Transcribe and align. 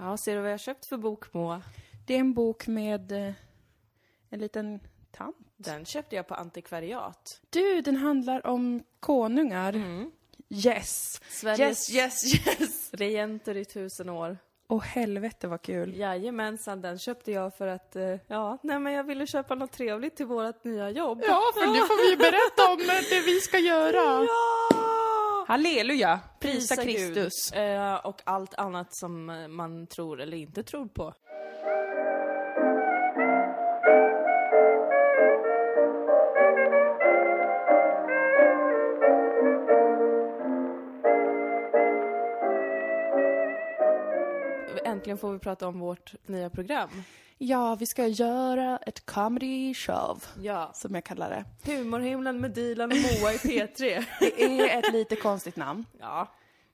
Ja, 0.00 0.16
ser 0.16 0.34
du 0.34 0.40
vad 0.40 0.50
jag 0.50 0.52
har 0.52 0.58
köpt 0.58 0.86
för 0.86 0.96
bok, 0.96 1.32
Moa? 1.34 1.62
Det 2.06 2.14
är 2.14 2.18
en 2.18 2.34
bok 2.34 2.66
med 2.66 3.12
eh, 3.12 3.32
en 4.30 4.38
liten 4.40 4.80
tant. 5.12 5.36
Den 5.56 5.84
köpte 5.84 6.16
jag 6.16 6.26
på 6.26 6.34
antikvariat. 6.34 7.40
Du, 7.50 7.80
den 7.80 7.96
handlar 7.96 8.46
om 8.46 8.82
konungar. 9.00 9.74
Yes! 10.48 11.20
Sveriges 11.28 11.90
Yes, 11.94 12.34
yes, 12.34 12.46
yes! 12.60 12.90
regenter 12.92 13.56
i 13.56 13.64
tusen 13.64 14.08
år. 14.08 14.38
Åh 14.68 14.82
helvete 14.82 15.48
vad 15.48 15.62
kul. 15.62 15.96
Jajamensan, 15.96 16.80
den 16.80 16.98
köpte 16.98 17.32
jag 17.32 17.54
för 17.54 17.66
att, 17.66 17.96
eh, 17.96 18.14
ja, 18.26 18.58
nej 18.62 18.78
men 18.78 18.92
jag 18.92 19.04
ville 19.04 19.26
köpa 19.26 19.54
något 19.54 19.72
trevligt 19.72 20.16
till 20.16 20.26
vårt 20.26 20.64
nya 20.64 20.90
jobb. 20.90 21.22
Ja, 21.26 21.42
för 21.54 21.66
nu 21.66 21.78
får 21.78 22.04
vi 22.04 22.10
ju 22.10 22.16
berätta 22.16 22.72
om 22.72 22.78
det 23.10 23.20
vi 23.20 23.40
ska 23.40 23.58
göra. 23.58 24.24
Ja! 24.26 24.65
Halleluja! 25.48 26.20
Prisa, 26.40 26.74
Prisa 26.74 26.82
Kristus. 26.82 27.50
Gud. 27.50 27.62
Eh, 27.62 27.94
och 27.94 28.22
allt 28.24 28.54
annat 28.54 28.96
som 28.96 29.30
eh, 29.30 29.48
man 29.48 29.86
tror 29.86 30.20
eller 30.20 30.36
inte 30.36 30.62
tror 30.62 30.86
på. 30.88 31.14
Äntligen 44.84 45.18
får 45.18 45.32
vi 45.32 45.38
prata 45.38 45.68
om 45.68 45.80
vårt 45.80 46.14
nya 46.26 46.50
program. 46.50 46.90
Ja, 47.38 47.74
vi 47.74 47.86
ska 47.86 48.06
göra 48.06 48.78
ett 48.86 49.06
comedy 49.06 49.74
show, 49.74 50.24
Ja. 50.40 50.70
som 50.74 50.94
jag 50.94 51.04
kallar 51.04 51.30
det. 51.30 51.72
Humorhimlen 51.72 52.40
med 52.40 52.50
Dilan 52.50 52.92
och 52.92 52.96
Moa 52.98 53.32
i 53.32 53.36
P3. 53.36 54.04
Det 54.20 54.42
är 54.42 54.78
ett 54.78 54.92
lite 54.92 55.16
konstigt 55.16 55.56
namn. 55.56 55.84
ja. 56.00 56.28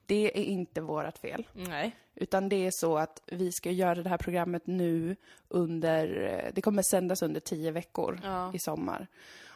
Det 0.06 0.38
är 0.38 0.44
inte 0.44 0.80
vårt 0.80 1.18
fel. 1.18 1.46
Nej. 1.52 1.96
Utan 2.14 2.48
det 2.48 2.66
är 2.66 2.70
så 2.70 2.98
att 2.98 3.22
vi 3.26 3.52
ska 3.52 3.70
göra 3.70 4.02
det 4.02 4.08
här 4.08 4.18
programmet 4.18 4.66
nu 4.66 5.16
under, 5.48 6.50
det 6.54 6.60
kommer 6.62 6.82
sändas 6.82 7.22
under 7.22 7.40
tio 7.40 7.70
veckor 7.70 8.20
Ja. 8.24 8.50
i 8.54 8.58
sommar. 8.58 9.06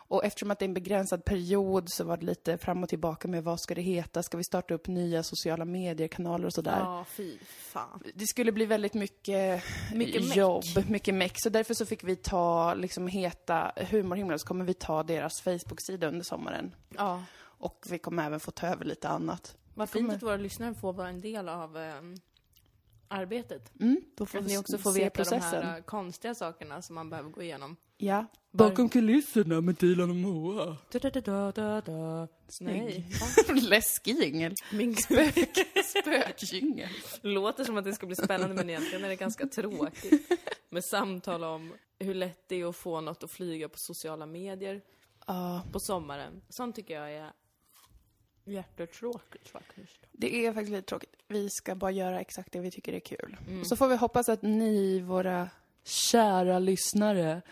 Och 0.08 0.24
eftersom 0.24 0.50
att 0.50 0.58
det 0.58 0.64
är 0.64 0.68
en 0.68 0.74
begränsad 0.74 1.24
period 1.24 1.88
så 1.88 2.04
var 2.04 2.16
det 2.16 2.26
lite 2.26 2.58
fram 2.58 2.82
och 2.82 2.88
tillbaka 2.88 3.28
med 3.28 3.44
vad 3.44 3.60
ska 3.60 3.74
det 3.74 3.82
heta? 3.82 4.22
Ska 4.22 4.36
vi 4.36 4.44
starta 4.44 4.74
upp 4.74 4.86
nya 4.86 5.22
sociala 5.22 5.64
medier-kanaler 5.64 6.46
och 6.46 6.52
sådär? 6.52 6.78
Ja, 6.80 7.04
fy 7.08 7.38
fan. 7.48 8.02
Det 8.14 8.26
skulle 8.26 8.52
bli 8.52 8.66
väldigt 8.66 8.94
mycket, 8.94 9.62
Mycket 9.94 10.28
meck. 10.28 10.36
jobb, 10.36 10.62
mycket 10.88 11.14
meck. 11.14 11.32
Så 11.36 11.48
därför 11.48 11.74
så 11.74 11.86
fick 11.86 12.04
vi 12.04 12.16
ta, 12.16 12.74
liksom 12.74 13.06
heta 13.08 13.72
Humorhimlen, 13.76 14.38
så 14.38 14.46
kommer 14.46 14.64
vi 14.64 14.74
ta 14.74 15.02
deras 15.02 15.40
Facebook-sida 15.40 16.08
under 16.08 16.24
sommaren. 16.24 16.74
Ja. 16.96 17.22
Och 17.38 17.86
vi 17.90 17.98
kommer 17.98 18.26
även 18.26 18.40
få 18.40 18.50
ta 18.50 18.66
över 18.66 18.84
lite 18.84 19.08
annat. 19.08 19.56
Vad 19.74 19.88
fint 19.90 20.02
Kommer- 20.04 20.16
att 20.16 20.22
våra 20.22 20.36
lyssnare 20.36 20.74
får 20.74 20.92
vara 20.92 21.08
en 21.08 21.20
del 21.20 21.48
av 21.48 21.76
eh, 21.78 21.94
arbetet. 23.08 23.72
Mm, 23.80 24.00
då 24.16 24.26
får 24.26 24.38
Att 24.38 24.44
vi 24.44 24.48
ni 24.48 24.58
också 24.58 24.78
får 24.78 24.92
se 24.92 25.00
veta 25.04 25.14
processen. 25.16 25.60
de 25.60 25.66
här 25.66 25.76
eh, 25.76 25.82
konstiga 25.82 26.34
sakerna 26.34 26.82
som 26.82 26.94
man 26.94 27.10
behöver 27.10 27.30
gå 27.30 27.42
igenom. 27.42 27.76
Ja. 27.96 28.26
Bakom 28.52 28.88
kulisserna 28.88 29.60
med 29.60 29.74
Dilan 29.74 30.10
och 30.10 30.16
Moa. 30.16 30.76
Da, 30.92 30.98
da, 30.98 31.10
da, 31.20 31.52
da, 31.52 31.80
da. 31.80 32.28
Nej. 32.60 33.04
Läskig 33.62 34.16
jingel. 34.22 34.54
Min 34.72 34.96
Spök, 35.02 35.48
spökjingel. 35.84 36.88
låter 37.22 37.64
som 37.64 37.76
att 37.76 37.84
det 37.84 37.92
ska 37.92 38.06
bli 38.06 38.16
spännande 38.16 38.54
men 38.54 38.70
egentligen 38.70 39.04
är 39.04 39.08
det 39.08 39.16
ganska 39.16 39.46
tråkigt. 39.46 40.30
Med 40.70 40.84
samtal 40.84 41.44
om 41.44 41.72
hur 41.98 42.14
lätt 42.14 42.48
det 42.48 42.60
är 42.60 42.68
att 42.68 42.76
få 42.76 43.00
något 43.00 43.22
att 43.24 43.30
flyga 43.30 43.68
på 43.68 43.78
sociala 43.78 44.26
medier 44.26 44.80
Ja, 45.26 45.62
på 45.72 45.80
sommaren. 45.80 46.42
Sånt 46.48 46.76
tycker 46.76 46.94
jag 46.94 47.12
är 47.12 47.32
jättetråkigt 48.44 49.48
faktiskt. 49.48 50.00
det 50.12 50.46
är 50.46 50.52
faktiskt 50.52 50.72
lite 50.72 50.86
tråkigt. 50.88 51.14
Vi 51.28 51.50
ska 51.50 51.74
bara 51.74 51.90
göra 51.90 52.20
exakt 52.20 52.52
det 52.52 52.60
vi 52.60 52.70
tycker 52.70 52.92
är 52.92 53.00
kul. 53.00 53.36
Mm. 53.48 53.64
Så 53.64 53.76
får 53.76 53.88
vi 53.88 53.96
hoppas 53.96 54.28
att 54.28 54.42
ni, 54.42 55.00
våra 55.00 55.48
kära 55.84 56.58
lyssnare, 56.58 57.42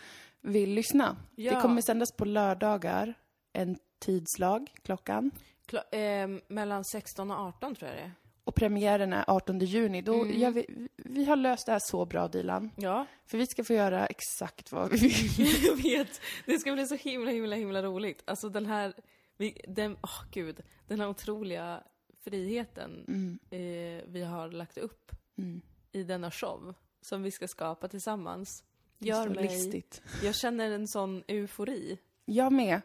vill 0.45 0.69
lyssna. 0.69 1.17
Ja. 1.35 1.55
Det 1.55 1.61
kommer 1.61 1.81
sändas 1.81 2.11
på 2.11 2.25
lördagar, 2.25 3.13
en 3.53 3.77
tidslag, 3.99 4.71
klockan. 4.83 5.31
Kla- 5.67 6.23
eh, 6.35 6.41
mellan 6.47 6.85
16 6.85 7.31
och 7.31 7.37
18 7.37 7.75
tror 7.75 7.89
jag 7.89 7.97
det 7.97 8.03
är. 8.03 8.11
Och 8.43 8.55
premiären 8.55 9.13
är 9.13 9.23
18 9.27 9.59
juni. 9.59 10.01
Då 10.01 10.13
Mm. 10.23 10.53
vi, 10.53 10.87
vi 10.95 11.25
har 11.25 11.35
löst 11.35 11.65
det 11.65 11.71
här 11.71 11.81
så 11.83 12.05
bra, 12.05 12.27
Dilan. 12.27 12.71
Ja, 12.75 13.05
För 13.25 13.37
vi 13.37 13.47
ska 13.47 13.63
få 13.63 13.73
göra 13.73 14.05
exakt 14.05 14.71
vad 14.71 14.89
vi 14.91 14.97
vill. 14.97 15.63
jag 15.65 15.75
vet. 15.83 16.21
Det 16.45 16.59
ska 16.59 16.73
bli 16.73 16.87
så 16.87 16.95
himla, 16.95 17.31
himla, 17.31 17.55
himla 17.55 17.83
roligt. 17.83 18.23
Alltså 18.25 18.49
den 18.49 18.65
här, 18.65 18.93
vi, 19.37 19.61
den, 19.67 19.97
åh 20.03 20.23
gud, 20.31 20.61
den 20.87 20.99
här 20.99 21.09
otroliga 21.09 21.83
friheten 22.23 23.05
Mm, 23.07 23.39
eh, 23.49 24.03
vi 24.07 24.23
har 24.23 24.49
lagt 24.51 24.77
upp 24.77 25.11
mm. 25.37 25.61
i 25.91 26.03
denna 26.03 26.31
show 26.31 26.73
som 27.01 27.23
vi 27.23 27.31
ska 27.31 27.47
skapa 27.47 27.87
tillsammans. 27.87 28.63
Gör 28.99 29.29
mig, 29.29 29.43
listigt. 29.43 30.01
jag 30.23 30.35
känner 30.35 30.71
en 30.71 30.87
sån 30.87 31.23
eufori. 31.27 31.97
Jag 32.25 32.53
med. 32.53 32.81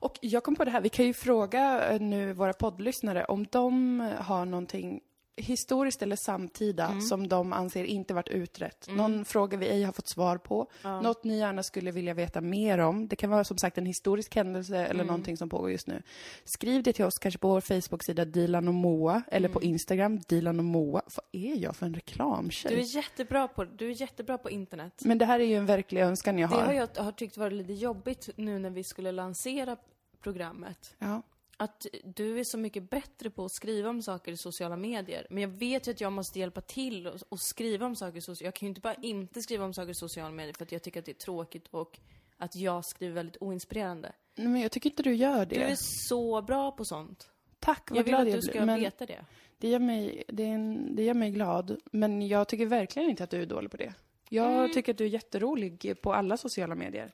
Och 0.00 0.18
jag 0.20 0.44
kom 0.44 0.56
på 0.56 0.64
det 0.64 0.70
här, 0.70 0.80
vi 0.80 0.88
kan 0.88 1.06
ju 1.06 1.14
fråga 1.14 1.90
eh, 1.90 2.00
nu 2.00 2.32
våra 2.32 2.52
poddlyssnare 2.52 3.24
om 3.24 3.46
de 3.50 4.00
har 4.18 4.44
någonting 4.44 5.00
historiskt 5.38 6.02
eller 6.02 6.16
samtida 6.16 6.86
Mm. 6.86 7.00
som 7.00 7.28
de 7.28 7.52
anser 7.52 7.84
inte 7.84 8.14
varit 8.14 8.28
utrett. 8.28 8.86
Någon 8.90 9.24
fråga 9.24 9.58
vi 9.58 9.68
ej 9.68 9.82
har 9.82 9.92
fått 9.92 10.08
svar 10.08 10.38
på. 10.38 10.70
Ja. 10.82 11.00
Något 11.00 11.24
ni 11.24 11.38
gärna 11.38 11.62
skulle 11.62 11.90
vilja 11.90 12.14
veta 12.14 12.40
mer 12.40 12.78
om. 12.78 13.08
Det 13.08 13.16
kan 13.16 13.30
vara 13.30 13.44
som 13.44 13.58
sagt 13.58 13.78
en 13.78 13.86
historisk 13.86 14.34
händelse 14.36 14.76
eller 14.76 14.94
Mm. 14.94 15.06
någonting 15.06 15.36
som 15.36 15.48
pågår 15.48 15.70
just 15.70 15.86
nu. 15.86 16.02
Skriv 16.44 16.82
det 16.82 16.92
till 16.92 17.04
oss 17.04 17.18
kanske 17.18 17.38
på 17.38 17.48
vår 17.48 17.60
Facebook-sida 17.60 18.24
Dilan 18.24 18.68
och 18.68 18.74
Moa 18.74 19.22
eller 19.26 19.48
på 19.48 19.62
Instagram 19.62 20.18
Dilan 20.28 20.58
och 20.58 20.64
Moa. 20.64 21.02
Vad 21.16 21.24
är 21.32 21.56
jag 21.56 21.76
för 21.76 21.86
en 21.86 21.94
reklamtjej? 21.94 22.72
Mm. 22.72 22.84
Du 22.84 22.90
är 22.90 22.96
jättebra 22.96 23.48
på, 23.48 23.64
du 23.64 23.90
är 23.90 24.00
jättebra 24.00 24.38
på 24.38 24.50
internet. 24.50 25.00
Men 25.04 25.18
det 25.18 25.24
här 25.24 25.40
är 25.40 25.44
ju 25.44 25.54
en 25.54 25.66
verklig 25.66 26.00
önskan 26.00 26.38
jag 26.38 26.50
Det 26.50 26.56
har. 26.56 26.62
har 26.62 26.72
jag 26.72 26.88
har 26.96 27.12
tyckt 27.12 27.36
varit 27.36 27.52
lite 27.52 27.72
jobbigt 27.72 28.28
nu 28.36 28.58
när 28.58 28.70
vi 28.70 28.84
skulle 28.84 29.12
lansera 29.12 29.76
programmet. 30.22 30.94
Ja. 30.98 31.22
Att 31.60 31.86
du 32.04 32.38
är 32.40 32.44
så 32.44 32.58
mycket 32.58 32.90
bättre 32.90 33.30
på 33.30 33.44
att 33.44 33.52
skriva 33.52 33.90
om 33.90 34.02
saker 34.02 34.32
i 34.32 34.36
sociala 34.36 34.76
medier. 34.76 35.26
Men 35.30 35.42
jag 35.42 35.48
vet 35.48 35.88
ju 35.88 35.90
att 35.90 36.00
jag 36.00 36.12
måste 36.12 36.38
hjälpa 36.38 36.60
till 36.60 37.06
och, 37.06 37.20
och 37.28 37.40
skriva 37.40 37.86
om 37.86 37.96
saker 37.96 38.18
i 38.18 38.20
sociala 38.20 38.46
Jag 38.46 38.54
kan 38.54 38.66
ju 38.66 38.68
inte 38.68 38.80
bara 38.80 38.94
inte 38.94 39.42
skriva 39.42 39.64
om 39.64 39.74
saker 39.74 39.90
i 39.90 39.94
sociala 39.94 40.30
medier 40.30 40.54
för 40.58 40.64
att 40.64 40.72
jag 40.72 40.82
tycker 40.82 41.00
att 41.00 41.06
det 41.06 41.12
är 41.12 41.24
tråkigt 41.24 41.68
och 41.70 41.98
att 42.36 42.56
jag 42.56 42.84
skriver 42.84 43.14
väldigt 43.14 43.36
oinspirerande. 43.42 44.12
Nej, 44.34 44.48
Men 44.48 44.60
jag 44.60 44.72
tycker 44.72 44.90
inte 44.90 45.02
du 45.02 45.14
gör 45.14 45.46
det. 45.46 45.54
Du 45.54 45.60
är 45.62 45.76
så 46.08 46.42
bra 46.42 46.70
på 46.72 46.84
sånt. 46.84 47.30
Tack, 47.58 47.90
vad 47.90 47.98
Jag 47.98 48.04
vill 48.04 48.10
glad 48.10 48.20
att 48.22 48.28
jag 48.28 48.36
du 48.38 48.40
blir. 48.42 48.50
ska 48.52 48.66
Men- 48.66 48.80
veta 48.80 49.06
det. 49.06 49.24
Det 49.58 49.68
gör, 49.68 49.78
mig, 49.78 50.24
det, 50.28 50.42
är 50.42 50.48
en, 50.54 50.96
det 50.96 51.02
gör 51.02 51.14
mig 51.14 51.30
glad, 51.30 51.80
men 51.92 52.28
jag 52.28 52.48
tycker 52.48 52.66
verkligen 52.66 53.10
inte 53.10 53.24
att 53.24 53.30
du 53.30 53.42
är 53.42 53.46
dålig 53.46 53.70
på 53.70 53.76
det. 53.76 53.94
Jag 54.28 54.72
tycker 54.72 54.92
att 54.92 54.98
du 54.98 55.04
är 55.04 55.08
jätterolig 55.08 56.02
på 56.02 56.12
alla 56.14 56.36
sociala 56.36 56.74
medier. 56.74 57.12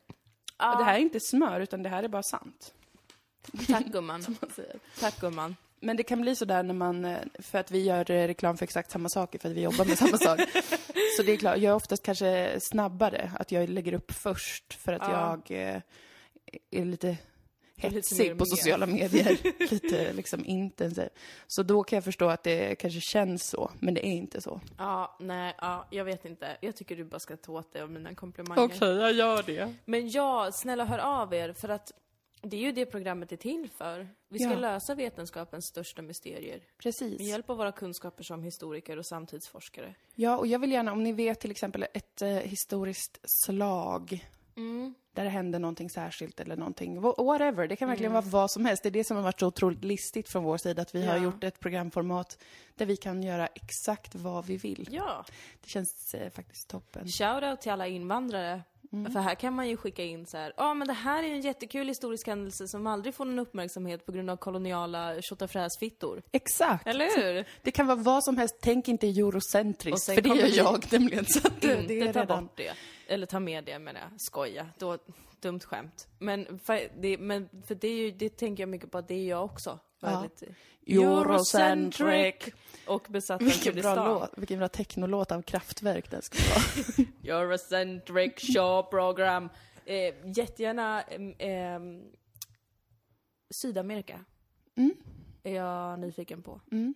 Och 0.72 0.78
det 0.78 0.84
här 0.84 0.94
är 0.94 0.99
inte 0.99 1.21
smör, 1.21 1.60
utan 1.60 1.83
det 1.83 1.88
här 1.88 2.03
är 2.03 2.09
bara 2.09 2.22
sant. 2.22 2.75
Tack 3.69 3.87
gumman. 3.87 4.22
Som 4.22 4.37
man 4.41 4.50
säger. 4.50 4.77
Tack 5.00 5.21
gumman. 5.21 5.56
Men 5.81 5.97
det 5.97 6.03
kan 6.03 6.21
bli 6.21 6.37
sådär 6.37 6.62
när 6.62 6.75
man, 6.75 7.05
eh, 7.05 7.19
för 7.38 7.59
att 7.59 7.71
vi 7.71 7.82
gör 7.84 8.10
eh, 8.10 8.27
reklam 8.27 8.56
för 8.56 8.65
exakt 8.65 8.91
samma 8.91 9.09
saker, 9.09 9.38
för 9.38 9.49
att 9.49 9.55
vi 9.55 9.62
jobbar 9.62 9.84
med 9.84 9.99
samma 9.99 10.19
sak. 10.19 10.41
Så 11.16 11.22
det 11.22 11.32
är 11.32 11.37
klart, 11.37 11.56
jag 11.59 11.71
är 11.71 11.75
oftast 11.75 12.03
kanske 12.03 12.59
snabbare, 12.60 13.33
att 13.38 13.53
jag 13.53 13.69
lägger 13.69 13.93
upp 13.94 14.12
först, 14.12 14.75
för 14.75 14.93
att 14.93 15.03
Ja. 15.03 15.41
jag 15.49 15.59
eh, 15.75 15.81
är 16.71 16.84
lite 16.84 17.16
lite 17.77 17.97
hetsig 17.97 18.28
mer 18.28 18.34
på 18.34 18.47
sociala 18.47 18.87
medier. 18.87 19.38
lite 19.72 20.12
liksom 20.12 20.44
intensiv. 20.44 21.09
Så 21.47 21.62
då 21.62 21.83
kan 21.83 21.97
jag 21.97 22.04
förstå 22.04 22.28
att 22.28 22.43
det 22.43 22.75
kanske 22.75 23.00
känns 23.00 23.49
så, 23.50 23.71
men 23.78 23.94
det 23.94 24.06
är 24.06 24.10
inte 24.12 24.41
så. 24.41 24.60
Ja, 24.78 25.16
nej, 25.21 25.54
ja, 25.59 25.87
jag 25.91 26.04
vet 26.04 26.25
inte. 26.25 26.56
Jag 26.60 26.77
tycker 26.77 26.97
du 26.97 27.04
bara 27.04 27.21
ska 27.21 27.37
ta 27.37 27.53
åt 27.53 27.72
dig 27.72 27.83
av 27.83 27.91
mina 27.91 28.15
komplimanger. 28.15 29.00
jag 29.00 29.12
gör 29.12 29.43
det. 29.43 29.75
Men 29.84 30.10
ja, 30.10 30.50
snälla 30.53 30.84
hör 30.84 30.99
av 30.99 31.34
er 31.34 31.53
för 31.53 31.69
att 31.69 31.93
det 32.44 32.56
är 32.56 32.60
ju 32.60 32.72
det 32.72 32.87
programmet 32.87 33.32
är 33.32 33.37
till 33.37 33.69
för. 33.78 34.09
Vi 34.28 34.38
ska 34.38 34.49
Ja. 34.53 34.59
lösa 34.59 34.94
vetenskapens 34.94 35.65
största 35.66 36.03
mysterier. 36.03 36.60
Precis. 36.78 37.19
Med 37.19 37.27
hjälp 37.28 37.50
av 37.50 37.56
våra 37.56 37.72
kunskaper 37.72 38.25
som 38.25 38.43
historiker 38.43 38.97
och 38.99 39.06
samtidsforskare. 39.06 39.94
Ja, 40.15 40.38
och 40.38 40.47
jag 40.47 40.59
vill 40.59 40.72
gärna, 40.72 40.92
om 40.92 41.03
ni 41.03 41.13
vet 41.13 41.41
till 41.41 41.51
exempel 41.51 41.86
ett 41.95 42.22
eh, 42.22 42.28
historiskt 42.28 43.19
slag 43.24 44.28
Mm. 44.57 44.95
Där 45.15 45.25
det 45.25 45.31
händer 45.31 45.59
någonting 45.59 45.91
särskilt 45.91 46.41
eller 46.41 46.57
någonting, 46.57 47.01
wha- 47.01 47.25
whatever, 47.25 47.69
det 47.69 47.77
kan 47.77 47.89
verkligen 47.89 48.13
Mm. 48.13 48.22
vara 48.31 48.31
vad 48.43 48.51
som 48.51 48.65
helst. 48.65 48.83
Det 48.83 48.89
är 48.89 48.91
det 48.91 49.05
som 49.05 49.16
har 49.16 49.25
varit 49.25 49.41
så 49.41 49.47
otroligt 49.47 49.84
listigt 49.84 50.28
från 50.28 50.45
vår 50.45 50.57
sida, 50.59 50.83
att 50.83 50.95
vi 50.95 51.07
har 51.07 51.16
Ja. 51.16 51.22
gjort 51.22 51.45
ett 51.45 51.61
programformat 51.61 52.39
där 52.75 52.87
vi 52.87 52.97
kan 52.97 53.22
göra 53.22 53.47
exakt 53.47 54.15
vad 54.15 54.47
vi 54.47 54.57
vill. 54.57 54.89
Ja. 54.93 55.25
Det 55.63 55.69
känns 55.71 56.15
eh, 56.15 56.31
faktiskt 56.31 56.69
toppen. 56.69 57.09
Shoutout 57.09 57.61
till 57.61 57.72
alla 57.72 57.87
invandrare. 57.87 58.63
Mm. 58.93 59.13
För 59.13 59.21
här 59.21 59.34
kan 59.34 59.55
man 59.55 59.69
ju 59.69 59.77
skicka 59.77 60.03
in 60.05 60.27
så 60.27 60.37
här, 60.37 60.53
ja 60.57 60.75
men 60.75 60.89
det 60.89 60.95
här 60.95 61.22
är 61.22 61.28
en 61.28 61.41
jättekul 61.41 61.89
historisk 61.89 62.27
händelse 62.27 62.69
som 62.69 62.87
aldrig 62.87 63.15
får 63.15 63.25
någon 63.25 63.39
uppmärksamhet 63.39 64.07
på 64.07 64.13
grund 64.13 64.31
av 64.31 64.37
koloniala 64.37 65.15
tjotafräsfittor. 65.22 66.22
Exakt! 66.33 66.87
Eller 66.87 67.05
hur? 67.22 67.45
Det 67.63 67.71
kan 67.71 67.87
vara 67.87 67.97
vad 67.97 68.25
som 68.25 68.39
helst, 68.39 68.57
tänk 68.60 68.89
inte 68.89 69.07
eurocentriskt, 69.07 70.05
för 70.15 70.21
det 70.22 70.28
gör 70.28 70.57
jag 70.57 70.93
nämligen. 70.93 71.25
Så 71.27 71.39
att 71.49 71.60
det, 71.60 71.75
det 71.89 72.01
är 72.01 72.13
ta 72.13 72.21
redan... 72.21 72.45
bort 72.45 72.57
det. 72.57 72.72
Eller 73.07 73.27
ta 73.27 73.41
med 73.41 73.65
det 73.65 73.78
menar 73.78 74.01
jag. 74.01 74.10
Skoja. 74.21 74.67
Då, 74.78 74.99
dumt 75.45 75.61
skämt. 75.61 76.09
Men 76.19 76.59
för 76.59 76.81
det, 77.01 77.19
men 77.19 77.49
för 77.67 77.75
det, 77.75 77.89
är 77.89 77.97
ju, 77.97 78.11
det 78.11 78.37
tänker 78.37 78.63
jag 78.63 78.69
mycket 78.69 78.91
på 78.91 78.99
att 78.99 79.09
det 79.09 79.15
är 79.15 79.29
jag 79.29 79.45
också. 79.45 79.79
Ja. 80.01 80.29
Eurocentric. 80.87 82.35
Och 82.87 83.07
besatt 83.11 83.41
av 83.41 83.47
Vilken 83.49 83.75
bra 83.75 83.95
låt, 83.95 84.31
vilken 84.37 84.59
bra 84.59 84.69
technolåt 84.69 85.33
av 85.33 85.43
Kraftwerk 85.43 86.11
den 86.11 86.23
ska 86.23 86.39
vara. 86.49 87.09
Eurocentric 87.43 88.33
show 88.55 88.83
program. 88.83 89.49
Eh, 89.85 90.15
jättegärna 90.37 91.03
em, 91.03 92.03
Sydamerika. 93.51 94.25
Mm. 94.77 94.95
Är 95.43 95.55
jag 95.55 95.99
nyfiken 95.99 96.43
på. 96.43 96.61
Mm. 96.73 96.95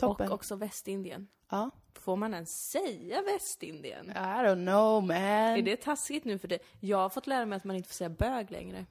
Toppen. 0.00 0.28
Och 0.28 0.34
också 0.34 0.56
Västindien. 0.56 1.28
Ja. 1.50 1.70
Får 1.94 2.16
man 2.16 2.34
ens 2.34 2.70
säga 2.70 3.22
Västindien? 3.22 4.10
I 4.10 4.12
don't 4.14 4.66
know 4.66 5.02
man. 5.02 5.16
Är 5.16 5.62
det 5.62 5.76
taskigt 5.76 6.24
nu 6.24 6.38
för 6.38 6.48
det? 6.48 6.58
Jag 6.80 6.98
har 6.98 7.08
fått 7.08 7.26
lära 7.26 7.46
mig 7.46 7.56
att 7.56 7.64
man 7.64 7.76
inte 7.76 7.88
får 7.88 7.94
säga 7.94 8.10
bög 8.10 8.50
längre. 8.50 8.86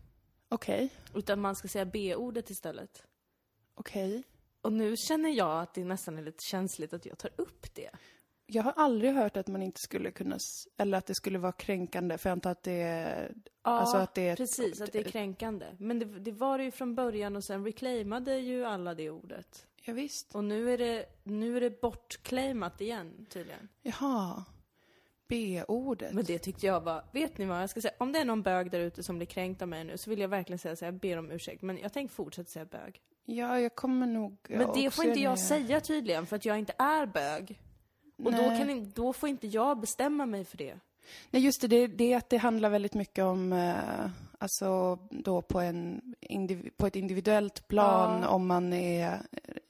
Okej, 0.49 0.89
Utan 1.15 1.41
man 1.41 1.55
ska 1.55 1.67
säga 1.67 1.85
B-ordet 1.85 2.49
istället. 2.49 3.03
okej. 3.75 4.23
Och 4.61 4.73
nu 4.73 4.97
känner 4.97 5.29
jag 5.29 5.61
att 5.61 5.73
det 5.73 5.83
nästan 5.83 6.17
är 6.17 6.21
lite 6.21 6.43
känsligt 6.43 6.93
att 6.93 7.05
jag 7.05 7.17
tar 7.17 7.31
upp 7.35 7.75
det. 7.75 7.89
Jag 8.45 8.63
har 8.63 8.73
aldrig 8.75 9.13
hört 9.13 9.37
att 9.37 9.47
man 9.47 9.61
inte 9.63 9.79
skulle 9.81 10.11
kunna, 10.11 10.37
eller 10.77 10.97
att 10.97 11.05
det 11.05 11.15
skulle 11.15 11.39
vara 11.39 11.51
kränkande, 11.51 12.17
för 12.17 12.29
jag 12.29 12.31
antar 12.31 12.51
att 12.51 12.63
det 12.63 12.81
är, 12.81 13.33
Ja, 13.63 13.71
alltså 13.71 13.97
att 13.97 14.15
det 14.15 14.29
är... 14.29 14.35
precis. 14.35 14.81
Att 14.81 14.91
det 14.91 14.99
är 14.99 15.03
kränkande. 15.03 15.65
Men 15.79 15.99
det, 15.99 16.05
det 16.05 16.31
var 16.31 16.57
det 16.57 16.63
ju 16.63 16.71
från 16.71 16.95
början 16.95 17.35
och 17.35 17.43
sen 17.43 17.65
reclaimade 17.65 18.37
ju 18.37 18.65
alla 18.65 18.93
det 18.95 19.09
ordet. 19.09 19.65
Ja, 19.83 19.93
visst. 19.93 20.35
Och 20.35 20.43
nu 20.43 20.73
är 20.73 20.77
det, 20.77 21.05
nu 21.23 21.57
är 21.57 21.61
det 21.61 21.81
bortclaimat 21.81 22.81
igen 22.81 23.25
tydligen. 23.29 23.67
Jaha. 23.81 24.43
B-ordet. 25.27 26.13
Men 26.13 26.25
det 26.25 26.39
tyckte 26.39 26.65
jag 26.65 26.81
var, 26.81 27.03
vet 27.11 27.37
ni 27.37 27.45
vad 27.45 27.61
jag 27.61 27.69
ska 27.69 27.81
säga? 27.81 27.93
Om 27.97 28.11
det 28.11 28.19
är 28.19 28.25
någon 28.25 28.41
bög 28.41 28.71
där 28.71 28.79
ute 28.79 29.03
som 29.03 29.17
blir 29.17 29.25
kränkt 29.27 29.61
av 29.61 29.67
mig 29.67 29.83
nu 29.83 29.97
så 29.97 30.09
vill 30.09 30.19
jag 30.19 30.27
verkligen 30.27 30.59
säga 30.59 30.75
så 30.75 30.85
jag 30.85 30.93
ber 30.93 31.17
om 31.17 31.31
ursäkt. 31.31 31.61
Men 31.61 31.77
jag 31.77 31.93
tänker 31.93 32.13
fortsätta 32.13 32.49
säga 32.49 32.65
bög. 32.65 33.01
Ja, 33.25 33.59
jag 33.59 33.75
kommer 33.75 34.07
nog... 34.07 34.37
Men 34.49 34.69
det 34.73 34.91
får 34.91 35.05
inte 35.05 35.19
jag 35.19 35.33
det. 35.33 35.37
säga 35.41 35.81
tydligen 35.81 36.25
för 36.25 36.35
att 36.35 36.45
jag 36.45 36.59
inte 36.59 36.73
är 36.77 37.05
bög. 37.05 37.59
Och 38.23 38.31
då, 38.31 38.37
kan, 38.37 38.91
då 38.95 39.13
får 39.13 39.29
inte 39.29 39.47
jag 39.47 39.79
bestämma 39.79 40.25
mig 40.25 40.45
för 40.45 40.57
det. 40.57 40.79
Nej, 41.29 41.41
just 41.41 41.61
det, 41.61 41.67
det, 41.67 41.87
det 41.87 42.13
är 42.13 42.17
att 42.17 42.29
det 42.29 42.37
handlar 42.37 42.69
väldigt 42.69 42.93
mycket 42.93 43.23
om, 43.23 43.53
eh, 43.53 44.09
alltså 44.37 44.95
då 45.11 45.41
på, 45.41 45.59
en 45.59 46.01
indiv, 46.19 46.69
på 46.77 46.87
ett 46.87 46.95
individuellt 46.95 47.67
plan, 47.67 48.21
Ja. 48.21 48.27
om 48.29 48.47
man 48.47 48.73
är 48.73 49.21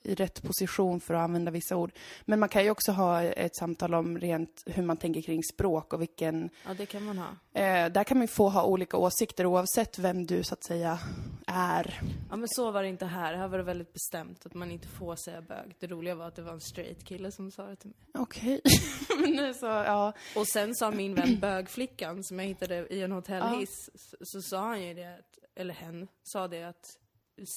i 0.10 0.16
rätt 0.16 0.42
position 0.44 1.00
för 1.00 1.14
att 1.14 1.22
använda 1.24 1.52
vissa 1.52 1.76
ord. 1.76 1.92
Men 2.26 2.40
man 2.40 2.50
kan 2.50 2.64
ju 2.64 2.70
också 2.72 2.92
ha 2.92 3.24
ett 3.24 3.56
samtal 3.56 3.94
om 3.94 4.18
rent 4.20 4.64
hur 4.66 4.84
man 4.84 4.98
tänker 4.98 5.22
kring 5.22 5.44
språk 5.44 5.94
och 5.94 6.02
vilken, 6.02 6.50
Ja, 6.66 6.74
det 6.74 6.86
kan 6.86 7.04
man 7.04 7.18
ha. 7.18 7.28
eh, 7.62 7.92
där 7.92 8.04
kan 8.04 8.18
man 8.18 8.24
ju 8.24 8.28
få 8.28 8.50
ha 8.50 8.64
olika 8.66 8.98
åsikter 8.98 9.46
oavsett 9.46 10.00
vem 10.00 10.26
du 10.26 10.44
så 10.44 10.54
att 10.54 10.64
säga 10.64 11.00
är. 11.48 12.02
Ja 12.30 12.36
men 12.36 12.48
så 12.50 12.72
var 12.72 12.84
det 12.84 12.90
inte 12.90 13.06
här. 13.06 13.34
Här 13.34 13.48
var 13.48 13.58
det 13.58 13.64
väldigt 13.64 13.94
bestämt 13.94 14.46
att 14.46 14.54
man 14.54 14.72
inte 14.72 14.88
får 14.88 15.16
säga 15.16 15.42
bög. 15.42 15.76
Det 15.80 15.88
roliga 15.88 16.16
var 16.16 16.28
att 16.28 16.36
det 16.36 16.42
var 16.42 16.54
en 16.54 16.62
straight 16.62 17.04
kille 17.04 17.32
som 17.32 17.52
sa 17.52 17.66
det 17.66 17.76
till 17.76 17.90
mig. 17.90 18.00
Okej. 18.14 18.62
Så, 19.60 19.66
ja. 19.66 20.14
Och 20.36 20.48
sen 20.48 20.76
sa 20.76 20.92
min 20.92 21.16
vän 21.16 21.40
bögflickan 21.42 22.24
som 22.24 22.40
jag 22.40 22.46
hittade 22.46 22.88
i 22.94 23.02
en 23.02 23.12
hotellhiss, 23.12 23.90
så, 23.96 24.18
så 24.22 24.42
sa 24.42 24.60
han 24.68 24.84
ju 24.84 24.94
det, 24.94 25.18
eller 25.56 25.74
hen 25.74 26.08
sa 26.24 26.48
det 26.48 26.64
att, 26.64 26.86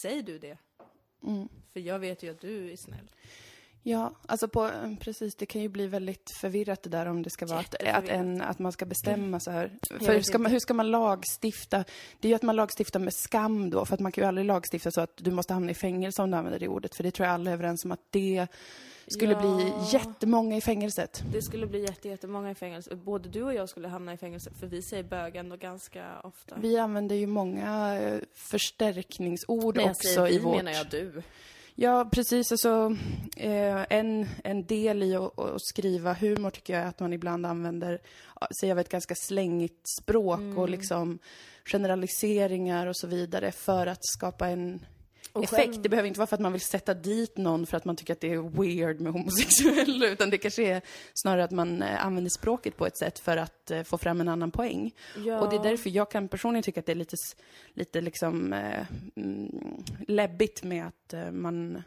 säg 0.03 0.23
du 0.23 0.39
det. 0.39 0.59
Mm. 1.25 1.49
För 1.73 1.81
jag 1.81 1.99
vet 1.99 2.23
ju 2.23 2.31
att 2.31 2.41
du 2.41 2.73
är 2.73 2.77
snäll. 2.77 3.09
Ja, 3.85 4.13
alltså 4.27 4.49
på, 4.49 4.71
precis, 5.01 5.35
det 5.35 5.47
kan 5.47 5.63
ju 5.63 5.69
bli 5.69 5.87
väldigt 5.87 6.31
förvirrat 6.41 6.83
det 6.83 6.91
där 6.91 7.07
om 7.07 7.23
det 7.23 7.31
ska 7.31 7.47
vara 7.47 7.59
att, 7.59 7.75
att, 7.75 8.09
en, 8.09 8.43
att 8.43 8.59
man 8.59 8.73
ska 8.73 8.85
bestämma 8.85 9.41
så 9.41 9.51
här. 9.51 9.73
För 9.99 10.13
hur 10.13 10.23
ska, 10.23 10.39
man, 10.39 10.53
hur 10.53 10.59
ska 10.59 10.75
man 10.75 10.91
lagstifta? 10.91 11.85
Det 12.21 12.29
är 12.29 12.31
ju 12.31 12.35
att 12.35 12.43
man 12.43 12.57
lagstiftar 12.57 13.01
med 13.01 13.15
skam 13.15 13.71
då, 13.71 13.85
för 13.85 13.95
att 13.95 14.01
man 14.01 14.13
kan 14.13 14.25
ju 14.25 14.29
aldrig 14.29 14.47
lagstifta 14.47 14.91
så 14.91 15.01
att 15.01 15.17
du 15.17 15.31
måste 15.31 15.53
hamna 15.55 15.71
i 15.71 15.75
fängelse 15.75 16.23
om 16.23 16.31
du 16.31 16.37
använder 16.37 16.61
det 16.61 16.69
ordet, 16.69 16.95
för 16.95 17.03
det 17.03 17.11
tror 17.11 17.27
jag 17.27 17.35
alla 17.35 17.51
är 17.51 17.55
överens 17.55 17.85
om 17.85 17.93
att 17.93 18.07
det 18.11 18.47
skulle 19.07 19.33
Ja. 19.33 19.41
bli 19.41 19.73
jättemånga 19.99 20.57
i 20.57 20.61
fängelset. 20.61 21.23
Det 21.33 21.43
skulle 21.43 21.67
bli 21.67 21.83
jätte, 21.83 22.09
jättemånga 22.09 22.51
i 22.51 22.55
fängelse. 22.55 22.97
Både 22.97 23.29
du 23.29 23.43
och 23.43 23.55
jag 23.55 23.69
skulle 23.69 23.89
hamna 23.89 24.13
i 24.13 24.17
fängelse, 24.17 24.51
för 24.61 24.67
vi 24.67 24.83
säger 24.83 25.03
bög 25.03 25.37
ändå 25.37 25.57
ganska 25.57 26.21
ofta. 26.21 26.57
Vi 26.61 26.79
använder 26.79 27.17
ju 27.17 27.27
många 27.27 28.01
eh, 28.01 28.21
förstärkningsord 28.35 29.77
När 29.77 29.83
jag 29.83 29.91
också 29.91 30.09
säger 30.09 30.29
vi 30.29 30.35
i 30.35 30.39
vårt... 30.39 30.57
menar 30.57 30.73
jag 30.73 30.87
du. 30.91 31.23
Ja, 31.75 32.09
precis. 32.13 32.53
Alltså, 32.53 32.97
eh, 33.37 33.87
en, 33.91 34.29
en 34.45 34.67
del 34.67 35.03
i 35.03 35.17
att, 35.17 35.39
att 35.39 35.63
skriva 35.63 36.13
humor 36.13 36.51
tycker 36.51 36.73
jag 36.73 36.83
är 36.83 36.87
att 36.87 37.01
man 37.01 37.13
ibland 37.13 37.47
använder 37.47 37.99
sig 38.61 38.73
av 38.73 38.79
ett 38.79 38.89
ganska 38.89 39.15
slängigt 39.15 39.89
språk 40.01 40.41
Mm. 40.41 40.59
och 40.59 40.69
liksom 40.69 41.19
generaliseringar 41.65 42.87
och 42.87 42.97
så 42.97 43.07
vidare 43.07 43.53
för 43.53 43.87
att 43.87 44.05
skapa 44.05 44.49
en 44.49 44.81
Och 45.33 45.45
effekt. 45.45 45.63
själv- 45.63 45.83
Det 45.83 45.89
behöver 45.89 46.07
inte 46.09 46.21
vara 46.21 46.27
för 46.27 46.37
att 46.37 46.41
man 46.41 46.53
vill 46.53 46.61
sätta 46.61 46.95
dit 46.95 47.37
någon 47.37 47.67
för 47.67 47.77
att 47.77 47.85
man 47.85 47.97
tycker 47.97 48.13
att 48.13 48.21
det 48.21 48.33
är 48.33 48.39
weird 48.63 49.01
med 49.01 49.13
homosexuella, 49.13 50.07
utan 50.13 50.31
det 50.31 50.39
kanske 50.39 50.63
är 50.63 50.83
snarare 51.15 51.45
att 51.45 51.51
man 51.51 51.83
eh, 51.83 52.07
använder 52.07 52.31
språket 52.31 52.77
på 52.77 52.87
ett 52.87 52.97
sätt 52.99 53.19
för 53.19 53.37
att 53.37 53.71
eh, 53.71 53.83
få 53.83 53.99
fram 53.99 54.21
en 54.21 54.29
annan 54.29 54.51
poäng. 54.51 54.95
Ja. 55.25 55.41
Och 55.41 55.51
det 55.51 55.57
är 55.57 55.63
därför 55.71 55.91
jag 55.91 56.11
kan 56.11 56.29
personligen 56.29 56.63
tycka 56.63 56.81
att 56.81 56.87
det 56.87 56.93
är 56.93 56.97
lite, 56.97 57.17
lite 57.75 58.01
liksom 58.01 58.53
eh, 58.53 58.87
mm, 59.17 59.83
läbbigt 60.09 60.63
med 60.63 60.87
att 60.87 61.13
eh, 61.13 61.31
man 61.33 61.83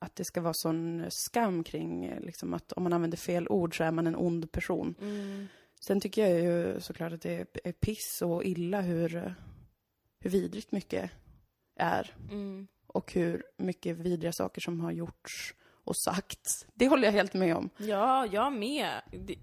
att 0.00 0.16
det 0.16 0.24
ska 0.24 0.40
vara 0.40 0.54
sån 0.56 1.04
skam 1.08 1.64
kring 1.64 2.14
liksom 2.20 2.54
att 2.54 2.72
om 2.72 2.82
man 2.82 2.92
använder 2.92 3.18
fel 3.18 3.48
ord 3.48 3.76
så 3.76 3.84
är 3.84 3.90
man 3.90 4.06
en 4.06 4.16
ond 4.16 4.52
person. 4.52 4.94
Mm. 5.00 5.46
Sen 5.80 6.00
tycker 6.00 6.26
jag 6.28 6.40
ju 6.40 6.80
såklart 6.80 7.12
att 7.12 7.22
det 7.22 7.56
är- 7.64 7.72
piss 7.72 8.22
och 8.22 8.44
illa 8.44 8.80
hur, 8.80 9.34
hur 10.20 10.30
vidrigt 10.30 10.72
mycket 10.72 11.10
är 11.76 12.14
Mm. 12.30 12.66
och 12.86 13.12
hur 13.12 13.42
mycket 13.58 13.96
vidriga 13.96 14.32
saker 14.32 14.60
som 14.60 14.80
har 14.80 14.92
gjorts 14.92 15.54
och 15.84 15.96
sagts. 15.96 16.66
Det 16.74 16.88
håller 16.88 17.04
jag 17.04 17.12
helt 17.12 17.34
med 17.34 17.56
om. 17.56 17.70
Ja, 17.76 18.26
jag 18.26 18.52
med. 18.52 18.90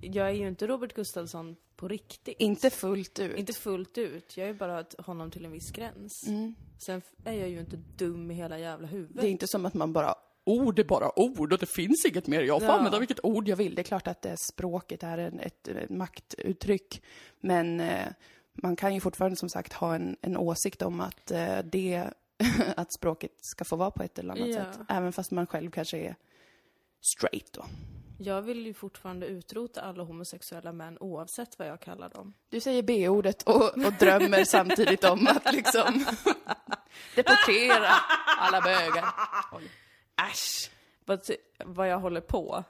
Jag 0.01 0.28
är 0.28 0.33
ju 0.33 0.48
inte 0.48 0.68
Robert 0.68 0.94
Gustafsson 0.94 1.56
på 1.75 1.88
riktigt. 1.88 2.36
Inte 2.39 2.69
fullt 2.69 3.19
ut. 3.19 3.38
Inte 3.38 3.54
fullt 3.54 3.98
ut. 3.98 4.38
Jag 4.38 4.50
är 4.50 4.54
bara 4.54 4.86
honom 4.98 5.31
till 5.31 5.45
en 5.45 5.51
viss 5.51 5.72
gräns. 5.72 6.28
Mm. 6.28 6.56
Sen 6.80 7.01
är 7.25 7.33
jag 7.33 7.50
ju 7.50 7.60
inte 7.60 7.75
dum 7.98 8.31
i 8.31 8.34
hela 8.34 8.60
jävla 8.60 8.88
huvudet. 8.88 9.22
Det 9.22 9.27
är 9.27 9.31
inte 9.31 9.48
som 9.48 9.66
att 9.66 9.74
man 9.74 9.94
bara 9.94 10.16
Ord 10.44 10.80
är 10.80 10.84
bara 10.84 11.19
ord 11.19 11.54
och 11.54 11.60
det 11.60 11.66
finns 11.69 12.06
inget 12.06 12.27
mer. 12.27 12.42
Jag 12.42 12.60
får 12.60 12.69
Ja. 12.69 12.74
använda 12.77 13.00
vilket 13.00 13.25
ord 13.25 13.48
jag 13.48 13.56
vill. 13.57 13.75
Det 13.75 13.81
är 13.81 13.84
klart 13.84 14.07
att 14.07 14.22
det 14.22 14.36
språket 14.39 15.04
är 15.04 15.18
en, 15.18 15.39
ett, 15.39 15.68
ett 15.68 15.89
maktuttryck. 15.89 17.01
Men 17.39 17.80
eh, 17.80 18.07
man 18.54 18.75
kan 18.75 18.94
ju 18.94 19.00
fortfarande 19.00 19.36
som 19.38 19.50
sagt 19.50 19.74
ha 19.74 19.95
en, 19.95 20.18
en 20.22 20.38
åsikt 20.38 20.81
om 20.81 21.00
att 21.00 21.31
eh, 21.31 21.57
det, 21.63 22.04
att 22.77 22.93
språket 22.93 23.31
ska 23.41 23.65
få 23.65 23.75
vara 23.75 23.91
på 23.91 24.03
ett 24.03 24.19
eller 24.19 24.33
annat 24.33 24.47
Ja. 24.47 24.53
sätt. 24.55 24.79
Även 24.89 25.13
fast 25.13 25.31
man 25.31 25.47
själv 25.47 25.71
kanske 25.71 25.97
är 25.97 26.15
straight 27.01 27.53
då. 27.53 27.65
Jag 28.17 28.41
vill 28.41 28.65
ju 28.65 28.73
fortfarande 28.73 29.25
utrota 29.27 29.81
alla 29.81 30.03
homosexuella 30.03 30.71
män 30.71 30.97
oavsett 30.99 31.60
vad 31.60 31.67
jag 31.67 31.79
kallar 31.81 32.10
dem. 32.10 32.33
Du 32.50 32.60
säger 32.60 32.83
B-ordet 32.83 33.43
och, 33.43 33.62
och 33.86 33.93
drömmer 34.00 34.43
samtidigt 34.43 35.03
om 35.03 35.27
att 35.27 35.53
liksom 35.53 36.05
deportera 37.15 37.89
alla 38.38 38.62
bögar. 38.62 39.05
Äsch! 40.29 40.71
Vad, 41.05 41.21
vad 41.65 41.89
jag 41.89 42.00
håller 42.00 42.21
på. 42.21 42.63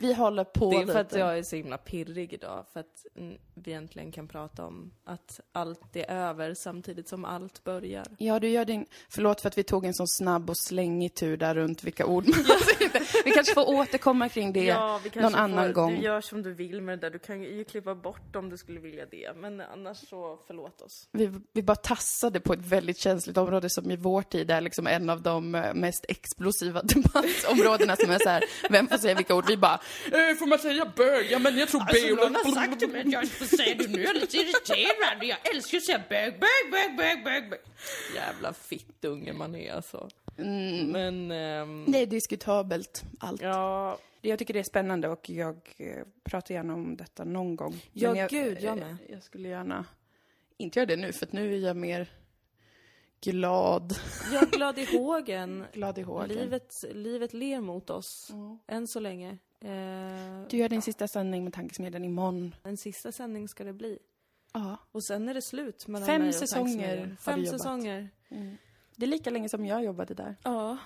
Vi 0.00 0.14
håller 0.14 0.44
på 0.44 0.70
Det 0.70 0.76
är 0.76 0.80
för 0.80 0.86
lite. 0.86 1.00
att 1.00 1.14
jag 1.14 1.38
är 1.38 1.42
så 1.42 1.56
himla 1.56 1.78
pirrig 1.78 2.32
idag. 2.32 2.64
För 2.72 2.80
att 2.80 3.06
vi 3.54 3.72
äntligen 3.72 4.12
kan 4.12 4.28
prata 4.28 4.66
om 4.66 4.90
att 5.04 5.40
allt 5.52 5.96
är 5.96 6.10
över 6.10 6.54
samtidigt 6.54 7.08
som 7.08 7.24
allt 7.24 7.64
börjar. 7.64 8.06
Ja, 8.18 8.38
du 8.38 8.48
gör 8.48 8.64
din... 8.64 8.86
Förlåt 9.08 9.40
för 9.40 9.48
att 9.48 9.58
vi 9.58 9.62
tog 9.62 9.84
en 9.84 9.94
sån 9.94 10.08
snabb 10.08 10.50
och 10.50 10.58
slängig 10.58 11.14
tur 11.14 11.36
där 11.36 11.54
runt 11.54 11.84
vilka 11.84 12.06
ord 12.06 12.28
man. 12.28 12.44
Vi 13.24 13.30
kanske 13.30 13.54
får 13.54 13.68
återkomma 13.68 14.28
kring 14.28 14.52
det 14.52 14.74
någon 15.14 15.34
annan 15.34 15.72
gång. 15.72 15.94
Du 15.94 16.02
gör 16.02 16.20
som 16.20 16.42
du 16.42 16.52
vill 16.52 16.82
med 16.82 16.98
det 16.98 17.06
där. 17.06 17.10
Du 17.10 17.18
kan 17.18 17.42
ju 17.42 17.64
klippa 17.64 17.94
bort 17.94 18.36
om 18.36 18.50
du 18.50 18.56
skulle 18.56 18.80
vilja 18.80 19.06
det. 19.06 19.32
Men 19.36 19.60
annars 19.60 20.08
så, 20.08 20.38
förlåt 20.46 20.80
oss. 20.82 21.08
Vi, 21.12 21.30
vi 21.52 21.62
bara 21.62 21.76
tassade 21.76 22.40
på 22.40 22.52
ett 22.52 22.66
väldigt 22.66 22.98
känsligt 22.98 23.36
område 23.36 23.70
som 23.70 23.90
i 23.90 23.96
vår 23.96 24.22
tid 24.22 24.50
är 24.50 24.60
liksom 24.60 24.86
en 24.86 25.10
av 25.10 25.22
de 25.22 25.54
eh, 25.54 25.74
mest 25.74 26.04
explosiva 26.08 26.82
debattområdena 26.84 27.96
som 27.96 28.10
är 28.10 28.18
så 28.18 28.28
här, 28.28 28.44
vem 28.70 28.88
får 28.88 28.98
säga 28.98 29.14
vilka 29.14 29.34
ord? 29.34 29.44
Vi 29.48 29.56
bara, 29.56 29.80
eh, 30.06 30.36
får 30.38 30.46
man 30.46 30.58
säga 30.58 30.92
bög? 30.96 31.26
Ja 31.30 31.38
men 31.38 31.58
jag 31.58 31.68
tror 31.68 31.80
Alltså, 31.80 32.06
B-ordet... 32.16 32.78
till 32.78 32.88
mig 32.88 33.00
att 33.00 33.12
jag 33.12 33.22
inte 33.22 33.34
får 33.34 33.56
säga 33.56 33.74
det 33.74 33.88
nu. 33.88 34.02
Jag 34.02 34.16
är 34.16 34.20
lite 34.20 34.36
irriterad. 34.36 35.24
Jag 35.24 35.54
älskar 35.54 35.78
att 35.78 35.84
säga 35.84 36.02
bög, 36.08 36.32
bög, 36.32 36.70
bög, 36.72 36.96
bög, 36.96 37.24
bög, 37.24 37.50
bög. 37.50 37.60
Jävla 38.14 38.52
fittunge 38.52 39.32
man 39.32 39.54
är 39.54 39.72
alltså. 39.72 40.08
Men, 40.36 41.30
ehm, 41.30 41.84
Det 41.88 41.98
är 41.98 42.06
diskutabelt, 42.06 43.04
allt. 43.20 43.42
ja, 43.42 43.98
Jag 44.20 44.38
tycker 44.38 44.54
det 44.54 44.60
är 44.60 44.64
spännande 44.64 45.08
och 45.08 45.30
jag 45.30 45.56
eh, 45.76 46.02
pratar 46.24 46.54
gärna 46.54 46.74
om 46.74 46.96
detta 46.96 47.24
någon 47.24 47.56
gång. 47.56 47.82
Ja, 47.92 48.08
Men 48.10 48.18
jag, 48.20 48.30
gud, 48.30 48.58
jag 48.60 48.78
eh, 48.78 48.84
med. 48.86 48.96
Jag 49.08 49.22
skulle 49.22 49.48
gärna 49.48 49.84
inte 50.58 50.78
göra 50.78 50.86
det 50.86 50.96
nu, 50.96 51.12
för 51.12 51.26
att 51.26 51.32
nu 51.32 51.54
är 51.54 51.58
jag 51.58 51.76
mer 51.76 52.06
glad. 53.20 53.94
jag 54.32 54.42
är 54.42 54.46
glad 54.46 54.78
i 54.78 54.84
hågen. 54.96 55.64
Glad 55.72 55.98
i 55.98 56.02
hågen. 56.02 56.28
Livet, 56.28 56.84
livet 56.92 57.32
ler 57.34 57.60
mot 57.60 57.90
oss. 57.90 58.30
Än 58.68 58.86
så 58.86 59.00
länge. 59.00 59.38
Eh, 59.60 60.48
Du 60.50 60.56
gör 60.56 60.68
din 60.68 60.82
sista 60.82 61.08
sändning 61.08 61.44
med 61.44 61.52
Tankesmedjan 61.52 62.04
imorgon. 62.04 62.54
en 62.64 62.76
sista 62.76 63.12
sändning 63.12 63.48
ska 63.48 63.64
det 63.64 63.72
bli. 63.72 63.98
Ja. 64.52 64.76
Och 64.92 65.04
sen 65.04 65.28
är 65.28 65.34
det 65.34 65.42
slut 65.42 65.88
mellan 65.88 66.06
Fem 66.06 66.20
mig 66.20 66.28
och 66.28 66.34
säsonger 66.34 67.16
Fem 67.20 67.40
jobbat. 67.40 67.60
säsonger. 67.60 68.08
Det 68.96 69.06
är 69.06 69.10
lika 69.10 69.30
länge 69.30 69.48
som 69.48 69.66
jag 69.66 69.84
jobbade 69.84 70.14
där. 70.14 70.36
Ja, 70.42 70.76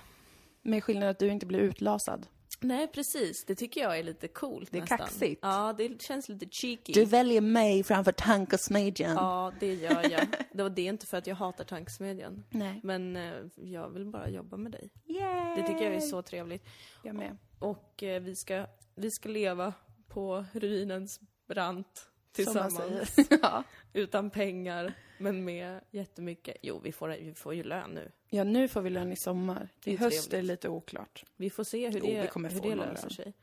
Med 0.61 0.83
skillnad 0.83 1.09
att 1.09 1.19
du 1.19 1.27
inte 1.27 1.45
blir 1.45 1.59
utlasad. 1.59 2.27
Nej, 2.63 2.87
precis. 2.87 3.45
Det 3.45 3.55
tycker 3.55 3.81
jag 3.81 3.99
är 3.99 4.03
lite 4.03 4.27
coolt 4.27 4.71
Det 4.71 4.77
är 4.77 4.81
nästan. 4.81 4.97
kaxigt. 4.97 5.39
Ja, 5.43 5.73
det 5.77 6.01
känns 6.01 6.29
lite 6.29 6.45
cheeky. 6.51 6.93
Du 6.93 7.05
väljer 7.05 7.41
mig 7.41 7.83
framför 7.83 8.11
tankesmedjan. 8.11 9.15
Ja, 9.15 9.53
det 9.59 9.73
gör 9.73 10.11
jag. 10.11 10.27
Det, 10.53 10.63
och 10.63 10.71
det 10.71 10.81
är 10.81 10.89
inte 10.89 11.05
för 11.05 11.17
att 11.17 11.27
jag 11.27 11.35
hatar 11.35 11.63
tankesmedjan. 11.63 12.43
Nej. 12.49 12.79
Men 12.83 13.15
eh, 13.15 13.33
jag 13.55 13.89
vill 13.89 14.05
bara 14.05 14.29
jobba 14.29 14.57
med 14.57 14.71
dig. 14.71 14.89
Yay! 15.05 15.55
Det 15.55 15.67
tycker 15.67 15.83
jag 15.83 15.93
är 15.95 15.99
så 15.99 16.21
trevligt. 16.21 16.65
Jag 17.03 17.15
med. 17.15 17.37
Och 17.59 18.03
eh, 18.03 18.21
vi, 18.21 18.35
ska, 18.35 18.65
vi 18.95 19.11
ska 19.11 19.29
leva 19.29 19.73
på 20.07 20.45
ruinens 20.53 21.19
brant 21.47 22.07
tillsammans. 22.31 23.15
ja. 23.41 23.63
Utan 23.93 24.29
pengar, 24.29 24.93
men 25.17 25.45
med 25.45 25.79
jättemycket. 25.91 26.57
Jo, 26.61 26.79
vi 26.83 26.91
får, 26.91 27.09
vi 27.09 27.33
får 27.33 27.53
ju 27.53 27.63
lön 27.63 27.91
nu. 27.91 28.11
Ja, 28.33 28.43
nu 28.43 28.67
får 28.67 28.81
vi 28.81 28.89
lön 28.89 29.11
i 29.11 29.15
sommar. 29.17 29.69
Det 29.83 29.93
är 29.93 29.97
höst 29.97 30.27
är 30.27 30.29
trevligt. 30.31 30.51
lite 30.51 30.69
oklart. 30.69 31.23
Vi 31.37 31.49
får 31.49 31.63
se 31.63 31.89
hur 31.89 31.99
Jo, 31.99 32.05
det, 32.05 32.21
vi 32.21 32.27
kommer 32.27 32.49
hur 32.49 32.59
få 32.59 32.69
det 32.69 32.75
löser 32.75 33.01
lön. 33.03 33.09
sig. 33.11 33.33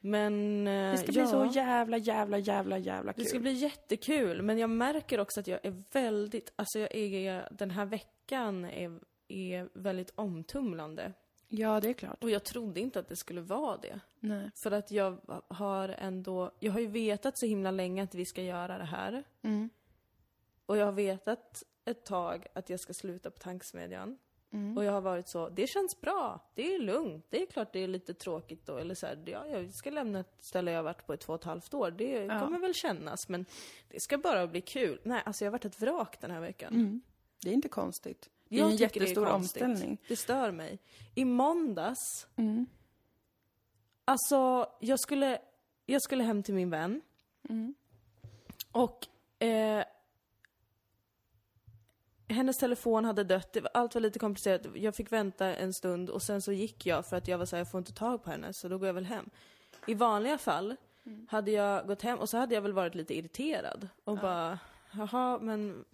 Men... 0.00 0.66
eh, 0.66 0.90
Det 0.90 0.96
ska 0.98 1.06
ja, 1.06 1.12
bli 1.12 1.26
så 1.26 1.50
jävla, 1.58 1.96
jävla, 1.96 2.38
jävla, 2.38 2.78
jävla 2.78 3.12
kul. 3.12 3.24
Det 3.24 3.28
ska 3.30 3.38
bli 3.38 3.52
jättekul, 3.52 4.42
men 4.42 4.58
jag 4.58 4.70
märker 4.70 5.20
också 5.20 5.40
att 5.40 5.46
jag 5.46 5.60
är 5.62 5.82
väldigt, 5.92 6.52
alltså 6.56 6.78
jag 6.78 6.94
är, 6.94 7.48
den 7.50 7.70
här 7.70 7.84
veckan 7.86 8.64
är, 8.64 9.00
är 9.28 9.68
väldigt 9.72 10.12
omtumlande. 10.14 11.12
Ja, 11.48 11.80
det 11.80 11.88
är 11.88 11.92
klart. 11.92 12.24
Och 12.24 12.30
jag 12.30 12.44
trodde 12.44 12.80
inte 12.80 12.98
att 13.00 13.08
det 13.08 13.16
skulle 13.16 13.40
vara 13.40 13.76
det. 13.76 14.00
Nej. 14.20 14.50
För 14.62 14.70
att 14.70 14.90
jag 14.90 15.20
har 15.48 15.88
ändå, 15.88 16.50
jag 16.60 16.72
har 16.72 16.80
ju 16.80 16.86
vetat 16.86 17.38
så 17.38 17.46
himla 17.46 17.70
länge 17.70 18.02
att 18.02 18.14
vi 18.14 18.24
ska 18.26 18.42
göra 18.42 18.78
det 18.78 18.84
här. 18.84 19.24
Mm. 19.42 19.70
Och 20.66 20.76
jag 20.76 20.84
har 20.84 20.92
vetat 20.92 21.62
ett 21.90 22.04
tag 22.04 22.46
att 22.52 22.70
jag 22.70 22.80
ska 22.80 22.92
sluta 22.92 23.30
på 23.30 23.38
tankesmedjan. 23.38 24.18
Mm. 24.52 24.78
Och 24.78 24.84
jag 24.84 24.92
har 24.92 25.00
varit 25.00 25.28
så, 25.28 25.48
det 25.48 25.66
känns 25.66 26.00
bra, 26.00 26.50
det 26.54 26.74
är 26.74 26.78
lugnt, 26.78 27.26
det 27.30 27.42
är 27.42 27.46
klart 27.46 27.72
det 27.72 27.78
är 27.80 27.88
lite 27.88 28.14
tråkigt 28.14 28.66
då, 28.66 28.76
eller 28.76 28.94
så 28.94 29.06
här, 29.06 29.22
ja, 29.26 29.46
jag 29.46 29.74
ska 29.74 29.90
lämna 29.90 30.20
ett 30.20 30.34
ställe 30.38 30.70
jag 30.70 30.78
har 30.78 30.82
varit 30.84 31.06
på 31.06 31.14
i 31.14 31.16
två 31.16 31.32
och 31.32 31.38
ett 31.40 31.44
halvt 31.44 31.74
år, 31.74 31.90
det 31.90 32.24
Ja. 32.24 32.40
kommer 32.40 32.58
väl 32.58 32.74
kännas, 32.74 33.28
men 33.28 33.46
det 33.88 34.00
ska 34.00 34.18
bara 34.18 34.46
bli 34.46 34.60
kul. 34.60 35.00
Nej, 35.02 35.22
alltså 35.26 35.44
jag 35.44 35.50
har 35.50 35.52
varit 35.52 35.64
ett 35.64 35.80
vrak 35.80 36.20
den 36.20 36.30
här 36.30 36.40
veckan. 36.40 36.74
Mm. 36.74 37.00
Det 37.42 37.48
är 37.50 37.54
inte 37.54 37.68
konstigt. 37.68 38.30
Det 38.48 38.56
är 38.56 38.58
Jag 38.60 38.70
en 38.72 38.78
tycker 38.78 39.00
det 39.00 39.06
är 39.06 39.08
jättestor 39.08 39.26
omställning. 39.26 39.98
Det 40.08 40.16
stör 40.16 40.50
mig. 40.50 40.78
I 41.14 41.24
måndags, 41.24 42.26
Mm. 42.36 42.66
alltså 44.04 44.66
jag 44.80 45.00
skulle, 45.00 45.40
jag 45.86 46.02
skulle 46.02 46.24
hem 46.24 46.42
till 46.42 46.54
min 46.54 46.70
vän. 46.70 47.00
Mm. 47.48 47.74
Och 48.72 49.06
eh, 49.44 49.84
hennes 52.30 52.58
telefon 52.58 53.04
hade 53.04 53.24
dött, 53.24 53.56
allt 53.74 53.94
var 53.94 54.00
lite 54.00 54.18
komplicerat. 54.18 54.60
Jag 54.74 54.94
fick 54.94 55.12
vänta 55.12 55.56
en 55.56 55.72
stund 55.72 56.10
och 56.10 56.22
sen 56.22 56.42
så 56.42 56.52
gick 56.52 56.86
jag 56.86 57.06
för 57.06 57.16
att 57.16 57.28
jag 57.28 57.38
var 57.38 57.46
så 57.46 57.56
här, 57.56 57.60
jag 57.60 57.70
får 57.70 57.78
inte 57.78 57.92
tag 57.92 58.24
på 58.24 58.30
henne, 58.30 58.52
så 58.52 58.68
då 58.68 58.78
går 58.78 58.86
jag 58.86 58.94
väl 58.94 59.04
hem. 59.04 59.30
I 59.86 59.94
vanliga 59.94 60.38
fall 60.38 60.76
hade 61.28 61.50
jag 61.50 61.86
gått 61.86 62.02
hem 62.02 62.18
och 62.18 62.28
så 62.28 62.36
hade 62.38 62.54
jag 62.54 62.62
väl 62.62 62.72
varit 62.72 62.94
lite 62.94 63.14
irriterad 63.14 63.88
och 64.04 64.18
bara, 64.18 64.58
jaha, 64.92 65.38
men 65.38 65.84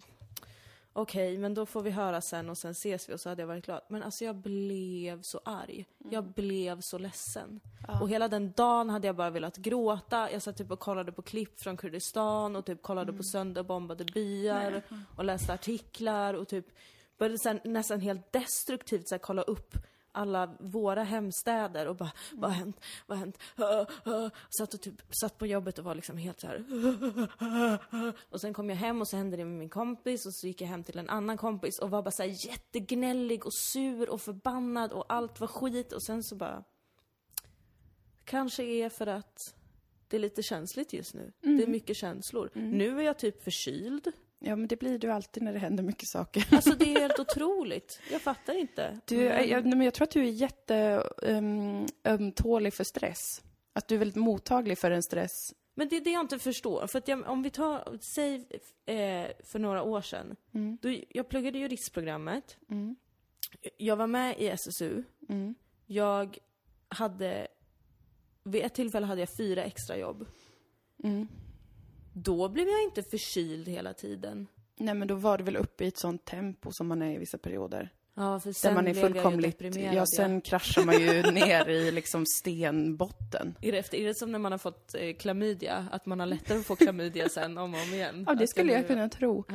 okej, 0.97 1.37
men 1.37 1.53
då 1.53 1.65
får 1.65 1.81
vi 1.81 1.91
höra 1.91 2.21
sen 2.21 2.49
och 2.49 2.57
sen 2.57 2.71
ses 2.71 3.09
vi 3.09 3.13
och 3.13 3.19
så 3.19 3.29
hade 3.29 3.41
jag 3.41 3.47
varit 3.47 3.65
glad. 3.65 3.81
Men 3.87 4.03
alltså 4.03 4.25
jag 4.25 4.35
blev 4.35 5.21
så 5.21 5.39
arg. 5.45 5.85
Jag 6.09 6.23
blev 6.23 6.81
så 6.81 6.97
ledsen. 6.97 7.59
Och 8.01 8.09
hela 8.09 8.27
den 8.27 8.51
dagen 8.51 8.89
hade 8.89 9.07
jag 9.07 9.15
bara 9.15 9.29
velat 9.29 9.57
gråta. 9.57 10.31
Jag 10.31 10.41
satt 10.41 10.57
typ 10.57 10.71
och 10.71 10.79
kollade 10.79 11.11
på 11.11 11.21
klipp 11.21 11.59
från 11.59 11.77
Kurdistan 11.77 12.55
och 12.55 12.65
typ 12.65 12.81
kollade 12.81 13.13
på 13.13 13.23
sönderbombade 13.23 14.05
byar 14.05 14.81
och 15.15 15.25
läste 15.25 15.53
artiklar 15.53 16.33
och 16.33 16.47
typ 16.47 16.65
började 17.17 17.37
sen 17.37 17.59
nästan 17.63 17.99
helt 17.99 18.31
destruktivt 18.31 19.07
så 19.07 19.15
här, 19.15 19.19
kolla 19.19 19.41
upp 19.41 19.77
alla 20.17 20.55
våra 20.59 21.03
hemstäder 21.03 21.87
och 21.87 21.95
bara, 21.95 22.11
vad 22.33 22.49
har 22.49 22.57
hänt? 22.57 22.79
Vad 23.05 23.17
har 23.17 23.25
hänt? 23.25 23.37
Uh, 23.59 24.13
uh. 24.13 24.29
Satt 24.57 24.73
och 24.73 24.81
typ, 24.81 25.01
satt 25.21 25.37
på 25.37 25.47
jobbet 25.47 25.79
och 25.79 25.85
var 25.85 25.95
liksom 25.95 26.17
helt 26.17 26.39
så 26.39 26.47
här. 26.47 26.63
Och 28.29 28.41
sen 28.41 28.53
kom 28.53 28.69
jag 28.69 28.77
hem 28.77 29.01
och 29.01 29.07
så 29.07 29.17
hände 29.17 29.37
det 29.37 29.45
med 29.45 29.57
min 29.57 29.69
kompis 29.69 30.25
och 30.25 30.33
så 30.33 30.47
gick 30.47 30.61
jag 30.61 30.67
hem 30.67 30.83
till 30.83 30.99
en 30.99 31.09
annan 31.09 31.37
kompis 31.37 31.79
och 31.79 31.89
var 31.89 32.01
bara 32.01 32.11
så 32.11 32.23
här 32.23 32.47
jättegnällig 32.47 33.45
och 33.45 33.53
sur 33.53 34.09
och 34.09 34.21
förbannad 34.21 34.91
och 34.91 35.05
allt 35.09 35.39
var 35.39 35.47
skit 35.47 35.93
och 35.93 36.03
sen 36.03 36.23
så 36.23 36.35
bara 36.35 36.63
Kanske 38.23 38.63
är 38.63 38.89
för 38.89 39.07
att 39.07 39.55
det 40.07 40.17
är 40.17 40.21
lite 40.21 40.43
känsligt 40.43 40.93
just 40.93 41.13
nu. 41.13 41.31
Det 41.41 41.63
är 41.63 41.67
mycket 41.67 41.97
känslor. 41.97 42.49
Nu 42.53 42.99
är 42.99 43.03
jag 43.03 43.19
typ 43.19 43.43
förkyld. 43.43 44.11
Ja, 44.39 44.55
men 44.55 44.67
det 44.67 44.79
blir 44.79 44.99
du 44.99 45.11
alltid 45.11 45.43
när 45.43 45.53
det 45.53 45.59
händer 45.59 45.83
mycket 45.83 46.07
saker. 46.09 46.47
Alltså 46.51 46.75
det 46.75 46.93
är 46.95 46.99
helt 47.01 47.19
otroligt. 47.29 47.99
Jag 48.11 48.21
fattar 48.21 48.53
inte. 48.53 48.99
Du, 49.05 49.17
Men- 49.17 49.49
jag, 49.49 49.65
men 49.65 49.81
jag 49.81 49.93
tror 49.93 50.05
att 50.07 50.11
du 50.11 50.21
är 50.21 50.31
jätteömtålig 50.31 52.73
för 52.73 52.83
stress. 52.83 53.41
Att 53.73 53.87
du 53.87 53.95
är 53.95 53.99
väldigt 53.99 54.15
mottaglig 54.15 54.77
för 54.77 54.91
en 54.91 55.03
stress. 55.03 55.53
Men 55.75 55.89
det 55.89 55.97
är 55.97 56.01
det 56.01 56.11
jag 56.11 56.21
inte 56.21 56.39
förstår. 56.39 56.87
För 56.87 56.99
att 56.99 57.07
jag, 57.07 57.27
om 57.27 57.43
vi 57.43 57.49
tar, 57.49 57.97
säg 58.01 58.35
eh, 58.85 59.27
för 59.43 59.59
några 59.59 59.83
år 59.83 60.01
sedan. 60.01 60.35
Mm. 60.53 60.77
Då, 60.81 60.95
jag 61.09 61.29
pluggade 61.29 61.59
juristprogrammet. 61.59 62.57
Mm. 62.69 62.95
Jag 63.77 63.95
var 63.95 64.07
med 64.07 64.35
i 64.39 64.47
SSU. 64.47 65.03
Mm. 65.29 65.55
Jag 65.85 66.37
hade, 66.89 67.47
vid 68.43 68.63
ett 68.65 68.73
tillfälle 68.73 69.05
hade 69.05 69.21
jag 69.21 69.29
fyra 69.37 69.63
extra 69.63 69.97
jobb. 69.97 70.25
Då 72.23 72.49
blev 72.49 72.67
jag 72.67 72.83
inte 72.83 73.03
förkyld 73.03 73.67
hela 73.67 73.93
tiden. 73.93 74.47
Nej, 74.77 74.95
men 74.95 75.07
då 75.07 75.15
var 75.15 75.37
det 75.37 75.43
väl 75.43 75.55
uppe 75.55 75.85
i 75.85 75.87
ett 75.87 75.97
sånt 75.97 76.25
tempo 76.25 76.71
som 76.71 76.87
man 76.87 77.01
är 77.01 77.15
i 77.15 77.17
vissa 77.17 77.37
perioder. 77.37 77.93
Ja, 78.19 78.39
för 78.39 78.49
Där 78.49 78.53
sen 78.53 78.73
man 78.73 78.87
är 78.87 78.93
jag 78.93 79.01
fullkomligt... 79.01 79.61
Ja, 79.93 80.05
sen 80.05 80.41
kraschar 80.41 80.83
man 80.83 81.01
ju 81.01 81.21
ner 81.31 81.69
i 81.69 81.91
liksom 81.91 82.25
stenbotten. 82.25 83.55
Är 83.61 83.71
det, 83.71 83.77
efter, 83.77 83.97
är 83.97 84.05
det 84.05 84.15
som 84.15 84.31
när 84.31 84.39
man 84.39 84.51
har 84.51 84.59
fått 84.59 84.95
eh, 84.95 85.13
klamydia? 85.13 85.87
Att 85.91 86.05
man 86.05 86.19
har 86.19 86.27
lättare 86.27 86.57
att 86.57 86.65
få 86.65 86.75
klamydia 86.75 87.29
sen 87.29 87.57
om 87.57 87.73
och 87.73 87.81
om 87.81 87.93
igen? 87.93 88.23
Ja, 88.27 88.35
det 88.35 88.43
Att 88.43 88.49
skulle 88.49 88.71
jag 88.71 88.81
nu 88.81 88.87
kunna 88.87 89.09
tro. 89.09 89.45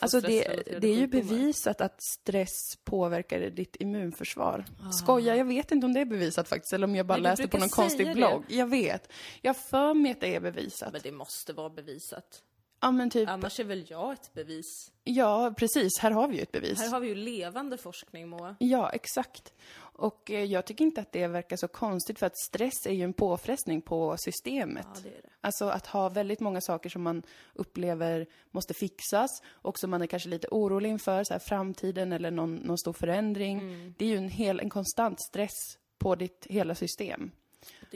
Alltså 0.00 0.20
det, 0.20 0.62
det 0.80 0.88
är 0.88 0.96
ju 0.96 1.06
bevisat 1.06 1.80
att 1.80 2.02
stress 2.02 2.76
påverkar 2.84 3.40
ditt 3.40 3.76
immunförsvar. 3.76 4.64
Ah. 4.82 4.90
Skoja, 4.90 5.36
jag 5.36 5.44
vet 5.44 5.72
inte 5.72 5.86
om 5.86 5.92
det 5.92 6.00
är 6.00 6.04
bevisat 6.04 6.48
faktiskt, 6.48 6.72
eller 6.72 6.86
om 6.86 6.96
jag 6.96 7.06
bara 7.06 7.18
Nej, 7.18 7.22
läste 7.22 7.48
på 7.48 7.58
någon 7.58 7.68
konstig 7.68 8.06
säga 8.06 8.14
blogg. 8.14 8.44
Jag 8.48 8.66
vet. 8.66 9.12
Jag 9.40 9.56
för 9.56 9.94
mig 9.94 10.10
att 10.12 10.20
det 10.20 10.34
är 10.34 10.40
bevisat. 10.40 10.92
Men 10.92 11.00
det 11.04 11.12
måste 11.12 11.52
vara 11.52 11.70
bevisat. 11.70 12.42
Ja, 12.80 12.90
men 12.90 13.10
typ, 13.10 13.28
Annars 13.28 13.60
är 13.60 13.64
väl 13.64 13.86
jag 13.88 14.12
ett 14.12 14.34
bevis? 14.34 14.92
ja 15.04 15.54
precis, 15.56 15.98
här 15.98 16.10
har 16.10 16.28
vi 16.28 16.36
ju 16.36 16.42
ett 16.42 16.52
bevis. 16.52 16.78
Här 16.78 16.90
har 16.90 17.00
vi 17.00 17.08
ju 17.08 17.14
levande 17.14 17.78
forskning, 17.78 18.28
Moa. 18.28 18.56
Ja, 18.58 18.90
exakt. 18.90 19.54
Och 19.78 20.30
eh, 20.30 20.44
jag 20.44 20.66
tycker 20.66 20.84
inte 20.84 21.00
att 21.00 21.12
det 21.12 21.26
verkar 21.26 21.56
så 21.56 21.68
konstigt, 21.68 22.18
för 22.18 22.26
att 22.26 22.38
stress 22.38 22.86
är 22.86 22.92
ju 22.92 23.02
en 23.02 23.12
påfrestning 23.12 23.82
på 23.82 24.16
systemet. 24.18 24.86
Ja, 24.94 25.00
det 25.02 25.08
är 25.08 25.22
det. 25.22 25.28
Alltså 25.40 25.64
att 25.64 25.86
ha 25.86 26.08
väldigt 26.08 26.40
många 26.40 26.60
saker 26.60 26.88
som 26.88 27.02
man 27.02 27.22
upplever 27.54 28.26
måste 28.50 28.74
fixas 28.74 29.30
och 29.46 29.78
som 29.78 29.90
man 29.90 30.02
är 30.02 30.06
kanske 30.06 30.28
lite 30.28 30.48
orolig 30.50 30.90
inför, 30.90 31.24
så 31.24 31.34
här 31.34 31.40
framtiden 31.40 32.12
eller 32.12 32.30
någon, 32.30 32.54
någon 32.54 32.78
stor 32.78 32.92
förändring. 32.92 33.58
Mm. 33.58 33.94
Det 33.98 34.04
är 34.04 34.08
ju 34.08 34.16
en, 34.16 34.28
hel, 34.28 34.60
en 34.60 34.70
konstant 34.70 35.20
stress 35.20 35.78
på 35.98 36.14
ditt 36.14 36.46
hela 36.48 36.74
system. 36.74 37.30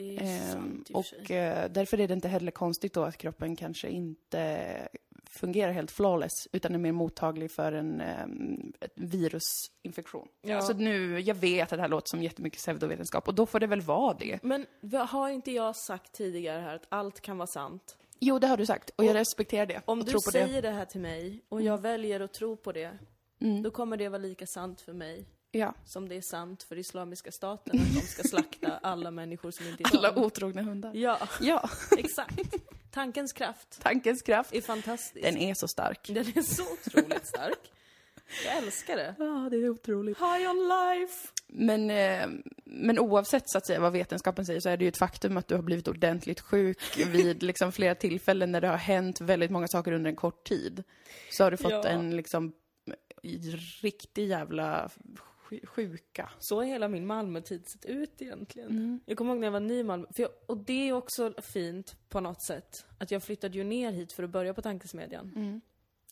Det 0.01 0.19
Ehm, 0.19 0.53
sant 0.53 0.91
och 0.91 1.31
eh, 1.31 1.71
därför 1.71 2.01
är 2.01 2.09
det 2.09 2.15
inte 2.15 2.29
heller 2.29 2.51
konstigt 2.51 2.93
då 2.93 3.05
att 3.05 3.17
kroppen 3.17 3.57
kanske 3.57 3.89
inte 3.89 4.89
fungerar 5.31 5.73
helt 5.73 5.91
flawless, 5.91 6.49
utan 6.53 6.75
är 6.75 6.79
mer 6.79 6.93
mottaglig 6.93 7.51
för 7.51 7.73
en 7.73 8.01
ett 8.81 8.93
virusinfektion. 8.95 10.29
Ja. 10.43 10.57
Alltså 10.57 10.73
nu, 10.73 11.21
jag 11.21 11.35
vet 11.35 11.73
att 11.73 11.77
det 11.77 11.83
här 11.83 11.89
låter 11.89 12.09
som 12.09 12.23
jättemycket 12.23 12.59
pseudovetenskap, 12.59 13.29
och 13.29 13.35
då 13.35 13.47
får 13.47 13.61
det 13.61 13.67
väl 13.67 13.81
vara 13.81 14.15
det. 14.15 14.39
Men 14.43 14.67
har 15.09 15.29
inte 15.29 15.51
jag 15.51 15.77
sagt 15.77 16.13
tidigare 16.13 16.61
här 16.61 16.75
att 16.75 16.87
allt 16.89 17.21
kan 17.21 17.39
vara 17.39 17.47
sant? 17.47 17.97
Jo, 18.21 18.39
det 18.39 18.47
har 18.47 18.57
du 18.57 18.67
sagt, 18.67 18.91
och 18.97 19.05
jag 19.05 19.11
Och 19.11 19.15
respekterar 19.15 19.67
det. 19.67 19.83
Om 19.85 20.05
du 20.05 20.19
säger 20.33 20.63
det. 20.63 20.71
här 20.71 20.85
till 20.85 21.01
mig 21.01 21.45
och 21.49 21.63
jag 21.63 21.79
väljer 21.79 22.21
att 22.21 22.33
tro 22.33 22.57
på 22.57 22.73
det, 22.73 22.99
det. 23.39 23.47
Mm. 23.47 23.63
då 23.63 23.71
kommer 23.71 23.97
det 23.97 24.09
vara 24.09 24.23
lika 24.23 24.47
sant 24.47 24.81
för 24.81 24.93
mig 24.93 25.27
Ja. 25.53 25.75
som 25.85 26.09
det 26.09 26.15
är 26.17 26.23
sant 26.31 26.63
för 26.63 26.79
Islamiska 26.79 27.33
staten 27.33 27.81
att 27.81 27.95
de 27.95 28.01
ska 28.01 28.23
slakta 28.23 28.79
alla 28.83 29.11
människor 29.11 29.51
som 29.51 29.67
inte 29.67 29.83
är 29.83 29.97
Alla 29.97 30.13
barn. 30.13 30.25
otrogna 30.25 30.63
hundar. 30.63 30.95
Ja, 30.95 31.19
Ja, 31.41 31.71
exakt. 31.99 32.55
Tankens 32.91 33.33
kraft 33.33 33.81
tankens 33.83 34.23
kraft. 34.23 34.55
är 34.55 34.61
fantastisk. 34.61 35.23
Den 35.25 35.37
är 35.37 35.55
så 35.55 35.69
stark. 35.69 36.07
Den 36.15 36.27
är 36.35 36.43
så 36.43 36.63
otroligt 36.73 37.27
stark. 37.27 37.59
Jag 38.45 38.57
älskar 38.57 38.97
det. 38.97 39.15
Ja, 39.19 39.49
det 39.51 39.57
är 39.57 39.69
otroligt. 39.71 40.19
High 40.19 40.51
on 40.51 40.69
life! 40.69 41.29
Men, 41.47 41.91
eh, 41.91 42.29
men 42.65 42.99
oavsett 42.99 43.43
så 43.47 43.59
att 43.59 43.67
säga 43.67 43.81
vad 43.81 43.93
vetenskapen 43.93 44.47
säger 44.47 44.61
så 44.61 44.69
är 44.69 44.77
det 44.77 44.85
ju 44.85 44.89
ett 44.89 44.99
faktum 44.99 45.37
att 45.37 45.49
du 45.49 45.55
har 45.55 45.63
blivit 45.63 45.89
ordentligt 45.89 46.41
sjuk 46.41 46.79
vid 47.07 47.43
liksom 47.43 47.73
flera 47.73 47.95
tillfällen 47.95 48.53
när 48.53 48.61
det 48.61 48.69
har 48.69 48.77
hänt 48.77 49.21
väldigt 49.21 49.51
många 49.51 49.69
saker 49.69 49.93
under 49.93 50.11
en 50.11 50.17
kort 50.17 50.45
tid. 50.45 50.85
Så 51.31 51.45
har 51.45 51.51
du 51.51 51.57
fått 51.57 51.73
Ja. 51.73 51.85
en 51.85 52.17
liksom 52.17 52.53
riktig 53.83 54.29
jävla 54.29 54.91
sjuka. 55.63 56.31
Så 56.39 56.57
har 56.57 56.65
hela 56.65 56.89
min 56.89 57.07
Malmötid 57.07 57.69
sett 57.69 57.85
ut 57.85 58.23
egentligen. 58.23 58.71
Mm. 58.71 59.01
Jag 59.07 59.19
kommer 59.19 59.31
ihåg 59.31 59.41
när 59.41 59.47
jag 59.47 59.53
var 59.53 59.61
ny 59.61 59.79
i 59.79 59.85
Malmö, 59.85 60.07
jag, 60.17 60.31
och 60.47 60.57
det 60.57 60.89
är 60.89 60.93
också 60.93 61.35
fint 61.43 61.97
på 62.09 62.21
något 62.21 62.43
sätt. 62.43 62.87
Att 62.99 63.11
jag 63.11 63.23
flyttade 63.23 63.59
ju 63.59 63.65
ner 63.65 63.93
hit 63.93 64.13
för 64.13 64.23
att 64.23 64.31
börja 64.31 64.55
på 64.55 64.63
tankesmedjan. 64.63 65.33
Mm. 65.37 65.61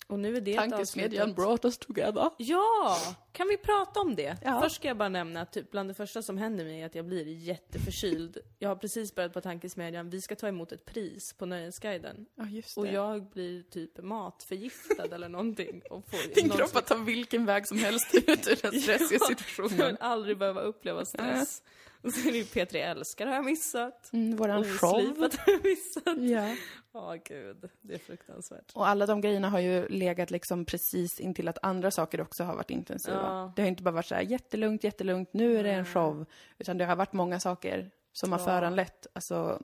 Och 0.08 0.18
nu 0.18 0.36
är 0.36 0.40
det 0.40 0.56
Tankesmedjan 0.56 1.34
brought 1.34 1.64
us 1.64 1.78
together. 1.78 2.30
Ja! 2.36 2.96
Kan 3.32 3.48
vi 3.48 3.56
prata 3.56 4.00
om 4.00 4.16
det? 4.16 4.36
Ja. 4.44 4.60
Först 4.60 4.76
ska 4.76 4.88
jag 4.88 4.96
bara 4.96 5.08
nämna 5.08 5.40
att 5.40 5.52
typ 5.52 5.70
bland 5.70 5.90
det 5.90 5.94
första 5.94 6.22
som 6.22 6.38
händer 6.38 6.64
mig 6.64 6.80
är 6.82 6.86
att 6.86 6.94
jag 6.94 7.04
blir 7.04 7.26
jätteförkyld. 7.26 8.38
Jag 8.58 8.68
har 8.68 8.76
precis 8.76 9.14
börjat 9.14 9.32
på 9.32 9.40
Tankesmedjan. 9.40 10.10
Vi 10.10 10.20
ska 10.20 10.36
ta 10.36 10.48
emot 10.48 10.72
ett 10.72 10.84
pris 10.84 11.32
på 11.32 11.46
Nöjesguiden. 11.46 12.26
Ja, 12.34 12.46
just 12.46 12.74
det. 12.74 12.80
Och 12.80 12.86
jag 12.86 13.22
blir 13.30 13.62
typ 13.62 14.02
matförgiftad 14.02 15.14
eller 15.14 15.28
någonting. 15.28 15.82
Och 15.90 16.10
får 16.10 16.34
Din 16.34 16.50
kropp 16.50 16.76
att 16.76 16.86
ta 16.86 16.94
vilken 16.96 17.46
väg 17.46 17.68
som 17.68 17.78
helst 17.78 18.14
ut 18.14 18.28
ur 18.28 18.58
den 18.62 18.72
stressiga 18.80 19.18
Jag 19.20 19.28
vill 19.28 19.36
situationen. 19.38 19.96
aldrig 20.00 20.38
behöva 20.38 20.60
uppleva 20.60 21.04
stress. 21.04 21.62
Och 22.02 22.12
så 22.12 22.28
är 22.28 22.32
det 22.32 22.38
ju 22.38 22.44
P3 22.44 22.76
Älskar 22.76 23.26
har 23.26 23.34
jag 23.34 23.44
missat. 23.44 24.10
Mm, 24.12 24.36
våran 24.36 24.64
show. 24.64 24.94
Oslipat 24.94 25.34
har 25.34 25.52
jag 25.52 25.64
missat. 25.64 26.18
Ja. 26.18 26.56
Ja, 26.92 27.16
gud. 27.24 27.70
Det 27.80 27.94
är 27.94 27.98
fruktansvärt. 27.98 28.72
Och 28.74 28.88
alla 28.88 29.06
de 29.06 29.20
grejerna 29.20 29.48
har 29.50 29.58
ju 29.60 29.88
legat 29.88 30.30
liksom 30.30 30.64
precis 30.64 31.20
intill 31.20 31.48
att 31.48 31.58
andra 31.62 31.90
saker 31.90 32.20
också 32.20 32.44
har 32.44 32.54
varit 32.54 32.70
intensiva. 32.70 33.16
Ja. 33.16 33.52
Det 33.56 33.62
har 33.62 33.68
inte 33.68 33.82
bara 33.82 33.90
varit 33.94 34.06
så 34.06 34.14
här 34.14 34.22
jättelugnt, 34.22 34.84
jättelugnt, 34.84 35.28
nu 35.32 35.58
är 35.58 35.64
det 35.64 35.70
en 35.72 35.84
show. 35.84 36.26
Utan 36.58 36.78
det 36.78 36.84
har 36.84 36.96
varit 36.96 37.12
många 37.12 37.40
saker 37.40 37.90
som 38.12 38.32
har 38.32 38.38
Ja. 38.38 38.44
föranlett, 38.44 39.06
alltså 39.12 39.62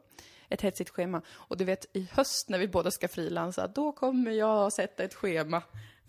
ett 0.49 0.61
hetsigt 0.61 0.91
schema. 0.91 1.23
Och 1.31 1.57
du 1.57 1.65
vet, 1.65 1.97
i 1.97 2.09
höst 2.13 2.49
när 2.49 2.59
vi 2.59 2.69
båda 2.69 2.91
ska 2.91 3.09
frilansa, 3.09 3.67
då 3.67 3.93
kommer 3.93 4.31
jag 4.31 4.73
sätta 4.73 5.05
ett 5.05 5.15
schema 5.15 5.63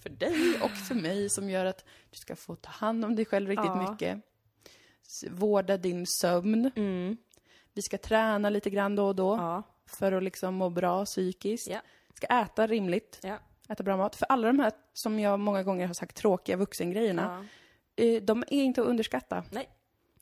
för 0.03 0.09
dig 0.09 0.59
och 0.63 0.71
för 0.71 0.95
mig 0.95 1.29
som 1.29 1.49
gör 1.49 1.65
att 1.65 1.85
du 2.09 2.17
ska 2.17 2.35
få 2.35 2.55
ta 2.55 2.69
hand 2.69 3.05
om 3.05 3.15
dig 3.15 3.25
själv 3.25 3.49
riktigt 3.49 3.65
Ja. 3.65 3.91
mycket. 3.91 4.17
Vårda 5.31 5.77
din 5.77 6.05
sömn. 6.07 6.71
Mm. 6.75 7.17
Vi 7.73 7.81
ska 7.81 7.97
träna 7.97 8.49
lite 8.49 8.69
grann 8.69 8.95
då 8.95 9.05
och 9.07 9.15
då 9.15 9.35
Ja. 9.35 9.63
för 9.85 10.11
att 10.11 10.23
liksom 10.23 10.55
må 10.55 10.69
bra 10.69 11.05
psykiskt. 11.05 11.67
Ja. 11.69 11.79
Ska 12.13 12.27
äta 12.27 12.67
rimligt 12.67 13.19
Ja. 13.23 13.37
äta 13.69 13.83
bra 13.83 13.97
mat. 13.97 14.15
För 14.15 14.25
alla 14.25 14.47
de 14.47 14.59
här, 14.59 14.71
som 14.93 15.19
jag 15.19 15.39
många 15.39 15.63
gånger 15.63 15.87
har 15.87 15.93
sagt, 15.93 16.15
tråkiga 16.17 16.57
vuxengrejerna, 16.57 17.45
ja. 17.95 18.03
eh, 18.05 18.21
de 18.23 18.41
är 18.41 18.53
inte 18.63 18.81
att 18.81 18.87
underskatta. 18.87 19.43
Nej. 19.51 19.69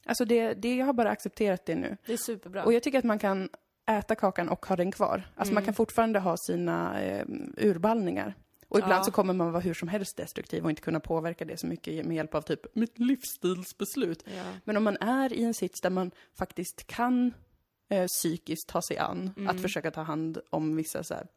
Alltså 0.06 0.26
det, 0.26 0.54
det, 0.54 0.76
jag 0.76 0.86
har 0.86 0.94
bara 0.94 1.10
accepterat 1.10 1.66
det 1.66 1.76
nu. 1.76 1.98
Det 2.06 2.14
är 2.14 2.18
superbra. 2.18 2.64
Och 2.64 2.74
jag 2.74 2.84
tycker 2.84 2.98
att 3.00 3.04
man 3.04 3.20
kan 3.20 3.50
äta 3.86 4.16
kakan 4.16 4.50
och 4.50 4.66
ha 4.66 4.76
den 4.76 4.92
kvar. 4.92 5.24
Alltså 5.36 5.54
man 5.54 5.62
Mm. 5.64 5.66
kan 5.66 5.74
fortfarande 5.74 6.20
ha 6.20 6.38
sina 6.38 7.02
eh, 7.02 7.26
urballningar. 7.58 8.36
Och 8.74 8.80
ibland 8.80 9.00
Ja. 9.00 9.04
så 9.04 9.12
kommer 9.12 9.34
man 9.34 9.52
vara 9.52 9.62
hur 9.62 9.74
som 9.74 9.88
helst 9.88 10.18
destruktiv 10.18 10.64
och 10.64 10.70
inte 10.70 10.82
kunna 10.82 11.00
påverka 11.00 11.46
det 11.46 11.58
så 11.58 11.68
mycket 11.68 12.06
med 12.06 12.16
hjälp 12.16 12.36
av 12.36 12.42
typ 12.42 12.76
mitt 12.76 13.00
livsstilsbeslut. 13.00 14.24
Ja. 14.38 14.44
Men 14.64 14.78
om 14.78 14.84
man 14.84 14.98
är 14.98 15.34
i 15.34 15.44
en 15.44 15.54
sits 15.54 15.82
där 15.82 15.90
man 15.90 16.12
faktiskt 16.34 16.88
kan 16.88 17.34
eh, 17.90 18.06
psykiskt 18.08 18.70
ta 18.70 18.82
sig 18.82 18.98
an, 18.98 19.32
Mm. 19.38 19.50
att 19.56 19.62
försöka 19.62 19.92
ta 19.92 20.02
hand 20.02 20.38
om 20.50 20.76
vissa 20.76 21.04
så 21.04 21.14
här 21.14 21.28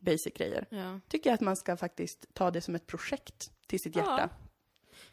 basic 0.00 0.32
grejer, 0.34 0.66
Ja. 0.70 1.00
tycker 1.08 1.30
jag 1.30 1.34
att 1.34 1.40
man 1.40 1.56
ska 1.56 1.76
faktiskt 1.76 2.26
ta 2.34 2.50
det 2.50 2.60
som 2.60 2.74
ett 2.74 2.86
projekt 2.86 3.50
till 3.66 3.80
sitt 3.80 3.96
hjärta. 3.96 4.28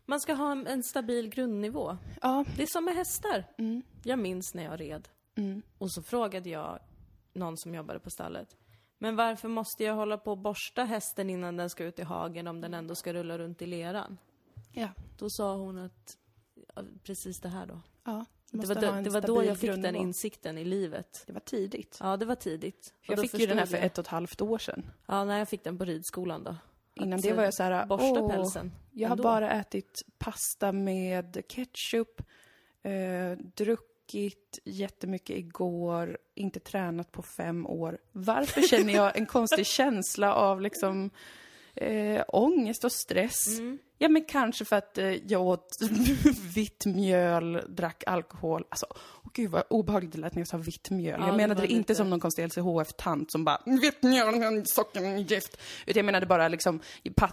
Man 0.05 0.19
ska 0.19 0.33
ha 0.33 0.51
en, 0.51 0.67
en 0.67 0.83
stabil 0.83 1.29
grundnivå. 1.29 1.97
Ja. 2.21 2.45
Det 2.57 2.63
är 2.63 2.67
som 2.67 2.85
med 2.85 2.95
hästar. 2.95 3.43
Mm. 3.57 3.81
Jag 4.03 4.19
minns 4.19 4.53
när 4.53 4.63
jag 4.63 4.79
red. 4.79 5.09
Mm. 5.35 5.61
Och 5.77 5.91
så 5.91 6.01
frågade 6.03 6.49
jag 6.49 6.79
någon 7.33 7.57
som 7.57 7.75
jobbade 7.75 7.99
på 7.99 8.09
stallet. 8.09 8.55
Men 9.01 9.15
varför 9.15 9.47
måste 9.47 9.83
jag 9.83 9.95
hålla 9.95 10.17
på 10.17 10.31
och 10.31 10.37
borsta 10.37 10.83
hästen 10.83 11.29
innan 11.29 11.57
den 11.57 11.69
ska 11.69 11.83
ut 11.83 11.99
i 11.99 12.03
hagen 12.03 12.47
om 12.47 12.61
den 12.61 12.73
ändå 12.73 12.95
ska 12.95 13.13
rulla 13.13 13.37
runt 13.37 13.61
i 13.61 13.65
leran? 13.65 14.17
Ja. 14.71 14.89
Då 15.17 15.29
sa 15.29 15.55
hon 15.55 15.77
att, 15.77 16.17
ja, 16.75 16.83
precis 17.03 17.39
det 17.39 17.49
här 17.49 17.65
då. 17.65 17.81
ja. 18.03 18.25
Det 18.51 18.67
var, 18.67 18.75
då, 18.75 19.01
det 19.01 19.09
var 19.09 19.21
då 19.21 19.43
jag 19.43 19.57
fick 19.57 19.69
den 19.69 19.81
grundnivå. 19.81 20.03
insikten 20.03 20.57
i 20.57 20.63
livet. 20.65 21.23
Det 21.27 21.33
var 21.33 21.39
tidigt. 21.39 21.97
Ja, 21.99 22.17
det 22.17 22.25
var 22.25 22.35
tidigt. 22.35 22.93
Jag 23.07 23.19
fick 23.21 23.39
ju 23.39 23.45
den 23.45 23.57
här 23.57 23.65
för 23.65 23.77
ett 23.77 23.97
och 23.97 24.03
ett 24.03 24.07
halvt 24.07 24.41
år 24.41 24.57
sedan. 24.57 24.91
Ja, 25.07 25.23
när 25.25 25.39
jag 25.39 25.49
fick 25.49 25.63
den 25.63 25.77
på 25.77 25.85
ridskolan 25.85 26.43
då. 26.43 26.55
Innan 26.93 27.13
Att, 27.19 27.23
det 27.23 27.33
var 27.33 27.39
eh, 27.39 27.45
jag 27.45 27.53
så 27.53 27.63
här, 27.63 27.85
Borsta 27.85 28.21
åh, 28.21 28.29
pälsen. 28.29 28.71
jag 28.91 29.09
har 29.09 29.13
ändå. 29.15 29.23
bara 29.23 29.51
ätit 29.51 30.01
pasta 30.17 30.71
med 30.71 31.43
ketchup, 31.47 32.21
eh, 32.83 33.37
druckit 34.11 34.59
jättemycket 34.63 35.37
igår, 35.37 36.17
inte 36.35 36.59
tränat 36.59 37.11
på 37.11 37.21
fem 37.21 37.67
år. 37.67 37.97
Varför 38.11 38.61
känner 38.61 38.93
jag 38.93 39.17
en 39.17 39.25
konstig 39.25 39.65
känsla 39.77 40.35
av 40.35 40.61
liksom 40.61 41.09
eh, 41.75 42.23
ångest 42.27 42.83
och 42.83 42.91
stress? 42.91 43.59
Mm. 43.59 43.77
Ja, 44.01 44.09
men 44.09 44.23
kanske 44.25 44.65
för 44.65 44.75
att 44.75 44.97
eh, 44.97 45.31
jag 45.31 45.41
åt 45.41 45.77
vitt 46.55 46.85
mjöl, 46.85 47.61
drack 47.67 48.03
alkohol. 48.07 48.63
Alltså, 48.69 48.85
åh 49.23 49.31
gud 49.33 49.51
vad 49.51 49.63
obehagligt 49.69 50.11
det 50.11 50.19
lät 50.19 50.35
när 50.35 50.41
jag 50.41 50.47
sa 50.47 50.57
vitt 50.57 50.89
mjöl. 50.89 51.19
Ja, 51.19 51.25
jag 51.25 51.33
det 51.33 51.37
menade 51.37 51.61
var 51.61 51.67
det 51.67 51.73
inte 51.73 51.95
som 51.95 52.09
någon 52.09 52.19
konstig 52.19 52.43
LCHF-tant 52.43 53.31
som 53.31 53.45
bara 53.45 53.61
vitt 53.65 54.03
mjöl, 54.03 54.65
socker, 54.65 55.17
gift. 55.17 55.57
Utan 55.85 55.99
jag 55.99 56.05
menade 56.05 56.25
bara 56.25 56.47
liksom, 56.47 56.79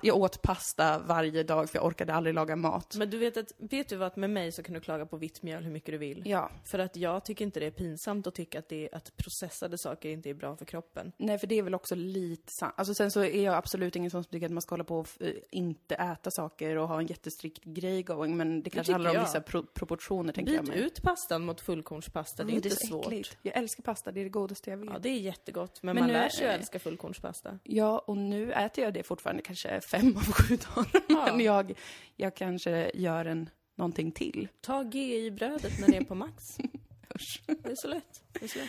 jag 0.03 0.17
åt 0.17 0.43
pasta 0.43 0.99
varje 0.99 1.43
dag 1.43 1.71
för 1.71 1.79
jag 1.79 1.87
orkade 1.87 2.15
aldrig 2.15 2.35
laga 2.35 2.57
mat. 2.57 2.95
Men 2.97 3.11
du 3.11 3.19
vet 3.19 3.37
att, 3.37 3.53
vet 3.59 3.89
du 3.89 3.97
vad, 3.97 4.07
att 4.07 4.17
med 4.17 4.31
mig 4.31 4.53
så 4.53 4.63
kan 4.63 4.75
du 4.75 4.81
klaga 4.81 5.07
på 5.07 5.17
vitt 5.17 5.43
mjöl 5.43 5.65
hur 5.65 5.73
mycket 5.73 5.93
du 5.93 5.99
vill. 5.99 6.23
Ja, 6.27 6.51
För 6.65 6.79
att 6.79 6.97
jag 6.97 7.25
tycker 7.25 7.45
inte 7.45 7.61
det 7.61 7.67
är 7.67 7.71
pinsamt 7.71 8.27
att 8.27 8.35
tycka 8.35 8.59
att, 8.59 8.69
det 8.69 8.89
att 8.93 9.17
processade 9.17 9.79
saker 9.79 10.09
inte 10.09 10.31
är 10.31 10.35
bra 10.35 10.57
för 10.57 10.65
kroppen. 10.65 11.13
nej 11.17 11.39
för 11.39 11.47
det 11.47 11.59
är 11.59 11.63
väl 11.63 11.75
också 11.75 11.95
lite 11.95 12.53
sant. 12.53 12.75
Alltså 12.77 12.95
sen 12.95 13.11
så 13.11 13.21
är 13.21 13.45
jag 13.45 13.55
absolut 13.55 13.97
ingen 13.97 14.11
som 14.11 14.25
tycker 14.25 14.47
att 14.47 14.53
man 14.53 14.63
ska 14.63 14.73
hålla 14.73 14.85
på 14.85 14.99
och 14.99 15.09
inte 15.51 15.95
äta 15.95 16.31
saker 16.31 16.58
och 16.67 16.89
ha 16.89 17.01
en 17.01 17.07
jättestrikt 17.07 17.65
grej 17.65 18.03
going. 18.03 18.37
Men 18.37 18.63
det 18.63 18.71
kanske 18.71 18.85
tycker 18.87 18.93
handlar 18.93 19.11
om 19.11 19.15
jag. 19.17 19.23
vissa 19.23 19.41
pro- 19.41 19.67
proportioner 19.67 20.33
tänker 20.33 20.53
jag 20.53 20.65
Byt 20.65 20.75
ut 20.77 21.03
pastan 21.03 21.45
mot 21.45 21.61
fullkornspasta, 21.61 22.43
det 22.45 22.49
är 22.49 22.53
Mm, 22.53 22.57
inte 22.65 22.71
så 22.71 22.87
svårt. 22.87 23.07
äckligt. 23.07 23.39
Jag 23.43 23.57
älskar 23.57 23.83
pasta, 23.83 24.13
det 24.13 24.21
är 24.21 24.25
det 24.25 24.31
godaste 24.31 24.71
jag 24.71 24.77
vet. 24.77 24.91
Ja, 24.93 24.99
det 24.99 25.09
är 25.09 25.19
jättegott, 25.21 25.83
men, 25.83 25.95
Men 25.95 26.05
man 26.05 26.13
lär 26.13 26.25
är- 26.25 26.29
sig 26.29 26.49
att 26.49 26.61
älska 26.61 26.79
fullkornspasta. 26.79 27.59
Ja, 27.65 27.99
och 27.99 28.17
nu 28.17 28.53
äter 28.53 28.85
jag 28.85 28.95
det 28.95 29.03
fortfarande 29.03 29.43
kanske 29.43 29.81
fem 29.81 30.17
av 30.17 30.33
sju 30.33 30.57
dagar. 30.75 31.03
Ja. 31.09 31.27
Men 31.37 31.45
jag, 31.45 31.79
jag 32.17 32.37
kanske 32.37 32.91
gör 32.95 33.25
en, 33.25 33.51
någonting 33.75 34.13
till. 34.13 34.49
Ta 34.61 34.83
GI-brödet 34.85 35.73
när 35.81 35.89
det 35.89 35.97
är 35.97 36.05
på 36.05 36.15
max. 36.15 36.57
Det 37.47 37.71
är 37.71 37.77
så 37.77 37.89
lätt. 37.89 38.23
Det 38.33 38.45
är 38.45 38.49
så 38.49 38.59
lätt. 38.59 38.69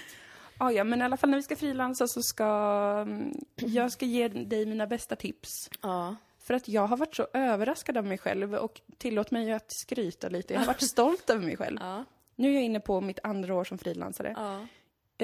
Ah, 0.58 0.71
ja, 0.71 0.84
men 0.84 1.02
i 1.02 1.04
alla 1.04 1.17
fall 1.17 1.30
när 1.30 1.38
vi 1.38 1.43
ska 1.43 1.56
frilansa 1.56 2.08
så 2.08 2.21
ska 2.21 2.45
mm, 3.08 3.34
jag 3.56 3.91
ska 3.91 4.06
ge 4.06 4.28
dig 4.28 4.65
mina 4.65 4.88
bästa 4.88 5.15
tips. 5.15 5.69
Ja. 5.82 6.15
För 6.50 6.54
att 6.54 6.68
jag 6.68 6.88
har 6.88 6.98
varit 6.98 7.16
så 7.16 7.28
överraskad 7.34 7.98
av 7.98 8.06
mig 8.06 8.18
själv 8.18 8.56
och 8.56 8.82
tillåt 8.98 9.32
mig 9.32 9.52
att 9.52 9.72
skryta 9.72 10.30
lite. 10.30 10.54
Jag 10.54 10.62
har 10.62 10.68
varit 10.68 10.82
stolt 10.82 11.30
över 11.30 11.46
mig 11.46 11.58
själv. 11.58 11.78
Ja. 11.82 12.06
Nu 12.36 12.50
är 12.50 12.54
jag 12.54 12.64
inne 12.64 12.80
på 12.80 13.02
mitt 13.02 13.20
andra 13.24 13.56
år 13.56 13.64
som 13.64 13.78
frilansare. 13.78 14.34
Ja. 14.38 14.68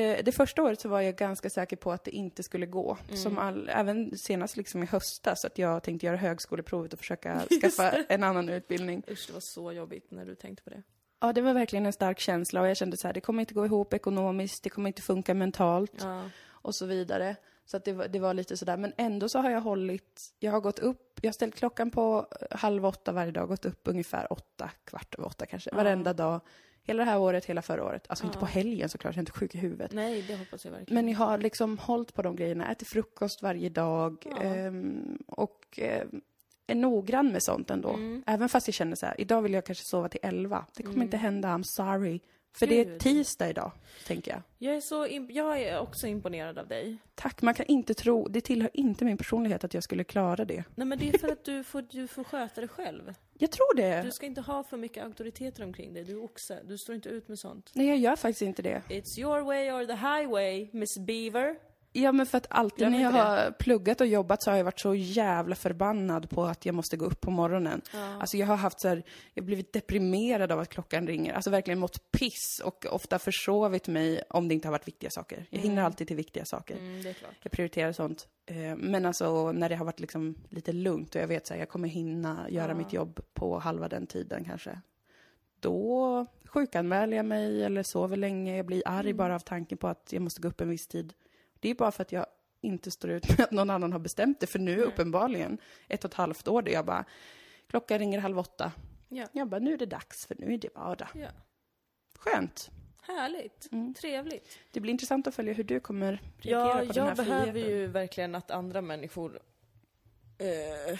Eh, 0.01 0.23
Det 0.23 0.31
första 0.31 0.63
året 0.63 0.79
så 0.81 0.89
var 0.89 1.01
jag 1.01 1.15
ganska 1.15 1.49
säker 1.49 1.75
på 1.75 1.91
att 1.91 2.03
det 2.03 2.11
inte 2.11 2.43
skulle 2.43 2.65
gå. 2.65 2.97
Mm. 3.07 3.17
Som 3.17 3.37
all, 3.37 3.69
även 3.69 4.17
senast 4.17 4.57
liksom 4.57 4.83
i 4.83 4.85
höstas, 4.85 5.45
att 5.45 5.57
jag 5.57 5.83
tänkte 5.83 6.05
göra 6.05 6.17
högskoleprovet 6.17 6.93
och 6.93 6.99
försöka 6.99 7.41
skaffa 7.61 7.91
en 7.91 8.23
annan 8.23 8.49
utbildning. 8.49 9.03
Usch, 9.11 9.27
det 9.27 9.33
var 9.33 9.39
så 9.39 9.71
jobbigt 9.71 10.11
när 10.11 10.25
du 10.25 10.35
tänkte 10.35 10.63
på 10.63 10.69
det. 10.69 10.83
Ja, 11.19 11.33
det 11.33 11.41
var 11.41 11.53
verkligen 11.53 11.85
en 11.85 11.93
stark 11.93 12.19
känsla 12.19 12.61
och 12.61 12.67
jag 12.67 12.77
kände 12.77 12.97
så 12.97 13.07
här, 13.07 13.13
det 13.13 13.21
kommer 13.21 13.39
inte 13.39 13.53
gå 13.53 13.65
ihop 13.65 13.93
ekonomiskt, 13.93 14.63
det 14.63 14.69
kommer 14.69 14.87
inte 14.89 15.01
funka 15.01 15.33
mentalt 15.33 15.93
Ja. 15.99 16.29
och 16.49 16.75
så 16.75 16.85
vidare. 16.85 17.35
Så 17.65 17.77
att 17.77 17.85
det, 17.85 17.93
var, 17.93 18.07
det 18.07 18.19
var 18.19 18.33
lite 18.33 18.57
sådär, 18.57 18.77
men 18.77 18.93
ändå 18.97 19.29
så 19.29 19.39
har 19.39 19.49
jag 19.49 19.61
hållit, 19.61 20.21
jag 20.39 20.51
har 20.51 20.59
gått 20.61 20.79
upp, 20.79 21.19
jag 21.21 21.27
har 21.27 21.33
ställt 21.33 21.55
klockan 21.55 21.91
på 21.91 22.27
eh, 22.51 22.57
halv 22.57 22.85
åtta 22.85 23.11
varje 23.11 23.31
dag, 23.31 23.47
gått 23.47 23.65
upp 23.65 23.81
ungefär 23.83 24.33
åtta, 24.33 24.71
kvart 24.85 25.15
över 25.15 25.27
åtta 25.27 25.45
kanske, 25.45 25.69
Ja. 25.69 25.75
varenda 25.77 26.13
dag. 26.13 26.41
Hela 26.83 27.05
det 27.05 27.09
här 27.11 27.19
året, 27.19 27.45
hela 27.45 27.61
förra 27.61 27.83
året. 27.83 28.05
Alltså 28.09 28.25
inte 28.25 28.35
Ja. 28.37 28.39
på 28.39 28.45
helgen 28.45 28.89
såklart, 28.89 29.13
jag 29.15 29.17
är 29.17 29.21
inte 29.21 29.31
sjuk 29.31 29.55
i 29.55 29.57
huvudet. 29.57 29.91
Nej, 29.93 30.21
det 30.27 30.35
hoppas 30.35 30.65
jag 30.65 30.71
verkligen. 30.71 31.05
Men 31.05 31.11
jag 31.13 31.19
har 31.19 31.37
liksom 31.37 31.77
hållit 31.77 32.13
på 32.13 32.21
de 32.21 32.35
grejerna, 32.35 32.71
ätit 32.71 32.87
frukost 32.87 33.41
varje 33.41 33.69
dag 33.69 34.25
Ja. 34.31 34.43
ehm, 34.43 35.17
och 35.27 35.79
ehm, 35.81 36.21
är 36.67 36.75
noggrann 36.75 37.31
med 37.31 37.43
sånt 37.43 37.69
ändå. 37.69 37.89
Mm. 37.93 38.23
Även 38.27 38.49
fast 38.49 38.67
jag 38.67 38.73
känner 38.73 38.95
så 38.95 39.05
här, 39.05 39.21
idag 39.21 39.41
vill 39.41 39.53
jag 39.53 39.65
kanske 39.65 39.85
sova 39.85 40.09
till 40.09 40.19
elva. 40.23 40.65
Det 40.75 40.83
kommer 40.83 40.95
Mm. 40.95 41.03
inte 41.07 41.17
hända, 41.17 41.47
I'm 41.49 41.63
sorry. 41.63 42.19
För 42.59 42.67
det 42.67 42.81
är 42.81 42.99
tisdag 42.99 43.49
idag, 43.49 43.71
tänker 44.07 44.31
jag. 44.31 44.41
Jag 44.57 44.75
är, 44.75 44.81
så 44.81 45.07
jag 45.29 45.61
är 45.61 45.79
också 45.79 46.07
imponerad 46.07 46.57
av 46.57 46.67
dig. 46.67 46.97
Tack, 47.15 47.41
man 47.41 47.53
kan 47.53 47.65
inte 47.65 47.93
tro, 47.93 48.27
det 48.27 48.41
tillhör 48.41 48.69
inte 48.73 49.05
min 49.05 49.17
personlighet 49.17 49.63
att 49.63 49.73
jag 49.73 49.83
skulle 49.83 50.03
klara 50.03 50.45
det. 50.45 50.63
Nej 50.75 50.87
men 50.87 50.99
det 50.99 51.09
är 51.09 51.17
för 51.17 51.27
att 51.27 51.45
du 51.45 51.63
får, 51.63 51.81
du 51.91 52.07
får 52.07 52.23
sköta 52.23 52.61
det 52.61 52.67
själv. 52.67 53.13
Jag 53.37 53.51
tror 53.51 53.75
det. 53.75 54.01
Du 54.01 54.11
ska 54.11 54.25
inte 54.25 54.41
ha 54.41 54.63
för 54.63 54.77
mycket 54.77 55.03
auktoriteter 55.03 55.63
omkring 55.63 55.93
dig. 55.93 56.03
Du 56.03 56.11
är 56.11 56.23
oxe. 56.23 56.59
Du 56.65 56.77
står 56.77 56.95
inte 56.95 57.09
ut 57.09 57.27
med 57.27 57.39
sånt. 57.39 57.71
Nej, 57.73 57.87
jag 57.87 57.97
gör 57.97 58.15
faktiskt 58.15 58.41
inte 58.41 58.61
det. 58.61 58.81
It's 58.89 59.19
your 59.19 59.41
way 59.41 59.71
or 59.71 59.85
the 59.85 59.93
highway, 59.93 60.69
Miss 60.73 60.97
Beaver. 60.97 61.55
Ja, 61.97 62.11
men 62.11 62.25
för 62.25 62.37
att 62.37 62.47
alltid 62.49 62.81
Gör 62.81 62.89
när 62.89 63.01
jag 63.01 63.11
har 63.11 63.51
pluggat 63.51 64.01
och 64.01 64.07
jobbat 64.07 64.43
så 64.43 64.49
har 64.51 64.57
jag 64.57 64.63
varit 64.63 64.79
så 64.79 64.95
jävla 64.95 65.55
förbannad 65.55 66.29
på 66.29 66.43
att 66.45 66.65
jag 66.65 66.75
måste 66.75 66.97
gå 66.97 67.05
upp 67.05 67.21
på 67.21 67.31
morgonen. 67.31 67.81
Ja. 67.93 68.17
Alltså 68.19 68.37
jag 68.37 68.47
har 68.47 68.55
haft 68.55 68.79
så 68.79 68.87
här, 68.87 69.03
jag 69.33 69.43
har 69.43 69.45
blivit 69.45 69.73
deprimerad 69.73 70.51
av 70.51 70.59
att 70.59 70.69
klockan 70.69 71.07
ringer. 71.07 71.33
Alltså 71.33 71.49
verkligen 71.49 71.79
mått 71.79 72.11
piss 72.11 72.61
och 72.63 72.85
ofta 72.91 73.19
försovit 73.19 73.87
mig 73.87 74.21
om 74.29 74.47
det 74.47 74.53
inte 74.53 74.67
har 74.67 74.71
varit 74.71 74.87
viktiga 74.87 75.09
saker. 75.09 75.45
Jag 75.49 75.59
hinner 75.59 75.73
Mm. 75.75 75.85
alltid 75.85 76.07
till 76.07 76.15
viktiga 76.17 76.45
saker. 76.45 76.75
Mm, 76.77 77.03
det 77.03 77.09
är 77.09 77.13
klart. 77.13 77.35
Jag 77.41 77.51
prioriterar 77.51 77.91
sånt. 77.91 78.27
Eh, 78.45 78.55
Men 78.77 79.05
alltså 79.05 79.51
när 79.51 79.69
det 79.69 79.75
har 79.75 79.85
varit 79.85 79.99
liksom 79.99 80.35
lite 80.49 80.71
lugnt 80.71 81.15
och 81.15 81.21
jag 81.21 81.27
vet 81.27 81.51
att 81.51 81.59
jag 81.59 81.69
kommer 81.69 81.87
hinna 81.87 82.45
göra 82.49 82.67
Ja. 82.71 82.75
mitt 82.75 82.93
jobb 82.93 83.19
på 83.33 83.59
halva 83.59 83.87
den 83.89 84.07
tiden 84.07 84.45
kanske. 84.45 84.79
Då 85.59 86.25
sjukanmäler 86.45 87.17
jag 87.17 87.25
mig 87.25 87.63
eller 87.63 87.83
sover 87.83 88.17
länge. 88.17 88.57
Jag 88.57 88.65
blir 88.65 88.83
arg 88.85 89.05
Mm. 89.09 89.17
bara 89.17 89.35
av 89.35 89.39
tanken 89.39 89.77
på 89.77 89.87
att 89.87 90.13
jag 90.13 90.21
måste 90.21 90.41
gå 90.41 90.47
upp 90.47 90.61
en 90.61 90.69
viss 90.69 90.87
tid. 90.87 91.13
Det 91.65 91.69
är 91.69 91.75
bara 91.75 91.91
för 91.91 92.01
att 92.01 92.11
jag 92.11 92.25
inte 92.61 92.91
står 92.91 93.09
ut 93.11 93.29
med 93.29 93.39
att 93.39 93.51
någon 93.51 93.69
annan 93.69 93.91
har 93.91 93.99
bestämt 93.99 94.39
det. 94.39 94.47
För 94.47 94.59
nu 94.59 94.81
uppenbarligen, 94.81 95.57
ett 95.87 96.05
och 96.05 96.11
ett 96.11 96.15
halvt 96.15 96.47
år, 96.47 96.61
där 96.61 96.71
jag 96.71 96.85
bara, 96.85 97.05
klockan 97.69 97.99
ringer 97.99 98.19
halv 98.19 98.39
åtta. 98.39 98.71
Ja. 99.09 99.27
Jag 99.31 99.47
bara, 99.47 99.59
nu 99.59 99.73
är 99.73 99.77
det 99.77 99.85
dags, 99.85 100.25
för 100.25 100.35
nu 100.39 100.53
är 100.53 100.57
det 100.57 100.69
vardag. 100.75 101.07
Ja. 101.13 101.27
Skönt. 102.17 102.71
Härligt. 103.01 103.69
Trevligt. 103.97 104.59
Det 104.71 104.79
blir 104.79 104.91
intressant 104.91 105.27
att 105.27 105.35
följa 105.35 105.53
hur 105.53 105.63
du 105.63 105.79
kommer 105.79 106.21
reagera 106.37 106.83
Ja, 106.83 106.87
på 106.87 106.93
den 106.93 107.03
här 107.03 107.07
jag 107.07 107.17
behöver 107.17 107.51
friheten. 107.51 107.71
ju 107.71 107.87
verkligen 107.87 108.35
att 108.35 108.51
andra 108.51 108.81
människor... 108.81 109.39
Eh, 110.37 110.99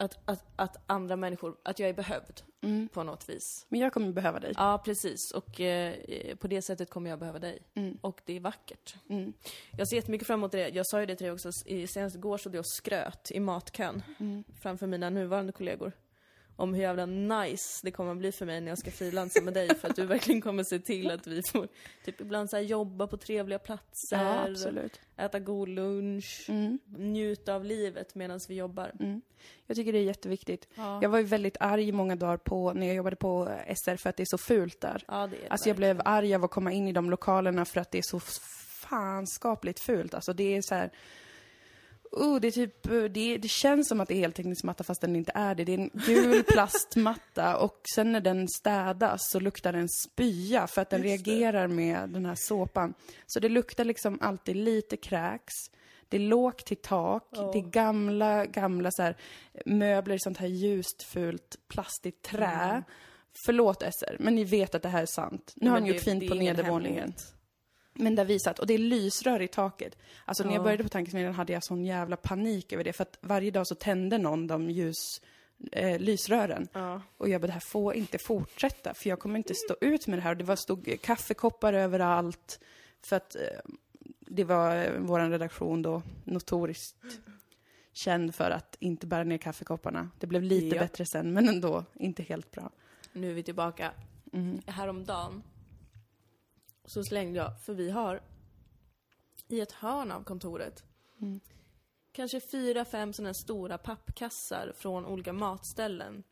att, 0.00 0.18
att, 0.24 0.44
att 0.56 0.76
andra 0.86 1.16
människor... 1.16 1.56
Att 1.62 1.78
jag 1.78 1.88
är 1.88 1.94
behövd 1.94 2.42
Mm. 2.62 2.88
på 2.88 3.02
något 3.02 3.28
vis. 3.28 3.66
Men 3.68 3.80
jag 3.80 3.92
kommer 3.92 4.12
behöva 4.12 4.40
dig. 4.40 4.52
Ja, 4.56 4.82
precis. 4.84 5.30
Och 5.30 5.60
eh, 5.60 5.94
på 6.36 6.48
det 6.48 6.62
sättet 6.62 6.90
kommer 6.90 7.10
jag 7.10 7.18
behöva 7.18 7.38
dig. 7.38 7.58
Mm. 7.74 7.98
Och 8.00 8.20
det 8.24 8.36
är 8.36 8.40
vackert. 8.40 8.94
Mm. 9.08 9.32
Jag 9.78 9.88
ser 9.88 9.96
jättemycket 9.96 10.26
fram 10.26 10.40
emot 10.40 10.52
det. 10.52 10.68
Jag 10.68 10.86
sa 10.86 11.00
ju 11.00 11.06
det 11.06 11.16
till 11.16 11.24
dig 11.24 11.32
också, 11.32 11.52
senast 11.88 12.16
igår 12.16 12.38
stod 12.38 12.54
jag 12.54 12.60
och 12.60 12.66
skröt 12.66 13.30
i 13.30 13.40
matkön 13.40 14.02
Mm. 14.20 14.44
framför 14.62 14.86
mina 14.86 15.10
nuvarande 15.10 15.52
kollegor. 15.52 15.92
Om 16.60 16.74
hur 16.74 16.82
jävla 16.82 17.06
nice 17.06 17.80
det 17.82 17.90
kommer 17.90 18.10
att 18.12 18.16
bli 18.18 18.32
för 18.32 18.46
mig 18.46 18.60
när 18.60 18.68
jag 18.68 18.78
ska 18.78 18.90
frilansa 18.90 19.40
med 19.40 19.54
dig 19.54 19.74
för 19.74 19.88
att 19.88 19.96
du 19.96 20.06
verkligen 20.06 20.40
kommer 20.40 20.64
se 20.64 20.78
till 20.78 21.10
att 21.10 21.26
vi 21.26 21.42
får 21.42 21.68
typ 22.04 22.20
ibland 22.20 22.50
så 22.50 22.58
jobba 22.58 23.06
på 23.06 23.16
trevliga 23.16 23.58
platser, 23.58 24.16
Ja, 24.24 24.46
absolut. 24.50 25.00
äta 25.16 25.38
god 25.38 25.68
lunch, 25.68 26.46
Mm. 26.48 26.78
njuta 26.98 27.54
av 27.54 27.64
livet 27.64 28.14
medan 28.14 28.40
vi 28.48 28.54
jobbar. 28.54 28.92
Mm. 29.00 29.22
Jag 29.66 29.76
tycker 29.76 29.92
det 29.92 29.98
är 29.98 30.02
jätteviktigt. 30.04 30.68
Ja, 30.74 30.98
Jag 31.02 31.08
var 31.08 31.18
ju 31.18 31.24
väldigt 31.24 31.56
arg 31.60 31.88
i 31.88 31.92
många 31.92 32.16
dagar 32.16 32.36
på, 32.36 32.72
när 32.72 32.86
jag 32.86 32.96
jobbade 32.96 33.16
på 33.16 33.48
SR 33.76 33.96
för 33.96 34.10
att 34.10 34.16
det 34.16 34.22
är 34.22 34.26
så 34.30 34.38
fult 34.38 34.80
där. 34.80 35.04
ja 35.08 35.28
Alltså 35.48 35.68
jag 35.68 35.76
blev 35.76 36.00
arg 36.04 36.34
av 36.34 36.44
att 36.44 36.50
komma 36.50 36.72
in 36.72 36.88
i 36.88 36.92
de 36.92 37.10
lokalerna 37.10 37.64
för 37.64 37.80
att 37.80 37.90
det 37.90 37.98
är 37.98 38.02
så 38.02 38.20
fanskapligt 38.88 39.80
fult. 39.80 40.14
Alltså 40.14 40.32
det 40.32 40.56
är 40.56 40.62
så 40.62 40.74
här... 40.74 40.90
Oh, 42.12 42.40
det, 42.40 42.48
är 42.48 42.52
typ, 42.52 42.82
det, 43.14 43.38
det 43.38 43.48
känns 43.50 43.88
som 43.88 44.00
att 44.00 44.08
det 44.08 44.14
är 44.14 44.18
heltäckningsmatta 44.20 44.84
fast 44.84 45.00
den 45.00 45.16
inte 45.16 45.32
är 45.34 45.54
det. 45.54 45.64
Det 45.64 45.74
är 45.74 45.78
en 45.78 45.90
gul 46.06 46.42
plastmatta 46.48 47.56
och 47.56 47.80
sen 47.94 48.12
när 48.12 48.20
den 48.20 48.48
städas 48.48 49.20
så 49.32 49.40
luktar 49.40 49.72
den 49.72 49.88
spya 49.88 50.66
för 50.66 50.82
att 50.82 50.90
den 50.90 51.02
Just 51.02 51.24
det. 51.24 51.30
reagerar 51.30 51.66
med 51.68 52.08
den 52.10 52.26
här 52.26 52.34
såpan. 52.38 52.94
Så 53.26 53.40
det 53.40 53.48
luktar 53.48 53.84
liksom 53.84 54.18
alltid 54.20 54.56
lite 54.56 54.96
kräks. 54.96 55.52
Det 56.08 56.16
är 56.16 56.20
lågt 56.20 56.66
till 56.66 56.76
tak. 56.76 57.28
Ja. 57.30 57.50
Det 57.52 57.58
är 57.58 57.70
gamla, 57.70 58.46
gamla 58.46 58.90
så 58.90 59.02
här, 59.02 59.16
möbler 59.66 60.14
i 60.14 60.18
sånt 60.20 60.38
här 60.38 60.46
ljust, 60.46 61.02
fult, 61.02 61.56
plastigt 61.68 62.22
trä. 62.22 62.46
Mm. 62.70 62.82
Förlåt 63.46 63.82
SR, 63.82 64.16
men 64.18 64.34
ni 64.34 64.44
vet 64.44 64.74
att 64.74 64.82
det 64.82 64.88
här 64.88 65.02
är 65.02 65.06
sant. 65.06 65.52
Nu 65.56 65.70
har 65.70 65.76
Men 65.76 65.82
han 65.82 65.88
gjort 65.88 65.96
det- 65.96 66.02
fint 66.10 66.20
det 66.20 66.28
på 66.28 66.34
ingen 66.34 66.56
nedervåningen. 66.56 66.98
hemlighet. 66.98 67.34
Men 67.94 68.14
det 68.14 68.22
har 68.22 68.26
visat, 68.26 68.58
och 68.58 68.66
det 68.66 68.74
är 68.74 68.78
lysrör 68.78 69.42
i 69.42 69.48
taket. 69.48 69.98
Alltså 70.24 70.44
när 70.44 70.50
jag 70.50 70.58
Ja. 70.60 70.62
började 70.62 70.82
på 70.82 70.88
tankesmedjan 70.88 71.34
hade 71.34 71.52
jag 71.52 71.64
sån 71.64 71.84
jävla 71.84 72.16
panik 72.16 72.72
över 72.72 72.84
det. 72.84 72.92
För 72.92 73.02
att 73.02 73.18
varje 73.20 73.50
dag 73.50 73.66
så 73.66 73.74
tände 73.74 74.18
någon 74.18 74.46
de 74.46 74.70
ljus, 74.70 74.96
eh, 75.72 75.98
lysrören. 75.98 76.68
Ja. 76.72 77.02
Och 77.16 77.28
jag 77.28 77.40
bara, 77.40 77.46
det 77.46 77.52
här 77.52 77.60
får 77.60 77.94
inte 77.94 78.18
fortsätta. 78.18 78.94
För 78.94 79.08
jag 79.08 79.18
kommer 79.18 79.36
inte 79.38 79.54
stå 79.54 79.76
ut 79.80 80.06
med 80.06 80.18
det 80.18 80.22
här. 80.22 80.30
Och 80.30 80.36
det 80.36 80.44
var, 80.44 80.56
stod 80.56 80.96
kaffekoppar 81.02 81.72
överallt. 81.72 82.60
För 83.02 83.16
att 83.16 83.34
eh, 83.34 83.40
det 84.20 84.44
var 84.44 84.76
eh, 84.76 84.90
vår 84.98 85.20
redaktion 85.30 85.82
då 85.82 86.02
notoriskt 86.24 86.96
känd 87.92 88.34
för 88.34 88.50
att 88.50 88.76
inte 88.80 89.06
bära 89.06 89.24
ner 89.24 89.38
kaffekopparna. 89.38 90.10
Det 90.18 90.26
blev 90.26 90.42
lite 90.42 90.76
Ja. 90.76 90.82
bättre 90.82 91.06
sen, 91.06 91.32
men 91.32 91.48
ändå 91.48 91.84
inte 91.94 92.22
helt 92.22 92.50
bra. 92.50 92.70
Nu 93.12 93.30
är 93.30 93.34
vi 93.34 93.42
tillbaka. 93.42 93.90
Mm. 94.32 94.60
Häromdagen 94.66 95.42
så 96.84 97.04
slängde 97.04 97.38
jag, 97.38 97.60
för 97.64 97.74
vi 97.74 97.90
har 97.90 98.22
i 99.48 99.60
ett 99.60 99.72
hörn 99.72 100.12
av 100.12 100.22
kontoret 100.24 100.84
Mm. 101.22 101.40
kanske 102.12 102.40
fyra, 102.40 102.84
fem 102.84 103.12
sådana 103.12 103.34
stora 103.34 103.78
pappkassar 103.78 104.72
från 104.76 105.06
olika 105.06 105.32
matställen. 105.32 106.22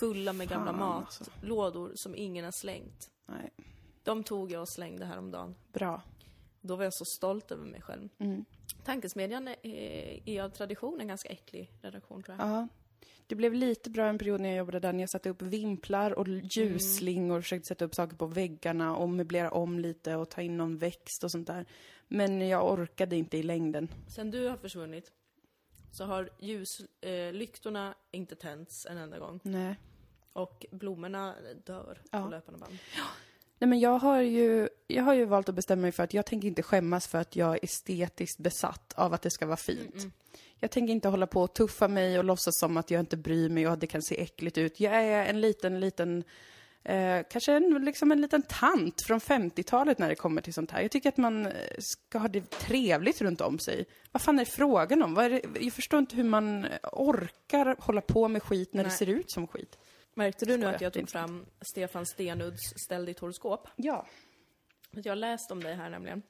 Fulla 0.00 0.32
med 0.32 0.48
gamla 0.48 0.72
Fan, 0.72 0.82
alltså. 0.82 1.24
matlådor 1.24 1.92
som 1.94 2.14
ingen 2.14 2.44
har 2.44 2.52
slängt. 2.52 3.10
Nej, 3.26 3.50
De 4.02 4.24
tog 4.24 4.52
jag 4.52 4.60
och 4.60 4.68
slängde 4.68 5.04
häromdagen. 5.04 5.54
bra. 5.72 6.02
Då 6.60 6.76
var 6.76 6.84
jag 6.84 6.94
så 6.94 7.04
stolt 7.04 7.50
över 7.52 7.64
mig 7.64 7.82
själv. 7.82 8.08
Mm. 8.18 8.44
Tankesmedjan 8.84 9.48
är, 9.48 10.28
är 10.28 10.42
av 10.42 10.48
tradition 10.50 11.00
en 11.00 11.08
ganska 11.08 11.28
äcklig 11.28 11.72
redaktion 11.82 12.22
tror 12.22 12.36
jag. 12.38 12.48
Ja. 12.48 12.68
Det 13.26 13.34
blev 13.34 13.54
lite 13.54 13.90
bra 13.90 14.06
en 14.06 14.18
period 14.18 14.40
när 14.40 14.48
jag 14.48 14.58
jobbade 14.58 14.80
där, 14.80 14.92
när 14.92 15.00
jag 15.00 15.10
satte 15.10 15.30
upp 15.30 15.42
vimplar 15.42 16.10
och 16.18 16.28
ljusslingor 16.28 17.36
och 17.38 17.42
försökte 17.42 17.68
sätta 17.68 17.84
upp 17.84 17.94
saker 17.94 18.16
på 18.16 18.26
väggarna 18.26 18.96
och 18.96 19.08
möblera 19.08 19.50
om 19.50 19.78
lite 19.78 20.14
och 20.16 20.30
ta 20.30 20.42
in 20.42 20.56
någon 20.56 20.76
växt 20.78 21.24
och 21.24 21.30
sånt 21.30 21.46
där. 21.46 21.66
Men 22.08 22.48
jag 22.48 22.72
orkade 22.72 23.16
inte 23.16 23.36
i 23.38 23.42
längden. 23.42 23.88
Sen 24.08 24.30
du 24.30 24.48
har 24.48 24.56
försvunnit 24.56 25.12
så 25.92 26.04
har 26.04 26.30
ljuslyktorna 26.40 27.88
eh, 27.88 28.18
inte 28.18 28.34
tänts 28.34 28.86
en 28.86 28.98
enda 28.98 29.18
gång. 29.18 29.40
Nej. 29.42 29.76
Och 30.32 30.66
blommorna 30.70 31.34
dör 31.66 32.02
Ja. 32.10 32.22
på 32.24 32.28
löpande 32.30 32.60
band. 32.60 32.78
Nej 33.58 33.68
men 33.68 33.80
jag 33.80 33.98
har, 33.98 34.20
ju, 34.20 34.68
jag 34.86 35.04
har 35.04 35.14
ju 35.14 35.24
valt 35.24 35.48
att 35.48 35.54
bestämma 35.54 35.82
mig 35.82 35.92
för 35.92 36.02
att 36.02 36.14
jag 36.14 36.26
tänker 36.26 36.48
inte 36.48 36.62
skämmas 36.62 37.06
för 37.08 37.18
att 37.18 37.36
jag 37.36 37.54
är 37.54 37.64
estetiskt 37.64 38.38
besatt 38.38 38.92
av 38.96 39.14
att 39.14 39.22
det 39.22 39.30
ska 39.30 39.46
vara 39.46 39.56
fint. 39.56 40.06
Jag 40.60 40.70
tänker 40.70 40.92
inte 40.92 41.08
hålla 41.08 41.26
på 41.26 41.42
och 41.42 41.54
tuffa 41.54 41.88
mig 41.88 42.18
och 42.18 42.24
låtsas 42.24 42.58
som 42.58 42.76
att 42.76 42.90
jag 42.90 43.00
inte 43.00 43.16
bryr 43.16 43.48
mig 43.48 43.66
och 43.66 43.72
att 43.72 43.80
det 43.80 43.86
kan 43.86 44.02
se 44.02 44.22
äckligt 44.22 44.58
ut. 44.58 44.80
Jag 44.80 44.94
är 44.94 45.24
en 45.26 45.40
liten, 45.40 45.80
liten, 45.80 46.24
eh, 46.82 47.20
kanske 47.30 47.52
en, 47.52 47.84
liksom 47.84 48.12
en 48.12 48.20
liten 48.20 48.42
tant 48.42 49.02
från 49.02 49.18
50-talet 49.18 49.98
när 49.98 50.08
det 50.08 50.14
kommer 50.14 50.42
till 50.42 50.54
sånt 50.54 50.70
här. 50.70 50.82
Jag 50.82 50.90
tycker 50.90 51.08
att 51.08 51.16
man 51.16 51.46
eh, 51.46 51.52
ska 51.78 52.18
ha 52.18 52.28
det 52.28 52.50
trevligt 52.50 53.20
runt 53.20 53.40
om 53.40 53.58
sig. 53.58 53.84
Vad 54.12 54.22
fan 54.22 54.38
är 54.38 54.44
det 54.44 54.50
frågan 54.50 55.02
om? 55.02 55.14
Det, 55.14 55.42
jag 55.60 55.72
förstår 55.72 55.98
inte 55.98 56.16
hur 56.16 56.24
man 56.24 56.66
orkar 56.92 57.76
hålla 57.78 58.00
på 58.00 58.28
med 58.28 58.42
skit 58.42 58.74
när 58.74 58.82
det 58.82 58.88
Nej. 58.88 58.98
ser 58.98 59.08
ut 59.08 59.30
som 59.30 59.46
skit. 59.46 59.78
Märkte 60.14 60.44
du 60.44 60.56
nu 60.56 60.66
att 60.66 60.80
jag 60.80 60.92
det 60.92 61.00
tog 61.00 61.10
fram 61.10 61.46
Stefan 61.60 62.06
Stenuds 62.06 62.62
Ställ 62.84 63.04
ditt 63.04 63.18
horoskop? 63.18 63.68
Ja. 63.76 64.06
Jag 64.90 65.10
har 65.10 65.16
läst 65.16 65.50
om 65.50 65.62
dig 65.62 65.74
här 65.74 65.90
nämligen. 65.90 66.22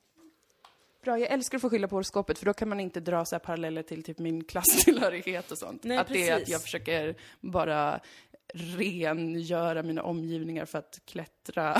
Bra, 1.06 1.18
jag 1.18 1.30
älskar 1.30 1.58
att 1.58 1.62
få 1.62 1.70
skylla 1.70 1.88
på 1.88 1.96
horoskopet 1.96 2.38
för 2.38 2.46
då 2.46 2.54
kan 2.54 2.68
man 2.68 2.80
inte 2.80 3.00
dra 3.00 3.24
så 3.24 3.38
paralleller 3.38 3.82
till 3.82 4.02
typ 4.02 4.18
min 4.18 4.44
klasstillhörighet 4.44 5.50
och 5.50 5.58
sånt. 5.58 5.84
Nej, 5.84 5.98
att 5.98 6.08
det 6.08 6.28
är 6.28 6.32
att 6.32 6.38
precis. 6.38 6.52
jag 6.52 6.62
försöker 6.62 7.14
bara 7.40 8.00
rengöra 8.54 9.82
mina 9.82 10.02
omgivningar 10.02 10.64
för 10.64 10.78
att 10.78 11.00
klättra, 11.04 11.76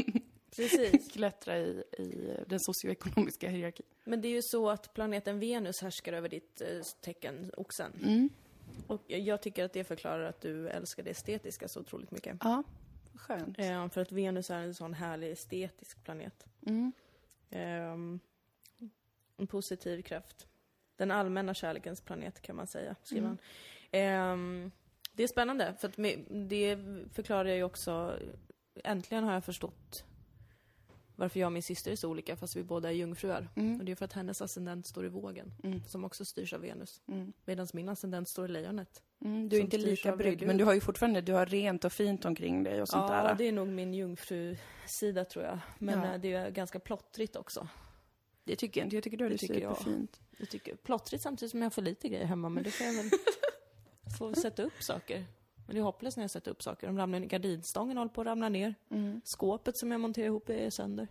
Precis. 0.56 1.12
klättra 1.12 1.58
i, 1.58 1.84
i 1.98 2.36
den 2.46 2.60
socioekonomiska 2.60 3.48
hierarkin. 3.48 3.86
Men 4.04 4.20
det 4.20 4.28
är 4.28 4.32
ju 4.32 4.42
så 4.42 4.70
att 4.70 4.94
planeten 4.94 5.40
Venus 5.40 5.82
härskar 5.82 6.12
över 6.12 6.28
ditt 6.28 6.60
eh, 6.60 6.82
tecken, 7.00 7.50
oxen. 7.56 7.92
Mm. 8.02 8.28
Och 8.86 9.02
jag 9.06 9.42
tycker 9.42 9.64
att 9.64 9.72
det 9.72 9.84
förklarar 9.84 10.24
att 10.24 10.40
du 10.40 10.68
älskar 10.68 11.02
det 11.02 11.10
estetiska 11.10 11.68
så 11.68 11.80
otroligt 11.80 12.10
mycket. 12.10 12.36
Ja, 12.40 12.62
skönt. 13.14 13.58
Eh, 13.58 13.88
för 13.88 14.00
att 14.00 14.12
Venus 14.12 14.50
är 14.50 14.58
en 14.58 14.74
sån 14.74 14.94
härlig 14.94 15.30
estetisk 15.30 16.04
planet. 16.04 16.46
Mm. 16.66 16.92
Ehm, 17.50 18.20
en 19.36 19.46
positiv 19.46 20.02
kraft. 20.02 20.46
Den 20.96 21.10
allmänna 21.10 21.54
kärlekens 21.54 22.00
planet 22.00 22.42
kan 22.42 22.56
man 22.56 22.66
säga, 22.66 22.96
skriver 23.02 23.26
Mm. 23.26 23.38
han. 23.92 24.00
Ehm, 24.00 24.70
det 25.12 25.22
är 25.22 25.28
spännande, 25.28 25.74
för 25.80 25.88
att 25.88 25.96
det 26.48 26.78
förklarar 27.12 27.48
ju 27.54 27.62
också... 27.64 28.18
Äntligen 28.84 29.24
har 29.24 29.32
jag 29.32 29.44
förstått 29.44 30.04
varför 31.16 31.40
jag 31.40 31.46
och 31.46 31.52
min 31.52 31.62
syster 31.62 31.92
är 31.92 31.96
så 31.96 32.08
olika, 32.10 32.36
fast 32.36 32.56
vi 32.56 32.62
båda 32.62 32.88
är 32.88 32.92
jungfrur. 32.92 33.48
Och 33.52 33.58
Mm. 33.58 33.84
det 33.84 33.92
är 33.92 33.96
för 33.96 34.04
att 34.04 34.12
hennes 34.12 34.42
ascendent 34.42 34.86
står 34.86 35.06
i 35.06 35.08
vågen, 35.08 35.52
Mm. 35.64 35.82
som 35.84 36.04
också 36.04 36.24
styrs 36.24 36.52
av 36.52 36.60
Venus. 36.60 37.00
Mm. 37.08 37.32
Medan 37.44 37.66
min 37.72 37.88
ascendent 37.88 38.28
står 38.28 38.44
i 38.44 38.48
lejonet. 38.48 39.02
Mm. 39.24 39.48
Du 39.48 39.56
är 39.56 39.60
inte 39.60 39.78
lika 39.78 40.16
brygg, 40.16 40.38
Gud. 40.38 40.48
men 40.48 40.56
du 40.56 40.64
har 40.64 40.74
ju 40.74 40.80
fortfarande 40.80 41.20
du 41.20 41.32
har 41.32 41.46
rent 41.46 41.84
och 41.84 41.92
fint 41.92 42.24
omkring 42.24 42.62
dig 42.64 42.82
och 42.82 42.88
sånt 42.88 43.10
ja, 43.10 43.22
där. 43.22 43.34
det 43.34 43.44
är 43.48 43.52
nog 43.52 43.68
min 43.68 43.94
jungfru-sida 43.94 45.24
tror 45.24 45.44
jag. 45.44 45.58
Men 45.78 45.98
Ja. 46.02 46.14
eh, 46.14 46.20
det 46.20 46.32
är 46.32 46.50
ganska 46.50 46.78
plottrigt 46.80 47.36
också. 47.36 47.68
Det 48.44 48.56
tycker 48.56 48.80
jag 48.80 48.86
inte. 48.86 48.96
Jag 48.96 49.04
tycker 49.04 49.16
du 49.16 49.24
har 49.24 49.28
Det 49.30 49.34
det 49.34 49.38
tycker 49.38 49.60
jag. 49.60 49.76
superfint. 49.78 50.20
Jag 50.38 50.48
tycker 50.50 50.76
plottrigt 50.76 51.22
samtidigt 51.22 51.50
som 51.50 51.62
jag 51.62 51.72
för 51.72 51.82
lite 51.82 52.08
grejer 52.08 52.24
hemma, 52.24 52.48
men 52.48 52.64
det 52.64 52.70
får 52.70 52.86
jag 52.86 52.94
väl 52.94 53.10
få 54.18 54.34
sätta 54.34 54.62
upp 54.62 54.82
saker. 54.82 55.24
Men 55.66 55.74
det 55.74 55.80
är 55.80 55.82
hopplöst 55.82 56.16
när 56.16 56.24
jag 56.24 56.30
sätter 56.30 56.50
upp 56.50 56.62
saker. 56.62 56.86
De 56.86 56.98
ramlar 56.98 57.20
ner, 57.20 57.26
gardinstången 57.26 57.96
håller 57.96 58.10
på 58.10 58.20
att 58.20 58.26
ramla 58.26 58.48
ner. 58.48 58.74
Mm. 58.90 59.20
Skåpet 59.24 59.76
som 59.76 59.92
jag 59.92 60.00
monterar 60.00 60.26
ihop 60.26 60.48
är 60.48 60.70
sönder. 60.70 61.08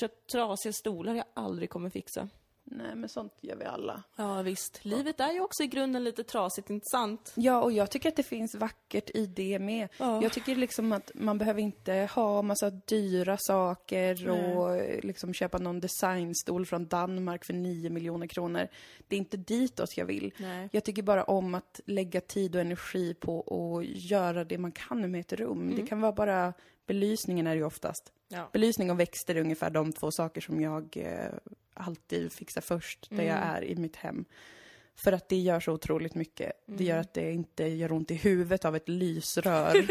Köpt 0.00 0.26
trasiga 0.32 0.72
stolar 0.72 1.14
jag 1.14 1.24
aldrig 1.34 1.70
kommer 1.70 1.90
fixa. 1.90 2.28
Nej, 2.70 2.94
men 2.94 3.08
sånt 3.08 3.32
gör 3.40 3.56
vi 3.56 3.64
alla. 3.64 4.02
Ja 4.16 4.42
visst, 4.42 4.84
livet 4.84 5.20
är 5.20 5.32
ju 5.32 5.40
också 5.40 5.62
i 5.62 5.66
grunden 5.66 6.04
lite 6.04 6.24
trasigt, 6.24 6.70
inte 6.70 6.86
sant? 6.90 7.32
Ja, 7.34 7.62
och 7.62 7.72
jag 7.72 7.90
tycker 7.90 8.08
att 8.08 8.16
det 8.16 8.22
finns 8.22 8.54
vackert 8.54 9.10
i 9.14 9.26
det 9.26 9.58
med. 9.58 9.88
Ja. 9.98 10.22
Jag 10.22 10.32
tycker 10.32 10.56
liksom 10.56 10.92
att 10.92 11.10
man 11.14 11.38
behöver 11.38 11.60
inte 11.60 12.08
ha 12.14 12.42
massa 12.42 12.70
dyra 12.70 13.36
saker 13.40 14.28
och 14.28 14.76
eh, 14.76 15.00
liksom 15.02 15.34
köpa 15.34 15.58
någon 15.58 15.80
designstol 15.80 16.66
från 16.66 16.86
Danmark 16.86 17.44
för 17.44 17.52
9 17.52 17.90
miljoner 17.90 18.26
kronor. 18.26 18.68
Det 19.08 19.16
är 19.16 19.18
inte 19.18 19.36
ditåt 19.36 19.96
jag 19.96 20.06
vill. 20.06 20.34
Nej. 20.36 20.68
Jag 20.72 20.84
tycker 20.84 21.02
bara 21.02 21.24
om 21.24 21.54
att 21.54 21.80
lägga 21.86 22.20
tid 22.20 22.54
och 22.54 22.60
energi 22.60 23.14
på 23.14 23.40
att 23.40 23.86
göra 24.10 24.44
det 24.44 24.58
man 24.58 24.72
kan 24.72 25.10
med 25.10 25.20
ett 25.20 25.32
rum. 25.32 25.62
Mm. 25.62 25.76
Det 25.76 25.86
kan 25.86 26.00
vara 26.00 26.12
bara 26.12 26.52
belysningen 26.86 27.46
är 27.46 27.50
det 27.50 27.56
ju 27.56 27.64
oftast. 27.64 28.12
Ja. 28.28 28.48
Belysning 28.52 28.90
och 28.90 29.00
växter 29.00 29.34
är 29.34 29.40
ungefär 29.40 29.70
de 29.70 29.92
två 29.92 30.10
saker 30.10 30.40
som 30.40 30.60
jag 30.60 30.96
eh, 30.96 31.32
alltid 31.78 32.32
fixa 32.32 32.60
först, 32.60 33.06
där 33.10 33.16
Mm. 33.16 33.26
jag 33.26 33.36
är 33.38 33.64
i 33.64 33.76
mitt 33.76 33.96
hem. 33.96 34.24
För 34.94 35.12
att 35.12 35.28
det 35.28 35.36
gör 35.36 35.60
så 35.60 35.72
otroligt 35.72 36.14
mycket. 36.14 36.52
Det 36.66 36.84
gör 36.84 36.94
Mm. 36.94 37.00
att 37.00 37.14
det 37.14 37.32
inte 37.32 37.64
gör 37.66 37.92
ont 37.92 38.10
i 38.10 38.14
huvudet 38.14 38.64
av 38.64 38.76
ett 38.76 38.88
lysrör. 38.88 39.74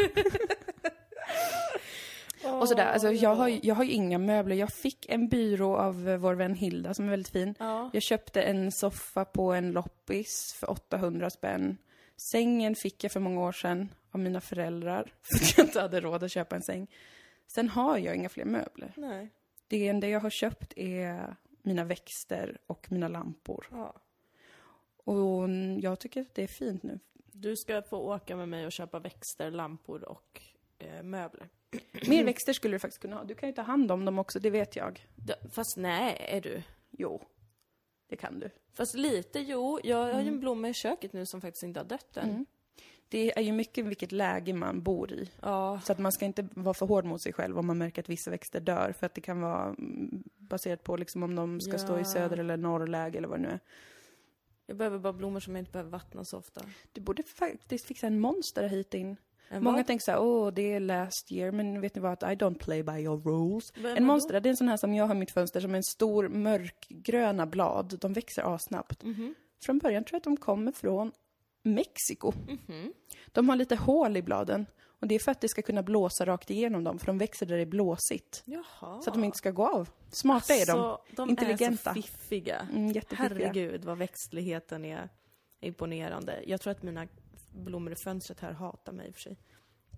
och 2.43 2.67
sådär. 2.67 2.86
Alltså, 2.86 3.12
jag, 3.12 3.36
har, 3.36 3.60
jag 3.65 3.76
har 3.76 3.84
ju 3.84 3.91
inga 3.91 4.17
möbler. 4.17 4.56
Jag 4.56 4.73
fick 4.73 5.06
en 5.10 5.28
byrå 5.30 5.78
av 5.78 6.04
vår 6.04 6.34
vän 6.36 6.56
Hilda 6.56 6.93
som 6.93 7.06
är 7.06 7.10
väldigt 7.10 7.32
fin. 7.32 7.56
Ja. 7.60 7.89
Jag 7.93 8.04
köpte 8.04 8.41
en 8.41 8.71
soffa 8.71 9.26
på 9.26 9.54
en 9.54 9.71
loppis 9.71 10.54
för 10.60 10.69
800 10.71 11.30
spänn. 11.30 11.78
Sängen 12.32 12.76
fick 12.76 13.04
jag 13.04 13.12
för 13.12 13.19
många 13.19 13.41
år 13.41 13.52
sedan 13.52 13.89
av 14.12 14.19
mina 14.19 14.41
föräldrar. 14.41 15.12
För 15.21 15.36
att 15.36 15.58
jag 15.58 15.65
inte 15.67 15.82
hade 15.82 16.00
råd 16.02 16.23
att 16.23 16.32
köpa 16.32 16.56
en 16.56 16.62
säng. 16.62 16.88
Sen 17.47 17.69
har 17.69 17.97
jag 17.97 18.15
inga 18.15 18.30
fler 18.30 18.45
möbler. 18.45 18.93
Nej. 18.95 19.30
Det 19.67 19.88
enda 19.88 20.08
jag 20.08 20.19
har 20.19 20.30
köpt 20.30 20.73
är 20.78 21.36
mina 21.68 21.84
växter 21.84 22.58
och 22.68 22.92
mina 22.92 23.08
lampor. 23.08 23.68
Ja. 23.72 24.02
Och 24.98 25.50
jag 25.82 26.00
tycker 26.00 26.22
att 26.22 26.36
det 26.36 26.44
är 26.44 26.48
fint 26.48 26.84
nu. 26.84 27.00
Du 27.14 27.56
ska 27.56 27.82
få 27.82 27.98
åka 27.98 28.36
med 28.36 28.50
mig 28.50 28.66
och 28.66 28.72
köpa 28.72 29.00
växter, 29.00 29.52
lampor 29.52 30.04
och 30.04 30.42
eh, 30.78 31.04
möbler. 31.04 31.50
Mer 32.08 32.24
växter 32.24 32.54
skulle 32.54 32.76
du 32.76 32.80
faktiskt 32.80 33.02
kunna 33.02 33.16
ha. 33.16 33.24
Du 33.24 33.36
kan 33.36 33.50
ju 33.50 33.56
ta 33.56 33.62
hand 33.62 33.92
om 33.92 34.06
dem 34.06 34.20
också, 34.20 34.40
det 34.40 34.50
vet 34.50 34.76
jag. 34.76 35.08
Fast 35.52 35.78
nej, 35.78 36.18
är 36.30 36.42
du? 36.42 36.64
Jo, 36.92 37.22
det 38.08 38.16
kan 38.16 38.40
du. 38.40 38.50
Fast 38.74 38.96
lite, 38.96 39.40
jo. 39.40 39.80
Jag 39.84 40.14
har 40.14 40.22
ju 40.22 40.28
en 40.28 40.40
blomma 40.40 40.70
i 40.70 40.74
köket 40.74 41.14
nu 41.14 41.26
som 41.26 41.42
faktiskt 41.42 41.64
inte 41.64 41.80
har 41.80 41.86
dött 41.86 42.18
än. 42.18 42.30
Mm. 42.30 42.46
Det 43.10 43.38
är 43.38 43.41
ju 43.41 43.52
mycket 43.52 43.86
vilket 43.86 44.12
läge 44.12 44.54
man 44.54 44.82
bor 44.82 45.12
i. 45.12 45.32
Ja, 45.41 45.80
Så 45.84 45.91
att 45.91 46.00
man 46.00 46.12
ska 46.12 46.26
inte 46.26 46.48
vara 46.54 46.74
för 46.74 46.86
hård 46.86 47.06
mot 47.06 47.22
sig 47.22 47.34
själv 47.34 47.60
om 47.60 47.67
man 47.67 47.78
märker 47.78 48.02
att 48.02 48.10
vissa 48.10 48.32
växter 48.32 48.60
dör. 48.60 48.91
För 49.00 49.06
att 49.06 49.13
det 49.13 49.22
kan 49.22 49.41
vara 49.41 49.63
mm, 49.63 50.24
baserat 50.38 50.84
på 50.84 50.98
liksom 50.98 51.24
om 51.24 51.36
de 51.36 51.62
ska 51.62 51.78
stå 51.78 51.96
i 51.96 52.00
Ja. 52.00 52.06
söder 52.06 52.38
eller 52.38 52.58
norrläge 52.58 53.17
eller 53.17 53.28
vad 53.28 53.39
det 53.39 53.41
nu 53.43 53.50
är. 53.50 53.60
jag 54.65 54.78
behöver 54.78 55.00
bara 55.00 55.13
blommor 55.13 55.39
som 55.39 55.56
jag 55.56 55.62
inte 55.62 55.72
behöver 55.72 55.91
vattna 55.91 56.26
så 56.26 56.38
ofta. 56.38 56.62
Du 56.91 57.02
borde 57.02 57.24
faktiskt 57.24 57.86
fixa 57.86 58.08
en 58.08 58.20
monster 58.20 58.67
hit 58.70 58.93
in. 58.93 59.17
En 59.50 59.63
Många 59.63 59.78
vad? 59.78 59.88
tänker 59.88 60.04
så 60.04 60.12
här, 60.12 60.20
åh 60.22 60.54
det 60.54 60.74
är 60.74 60.80
last 60.80 61.32
year, 61.32 61.52
men 61.52 61.82
vet 61.82 61.96
ni 61.96 62.02
vad? 62.02 62.24
I 62.24 62.26
don't 62.26 62.58
play 62.60 62.84
by 62.84 62.91
your 62.93 63.17
rules. 63.22 63.74
Vem 63.76 63.86
En 63.86 63.98
är 63.98 64.02
monster, 64.02 64.39
det 64.39 64.50
är 64.50 64.52
en 64.52 64.58
sån 64.58 64.67
här 64.67 64.78
som 64.78 64.93
jag 64.93 65.06
har 65.08 65.15
i 65.15 65.17
mitt 65.17 65.32
fönster, 65.32 65.60
som 65.60 65.72
är 65.74 65.78
en 65.78 65.84
stor 65.84 66.28
mörkgröna 66.30 67.46
blad. 67.46 67.98
De 68.02 68.13
växer 68.13 68.56
assnabbt. 68.56 69.04
Mhm. 69.04 69.36
Från 69.65 69.78
början 69.78 70.04
tror 70.04 70.15
jag 70.15 70.20
att 70.20 70.24
de 70.24 70.38
kommer 70.38 70.72
från 70.72 71.12
Mexiko. 71.74 72.34
Mhm. 72.48 72.94
De 73.28 73.50
har 73.50 73.56
lite 73.56 73.76
hål 73.76 74.18
i 74.18 74.22
bladen. 74.22 74.66
Och 75.00 75.08
det 75.08 75.16
är 75.16 75.20
för 75.20 75.32
att 75.32 75.42
det 75.42 75.50
ska 75.50 75.62
kunna 75.62 75.84
blåsa 75.84 76.26
rakt 76.26 76.50
igenom 76.50 76.84
dem, 76.84 77.00
för 77.00 77.06
de 77.06 77.18
växer 77.18 77.46
där 77.46 77.56
det 77.56 77.62
är 77.62 77.66
blåsigt. 77.66 78.44
Jaha. 78.46 79.02
Så 79.02 79.10
att 79.10 79.14
de 79.14 79.24
inte 79.24 79.38
ska 79.38 79.52
gå 79.52 79.68
av. 79.68 79.90
Smarta 80.12 80.54
är 80.54 80.66
de. 80.66 80.72
Alltså, 80.72 81.16
de 81.16 81.30
Intelligenta. 81.30 81.90
är 81.90 81.94
så 81.94 82.02
fiffiga. 82.02 82.68
Mm. 82.74 83.02
Herregud 83.12 83.86
vad 83.86 83.98
växtligheten 83.98 84.86
är 84.86 85.10
imponerande. 85.60 86.44
Jag 86.46 86.62
tror 86.62 86.72
att 86.72 86.84
mina 86.84 87.08
blommor 87.54 87.94
i 87.94 87.96
fönstret 87.96 88.40
här 88.40 88.52
hatar 88.52 88.92
mig 88.92 89.08
i 89.08 89.12
och 89.12 89.16
för 89.16 89.22
sig. 89.22 89.38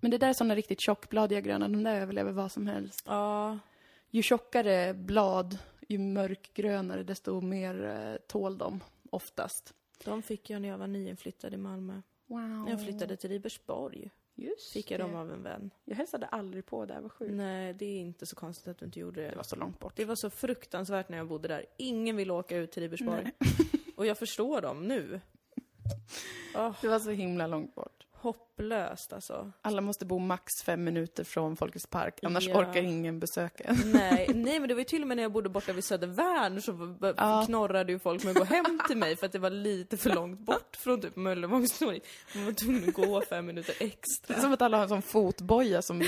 Men 0.02 0.12
det 0.12 0.18
där 0.18 0.30
är 0.30 0.34
såna 0.34 0.56
riktigt 0.56 0.82
tjockbladiga 0.82 1.42
gröna, 1.42 1.68
de 1.68 1.84
där 1.84 1.96
överlever 1.96 2.32
vad 2.32 2.52
som 2.52 2.68
helst. 2.68 3.04
Ja, 3.06 3.60
Ju 4.10 4.22
tjockare 4.22 4.94
blad, 4.94 5.58
ju 5.88 5.98
mörkgrönare, 6.00 7.04
desto 7.04 7.42
mer 7.42 7.86
eh, 7.86 8.16
tål 8.28 8.58
de 8.58 8.84
oftast. 9.12 9.74
De 10.06 10.22
fick 10.22 10.50
jag 10.50 10.62
när 10.62 10.70
jag 10.70 10.78
var 10.78 10.88
nyinflyttad 10.88 11.54
i 11.54 11.58
Malmö. 11.58 12.02
Wow. 12.28 12.40
När 12.42 12.70
jag 12.72 12.84
flyttade 12.84 13.16
till 13.18 13.30
Ribersborg 13.30 14.12
Just 14.36 14.72
fick 14.74 14.92
jag 14.92 15.00
det. 15.00 15.04
dem 15.04 15.16
av 15.16 15.32
en 15.32 15.44
vän. 15.44 15.70
Jag 15.86 15.96
hälsade 15.96 16.26
aldrig 16.28 16.66
på 16.66 16.86
där, 16.86 17.02
vad 17.02 17.12
sjukt. 17.12 17.34
Nej, 17.34 17.74
det 17.74 17.86
är 17.86 18.00
inte 18.00 18.26
så 18.26 18.36
konstigt 18.36 18.68
att 18.68 18.78
du 18.78 18.86
inte 18.86 19.00
gjorde 19.00 19.22
det. 19.22 19.30
Det 19.30 19.36
var 19.36 19.44
så 19.44 19.56
långt 19.56 19.80
bort. 19.80 19.96
Det 19.96 20.06
var 20.06 20.16
så 20.16 20.30
fruktansvärt 20.30 21.10
när 21.10 21.18
jag 21.18 21.28
bodde 21.28 21.48
där. 21.48 21.66
Ingen 21.78 22.16
ville 22.16 22.34
åka 22.34 22.58
ut 22.58 22.72
till 22.72 22.84
Ribersborg. 22.84 23.32
Och 23.96 24.06
jag 24.06 24.18
förstår 24.18 24.62
dem 24.62 24.88
nu. 24.88 25.22
Åh, 26.56 26.76
Det 26.82 26.88
var 26.88 27.00
så 27.00 27.10
himla 27.10 27.48
långt 27.48 27.76
bort. 27.76 28.06
Hopplöst 28.60 29.14
alltså. 29.14 29.52
Alla 29.62 29.82
måste 29.82 30.06
bo 30.06 30.20
max 30.20 30.44
fem 30.66 30.84
minuter 30.84 31.24
från 31.24 31.56
Folkets 31.58 31.88
park, 31.88 32.20
annars 32.24 32.48
Ja. 32.48 32.58
orkar 32.60 32.82
ingen 32.82 33.20
besöka. 33.20 33.76
Nej, 33.86 34.30
nej, 34.36 34.60
men 34.60 34.68
det 34.70 34.74
var 34.74 34.80
ju 34.82 34.86
till 34.86 35.02
och 35.02 35.08
med 35.08 35.18
när 35.18 35.24
jag 35.24 35.32
bodde 35.32 35.50
borta 35.50 35.74
vid 35.74 35.84
Södervärn 35.84 36.62
så 36.62 36.96
Ja. 37.18 37.44
knorrade 37.46 37.92
ju 37.92 38.00
folk 38.00 38.24
med 38.24 38.32
att 38.32 38.38
gå 38.38 38.44
hem 38.56 38.80
till 38.88 38.98
mig 38.98 39.16
för 39.16 39.26
att 39.26 39.32
det 39.32 39.40
var 39.40 39.50
lite 39.50 39.98
för 39.98 40.10
långt 40.16 40.40
bort 40.40 40.76
från 40.76 41.02
typ 41.02 41.16
Möllevångstorget. 41.16 42.04
Man 42.36 42.46
var 42.46 42.52
tvungen 42.52 42.90
att 42.90 42.94
gå 42.96 43.22
fem 43.22 43.46
minuter 43.46 43.74
Det 43.80 43.86
är 43.86 43.88
extra. 43.88 44.42
som 44.42 44.54
att 44.54 44.62
alla 44.62 44.78
har 44.78 44.84
en 44.84 44.90
sån 44.90 45.02
fotboja 45.02 45.82
som 45.82 46.02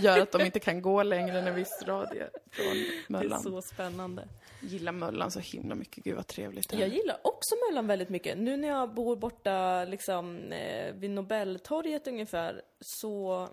gör 0.00 0.18
att 0.20 0.32
de 0.32 0.42
inte 0.42 0.58
kan 0.60 0.82
gå 0.82 1.02
längre 1.02 1.38
än 1.38 1.46
en 1.46 1.54
viss 1.54 1.82
radie 1.86 2.26
från 2.50 2.66
Det 2.74 2.80
är 3.06 3.12
Möllan. 3.12 3.40
så 3.42 3.62
spännande. 3.62 4.28
Gillar 4.60 4.92
Möllan 4.92 5.30
så 5.30 5.40
himla 5.40 5.74
mycket. 5.74 6.04
Gud 6.04 6.16
vad 6.16 6.26
trevligt 6.26 6.68
det 6.70 6.76
är. 6.76 6.80
Jag 6.80 6.88
gillar 6.88 7.16
också 7.24 7.54
Möllan 7.68 7.86
väldigt 7.86 8.08
mycket. 8.08 8.38
Nu 8.38 8.56
när 8.56 8.68
jag 8.68 8.94
bor 8.94 9.16
borta 9.16 9.84
liksom 9.84 10.36
eh, 10.52 10.94
vid 10.94 11.10
Nobeltorget 11.10 11.95
ungefär 12.06 12.62
så 12.80 13.48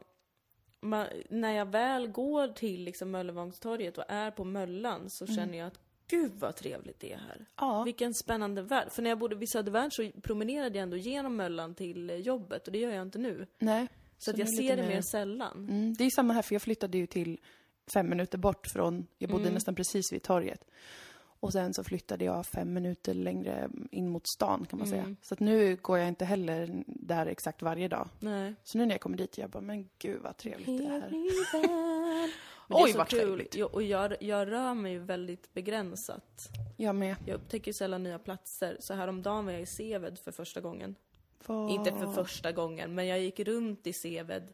ma- 0.82 1.24
när 1.30 1.52
jag 1.52 1.66
väl 1.66 2.08
går 2.08 2.48
till 2.48 2.84
liksom 2.84 3.12
Möllevångstorget 3.12 3.98
och 3.98 4.04
är 4.08 4.32
på 4.32 4.44
Möllan 4.44 5.10
så 5.10 5.28
känner 5.28 5.58
jag 5.58 5.68
att 5.68 5.80
gud 6.08 6.32
vad 6.40 6.56
trevligt 6.56 7.00
det 7.00 7.14
är 7.14 7.18
här. 7.18 7.46
Ja. 7.56 7.84
Vilken 7.84 8.14
spännande 8.14 8.62
värld. 8.62 8.92
För 8.92 9.02
när 9.02 9.10
jag 9.10 9.20
bodde 9.20 9.36
vid 9.36 9.50
Södervärn 9.52 9.92
så 9.92 10.12
promenerade 10.22 10.78
jag 10.78 10.84
ändå 10.84 10.98
genom 10.98 11.36
Möllan 11.36 11.76
till 11.76 12.10
eh, 12.10 12.16
jobbet 12.16 12.68
och 12.68 12.74
det 12.74 12.80
gör 12.80 12.92
jag 12.92 13.02
inte 13.02 13.18
nu. 13.20 13.48
Nej. 13.60 13.88
Så, 14.18 14.32
att 14.32 14.38
nu 14.38 14.42
jag 14.44 14.50
ser 14.56 14.76
det 14.78 14.82
mer- 14.84 14.90
mer 14.90 15.02
sällan. 15.02 15.58
Mm, 15.70 15.94
det 15.94 16.04
är 16.04 16.10
samma 16.10 16.34
här, 16.34 16.42
för 16.42 16.56
jag 16.56 16.62
flyttade 16.62 16.98
ju 16.98 17.08
till 17.08 17.40
fem 17.94 18.10
minuter 18.10 18.38
bort 18.38 18.68
från, 18.68 19.08
jag 19.18 19.30
bodde 19.30 19.42
Mm. 19.44 19.54
nästan 19.54 19.76
precis 19.76 20.14
vid 20.14 20.24
torget. 20.24 20.64
Och 21.44 21.52
sen 21.54 21.74
så 21.74 21.84
flyttade 21.84 22.26
jag 22.26 22.46
fem 22.46 22.74
minuter 22.74 23.14
längre 23.14 23.70
in 23.92 24.10
mot 24.10 24.28
stan 24.28 24.66
kan 24.70 24.80
man 24.80 24.88
säga. 24.88 25.02
Mm. 25.02 25.18
Så 25.22 25.34
att 25.34 25.40
nu 25.40 25.76
går 25.82 25.98
jag 26.00 26.08
inte 26.08 26.26
heller 26.26 26.84
där 26.88 27.26
exakt 27.26 27.62
varje 27.62 27.88
dag. 27.88 28.10
Nej. 28.20 28.54
Så 28.64 28.78
nu 28.78 28.86
när 28.86 28.94
jag 28.94 29.02
kommer 29.02 29.18
dit, 29.18 29.38
jag 29.38 29.50
bara, 29.50 29.62
men 29.62 29.90
gud 30.00 30.22
vad 30.22 30.38
trevligt 30.38 30.68
det 30.68 30.86
är 30.86 30.90
här. 30.90 31.10
Men 32.68 32.78
det 32.78 32.84
Oj, 32.84 32.90
är 32.90 32.92
så 32.94 32.98
vad 32.98 33.08
kul. 33.08 33.20
trevligt. 33.20 33.56
Jag, 33.56 33.74
och 33.74 33.84
jag, 33.84 34.16
jag 34.24 34.52
rör 34.52 34.74
mig 34.74 34.92
ju 34.92 35.00
väldigt 35.00 35.54
begränsat. 35.54 36.50
Jag 36.78 36.96
med. 36.96 37.16
Jag 37.26 37.36
upptäcker 37.36 37.74
sällan 37.74 38.04
nya 38.04 38.20
platser. 38.20 38.78
Så 38.80 38.94
häromdagen 38.94 39.46
var 39.46 39.52
jag 39.52 39.62
i 39.62 39.66
Seved 39.66 40.20
för 40.20 40.32
första 40.32 40.62
gången. 40.62 40.96
Vad- 41.46 41.72
Inte 41.72 41.92
för 41.92 42.08
första 42.14 42.52
gången, 42.52 42.96
men 42.96 43.08
jag 43.08 43.20
gick 43.20 43.40
runt 43.40 43.88
i 43.88 43.94
Seved. 43.94 44.54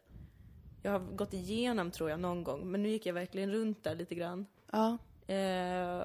Jag 0.82 0.92
har 0.92 0.98
gått 1.00 1.34
igenom 1.34 1.90
tror 1.90 2.10
jag 2.10 2.20
någon 2.20 2.44
gång, 2.44 2.70
men 2.70 2.82
nu 2.82 2.88
gick 2.88 3.06
jag 3.06 3.14
verkligen 3.14 3.50
runt 3.52 3.84
där 3.84 3.94
lite 3.94 4.14
grann. 4.14 4.46
Ja, 4.72 4.98
Eh, 5.26 6.02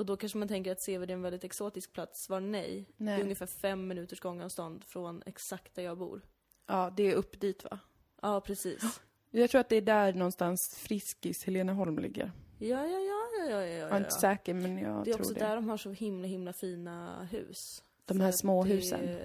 och 0.00 0.06
då 0.06 0.16
kanske 0.16 0.38
man 0.38 0.48
tänker 0.48 0.72
att 0.72 0.80
Seved 0.80 1.10
är 1.10 1.14
en 1.14 1.22
väldigt 1.22 1.44
exotisk 1.44 1.92
plats. 1.92 2.22
Svar 2.22 2.40
nej. 2.40 2.86
Det 2.96 3.02
är 3.04 3.06
nej. 3.06 3.22
ungefär 3.22 3.46
fem 3.46 3.88
minuters 3.88 4.20
gångavstånd 4.20 4.84
från 4.84 5.22
exakt 5.26 5.74
där 5.74 5.82
jag 5.82 5.98
bor. 5.98 6.20
Ja, 6.66 6.92
det 6.96 7.02
är 7.10 7.14
upp 7.14 7.40
dit 7.40 7.64
va? 7.64 7.78
Ja, 8.22 8.40
precis. 8.40 9.00
Jag 9.30 9.50
tror 9.50 9.60
att 9.60 9.68
det 9.68 9.76
är 9.76 9.80
där 9.82 10.12
någonstans 10.12 10.74
Friskis, 10.78 11.44
Heleneholm 11.44 11.98
ligger. 11.98 12.32
Ja, 12.58 12.86
ja, 12.86 12.98
ja, 12.98 13.28
ja, 13.38 13.50
ja, 13.50 13.60
ja. 13.60 13.66
Jag 13.66 13.90
är 13.92 13.96
inte 13.98 14.10
säker, 14.10 14.54
men 14.54 14.78
jag 14.78 15.04
Det 15.04 15.10
är 15.10 15.14
tror 15.14 15.20
också 15.24 15.34
det. 15.34 15.40
där 15.40 15.54
de 15.54 15.68
har 15.68 15.76
så 15.76 15.90
himla, 15.90 16.26
himla 16.28 16.52
fina 16.52 17.24
hus. 17.30 17.82
De 18.04 18.20
här 18.20 18.28
att 18.28 18.36
små 18.36 18.64
det- 18.64 18.70
husen. 18.70 19.18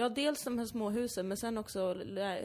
Ja, 0.00 0.08
dels 0.08 0.44
de 0.44 0.58
här 0.58 0.66
små 0.66 0.90
husen, 0.90 1.28
men 1.28 1.36
sen 1.36 1.58
också 1.58 1.94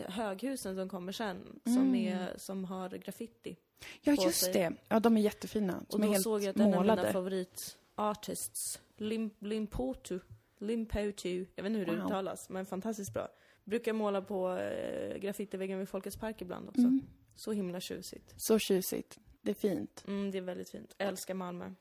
höghusen 0.08 0.76
som 0.76 0.90
kommer 0.90 1.12
sen, 1.12 1.60
som, 1.64 1.78
Mm. 1.78 1.96
är, 1.96 2.38
som 2.38 2.64
har 2.66 2.90
graffiti. 2.90 3.58
Ja, 4.02 4.14
just 4.24 4.40
sig. 4.44 4.54
det. 4.54 4.74
Ja, 4.88 5.00
de 5.00 5.18
är 5.18 5.22
jättefina. 5.22 5.86
Och 5.90 6.00
då 6.02 6.14
såg 6.14 6.44
jag 6.44 6.50
att 6.50 6.56
en 6.56 6.62
av 6.62 6.70
målade. 6.72 7.02
mina 7.02 7.14
favoritartists, 7.14 8.82
Lim, 8.98 9.30
Limpotu, 9.40 10.20
Limpotu, 10.58 11.46
jag 11.56 11.64
vet 11.64 11.70
inte 11.70 11.80
hur 11.80 11.86
det 11.86 11.96
Wow. 11.96 12.06
uttalas, 12.06 12.50
men 12.50 12.66
fantastiskt 12.66 13.14
bra. 13.14 13.28
Brukar 13.64 13.94
måla 13.94 14.22
på 14.22 14.58
eh, 14.58 15.18
graffitiväggen 15.18 15.80
vid 15.80 15.90
Folkets 15.90 16.18
Park 16.18 16.42
ibland 16.42 16.70
också. 16.70 16.82
Mm. 16.82 17.02
Så 17.36 17.52
himla 17.52 17.80
tjusigt. 17.80 18.34
Så 18.38 18.60
tjusigt. 18.60 19.20
Det 19.42 19.52
är 19.52 19.56
fint. 19.56 20.04
Mm, 20.08 20.32
det 20.32 20.38
är 20.38 20.42
väldigt 20.42 20.70
fint. 20.70 20.96
Älskar 20.98 21.34
Malmö. 21.34 21.72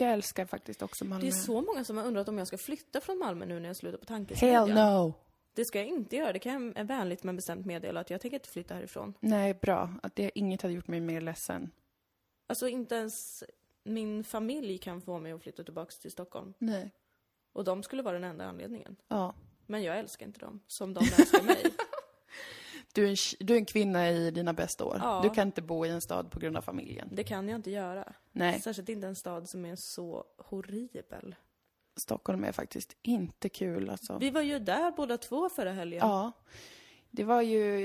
Jag 0.00 0.12
älskar 0.12 0.46
faktiskt 0.46 0.82
också 0.82 1.04
Malmö. 1.04 1.22
Det 1.24 1.28
är 1.28 1.32
så 1.32 1.62
många 1.62 1.84
som 1.84 1.96
har 1.96 2.04
undrat 2.04 2.28
om 2.28 2.38
jag 2.38 2.46
ska 2.46 2.58
flytta 2.58 3.00
från 3.00 3.18
Malmö 3.18 3.46
nu 3.46 3.60
när 3.60 3.68
jag 3.68 3.76
slutar 3.76 3.98
på 3.98 4.12
Hell 4.12 4.26
tankesmedjan. 4.26 4.70
no! 4.70 5.14
Det 5.54 5.64
ska 5.64 5.78
jag 5.78 5.86
inte 5.88 6.16
göra. 6.16 6.32
Det 6.32 6.38
kan 6.38 6.72
jag 6.76 6.84
vänligt 6.84 7.22
men 7.22 7.36
bestämt 7.36 7.66
meddela 7.66 8.00
att 8.00 8.10
jag 8.10 8.20
tänker 8.20 8.36
inte 8.36 8.48
flytta 8.48 8.74
härifrån. 8.74 9.14
Nej, 9.20 9.54
bra. 9.54 9.94
Att 10.02 10.16
det, 10.16 10.30
inget 10.34 10.62
hade 10.62 10.74
gjort 10.74 10.88
mig 10.88 11.00
mer 11.00 11.20
ledsen. 11.20 11.70
Alltså 12.46 12.68
inte 12.68 12.94
ens 12.94 13.44
min 13.84 14.24
familj 14.24 14.78
kan 14.78 15.00
få 15.00 15.18
mig 15.18 15.32
att 15.32 15.42
flytta 15.42 15.64
tillbaka 15.64 15.90
till 16.00 16.10
Stockholm. 16.10 16.54
Nej. 16.58 16.92
Och 17.52 17.64
de 17.64 17.82
skulle 17.82 18.02
vara 18.02 18.14
den 18.14 18.24
enda 18.24 18.44
anledningen. 18.44 18.96
Ja. 19.08 19.34
Men 19.66 19.82
jag 19.82 19.98
älskar 19.98 20.26
inte 20.26 20.40
dem, 20.40 20.60
som 20.66 20.94
de 20.94 21.00
älskar 21.00 21.42
mig. 21.42 21.62
Du 22.98 23.06
är, 23.06 23.10
en, 23.10 23.16
du 23.46 23.54
är 23.54 23.58
en 23.58 23.64
kvinna 23.64 24.10
i 24.10 24.30
dina 24.30 24.52
bästa 24.52 24.84
år. 24.84 24.98
Ja. 25.02 25.20
Du 25.22 25.30
kan 25.30 25.48
inte 25.48 25.62
bo 25.62 25.86
i 25.86 25.88
en 25.88 26.00
stad 26.00 26.30
på 26.30 26.38
grund 26.38 26.56
av 26.56 26.62
familjen. 26.62 27.08
Det 27.12 27.24
kan 27.24 27.48
jag 27.48 27.56
inte 27.56 27.70
göra. 27.70 28.12
Nej, 28.32 28.60
Särskilt 28.60 28.88
inte 28.88 29.06
en 29.06 29.16
stad 29.16 29.48
som 29.48 29.64
är 29.64 29.76
så 29.76 30.24
horribel. 30.38 31.34
Stockholm 31.96 32.44
är 32.44 32.52
faktiskt 32.52 32.96
inte 33.02 33.48
kul 33.48 33.90
alltså. 33.90 34.18
Vi 34.18 34.30
var 34.30 34.40
ju 34.40 34.58
där 34.58 34.90
båda 34.90 35.18
två 35.18 35.48
förra 35.48 35.72
helgen. 35.72 36.00
Ja. 36.08 36.32
Det 37.10 37.24
var 37.24 37.42
ju, 37.42 37.80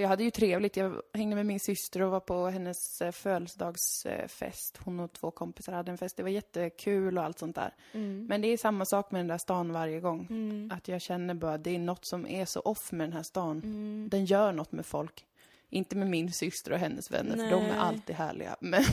jag 0.00 0.08
hade 0.08 0.24
ju 0.24 0.30
trevligt. 0.30 0.76
Jag 0.76 1.02
hängde 1.12 1.36
med 1.36 1.46
min 1.46 1.60
syster 1.60 2.02
och 2.02 2.10
var 2.10 2.20
på 2.20 2.46
hennes 2.46 3.02
eh, 3.02 3.12
födelsedagsfest. 3.12 4.78
Hon 4.84 5.00
och 5.00 5.12
två 5.12 5.30
kompisar 5.30 5.72
hade 5.72 5.90
en 5.90 5.98
fest. 5.98 6.16
Det 6.16 6.22
var 6.22 6.30
jättekul 6.30 7.18
och 7.18 7.24
allt 7.24 7.38
sånt 7.38 7.56
där. 7.56 7.74
Mm. 7.92 8.26
Men 8.26 8.40
det 8.40 8.48
är 8.48 8.56
samma 8.56 8.84
sak 8.84 9.10
med 9.10 9.18
den 9.18 9.28
där 9.28 9.38
stan 9.38 9.72
varje 9.72 10.00
gång. 10.00 10.26
Mm. 10.30 10.70
Att 10.74 10.88
jag 10.88 11.00
känner 11.00 11.34
bara, 11.34 11.58
det 11.58 11.74
är 11.74 11.78
något 11.78 12.04
som 12.04 12.26
är 12.26 12.44
så 12.44 12.60
off 12.60 12.92
med 12.92 13.08
den 13.08 13.12
här 13.12 13.22
stan. 13.22 13.60
Mm. 13.64 14.08
Den 14.10 14.24
gör 14.24 14.52
något 14.52 14.72
med 14.72 14.86
folk. 14.86 15.24
Inte 15.70 15.96
med 15.96 16.10
min 16.10 16.32
syster 16.32 16.72
och 16.72 16.78
hennes 16.78 17.10
vänner, 17.10 17.36
för 17.36 17.50
de 17.50 17.62
är 17.64 17.68
Nej. 17.68 17.78
alltid 17.78 18.16
härliga. 18.16 18.56
Men, 18.60 18.84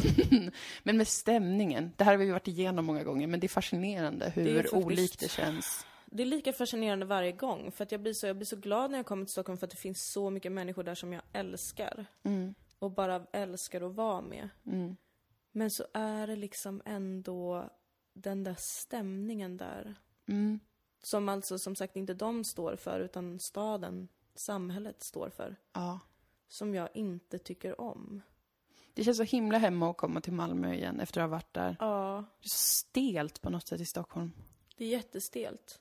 men 0.83 0.97
med 0.97 1.07
stämningen. 1.07 1.91
Det 1.97 2.03
här 2.03 2.11
har 2.11 2.17
vi 2.17 2.31
varit 2.31 2.47
igenom 2.47 2.85
många 2.85 3.03
gånger, 3.03 3.27
men 3.27 3.39
det 3.39 3.47
är 3.47 3.49
fascinerande 3.49 4.31
hur 4.35 4.45
Det 4.45 4.59
är 4.59 4.75
olikt 4.75 5.19
det 5.19 5.31
känns. 5.31 5.85
Det 6.13 6.23
är 6.23 6.27
lika 6.27 6.53
fascinerande 6.53 7.05
varje 7.05 7.31
gång, 7.31 7.71
för 7.71 7.83
att 7.83 7.91
jag 7.91 8.01
blir, 8.01 8.13
så, 8.13 8.27
jag 8.27 8.35
blir 8.35 8.45
så 8.45 8.55
glad 8.55 8.91
när 8.91 8.97
jag 8.99 9.05
kommer 9.05 9.25
till 9.25 9.31
Stockholm 9.31 9.57
för 9.57 9.67
att 9.67 9.71
det 9.71 9.77
finns 9.77 10.11
så 10.11 10.29
mycket 10.29 10.51
människor 10.51 10.83
där 10.83 10.95
som 10.95 11.13
jag 11.13 11.21
älskar. 11.33 12.05
Mm, 12.23 12.53
Och 12.79 12.91
bara 12.91 13.25
älskar 13.33 13.81
att 13.81 13.95
vara 13.95 14.21
med. 14.21 14.49
mm, 14.65 14.95
Men 15.51 15.71
så 15.71 15.85
är 15.93 16.27
det 16.27 16.35
liksom 16.35 16.81
ändå 16.85 17.69
den 18.13 18.43
där 18.43 18.55
stämningen 18.59 19.57
där. 19.57 19.95
mm. 20.27 20.59
Som 21.03 21.29
alltså 21.29 21.59
som 21.59 21.75
sagt 21.75 21.95
inte 21.95 22.13
de 22.13 22.43
står 22.43 22.75
för, 22.75 22.99
utan 22.99 23.39
staden, 23.39 24.07
samhället 24.35 25.03
står 25.03 25.29
för. 25.29 25.55
Ja. 25.73 25.99
Som 26.47 26.75
jag 26.75 26.89
inte 26.93 27.37
tycker 27.39 27.81
om. 27.81 28.21
Det 28.93 29.03
känns 29.03 29.17
så 29.17 29.23
himla 29.23 29.57
hemma 29.57 29.89
att 29.91 29.97
komma 29.97 30.21
till 30.21 30.33
Malmö 30.33 30.73
igen 30.73 30.99
efter 30.99 31.21
att 31.21 31.29
ha 31.29 31.35
varit 31.35 31.53
där. 31.53 31.75
Ja, 31.79 32.23
Det 32.39 32.45
är 32.45 32.49
så 32.49 32.57
stelt 32.57 33.41
på 33.41 33.49
något 33.49 33.67
sätt 33.67 33.81
i 33.81 33.85
Stockholm. 33.85 34.31
det 34.77 34.83
är 34.85 34.89
jättestelt. 34.89 35.79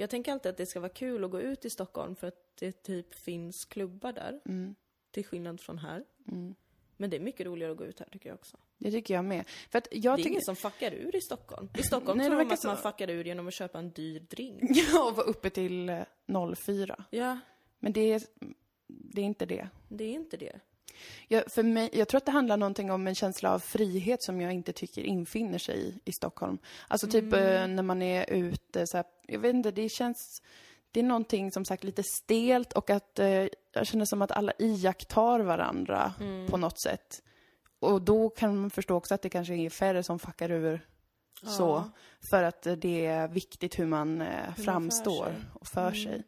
Jag 0.00 0.10
tänker 0.10 0.32
alltid 0.32 0.50
att 0.50 0.56
det 0.56 0.66
ska 0.66 0.80
vara 0.80 0.92
kul 0.92 1.24
att 1.24 1.30
gå 1.30 1.40
ut 1.40 1.64
i 1.64 1.70
Stockholm 1.70 2.16
för 2.16 2.26
att 2.26 2.56
det 2.58 2.82
typ 2.82 3.14
finns 3.14 3.64
klubbar 3.64 4.12
där. 4.12 4.40
Mm, 4.44 4.74
Till 5.10 5.24
skillnad 5.24 5.60
från 5.60 5.78
här. 5.78 6.04
mm. 6.28 6.54
Men 6.96 7.10
det 7.10 7.16
är 7.16 7.20
mycket 7.20 7.46
roligare 7.46 7.72
att 7.72 7.78
gå 7.78 7.84
ut 7.84 7.98
här 8.00 8.06
tycker 8.12 8.28
jag 8.28 8.34
också. 8.34 8.56
Det 8.78 8.90
tycker 8.90 9.14
jag 9.14 9.24
med. 9.24 9.44
För 9.70 9.78
att 9.78 9.88
jag 9.90 10.02
det 10.02 10.08
är 10.12 10.16
tycker... 10.16 10.30
ingen 10.30 10.42
som 10.42 10.56
fuckar 10.56 10.92
ur 10.94 11.16
i 11.16 11.20
Stockholm. 11.20 11.68
I 11.78 11.82
Stockholm 11.86 12.18
Nej, 12.18 12.26
tror 12.28 12.38
de 12.38 12.52
att 12.52 12.60
så. 12.60 12.68
man 12.68 12.76
fuckar 12.76 13.10
ur 13.10 13.24
genom 13.24 13.48
att 13.48 13.54
köpa 13.54 13.78
en 13.78 13.90
dyr 13.90 14.20
drink. 14.20 14.62
Jag 14.92 15.12
var 15.16 15.28
uppe 15.28 15.50
till 15.50 15.88
eh, 15.88 16.54
04. 16.56 17.04
Ja, 17.10 17.38
Men 17.78 17.92
det 17.92 18.12
är, 18.12 18.22
det 18.86 19.20
är 19.20 19.24
inte 19.24 19.46
det. 19.46 19.68
det 19.88 20.04
är 20.04 20.12
inte 20.12 20.36
det. 20.36 20.60
Jag, 21.28 21.52
för 21.52 21.62
mig, 21.62 21.90
jag 21.92 22.08
tror 22.08 22.18
att 22.18 22.24
det 22.26 22.32
handlar 22.32 22.56
någonting 22.56 22.90
om 22.90 23.06
en 23.06 23.14
känsla 23.14 23.52
av 23.54 23.58
frihet 23.58 24.22
som 24.22 24.40
jag 24.40 24.52
inte 24.52 24.72
tycker 24.72 25.02
infinner 25.02 25.58
sig 25.58 25.78
i, 25.88 26.00
i 26.04 26.12
Stockholm. 26.12 26.58
Alltså 26.88 27.06
typ 27.06 27.24
Mm. 27.32 27.44
eh, 27.70 27.76
när 27.76 27.82
man 27.82 28.02
är 28.02 28.30
ute 28.30 28.86
så 28.86 28.96
här, 28.96 29.06
jag 29.26 29.38
vet 29.38 29.54
inte, 29.54 29.70
det 29.70 29.88
känns... 29.88 30.42
Det 30.90 31.00
är 31.00 31.04
någonting 31.04 31.52
som 31.52 31.64
sagt 31.64 31.84
lite 31.84 32.02
stelt 32.02 32.72
och 32.72 32.90
att 32.90 33.18
eh, 33.18 33.46
jag 33.72 33.86
känner 33.86 34.04
som 34.04 34.22
att 34.22 34.30
alla 34.30 34.52
iakttar 34.58 35.40
varandra 35.40 36.14
Mm. 36.20 36.46
på 36.46 36.56
något 36.56 36.80
sätt. 36.82 37.22
Och 37.80 38.02
då 38.02 38.28
kan 38.30 38.56
man 38.56 38.70
förstå 38.70 38.94
också 38.96 39.14
att 39.14 39.22
det 39.22 39.28
kanske 39.28 39.54
är 39.54 39.70
färre 39.70 40.02
som 40.02 40.18
fuckar 40.18 40.50
ur 40.50 40.86
så. 41.42 41.62
Ja. 41.62 41.90
För 42.30 42.42
att 42.42 42.62
det 42.76 43.06
är 43.06 43.28
viktigt 43.28 43.78
hur 43.78 43.86
man 43.86 44.20
eh, 44.20 44.54
för 44.56 44.62
framstår 44.62 45.24
sig. 45.24 45.34
och 45.54 45.66
för 45.66 45.80
Mm. 45.88 45.94
sig. 46.04 46.22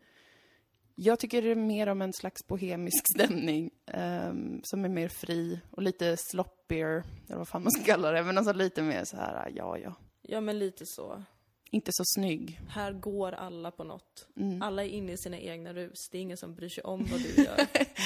Jag 1.03 1.19
tycker 1.19 1.43
det 1.43 1.51
är 1.51 1.55
mer 1.55 1.87
om 1.87 2.03
en 2.03 2.13
slags 2.13 2.47
bohemisk 2.47 3.05
stämning 3.15 3.71
ehm, 3.87 4.61
som 4.65 4.85
är 4.85 4.89
mer 4.89 5.09
fri 5.09 5.61
och 5.71 5.83
lite 5.83 6.17
sloppier, 6.17 7.05
eller 7.29 7.39
vad 7.39 7.49
fan 7.49 7.63
man 7.63 7.73
ska 7.73 7.85
kalla 7.85 8.11
det, 8.11 8.23
men 8.23 8.39
alltså 8.39 8.53
lite 8.53 8.83
mer 8.83 9.05
så 9.05 9.17
här, 9.17 9.53
ja, 9.55 9.79
ja. 9.79 9.95
ja, 10.23 10.41
men 10.41 10.59
lite 10.59 10.87
så. 10.87 11.23
Inte 11.71 11.91
så 11.95 12.03
snygg. 12.07 12.61
Här 12.69 12.93
går 12.93 13.33
alla 13.33 13.71
på 13.71 13.85
något. 13.85 14.27
Mm. 14.37 14.63
Alla 14.63 14.85
är 14.85 14.89
inne 14.89 15.13
i 15.13 15.17
sina 15.17 15.39
egna 15.39 15.75
rus. 15.75 16.09
Det 16.11 16.19
är 16.19 16.23
ingen 16.23 16.37
som 16.37 16.55
bryr 16.55 16.69
sig 16.69 16.85
om 16.85 17.07
vad 17.11 17.21
du 17.21 17.29
gör. 17.43 17.57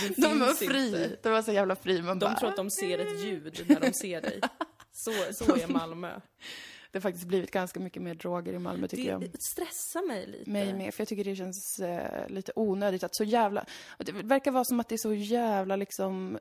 Du 0.03 0.23
De 0.23 0.41
var 0.41 0.55
fri, 0.55 0.87
inte. 0.87 1.17
de 1.23 1.29
var 1.33 1.43
så 1.43 1.53
jävla 1.53 1.77
fri. 1.77 2.03
Man 2.03 2.19
De 2.19 2.25
bara, 2.27 2.35
tror 2.35 2.49
att 2.49 2.57
de 2.57 2.71
ser 2.71 2.99
ett 2.99 3.25
ljud 3.25 3.65
när 3.69 3.81
de 3.81 3.93
ser 3.93 4.21
dig. 4.21 4.41
Så, 4.93 5.45
så 5.45 5.57
är 5.57 5.67
Malmö. 5.67 6.21
Det 6.95 6.99
har 6.99 7.03
faktiskt 7.03 7.27
blivit 7.27 7.51
ganska 7.51 7.81
mycket 7.81 8.03
mer 8.03 8.15
droger 8.15 8.53
i 8.53 8.59
Malmö 8.59 8.89
tycker 8.89 9.11
jag. 9.11 9.21
Det 9.21 9.43
stressar 9.43 10.09
mig 10.09 10.27
lite. 10.27 10.51
mig 10.51 10.75
med, 10.75 10.95
för 10.95 11.01
jag 11.01 11.09
tycker 11.09 11.25
det 11.25 11.37
känns 11.37 11.79
eh, 11.79 12.29
lite 12.29 12.53
onödigt 12.57 13.05
att 13.05 13.15
så 13.15 13.25
jävla... 13.25 13.65
Det 13.99 14.13
verkar 14.13 14.51
vara 14.51 14.65
som 14.65 14.81
att 14.81 14.89
det 14.89 14.95
är 14.95 14.97
så 14.97 15.15
jävla 15.15 15.77
liksom 15.77 16.39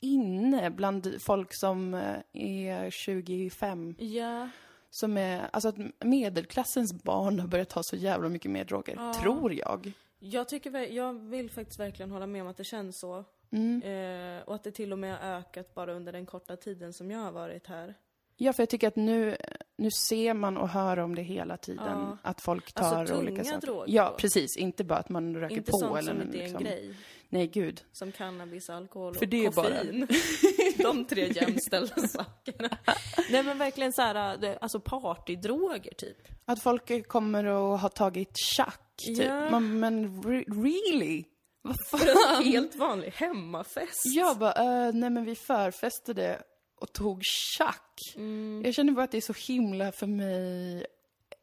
inne 0.00 0.70
bland 0.70 1.14
folk 1.22 1.54
som 1.54 1.94
eh, 1.94 2.16
är 2.32 2.90
25. 2.90 3.94
Ja, 3.98 4.48
Som 4.90 5.16
är, 5.16 5.48
alltså 5.52 5.68
att 5.68 5.76
medelklassens 6.04 7.02
barn 7.02 7.40
har 7.40 7.48
börjat 7.48 7.68
ta 7.68 7.82
så 7.82 7.96
jävla 7.96 8.28
mycket 8.28 8.50
mer 8.50 8.64
droger, 8.64 8.94
Ja. 8.96 9.14
tror 9.22 9.52
jag. 9.52 9.92
jag, 10.18 10.48
tycker, 10.48 10.92
jag 10.92 11.12
vill 11.12 11.50
faktiskt 11.50 11.80
verkligen 11.80 12.10
hålla 12.10 12.26
med 12.26 12.42
om 12.42 12.48
att 12.48 12.56
det 12.56 12.64
känns 12.64 12.98
så. 12.98 13.24
Mm. 13.50 13.82
Eh, 13.82 14.42
och 14.42 14.54
att 14.54 14.64
det 14.64 14.70
till 14.70 14.92
och 14.92 14.98
med 14.98 15.16
har 15.18 15.38
ökat 15.38 15.74
bara 15.74 15.92
under 15.92 16.12
den 16.12 16.26
korta 16.26 16.56
tiden 16.56 16.92
som 16.92 17.10
jag 17.10 17.18
har 17.18 17.32
varit 17.32 17.66
här. 17.66 17.94
Ja, 18.36 18.52
för 18.52 18.62
jag 18.62 18.68
tycker 18.68 18.88
att 18.88 18.96
nu, 18.96 19.36
nu 19.76 19.90
ser 19.90 20.34
man 20.34 20.56
och 20.56 20.68
hör 20.68 20.98
om 20.98 21.14
det 21.14 21.22
hela 21.22 21.56
tiden. 21.56 21.84
Ja. 22.00 22.18
Att 22.22 22.40
folk 22.40 22.72
Alltså, 22.74 22.94
tar 22.94 23.06
tunga 23.06 23.18
olika 23.18 23.44
saker. 23.44 23.60
droger 23.66 23.94
Ja, 23.94 24.10
då? 24.10 24.16
precis. 24.16 24.56
Inte 24.56 24.84
bara 24.84 24.98
att 24.98 25.08
man 25.08 25.36
röker 25.36 25.56
Inte 25.56 25.70
på 25.70 25.78
sånt 25.78 25.98
eller 25.98 26.12
som 26.12 26.22
inte 26.22 26.38
är 26.38 26.42
liksom. 26.42 26.56
en 26.58 26.64
grej. 26.64 26.94
Nej, 27.28 27.46
gud. 27.46 27.82
Som 27.92 28.12
cannabis, 28.12 28.70
alkohol 28.70 29.14
För 29.14 29.22
och 29.22 29.28
det 29.28 29.46
är 29.46 29.50
bara- 29.50 29.64
koffein. 29.64 30.06
De 30.78 31.04
tre 31.04 31.32
jämställda 31.32 32.08
sakerna. 32.08 32.68
Nej 33.30 33.42
men 33.42 33.58
verkligen 33.58 33.92
så 33.92 34.02
här, 34.02 34.58
alltså 34.60 34.80
partydroger 34.80 35.94
typ. 35.94 36.16
Att 36.44 36.62
folk 36.62 37.08
kommer 37.08 37.44
och 37.44 37.78
har 37.78 37.88
tagit 37.88 38.36
tjack, 38.36 38.80
typ. 39.16 39.26
Ja. 39.26 39.50
Man, 39.50 39.78
men 39.80 40.22
re- 40.22 40.62
really? 40.64 41.24
Vad 41.62 41.76
För 41.90 41.98
fan? 41.98 42.36
en 42.42 42.52
helt 42.52 42.74
vanlig 42.74 43.10
hemmafest. 43.10 44.02
Jag 44.16 44.38
bara, 44.38 44.86
uh, 44.88 44.94
nej 44.94 45.10
men 45.10 45.24
vi 45.24 45.34
förfestade 45.34 46.42
och 46.84 46.92
tog 46.92 47.20
tjack. 47.24 48.14
Mm. 48.16 48.62
Jag 48.64 48.74
känner 48.74 48.92
bara 48.92 49.04
att 49.04 49.10
det 49.10 49.16
är 49.16 49.32
så 49.32 49.52
himla 49.52 49.92
för 49.92 50.06
mig, 50.06 50.76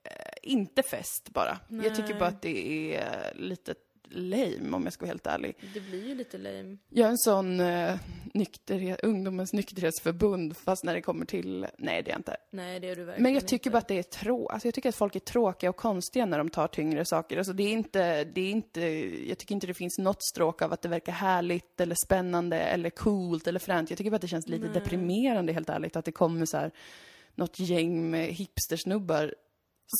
eh, 0.04 0.34
inte 0.44 0.84
fest 0.84 1.30
bara. 1.30 1.60
Jag 1.68 1.96
tycker 1.96 2.10
Nej. 2.10 2.20
bara 2.20 2.30
att 2.30 2.42
det 2.42 2.96
är 2.96 3.34
lite 3.36 3.76
lame 4.12 4.76
om 4.76 4.84
jag 4.84 4.94
ska 4.94 5.06
vara 5.06 5.12
helt 5.12 5.28
ärlig. 5.28 5.56
Det 5.74 5.80
blir 5.80 6.08
ju 6.08 6.16
lite 6.16 6.38
lame. 6.38 6.78
Jag 6.90 7.06
är 7.06 7.10
en 7.10 7.18
sån 7.18 7.60
uh, 7.60 8.00
nykterhet, 8.34 9.00
ungdomens 9.04 9.54
nykterhetsförbund, 9.54 10.58
fast 10.58 10.84
när 10.84 10.94
det 10.94 11.02
kommer 11.02 11.26
till, 11.26 11.68
nej 11.78 12.04
det 12.04 12.10
är 12.10 12.14
jag 12.14 12.20
inte. 12.20 12.38
Nej 12.52 12.80
det 12.80 12.90
är 12.90 12.96
du 12.96 13.04
verkligen 13.04 13.24
Men 13.24 13.34
jag 13.34 13.48
tycker 13.48 13.56
inte. 13.56 13.70
bara 13.70 13.78
att 13.78 13.88
det 13.88 14.00
är 14.00 14.04
trå 14.04 14.48
alltså 14.48 14.68
jag 14.68 14.76
tycker 14.76 14.90
att 14.90 14.96
folk 14.96 15.16
är 15.16 15.20
tråkiga 15.20 15.70
och 15.70 15.76
konstiga 15.76 16.26
när 16.26 16.38
de 16.38 16.50
tar 16.50 16.68
tyngre 16.68 17.06
saker. 17.06 17.38
Alltså 17.38 17.54
det 17.54 17.64
är 17.64 17.72
inte, 17.72 18.24
det 18.24 18.42
är 18.42 18.52
inte, 18.52 18.82
jag 19.30 19.38
tycker 19.38 19.56
inte 19.56 19.68
det 19.68 19.74
finns 19.74 19.98
något 19.98 20.24
stråk 20.24 20.62
av 20.62 20.74
att 20.74 20.82
det 20.82 20.90
verkar 20.90 21.12
härligt 21.12 21.82
eller 21.82 21.96
spännande 22.06 22.60
eller 22.60 22.90
coolt 22.90 23.48
eller 23.48 23.60
fränt. 23.60 23.90
Jag 23.90 23.98
tycker 23.98 24.12
bara 24.12 24.16
att 24.16 24.22
det 24.22 24.28
känns 24.28 24.48
lite 24.48 24.66
Nej. 24.66 24.74
deprimerande 24.74 25.54
helt 25.54 25.70
ärligt 25.70 25.96
att 25.96 26.06
det 26.06 26.12
kommer 26.12 26.46
så 26.46 26.58
här 26.58 26.72
något 27.36 27.60
gäng 27.60 28.12
med 28.12 28.28
hipstersnubbar 28.28 29.36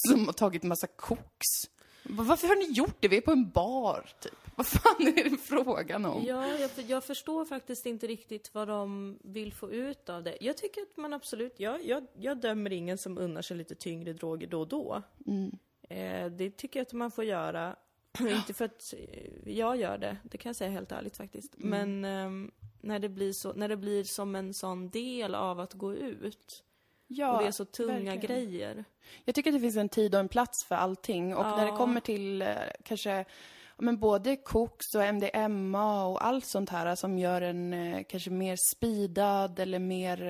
som 0.08 0.26
har 0.26 0.34
tagit 0.34 0.64
massa 0.64 0.88
koks. 0.88 1.48
Va- 2.12 2.24
Varför 2.24 2.48
har 2.48 2.56
ni 2.56 2.72
gjort 2.72 2.96
det? 3.00 3.08
Vi 3.08 3.18
är 3.18 3.22
på 3.22 3.32
en 3.32 3.50
bar, 3.50 4.10
typ. 4.20 4.34
Vad 4.56 4.68
fan 4.68 5.08
är 5.08 5.30
det 5.30 5.38
frågan 5.38 6.06
om? 6.06 6.24
Ja, 6.26 6.48
jag, 6.58 6.70
jag 6.88 7.04
förstår 7.04 7.46
faktiskt 7.46 7.86
inte 7.86 8.08
riktigt 8.08 8.54
vad 8.54 8.68
de 8.68 9.18
vill 9.24 9.54
få 9.54 9.72
ut 9.72 10.10
av 10.10 10.24
det. 10.24 10.38
Jag 10.42 10.58
tycker 10.58 10.82
att 10.82 10.98
man 10.98 11.14
absolut, 11.14 11.60
jag, 11.60 11.86
jag, 11.86 12.08
jag 12.20 12.38
dömer 12.38 12.72
ingen 12.74 12.98
som 12.98 13.18
unnar 13.18 13.42
sig 13.42 13.58
lite 13.58 13.76
tyngre 13.76 14.14
droger 14.14 14.48
då 14.48 14.60
och 14.60 14.68
då. 14.68 15.02
Mm. 15.28 15.52
Eh, 15.90 16.32
det 16.32 16.58
tycker 16.58 16.80
jag 16.80 16.86
att 16.86 16.94
man 16.94 17.12
får 17.12 17.24
göra. 17.24 17.76
inte 18.20 18.54
för 18.54 18.66
att 18.66 18.94
eh, 18.98 19.54
jag 19.54 19.78
gör 19.78 19.98
det, 19.98 20.18
det 20.24 20.38
kan 20.38 20.50
jag 20.50 20.56
säga 20.56 20.70
helt 20.72 20.92
ärligt 20.92 21.18
faktiskt. 21.18 21.56
Mm. 21.58 21.70
Men 21.70 22.06
ehm, 22.06 22.52
när, 22.82 23.00
det 23.00 23.10
blir 23.10 23.34
så, 23.34 23.54
när 23.54 23.70
det 23.70 23.78
blir 23.78 24.04
som 24.04 24.36
en 24.36 24.54
sån 24.54 24.90
del 24.90 25.36
av 25.36 25.60
att 25.60 25.74
gå 25.74 25.94
ut. 25.94 26.64
Ja, 27.14 27.32
och 27.36 27.42
det 27.42 27.48
är 27.48 27.52
så 27.52 27.66
tunga 27.66 27.94
verkligen. 27.94 28.20
grejer. 28.20 28.86
Jag 29.26 29.36
tycker 29.36 29.50
att 29.50 29.56
det 29.56 29.60
finns 29.60 29.78
en 29.78 29.90
tid 29.90 30.14
och 30.16 30.20
en 30.20 30.28
plats 30.28 30.66
för 30.68 30.76
allting. 30.76 31.36
Och 31.36 31.44
när 31.46 31.66
det 31.66 31.72
Ja. 31.72 31.78
kommer 31.78 32.00
till 32.02 32.42
eh, 32.42 32.48
kanske 32.84 33.10
ja, 33.78 33.84
men 33.84 34.00
både 34.00 34.36
koks 34.36 34.96
och 34.96 35.04
MDMA 35.14 36.06
och 36.06 36.26
allt 36.26 36.46
sånt 36.46 36.70
här 36.70 36.96
som 36.96 37.18
gör 37.20 37.42
en 37.42 37.74
eh, 37.74 38.04
kanske 38.10 38.30
mer 38.30 38.58
speedad 38.76 39.60
eller 39.60 39.80
mer 39.80 40.28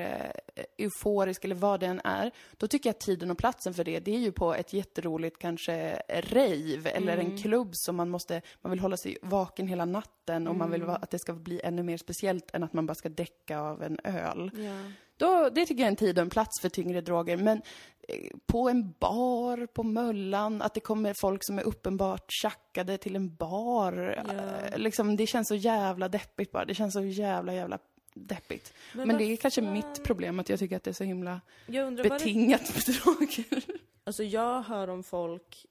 eh, 0.56 0.64
euforisk 0.78 1.46
eller 1.46 1.56
vad 1.56 1.80
det 1.80 1.86
än 1.86 2.02
är. 2.04 2.32
Då 2.58 2.68
tycker 2.68 2.90
jag 2.90 2.94
att 2.94 3.00
tiden 3.00 3.32
och 3.32 3.38
platsen 3.38 3.74
för 3.74 3.84
det, 3.84 4.00
det 4.00 4.16
är 4.16 4.20
ju 4.20 4.32
på 4.32 4.54
ett 4.54 4.74
jätteroligt 4.74 5.38
kanske 5.40 6.02
rave 6.10 6.90
eller 6.90 7.18
en 7.18 7.38
klubb 7.38 7.70
som 7.74 7.96
man 7.96 8.10
måste, 8.10 8.42
man 8.62 8.72
vill 8.72 8.80
hålla 8.80 8.98
sig 8.98 9.18
vaken 9.22 9.68
hela 9.68 9.86
natten 9.86 10.48
och 10.48 10.56
man 10.56 10.72
vill 10.72 10.84
va- 10.84 11.00
att 11.02 11.10
det 11.10 11.20
ska 11.20 11.34
bli 11.34 11.62
ännu 11.64 11.84
mer 11.84 11.98
speciellt 11.98 12.56
än 12.56 12.64
att 12.64 12.74
man 12.74 12.86
bara 12.86 12.96
ska 12.96 13.10
däcka 13.10 13.60
av 13.60 13.84
en 13.84 14.00
öl. 14.04 14.52
Ja. 14.54 14.92
Då, 15.22 15.50
det 15.50 15.66
tycker 15.66 15.82
jag 15.82 15.88
är 15.88 15.92
en 15.92 15.96
tid 15.96 16.18
och 16.18 16.22
en 16.22 16.30
plats 16.30 16.62
för 16.62 16.70
tyngre 16.70 17.02
droger. 17.02 17.38
Men 17.38 17.62
eh, 18.08 18.32
på 18.46 18.70
en 18.70 18.94
bar, 19.00 19.66
på 19.66 19.84
Möllan, 19.84 20.62
att 20.62 20.74
det 20.74 20.80
kommer 20.80 21.14
folk 21.14 21.44
som 21.44 21.60
är 21.60 21.64
uppenbart 21.64 22.32
tjackade 22.32 22.98
till 22.98 23.16
en 23.16 23.36
bar. 23.36 24.24
Eh, 24.30 24.78
Liksom, 24.78 25.16
det 25.16 25.28
känns 25.28 25.48
så 25.48 25.56
jävla 25.56 26.10
deppigt 26.10 26.52
bara. 26.52 26.66
Det 26.66 26.76
känns 26.76 26.94
så 26.94 27.04
jävla, 27.04 27.54
jävla 27.54 27.80
deppigt. 28.14 28.74
Men, 28.94 29.08
vad 29.08 29.18
det 29.18 29.24
är 29.24 29.38
kanske 29.38 29.62
mitt 29.62 30.04
problem, 30.04 30.40
att 30.40 30.50
jag 30.50 30.60
tycker 30.60 30.78
att 30.78 30.84
det 30.84 30.92
är 30.92 30.94
så 30.94 31.04
himla 31.04 31.42
vad 31.68 31.98
det 31.98 32.10
betingat 32.10 32.62
med 32.76 32.96
droger. 32.96 33.64
Alltså 34.04 34.24
jag 34.24 34.62
hör 34.62 34.88
om 34.88 35.04
folk 35.04 35.66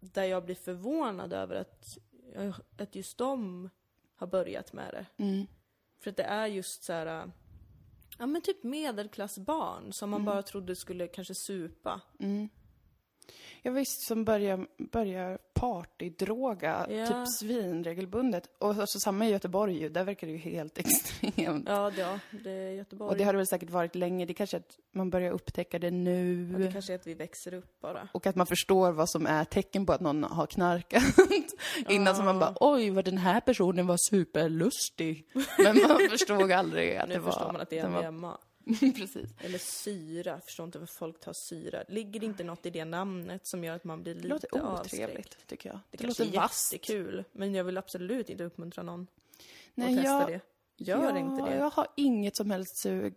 där 0.00 0.24
jag 0.24 0.44
blir 0.44 0.54
förvånad 0.54 1.32
över 1.32 1.54
att, 1.56 1.98
att 2.78 2.94
just 2.94 3.18
de 3.18 3.70
har 4.16 4.26
börjat 4.26 4.72
med 4.72 4.94
det. 4.94 5.24
Mm. 5.24 5.46
För 6.00 6.10
att 6.10 6.16
det 6.16 6.22
är 6.22 6.46
just 6.46 6.84
så 6.84 6.92
här, 6.92 7.30
ja 8.22 8.26
men 8.26 8.42
typ 8.42 8.62
medelklassbarn 8.62 9.92
som 9.92 10.10
man 10.10 10.20
Mm. 10.20 10.26
bara 10.26 10.42
trodde 10.42 10.76
skulle 10.76 11.08
kanske 11.08 11.34
supa. 11.34 12.00
Ja 13.62 13.70
visst, 13.72 14.06
som 14.08 14.24
börjar, 14.24 14.66
börjar 14.92 15.38
partydroga 15.54 16.86
Ja. 16.90 17.06
typ 17.06 17.28
svin 17.40 17.84
regelbundet. 17.84 18.48
Och 18.58 18.74
så, 18.74 18.86
så 18.86 19.00
samma 19.00 19.26
i 19.26 19.30
Göteborg 19.30 19.78
ju, 19.80 19.88
där 19.88 20.04
verkar 20.04 20.26
det 20.26 20.32
ju 20.32 20.38
helt 20.38 20.78
extremt. 20.78 21.68
Ja, 21.68 21.90
det, 21.96 22.00
ja, 22.00 22.18
det 22.44 22.50
är 22.50 22.70
Göteborg. 22.70 23.10
Och 23.10 23.16
det 23.16 23.24
har 23.24 23.32
det 23.32 23.36
väl 23.36 23.46
säkert 23.46 23.70
varit 23.70 23.94
länge. 23.94 24.26
Det 24.26 24.32
är 24.32 24.34
kanske 24.34 24.56
att 24.56 24.78
man 24.92 25.10
börjar 25.10 25.32
upptäcka 25.32 25.78
det 25.78 25.90
nu. 25.90 26.48
Ja, 26.52 26.58
det 26.58 26.72
kanske 26.72 26.92
är 26.92 26.94
att 26.98 27.06
vi 27.06 27.14
växer 27.14 27.54
upp 27.54 27.80
bara. 27.80 28.08
Och 28.12 28.26
att 28.26 28.36
man 28.36 28.46
förstår 28.46 28.92
vad 28.92 29.10
som 29.10 29.26
är 29.26 29.44
tecken 29.44 29.86
på 29.86 29.92
att 29.92 30.00
någon 30.00 30.24
har 30.24 30.46
knarkat. 30.46 31.02
Innan 31.88 32.16
som 32.16 32.24
man 32.24 32.38
bara, 32.38 32.54
oj 32.60 32.90
vad 32.90 33.04
den 33.04 33.18
här 33.18 33.40
personen 33.40 33.86
var 33.86 33.96
superlustig. 34.10 35.26
Men 35.58 35.76
man 35.88 35.98
förstod 36.10 36.52
aldrig 36.52 36.96
att 36.96 37.08
Nu 37.08 37.14
det 37.14 37.20
var... 37.20 37.30
förstår 37.32 37.52
man 37.52 37.60
att 37.60 37.70
det 37.70 37.78
är 37.78 37.88
var- 37.88 38.02
MDMA. 38.02 38.38
Precis. 38.96 39.30
Eller 39.40 39.58
syra, 39.58 40.40
förstår 40.40 40.66
inte 40.66 40.78
varför 40.78 40.94
folk 40.94 41.20
tar 41.20 41.32
syra. 41.32 41.84
Ligger 41.88 42.20
det 42.20 42.26
inte 42.26 42.44
något 42.44 42.66
i 42.66 42.70
det 42.70 42.84
namnet 42.84 43.46
som 43.46 43.64
gör 43.64 43.76
att 43.76 43.84
man 43.84 44.02
blir 44.02 44.14
Det 44.14 44.20
lite 44.20 44.28
låter 44.34 44.60
avskräckt? 44.60 45.04
otrevligt, 45.04 45.46
tycker 45.46 45.68
jag. 45.68 45.78
Det, 45.90 45.96
Det, 45.98 46.06
låter 46.06 46.24
är 46.26 46.32
vasst. 46.40 46.72
jättekul, 46.72 47.24
men 47.32 47.54
jag 47.54 47.64
vill 47.64 47.78
absolut 47.78 48.30
inte 48.30 48.44
uppmuntra 48.44 48.82
någon 48.82 49.06
Nej, 49.74 49.88
att 49.88 49.96
testa 49.96 50.10
jag, 50.10 50.28
det. 50.28 50.40
Gör 50.84 51.02
jag, 51.04 51.18
inte 51.18 51.44
det. 51.44 51.56
Jag 51.56 51.70
har 51.70 51.86
inget 51.96 52.36
som 52.36 52.50
helst 52.50 52.76
sug 52.76 53.14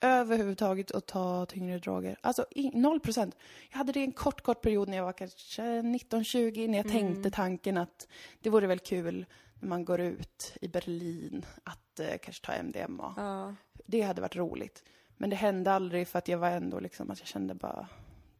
överhuvudtaget 0.00 0.90
att 0.90 1.06
ta 1.06 1.46
tyngre 1.46 1.78
droger. 1.78 2.16
Alltså 2.20 2.46
noll 2.72 3.00
procent. 3.00 3.36
Jag 3.70 3.78
hade 3.78 3.92
det 3.92 4.00
en 4.00 4.12
kort, 4.12 4.40
kort 4.40 4.60
period 4.62 4.88
när 4.88 4.96
jag 4.96 5.04
var 5.04 5.12
kanske 5.12 5.62
19-20 5.62 6.68
när 6.68 6.78
jag 6.78 6.86
Mm. 6.86 7.00
tänkte 7.14 7.30
tanken 7.30 7.76
att 7.78 8.08
det 8.40 8.50
vore 8.50 8.66
väl 8.66 8.78
kul 8.78 9.26
när 9.60 9.68
man 9.68 9.84
går 9.84 10.00
ut 10.00 10.52
i 10.60 10.68
Berlin 10.68 11.46
att 11.64 12.00
eh, 12.00 12.16
kanske 12.22 12.46
ta 12.46 12.52
MDMA. 12.52 13.14
Ja, 13.16 13.54
Det 13.86 14.00
hade 14.00 14.20
varit 14.20 14.36
roligt. 14.36 14.82
Men 15.16 15.30
det 15.30 15.36
hände 15.36 15.72
aldrig 15.72 16.08
för 16.08 16.18
att 16.18 16.28
jag 16.28 16.38
var 16.38 16.50
ändå 16.50 16.80
liksom 16.80 17.10
att 17.10 17.18
jag 17.18 17.28
kände 17.28 17.54
bara 17.54 17.88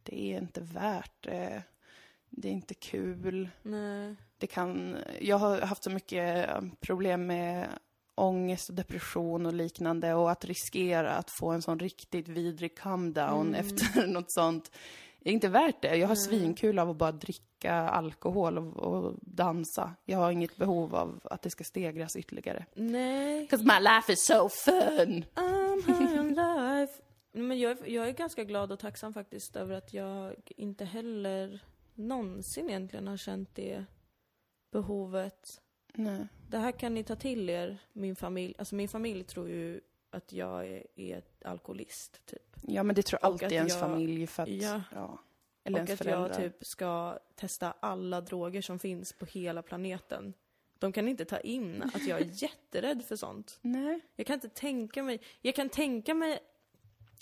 det 0.03 0.33
är 0.33 0.37
inte 0.37 0.61
värt 0.61 1.23
det. 1.23 1.63
Det 2.29 2.47
är 2.47 2.51
inte 2.51 2.73
kul 2.73 3.49
nej. 3.61 4.15
det 4.37 4.47
kan, 4.47 4.97
jag 5.21 5.37
har 5.37 5.61
haft 5.61 5.83
så 5.83 5.89
mycket 5.89 6.49
eh, 6.49 6.61
problem 6.79 7.25
med 7.25 7.67
ångest 8.15 8.69
och 8.69 8.75
depression 8.75 9.45
och 9.45 9.53
liknande 9.53 10.13
och 10.13 10.31
att 10.31 10.45
riskera 10.45 11.11
att 11.11 11.31
få 11.31 11.51
en 11.51 11.61
sån 11.61 11.79
riktigt 11.79 12.27
vidrig 12.27 12.79
come 12.79 13.11
down 13.11 13.55
efter 13.55 14.07
något 14.13 14.31
sånt 14.31 14.71
är 15.29 15.33
inte 15.33 15.47
värt 15.49 15.81
det. 15.81 15.95
Jag 15.95 16.07
har 16.07 16.15
svinkul 16.15 16.79
av 16.79 16.89
att 16.89 16.95
bara 16.97 17.11
dricka 17.11 17.73
alkohol 17.73 18.57
och, 18.57 18.77
och 18.77 19.13
dansa. 19.21 19.95
Jag 20.05 20.17
har 20.17 20.31
inget 20.31 20.57
behov 20.57 20.95
av 20.95 21.19
att 21.23 21.41
det 21.41 21.49
ska 21.49 21.63
stegras 21.63 22.15
ytterligare. 22.15 22.65
Nej. 22.75 23.47
'Cause 23.47 23.63
my 23.65 23.79
life 23.79 24.13
is 24.13 24.25
so 24.25 24.49
fun! 24.49 25.25
I'm 25.35 25.85
high 25.87 26.19
on 26.19 26.29
life. 26.33 26.93
Men 27.31 27.59
jag, 27.59 27.71
är- 27.71 27.87
jag 27.89 28.07
är 28.07 28.11
ganska 28.13 28.43
glad 28.43 28.71
och 28.71 28.79
tacksam 28.79 29.13
faktiskt 29.13 29.55
över 29.55 29.75
att 29.75 29.93
jag 29.93 30.35
inte 30.47 30.85
heller 30.85 31.59
någonsin 31.93 32.69
egentligen 32.69 33.07
har 33.07 33.17
känt 33.17 33.55
det 33.55 33.85
behovet. 34.71 35.61
Nej. 35.93 36.27
Det 36.49 36.57
här 36.57 36.71
kan 36.71 36.93
ni 36.93 37.03
ta 37.03 37.15
till 37.15 37.49
er, 37.49 37.77
min 37.93 38.15
familj. 38.15 38.55
Alltså 38.57 38.75
min 38.75 38.89
familj 38.89 39.23
tror 39.23 39.49
ju 39.49 39.81
att 40.15 40.31
jag 40.33 40.67
är, 40.67 40.83
är 40.95 41.23
alkoholist, 41.45 42.25
typ. 42.25 42.55
Ja 42.61 42.83
men 42.83 42.95
det 42.95 43.01
tror 43.03 43.19
Och 43.19 43.25
alltid 43.25 43.51
ens 43.51 43.73
jag- 43.73 43.79
familj 43.79 44.27
för 44.27 44.43
att, 44.43 44.49
Ja. 44.49 44.81
ja. 44.91 45.19
Eller 45.63 45.75
och 45.81 45.87
ens 45.89 45.91
att 45.91 45.97
föräldrar. 45.97 46.27
jag 46.29 46.37
typ 46.37 46.65
ska 46.65 47.19
testa 47.35 47.71
alla 47.79 48.21
droger 48.21 48.61
som 48.61 48.79
finns 48.79 49.13
på 49.13 49.25
hela 49.25 49.61
planeten. 49.61 50.33
De 50.79 50.91
kan 50.91 51.07
inte 51.07 51.25
ta 51.25 51.39
in 51.39 51.83
att 51.93 52.07
jag 52.07 52.21
är 52.21 52.25
jätterädd 52.43 53.05
för 53.05 53.15
sånt. 53.15 53.59
Nej. 53.61 53.99
Jag 54.15 54.27
kan 54.27 54.33
inte 54.33 54.49
tänka 54.49 55.03
mig, 55.03 55.21
jag 55.41 55.55
kan 55.55 55.69
tänka 55.69 56.13
mig 56.13 56.39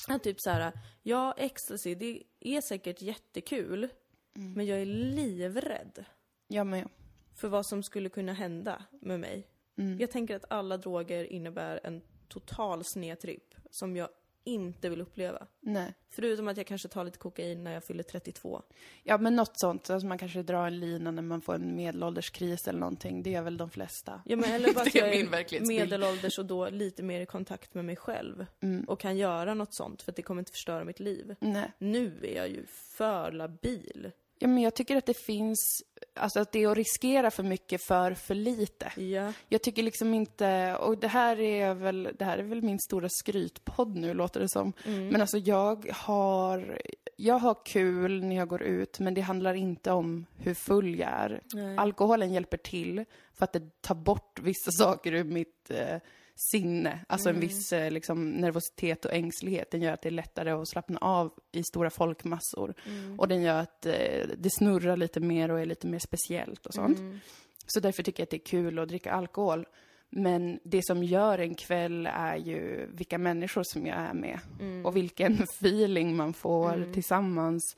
att 0.07 0.23
typ 0.23 0.41
så 0.41 0.49
här, 0.49 0.71
ja 1.03 1.33
ecstasy, 1.37 1.95
det 1.95 2.23
är 2.39 2.61
säkert 2.61 3.01
jättekul, 3.01 3.89
Mm. 4.35 4.53
men 4.53 4.65
jag 4.65 4.81
är 4.81 4.85
livrädd 4.85 6.05
Jag 6.47 6.67
med. 6.67 6.89
för 7.35 7.47
vad 7.47 7.65
som 7.65 7.83
skulle 7.83 8.09
kunna 8.09 8.33
hända 8.33 8.83
med 9.01 9.19
mig. 9.19 9.47
Mm. 9.77 9.99
Jag 9.99 10.11
tänker 10.11 10.35
att 10.35 10.45
alla 10.51 10.77
droger 10.77 11.23
innebär 11.23 11.79
en 11.83 12.01
total 12.27 12.83
snedtripp 12.83 13.55
som 13.69 13.95
jag 13.95 14.09
inte 14.43 14.89
vill 14.89 15.01
uppleva. 15.01 15.47
Nej. 15.59 15.93
Förutom 16.09 16.47
att 16.47 16.57
jag 16.57 16.67
kanske 16.67 16.87
tar 16.87 17.03
lite 17.03 17.17
kokain 17.17 17.63
när 17.63 17.73
jag 17.73 17.83
fyller 17.83 18.03
32. 18.03 18.61
Ja, 19.03 19.17
men 19.17 19.35
något 19.35 19.59
sånt. 19.59 19.89
Alltså 19.89 20.07
man 20.07 20.17
kanske 20.17 20.43
drar 20.43 20.67
en 20.67 20.79
lina 20.79 21.11
när 21.11 21.21
man 21.21 21.41
får 21.41 21.55
en 21.55 21.75
medelålderskris 21.75 22.67
eller 22.67 22.79
någonting. 22.79 23.23
Det 23.23 23.35
är 23.35 23.41
väl 23.41 23.57
de 23.57 23.69
flesta. 23.69 24.21
Ja, 24.25 24.35
men 24.35 24.51
eller 24.51 24.73
bara 24.73 24.81
att 24.81 24.95
jag 24.95 25.15
är 25.15 25.67
medelålders 25.67 26.39
och 26.39 26.45
då 26.45 26.69
lite 26.69 27.03
mer 27.03 27.21
i 27.21 27.25
kontakt 27.25 27.73
med 27.73 27.85
mig 27.85 27.95
själv. 27.95 28.45
Mm. 28.59 28.83
Och 28.83 28.99
kan 28.99 29.17
göra 29.17 29.53
något 29.53 29.73
sånt 29.73 30.01
för 30.01 30.11
att 30.11 30.15
det 30.15 30.21
kommer 30.21 30.41
inte 30.41 30.51
förstöra 30.51 30.83
mitt 30.83 30.99
liv. 30.99 31.35
Nej. 31.39 31.71
Nu 31.77 32.19
är 32.23 32.35
jag 32.35 32.49
ju 32.49 32.65
för 32.69 33.31
labil. 33.31 34.11
Ja, 34.43 34.47
men 34.47 34.63
jag 34.63 34.73
tycker 34.73 34.95
att 34.95 35.05
det 35.05 35.17
finns, 35.17 35.83
alltså 36.15 36.39
att 36.39 36.51
det 36.51 36.63
är 36.63 36.67
att 36.67 36.77
riskera 36.77 37.31
för 37.31 37.43
mycket 37.43 37.81
för 37.81 38.13
för 38.13 38.35
lite. 38.35 39.01
Ja. 39.01 39.33
Jag 39.49 39.61
tycker 39.61 39.83
liksom 39.83 40.13
inte, 40.13 40.75
och 40.75 40.97
det 40.97 41.07
här 41.07 41.39
är 41.39 41.73
väl, 41.73 42.09
det 42.19 42.25
här 42.25 42.37
är 42.37 42.43
väl 42.43 42.61
min 42.61 42.79
stora 42.79 43.09
skrytpodd 43.09 43.95
nu 43.95 44.13
låter 44.13 44.39
det 44.39 44.49
som. 44.49 44.73
Mm. 44.85 45.07
Men 45.07 45.21
alltså 45.21 45.37
jag 45.37 45.89
har, 45.93 46.81
jag 47.15 47.39
har 47.39 47.57
kul 47.65 48.23
när 48.23 48.35
jag 48.35 48.47
går 48.47 48.61
ut, 48.61 48.99
men 48.99 49.13
det 49.13 49.21
handlar 49.21 49.53
inte 49.53 49.91
om 49.91 50.25
hur 50.37 50.53
full 50.53 50.99
jag 50.99 51.09
är. 51.09 51.41
Nej. 51.53 51.77
Alkoholen 51.77 52.33
hjälper 52.33 52.57
till 52.57 53.05
för 53.33 53.43
att 53.43 53.53
det 53.53 53.81
tar 53.81 53.95
bort 53.95 54.39
vissa 54.39 54.71
saker 54.71 55.13
ur 55.13 55.23
mitt 55.23 55.71
eh, 55.71 55.97
sinne. 56.35 56.99
Alltså 57.07 57.29
Mm. 57.29 57.41
en 57.41 57.47
viss 57.47 57.73
eh, 57.73 57.91
liksom, 57.91 58.31
nervositet 58.31 59.05
och 59.05 59.13
ängslighet. 59.13 59.71
Den 59.71 59.81
gör 59.81 59.93
att 59.93 60.01
det 60.01 60.09
är 60.09 60.11
lättare 60.11 60.51
att 60.51 60.69
slappna 60.69 60.97
av 60.99 61.33
i 61.51 61.63
stora 61.63 61.89
folkmassor. 61.89 62.73
Mm. 62.87 63.19
Och 63.19 63.27
den 63.27 63.41
gör 63.41 63.61
att 63.61 63.85
eh, 63.85 64.27
det 64.37 64.49
snurrar 64.51 64.97
lite 64.97 65.19
mer 65.19 65.51
och 65.51 65.59
är 65.59 65.65
lite 65.65 65.87
mer 65.87 65.99
speciellt 65.99 66.65
och 66.65 66.73
sånt. 66.73 66.99
Mm. 66.99 67.19
Så 67.67 67.79
därför 67.79 68.03
tycker 68.03 68.21
jag 68.21 68.25
att 68.25 68.31
det 68.31 68.37
är 68.37 68.45
kul 68.45 68.79
att 68.79 68.87
dricka 68.87 69.11
alkohol. 69.11 69.65
Men 70.09 70.59
det 70.63 70.85
som 70.85 71.03
gör 71.03 71.39
en 71.39 71.55
kväll 71.55 72.07
är 72.13 72.35
ju 72.35 72.89
vilka 72.93 73.17
människor 73.17 73.63
som 73.65 73.85
jag 73.85 73.97
är 73.97 74.13
med. 74.13 74.39
Mm. 74.59 74.85
Och 74.85 74.95
vilken 74.95 75.33
feeling 75.43 76.15
man 76.15 76.33
får 76.33 76.93
tillsammans. 76.93 77.75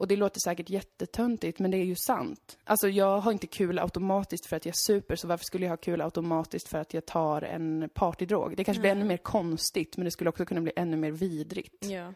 Och 0.00 0.08
det 0.08 0.16
låter 0.16 0.40
säkert 0.40 0.70
jättetöntigt, 0.70 1.58
men 1.58 1.70
det 1.70 1.76
är 1.76 1.84
ju 1.84 1.94
sant. 1.94 2.58
Alltså 2.64 2.88
jag 2.88 3.20
har 3.20 3.32
inte 3.32 3.46
kul 3.46 3.78
automatiskt 3.78 4.46
för 4.46 4.56
att 4.56 4.66
jag 4.66 4.76
super, 4.76 5.16
så 5.16 5.28
varför 5.28 5.44
skulle 5.44 5.64
jag 5.64 5.70
ha 5.72 5.76
kul 5.76 6.00
automatiskt 6.00 6.68
för 6.68 6.78
att 6.78 6.94
jag 6.94 7.06
tar 7.06 7.42
en 7.42 7.90
partydrog? 7.94 8.56
Det 8.56 8.64
kanske 8.64 8.80
blir 8.80 8.90
ännu 8.90 9.04
mer 9.04 9.16
konstigt, 9.16 9.96
men 9.96 10.04
det 10.04 10.10
skulle 10.10 10.30
också 10.30 10.44
kunna 10.44 10.60
bli 10.60 10.72
ännu 10.76 10.96
mer 10.96 11.10
vidrigt. 11.10 11.86
Ja. 11.86 12.12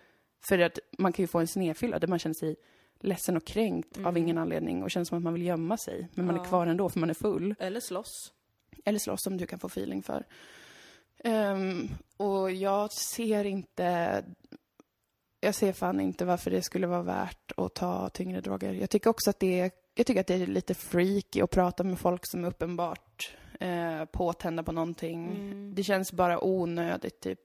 För 0.48 0.58
att 0.58 0.78
man 0.98 1.12
kan 1.12 1.22
ju 1.22 1.26
få 1.26 1.38
en 1.38 1.46
snedfylla 1.46 1.98
där 1.98 2.08
man 2.08 2.18
känner 2.18 2.34
sig 2.34 2.56
ledsen 3.00 3.36
och 3.36 3.44
kränkt 3.44 3.98
av 4.04 4.18
ingen 4.18 4.38
anledning 4.38 4.82
och 4.82 4.90
känner 4.90 5.04
som 5.04 5.18
att 5.18 5.24
man 5.24 5.32
vill 5.34 5.42
gömma 5.42 5.76
sig. 5.76 6.08
Men 6.14 6.26
man 6.26 6.36
Ja. 6.36 6.42
är 6.42 6.48
kvar 6.48 6.66
ändå 6.66 6.88
för 6.88 7.00
man 7.00 7.10
är 7.10 7.14
full. 7.14 7.54
Eller 7.58 7.80
slåss. 7.80 8.32
Eller 8.84 8.98
slåss 8.98 9.22
som 9.22 9.36
du 9.36 9.46
kan 9.46 9.58
få 9.58 9.66
feeling 9.66 10.02
för. 10.02 10.24
Ehm, 11.24 11.88
och 12.16 12.50
jag 12.52 12.92
ser 12.92 13.44
inte... 13.44 14.24
Jag 15.44 15.54
ser 15.54 15.72
fan 15.72 16.00
inte 16.00 16.24
varför 16.24 16.50
det 16.50 16.62
skulle 16.62 16.86
vara 16.86 17.02
värt 17.02 17.52
att 17.56 17.74
ta 17.74 18.08
tyngre 18.08 18.40
droger. 18.40 18.72
Jag 18.72 18.90
tycker 18.90 19.10
också 19.10 19.30
att 19.30 19.38
det 19.40 19.60
är, 19.60 19.70
jag 19.94 20.06
tycker 20.06 20.20
att 20.20 20.26
det 20.26 20.34
är 20.34 20.46
lite 20.46 20.74
freaky 20.74 21.40
att 21.40 21.50
prata 21.50 21.84
med 21.84 21.98
folk 21.98 22.20
som 22.24 22.44
är 22.44 22.48
uppenbart 22.48 23.36
eh, 23.60 24.04
påtända 24.04 24.62
på 24.62 24.72
någonting. 24.72 25.26
Mm. 25.26 25.74
Det 25.74 25.82
känns 25.82 26.12
bara 26.12 26.44
onödigt, 26.44 27.20
typ. 27.20 27.44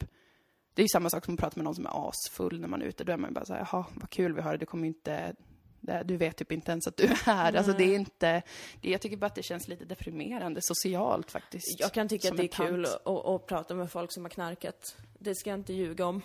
Det 0.74 0.82
är 0.82 0.84
ju 0.84 0.88
samma 0.94 1.10
sak 1.10 1.26
som 1.26 1.34
att 1.34 1.40
prata 1.40 1.54
med 1.58 1.64
någon 1.64 1.76
som 1.76 1.86
är 1.86 2.10
asfull 2.10 2.60
när 2.60 2.68
man 2.68 2.82
är 2.82 2.86
ute. 2.86 3.04
Då 3.04 3.12
är 3.12 3.18
man 3.18 3.30
ju 3.30 3.34
bara 3.34 3.46
så 3.46 3.54
här, 3.54 3.68
jaha, 3.72 3.86
vad 3.94 4.10
kul 4.10 4.34
vi 4.34 4.42
har 4.42 4.52
det, 4.52 4.58
du 4.58 4.66
kommer 4.66 4.84
ju 4.84 4.88
inte... 4.88 5.36
det- 5.82 6.04
Du 6.06 6.18
vet 6.18 6.38
typ 6.38 6.52
inte 6.52 6.72
ens 6.72 6.88
att 6.88 6.98
du 6.98 7.04
är 7.04 7.08
här. 7.26 7.54
Alltså 7.54 7.74
det 7.74 7.84
är 7.84 7.96
inte... 7.96 8.42
Det, 8.82 8.90
jag 8.90 9.02
tycker 9.02 9.18
bara 9.18 9.26
att 9.28 9.36
det 9.36 9.44
känns 9.44 9.68
lite 9.68 9.86
deprimerande 9.86 10.60
socialt 10.64 11.32
faktiskt. 11.32 11.80
Jag 11.80 11.92
kan 11.94 12.08
tycka 12.08 12.30
att 12.32 12.38
det 12.38 12.44
är 12.44 12.48
kul 12.68 12.86
att 13.06 13.46
prata 13.48 13.76
med 13.76 13.92
folk 13.92 14.14
som 14.14 14.24
har 14.24 14.30
knarkat. 14.30 14.96
Det 15.20 15.36
ska 15.36 15.50
jag 15.50 15.60
inte 15.60 15.74
ljuga 15.74 16.06
om. 16.06 16.22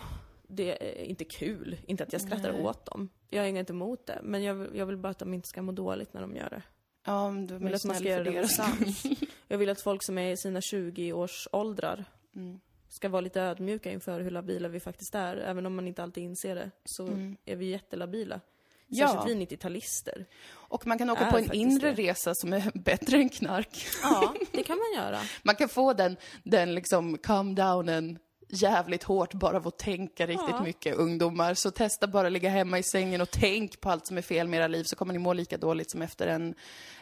Det 0.49 1.01
är 1.01 1.05
inte 1.05 1.25
kul. 1.25 1.77
Inte 1.87 2.03
att 2.05 2.13
jag 2.13 2.23
skrattar 2.23 2.53
Nej. 2.53 2.63
åt 2.63 2.87
dem. 2.87 3.09
Jag 3.31 3.43
har 3.43 3.47
inget 3.49 3.71
emot 3.71 4.07
det. 4.07 4.21
Men 4.23 4.43
jag, 4.43 4.55
vill- 4.55 4.71
jag 4.79 4.87
vill 4.87 4.97
bara 4.97 5.09
att 5.09 5.19
de 5.19 5.35
inte 5.35 5.49
ska 5.49 5.63
må 5.63 5.73
dåligt 5.73 6.15
när 6.15 6.21
de 6.21 6.37
gör 6.37 6.51
det. 6.51 6.63
Ja, 7.07 7.31
men 7.31 7.47
du 7.47 7.55
Jag 7.55 7.59
vill 7.61 7.73
är 7.73 7.77
att 7.77 7.85
man 7.85 7.97
ska 7.97 8.05
göra 8.09 8.25
det. 8.25 8.49
Jag 9.49 9.59
vill 9.59 9.69
att 9.69 9.81
folk 9.81 10.05
som 10.05 10.19
är 10.19 10.33
i 10.33 10.37
sina 10.37 10.61
20-års 10.61 11.49
åldrar 11.53 12.05
Mm. 12.37 12.61
ska 12.89 13.09
vara 13.09 13.21
lite 13.21 13.41
ödmjuka 13.41 13.93
inför 13.93 14.21
hur 14.21 14.31
labila 14.31 14.69
vi 14.69 14.81
faktiskt 14.81 15.15
är. 15.15 15.37
Även 15.37 15.67
om 15.67 15.75
man 15.77 15.89
inte 15.89 16.03
alltid 16.03 16.25
inser 16.25 16.55
det, 16.55 16.71
så 16.85 17.07
Mm. 17.07 17.37
är 17.45 17.57
vi 17.57 17.67
jättelabila. 17.71 18.41
Ja. 18.87 19.09
Särskilt 19.09 19.37
vi 19.51 19.57
90-talister. 19.57 20.25
Och 20.53 20.87
man 20.87 20.99
kan 20.99 21.11
åka 21.11 21.21
Är 21.27 21.31
på 21.31 21.39
en 21.39 21.53
inre 21.53 21.93
det. 21.93 22.03
resa 22.03 22.35
som 22.35 22.53
är 22.53 22.71
bättre 22.85 23.17
än 23.17 23.29
knark. 23.29 23.87
Ja, 24.03 24.35
det 24.53 24.63
kan 24.63 24.79
man 24.79 25.05
göra. 25.05 25.21
Man 25.43 25.55
kan 25.57 25.69
få 25.69 25.93
den, 25.93 26.17
den 26.43 26.75
liksom 26.75 27.19
calm 27.19 27.55
downen 27.55 28.19
jävligt 28.49 29.03
hårt 29.03 29.35
bara 29.35 29.57
av 29.57 29.69
att 29.69 29.79
tänka 29.79 30.27
riktigt 30.27 30.49
Ja. 30.51 30.63
mycket 30.63 30.97
ungdomar. 30.97 31.55
Så 31.55 31.71
testa 31.71 32.07
bara 32.07 32.29
ligga 32.29 32.51
hemma 32.51 32.79
i 32.79 32.83
sängen 32.83 33.21
och 33.21 33.31
tänk 33.31 33.81
på 33.81 33.91
allt 33.91 34.07
som 34.07 34.19
är 34.19 34.23
fel 34.23 34.49
med 34.49 34.59
era 34.59 34.67
liv 34.69 34.85
så 34.85 34.97
kommer 34.97 35.13
ni 35.13 35.19
må 35.19 35.33
lika 35.33 35.57
dåligt 35.59 35.91
som 35.91 36.03
efter 36.03 36.27
en, 36.27 36.55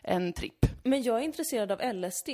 en 0.03 0.33
tripp. 0.33 0.67
Men 0.85 1.03
jag 1.03 1.19
är 1.19 1.23
intresserad 1.23 1.73
av 1.73 1.95
LSD. 1.95 2.29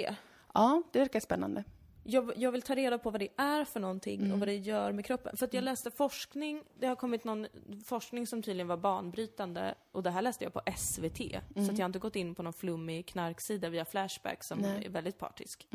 Ja, 0.55 0.83
det 0.93 0.99
verkar 0.99 1.21
spännande. 1.21 1.65
Jag, 2.05 2.33
jag 2.37 2.53
vill 2.53 2.63
ta 2.63 2.75
reda 2.75 2.99
på 2.99 3.11
vad 3.11 3.21
det 3.21 3.29
är 3.37 3.65
för 3.65 3.81
någonting 3.81 4.33
och 4.33 4.39
vad 4.39 4.49
det 4.49 4.57
gör 4.57 4.93
med 4.93 5.05
kroppen. 5.05 5.37
För 5.37 5.47
att 5.47 5.55
jag 5.55 5.65
läste 5.65 5.91
forskning, 5.91 6.63
det 6.81 6.87
har 6.87 6.97
kommit 6.97 7.25
någon 7.25 7.47
forskning 7.87 8.27
som 8.27 8.43
tydligen 8.43 8.69
var 8.69 8.77
banbrytande 8.77 9.75
och 9.93 10.03
det 10.03 10.11
här 10.11 10.23
läste 10.23 10.45
jag 10.45 10.53
på 10.53 10.61
SVT. 10.77 11.19
Så 11.55 11.61
att 11.73 11.79
jag 11.79 11.79
har 11.79 11.87
inte 11.87 11.99
gått 11.99 12.17
in 12.17 12.35
på 12.35 12.43
någon 12.43 12.53
flummig 12.53 13.07
knarksida 13.07 13.69
via 13.69 13.85
Flashback 13.85 14.45
som 14.45 14.59
Nej. 14.59 14.85
är 14.85 14.91
väldigt 14.91 15.19
partisk. 15.19 15.69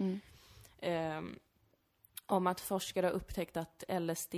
Ehm, 0.81 1.35
om 2.25 2.47
att 2.47 2.61
forskare 2.61 3.05
har 3.05 3.13
upptäckt 3.13 3.57
att 3.57 3.83
LSD 3.87 4.35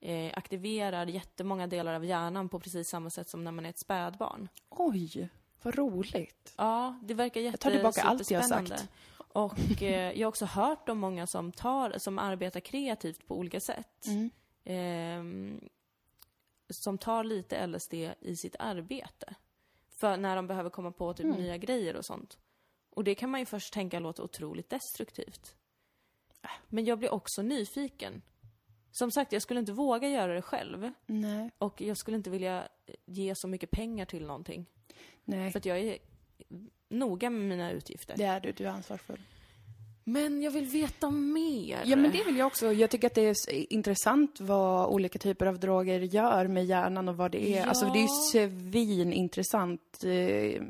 eh, 0.00 0.32
aktiverar 0.34 1.06
jättemånga 1.06 1.66
delar 1.66 1.94
av 1.94 2.04
hjärnan 2.04 2.48
på 2.48 2.60
precis 2.60 2.88
samma 2.88 3.10
sätt 3.10 3.28
som 3.28 3.44
när 3.44 3.52
man 3.52 3.66
är 3.66 3.70
ett 3.70 3.78
spädbarn. 3.78 4.48
Oj, 4.68 5.28
vad 5.62 5.74
roligt. 5.74 6.54
Ja, 6.56 6.98
det 7.02 7.14
verkar 7.14 7.40
jätte 7.40 7.58
tar 7.58 7.70
tillbaka 7.70 8.02
allt 8.02 8.30
jag 8.30 8.40
har 8.40 8.48
sagt. 8.48 8.88
Och 9.16 9.82
eh, 9.82 10.12
jag 10.18 10.26
har 10.26 10.28
också 10.28 10.44
hört 10.44 10.88
om 10.88 10.98
många 10.98 11.26
som 11.26 11.52
tar, 11.52 11.98
som 11.98 12.18
arbetar 12.18 12.60
kreativt 12.60 13.26
på 13.26 13.38
olika 13.38 13.60
sätt. 13.60 14.06
Mm. 14.06 14.30
Ehm, 14.64 15.68
som 16.70 16.98
tar 16.98 17.24
lite 17.24 17.66
LSD 17.66 17.94
i 18.20 18.36
sitt 18.36 18.56
arbete. 18.58 19.34
För 19.88 20.16
när 20.16 20.36
de 20.36 20.46
behöver 20.46 20.70
komma 20.70 20.92
på 20.92 21.14
typ 21.14 21.24
Mm. 21.24 21.36
nya 21.36 21.56
grejer 21.56 21.96
och 21.96 22.04
sånt. 22.04 22.38
Och 22.90 23.04
det 23.04 23.14
kan 23.14 23.30
man 23.30 23.40
ju 23.40 23.46
först 23.46 23.72
tänka 23.72 23.98
låter 23.98 24.22
otroligt 24.22 24.70
destruktivt. 24.70 25.54
Men 26.68 26.84
jag 26.84 26.98
blir 26.98 27.14
också 27.14 27.42
nyfiken. 27.42 28.22
Som 28.90 29.10
sagt, 29.10 29.32
jag 29.32 29.42
skulle 29.42 29.60
inte 29.60 29.72
våga 29.72 30.08
göra 30.08 30.34
det 30.34 30.42
själv. 30.42 30.90
Nej, 31.06 31.50
Och 31.58 31.80
jag 31.80 31.96
skulle 31.96 32.16
inte 32.16 32.30
vilja 32.30 32.68
ge 33.06 33.34
så 33.36 33.48
mycket 33.48 33.70
pengar 33.70 34.04
till 34.04 34.26
någonting. 34.26 34.66
nej. 35.24 35.50
För 35.52 35.58
att 35.58 35.64
jag 35.66 35.78
är 35.78 35.98
noga 36.88 37.30
med 37.30 37.40
mina 37.48 37.70
utgifter. 37.70 38.16
Det 38.16 38.24
är 38.24 38.40
du, 38.40 38.52
du 38.52 38.64
är 38.64 38.68
ansvarsfull. 38.70 39.20
Men 40.08 40.42
jag 40.42 40.50
vill 40.50 40.64
veta 40.64 41.10
mer. 41.10 41.82
Ja, 41.84 41.96
men 41.96 42.10
det 42.12 42.24
vill 42.24 42.36
jag 42.36 42.46
också. 42.46 42.72
Jag 42.72 42.90
tycker 42.90 43.06
att 43.06 43.14
det 43.14 43.20
är 43.28 43.72
intressant 43.72 44.40
vad 44.40 44.86
olika 44.88 45.18
typer 45.18 45.46
av 45.46 45.58
droger 45.60 46.00
gör 46.00 46.46
med 46.46 46.64
hjärnan 46.66 47.08
och 47.08 47.16
vad 47.16 47.30
det 47.30 47.48
är. 47.48 47.60
Ja. 47.60 47.64
Alltså 47.66 47.86
det 47.86 47.98
är 47.98 48.02
ju 48.02 48.08
svinintressant. 48.32 50.04
Eh, 50.04 50.62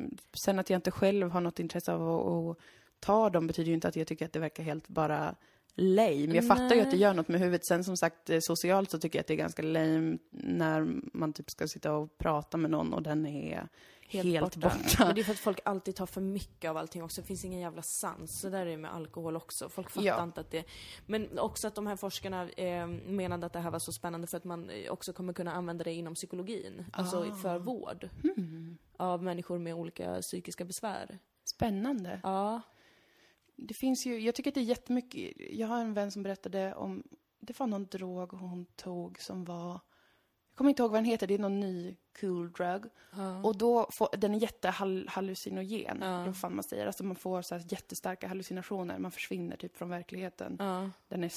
Sen 0.44 0.58
att 0.58 0.70
jag 0.70 0.78
inte 0.78 0.90
själv 0.90 1.30
har 1.30 1.40
något 1.40 1.60
intresse 1.60 1.92
av 1.92 2.08
att, 2.10 2.26
att 2.56 2.64
ta 3.00 3.30
dem 3.30 3.46
betyder 3.46 3.68
ju 3.68 3.74
inte 3.74 3.88
att 3.88 3.96
jag 3.96 4.06
tycker 4.06 4.24
att 4.26 4.32
det 4.32 4.38
verkar 4.38 4.62
helt 4.62 4.88
bara 4.88 5.34
lame. 5.76 6.34
Jag 6.34 6.46
fattar 6.46 6.74
ju 6.74 6.80
att 6.80 6.90
det 6.90 6.96
Nej. 6.96 7.00
gör 7.00 7.14
något 7.14 7.28
med 7.28 7.40
huvudet. 7.40 7.66
Sen 7.66 7.84
som 7.84 7.96
sagt, 7.96 8.30
eh, 8.30 8.38
socialt 8.40 8.90
så 8.90 8.98
tycker 8.98 9.18
jag 9.18 9.20
att 9.20 9.26
det 9.26 9.34
är 9.34 9.38
ganska 9.38 9.62
lame 9.62 10.18
när 10.30 10.86
man 11.16 11.32
typ 11.32 11.50
ska 11.50 11.68
sitta 11.68 11.92
och 11.92 12.18
prata 12.18 12.56
med 12.56 12.70
någon 12.70 12.92
och 12.92 13.02
den 13.02 13.26
är 13.26 13.68
helt, 14.08 14.56
borta. 14.56 14.72
Men 14.98 15.14
det 15.14 15.20
är 15.20 15.24
för 15.24 15.32
att 15.32 15.38
folk 15.38 15.60
alltid 15.64 15.94
tar 15.96 16.06
för 16.06 16.20
mycket 16.20 16.70
av 16.70 16.76
allting 16.76 17.02
också. 17.02 17.20
Det 17.20 17.26
finns 17.26 17.44
ingen 17.44 17.60
jävla 17.60 17.82
sans. 17.82 18.40
Så 18.40 18.48
där 18.48 18.60
är 18.60 18.70
det 18.70 18.76
med 18.76 18.94
alkohol 18.94 19.36
också. 19.36 19.68
Folk 19.68 19.90
fattar 19.90 20.06
Ja. 20.06 20.22
inte 20.22 20.40
att 20.40 20.50
det... 20.50 20.64
Men 21.06 21.38
också 21.38 21.66
att 21.68 21.74
de 21.74 21.86
här 21.86 21.96
forskarna 21.96 22.48
eh, 22.50 22.86
menade 22.86 23.46
att 23.46 23.52
det 23.52 23.60
här 23.60 23.70
var 23.70 23.78
så 23.78 23.92
spännande 23.92 24.26
för 24.26 24.36
att 24.36 24.44
man 24.44 24.70
eh, 24.70 24.90
också 24.92 25.12
kommer 25.12 25.32
kunna 25.32 25.52
använda 25.52 25.84
det 25.84 25.92
inom 25.92 26.14
psykologin. 26.14 26.84
Alltså 26.92 27.26
Ah. 27.30 27.34
för 27.34 27.58
vård. 27.58 28.08
Hmm. 28.22 28.78
Av 28.96 29.22
människor 29.22 29.58
med 29.58 29.74
olika 29.74 30.20
psykiska 30.20 30.64
besvär. 30.64 31.18
Spännande. 31.44 32.20
Ja. 32.22 32.60
Det 33.56 33.74
finns 33.74 34.06
ju, 34.06 34.18
jag 34.20 34.34
tycker 34.34 34.50
att 34.50 34.54
det 34.54 34.60
är 34.60 34.64
jättemycket, 34.64 35.32
jag 35.50 35.66
har 35.66 35.80
en 35.80 35.94
vän 35.94 36.10
som 36.10 36.22
berättade 36.22 36.74
om, 36.74 37.02
det 37.40 37.58
var 37.58 37.66
någon 37.66 37.86
drog 37.86 38.32
hon 38.32 38.66
tog 38.76 39.20
som 39.20 39.44
var, 39.44 39.70
jag 40.50 40.58
kommer 40.58 40.68
inte 40.70 40.82
ihåg 40.82 40.90
vad 40.90 40.98
den 40.98 41.04
heter, 41.04 41.26
det 41.26 41.34
är 41.34 41.38
någon 41.38 41.60
ny 41.60 41.96
cool 42.20 42.52
drug. 42.52 42.84
ja. 43.16 43.42
Och 43.42 43.58
då 43.58 43.88
får, 43.92 44.08
den 44.16 44.34
är 44.34 44.38
jättehallucinogen, 44.38 45.98
Ja. 46.00 46.24
vad 46.26 46.36
fan 46.36 46.54
man 46.54 46.64
säger. 46.64 46.86
Alltså 46.86 47.04
man 47.04 47.16
får 47.16 47.42
så 47.42 47.54
här 47.54 47.64
jättestarka 47.68 48.28
hallucinationer, 48.28 48.98
man 48.98 49.10
försvinner 49.10 49.56
typ 49.56 49.76
från 49.76 49.88
verkligheten. 49.88 50.56
ja. 50.58 50.90
Den 51.08 51.24
är, 51.24 51.32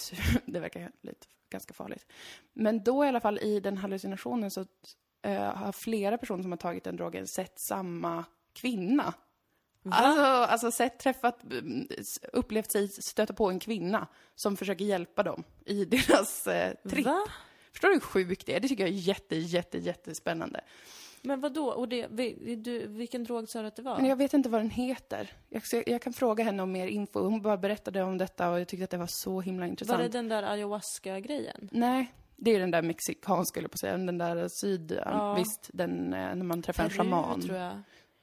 det 0.52 0.60
verkar 0.60 0.92
lite, 1.02 1.28
ganska 1.50 1.74
farligt. 1.74 2.06
Men 2.54 2.84
då 2.84 3.06
i 3.06 3.08
alla 3.08 3.20
fall 3.20 3.40
i 3.40 3.60
den 3.60 3.78
hallucinationen 3.78 4.52
så 4.52 4.66
eh, 5.22 5.56
har 5.56 5.72
flera 5.72 6.18
personer 6.18 6.42
som 6.44 6.52
har 6.52 6.58
tagit 6.58 6.84
den 6.84 6.96
drogen 6.96 7.28
sett 7.28 7.60
samma 7.60 8.26
kvinna. 8.54 9.14
Alltså, 9.92 10.24
alltså 10.24 10.72
sett, 10.72 11.00
träffat, 11.00 11.40
s- 11.98 12.20
upplevt 12.34 12.72
sig 12.72 12.88
stöta 12.88 13.34
på 13.34 13.50
en 13.50 13.60
kvinna 13.60 14.08
som 14.36 14.58
försöker 14.58 14.86
hjälpa 14.86 15.24
dem 15.24 15.44
i 15.66 15.86
deras 15.86 16.48
eh, 16.48 16.74
tripp. 16.90 17.06
Va? 17.06 17.22
Förstår 17.72 17.88
du 17.88 17.94
hur 17.94 18.02
sjukt 18.02 18.46
det 18.46 18.56
är? 18.56 18.60
Det 18.60 18.68
tycker 18.68 18.84
jag 18.84 18.94
är 18.94 18.98
jätte, 18.98 19.36
jätte, 19.36 19.78
jättespännande. 19.78 20.62
Men 21.22 21.42
vad 21.42 21.54
då? 21.54 21.66
Och 21.68 21.90
det, 21.90 22.08
vi- 22.12 22.56
du, 22.56 22.88
vilken 22.88 23.24
drog 23.24 23.50
sa 23.50 23.62
du 23.62 23.68
att 23.68 23.76
det 23.76 23.82
var? 23.82 23.98
Men 23.98 24.06
jag 24.06 24.16
vet 24.16 24.34
inte 24.34 24.50
vad 24.50 24.62
den 24.62 24.70
heter. 24.70 25.32
Jag, 25.50 25.64
jag 25.88 26.02
kan 26.02 26.14
fråga 26.14 26.44
henne 26.44 26.64
om 26.64 26.72
mer 26.72 26.88
info. 26.88 27.20
Hon 27.20 27.42
bara 27.42 27.58
berättade 27.58 28.04
om 28.04 28.18
detta 28.18 28.50
och 28.50 28.60
jag 28.60 28.68
tyckte 28.68 28.84
att 28.84 28.90
det 28.90 28.98
var 28.98 29.08
så 29.08 29.42
himla 29.42 29.66
var 29.66 29.70
intressant. 29.70 30.02
det 30.02 30.08
den 30.08 30.28
där 30.30 30.44
ayahuasca-grejen? 30.44 31.70
Nej, 31.72 32.14
det 32.36 32.52
är 32.56 32.60
den 32.60 32.72
där 32.72 32.82
mexikanska, 32.82 33.46
skulle 33.46 33.64
jag 33.64 33.72
på 33.72 33.76
att 33.76 33.80
säga. 33.80 33.98
Den 33.98 34.18
där 34.18 34.48
syd... 34.48 35.00
Ja. 35.06 35.34
Visst, 35.34 35.70
den 35.74 36.14
eh, 36.14 36.36
när 36.36 36.44
man 36.44 36.62
träffar 36.62 36.84
en 36.84 36.90
Peru, 36.90 36.98
shaman. 36.98 37.42
tror 37.42 37.58
jag. 37.58 37.82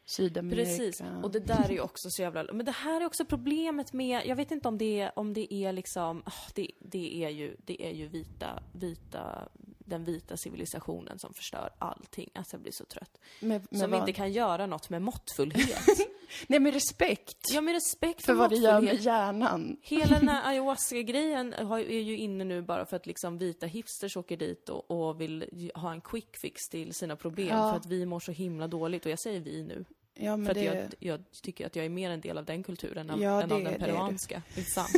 Sydamerika. 0.09 0.64
Precis. 0.64 1.02
Och 1.22 1.30
det 1.30 1.40
där 1.40 1.64
är 1.64 1.72
ju 1.72 1.80
också 1.80 2.11
så 2.11 2.22
jävla... 2.22 2.52
Men 2.52 2.66
det 2.66 2.72
här 2.72 3.00
är 3.00 3.07
också 3.07 3.24
problemet 3.24 3.92
med... 3.92 4.26
Jag 4.26 4.36
vet 4.36 4.50
inte 4.50 4.68
om 4.68 4.78
det 4.78 5.00
är, 5.00 5.18
om 5.18 5.32
det 5.32 5.54
är 5.54 5.72
liksom... 5.72 6.22
ah, 6.26 6.32
Det, 6.54 6.70
det, 6.78 7.24
är 7.24 7.28
ju, 7.28 7.57
det 7.64 7.82
är 7.82 7.92
ju 7.92 8.09
vita, 8.09 8.62
vita... 8.72 9.48
Den 9.78 10.04
vita 10.04 10.36
civilisationen 10.36 11.18
som 11.18 11.34
förstör 11.34 11.70
allting. 11.78 12.30
Alltså 12.34 12.54
jag 12.57 12.62
blir 12.62 12.72
så 12.72 12.84
trött. 12.84 13.20
Med, 13.40 13.66
med 13.70 13.80
som 13.80 13.90
vad? 13.90 14.00
inte 14.00 14.12
kan 14.12 14.32
göra 14.32 14.66
något 14.66 14.90
med 14.90 15.02
måttfullhet. 15.02 15.86
Nej, 16.46 16.61
med 16.61 16.74
respekt. 16.74 17.36
ja, 17.52 17.61
med 17.61 17.74
respekt 17.74 18.24
för 18.24 18.32
för 18.32 18.38
vad 18.38 18.50
det 18.50 18.57
gör 18.57 18.80
med 18.80 19.00
hjärnan. 19.00 19.76
Hela 19.82 20.18
den 20.18 20.28
här 20.28 20.48
ayahuasca-grejen 20.50 21.52
är 21.52 21.78
ju 21.78 22.16
inne 22.16 22.44
nu 22.44 22.62
bara 22.62 22.86
för 22.86 22.96
att 22.96 23.07
liksom 23.07 23.38
vita 23.38 23.66
hipsters 23.66 24.16
åker 24.16 24.36
dit 24.36 24.68
och, 24.68 24.90
och 24.90 25.20
vill 25.20 25.70
ha 25.74 25.92
en 25.92 26.00
quick 26.00 26.36
fix 26.36 26.68
till 26.68 26.94
sina 26.94 27.16
problem 27.16 27.48
Ja. 27.48 27.70
för 27.70 27.76
att 27.76 27.86
vi 27.86 28.07
mår 28.07 28.20
så 28.20 28.32
himla 28.32 28.68
dåligt. 28.68 29.04
Och 29.07 29.12
jag 29.12 29.18
säger 29.18 29.40
vi 29.40 29.62
nu. 29.62 29.84
Ja, 30.18 30.36
men 30.36 30.46
För 30.46 30.50
att 30.50 30.54
det... 30.58 30.64
jag, 30.64 30.88
jag 30.98 31.20
tycker 31.42 31.66
att 31.66 31.76
jag 31.76 31.84
är 31.84 31.88
mer 31.90 32.10
en 32.10 32.20
del 32.20 32.38
av 32.38 32.44
den 32.44 32.62
kulturen 32.62 33.10
än, 33.10 33.20
Ja, 33.20 33.42
än 33.42 33.52
av 33.52 33.58
det- 33.58 33.64
den 33.64 33.64
det 33.64 33.70
är 33.70 33.78
du. 33.78 33.84
peruanska. 33.84 34.42
Det 34.54 34.60
är 34.60 34.64
sant. 34.80 34.90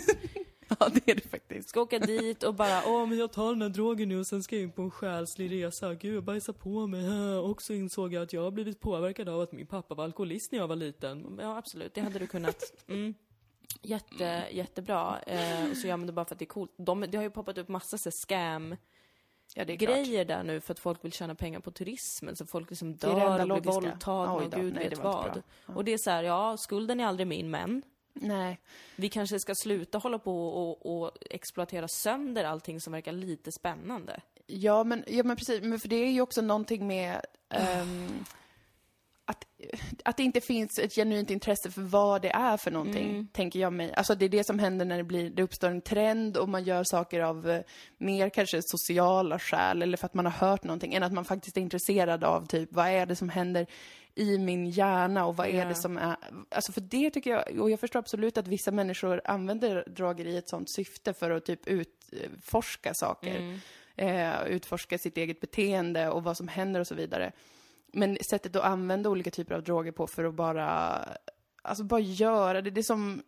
Ja, 0.80 0.88
det 0.94 1.10
är 1.10 1.14
det 1.14 1.28
faktiskt. 1.28 1.68
Ska 1.68 1.80
åka 1.80 1.98
dit 1.98 2.42
och 2.42 2.54
bara 2.54 2.82
åh 2.86 3.06
men 3.06 3.18
jag 3.18 3.32
tar 3.32 3.52
den 3.52 3.62
här 3.62 3.68
drogen 3.68 4.08
nu 4.08 4.18
och 4.18 4.26
sen 4.26 4.42
ska 4.42 4.56
jag 4.56 4.62
in 4.62 4.72
på 4.72 4.82
en 4.82 4.90
själslig 4.90 5.52
resa. 5.64 5.94
Gud 5.94 6.16
jag 6.16 6.24
bajsar 6.24 6.52
på 6.52 6.86
mig. 6.86 7.08
Och 7.38 7.62
så 7.62 7.72
insåg 7.72 8.12
jag 8.12 8.22
att 8.22 8.32
jag 8.32 8.42
har 8.42 8.50
blivit 8.50 8.80
påverkad 8.80 9.28
av 9.28 9.40
att 9.40 9.52
min 9.52 9.66
pappa 9.66 9.94
var 9.94 10.04
alkoholist 10.04 10.52
när 10.52 10.58
jag 10.58 10.68
var 10.68 10.76
liten. 10.76 11.38
Ja 11.42 11.58
absolut, 11.58 11.94
det 11.94 12.00
hade 12.00 12.18
du 12.18 12.26
kunnat. 12.26 12.84
Mm. 12.88 13.14
Jätte, 13.82 14.44
jättebra. 14.52 15.18
Eh, 15.26 15.70
och 15.70 15.76
så 15.76 15.86
gör 15.86 15.96
man 15.96 16.06
det 16.06 16.12
bara 16.12 16.24
för 16.24 16.34
att 16.34 16.38
det 16.38 16.44
är 16.44 16.46
coolt. 16.46 16.72
De, 16.76 17.00
det 17.00 17.16
har 17.16 17.22
ju 17.24 17.30
poppat 17.30 17.58
upp 17.58 17.68
massa 17.68 17.98
så 17.98 18.10
scam 18.10 18.76
Ja, 19.54 19.64
det 19.64 19.76
grejer 19.76 20.24
där 20.24 20.42
nu 20.42 20.60
för 20.60 20.72
att 20.72 20.78
folk 20.78 21.04
vill 21.04 21.12
tjäna 21.12 21.34
pengar 21.34 21.60
på 21.60 21.70
turismen. 21.70 22.36
Så 22.36 22.46
folk 22.46 22.70
liksom 22.70 22.88
är 22.88 22.92
det 22.92 23.06
dör 23.06 23.52
och 23.52 23.62
blir 23.62 23.72
våldtagna 23.72 24.32
och 24.32 24.52
gud 24.52 24.74
Nej, 24.74 24.84
det 24.84 24.90
vet 24.90 24.98
vad. 24.98 25.42
Ja. 25.66 25.74
Och 25.74 25.84
det 25.84 25.92
är 25.92 25.98
så 25.98 26.10
här, 26.10 26.22
ja 26.22 26.56
skulden 26.56 27.00
är 27.00 27.06
aldrig 27.06 27.26
min 27.26 27.50
men 27.50 27.82
Nej. 28.12 28.60
vi 28.96 29.08
kanske 29.08 29.40
ska 29.40 29.54
sluta 29.54 29.98
hålla 29.98 30.18
på 30.18 30.48
och, 30.48 31.02
och 31.02 31.12
exploatera 31.30 31.88
sönder 31.88 32.44
allting 32.44 32.80
som 32.80 32.92
verkar 32.92 33.12
lite 33.12 33.52
spännande. 33.52 34.20
Ja, 34.46 34.84
men, 34.84 35.04
ja, 35.06 35.22
men 35.22 35.36
precis. 35.36 35.62
Men 35.62 35.78
för 35.78 35.88
det 35.88 35.96
är 35.96 36.10
ju 36.10 36.20
också 36.20 36.40
någonting 36.40 36.86
med 36.86 37.20
ehm, 37.48 38.24
att, 39.28 39.44
att 40.04 40.16
det 40.16 40.22
inte 40.22 40.40
finns 40.40 40.78
ett 40.78 40.94
genuint 40.94 41.30
intresse 41.30 41.70
för 41.70 41.82
vad 41.82 42.22
det 42.22 42.30
är 42.30 42.56
för 42.56 42.70
någonting, 42.70 43.08
Mm. 43.10 43.28
tänker 43.32 43.60
jag 43.60 43.72
mig. 43.72 43.92
Alltså 43.94 44.14
det 44.14 44.24
är 44.24 44.28
det 44.28 44.44
som 44.44 44.58
händer 44.58 44.84
när 44.84 44.96
det, 44.96 45.04
blir, 45.04 45.30
det 45.30 45.42
uppstår 45.42 45.68
en 45.68 45.80
trend 45.80 46.36
och 46.36 46.48
man 46.48 46.64
gör 46.64 46.84
saker 46.84 47.20
av 47.20 47.50
eh, 47.50 47.60
mer 47.98 48.28
kanske 48.28 48.60
sociala 48.62 49.38
skäl 49.38 49.82
eller 49.82 49.96
för 49.96 50.06
att 50.06 50.14
man 50.14 50.24
har 50.24 50.32
hört 50.32 50.64
någonting, 50.64 50.94
än 50.94 51.02
att 51.02 51.12
man 51.12 51.24
faktiskt 51.24 51.56
är 51.56 51.60
intresserad 51.60 52.24
av 52.24 52.46
typ, 52.46 52.68
vad 52.72 52.88
är 52.88 53.06
det 53.06 53.16
som 53.16 53.28
händer 53.28 53.66
i 54.14 54.38
min 54.38 54.66
hjärna 54.70 55.26
och 55.26 55.36
vad 55.36 55.46
är 55.46 55.58
Ja. 55.58 55.64
det 55.64 55.74
som 55.74 55.96
är... 55.96 56.16
Alltså 56.50 56.72
för 56.72 56.80
det 56.80 57.10
tycker 57.10 57.30
jag, 57.30 57.60
och 57.60 57.70
jag 57.70 57.80
förstår 57.80 57.98
absolut 57.98 58.38
att 58.38 58.48
vissa 58.48 58.70
människor 58.70 59.20
använder 59.24 59.84
droger 59.88 60.26
i 60.26 60.36
ett 60.36 60.48
sånt 60.48 60.70
syfte 60.70 61.12
för 61.14 61.30
att 61.30 61.44
typ 61.44 61.66
utforska 61.66 62.94
saker. 62.94 63.60
Eh, 63.96 64.42
utforska 64.46 64.98
sitt 64.98 65.16
eget 65.16 65.40
beteende 65.40 66.08
och 66.08 66.24
vad 66.24 66.36
som 66.36 66.48
händer 66.48 66.80
och 66.80 66.86
så 66.86 66.94
vidare. 66.94 67.32
Men 67.92 68.18
sättet 68.30 68.56
att 68.56 68.64
använda 68.64 69.10
olika 69.10 69.30
typer 69.30 69.54
av 69.54 69.62
droger 69.62 69.92
på 69.92 70.06
för 70.06 70.24
att 70.24 70.34
bara, 70.34 70.98
alltså 71.62 71.84
bara 71.84 72.00
göra 72.00 72.62
det. 72.62 72.70
Det 72.70 72.80
är 72.80 72.82
som, 72.82 73.22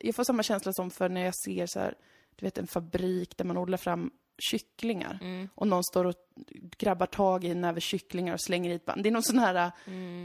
jag 0.00 0.14
får 0.14 0.24
samma 0.24 0.42
känsla 0.42 0.72
som 0.72 0.90
för 0.90 1.08
när 1.08 1.24
jag 1.24 1.34
ser 1.44 1.66
så 1.66 1.80
här, 1.80 1.94
du 2.36 2.46
vet 2.46 2.58
en 2.58 2.66
fabrik 2.66 3.36
där 3.36 3.44
man 3.44 3.56
odlar 3.56 3.78
fram 3.78 4.10
kycklingar 4.38 5.18
Mm. 5.22 5.48
och 5.54 5.68
någon 5.68 5.84
står 5.84 6.04
och 6.04 6.14
grabbar 6.78 7.06
tag 7.06 7.44
i 7.44 7.50
en 7.50 7.60
näve 7.60 7.80
kycklingar 7.80 8.34
och 8.34 8.40
slänger 8.40 8.70
i 8.70 8.74
ett 8.74 8.84
band. 8.84 9.02
Det 9.02 9.08
är 9.08 9.10
någon 9.10 9.22
sån 9.22 9.38
här 9.38 9.72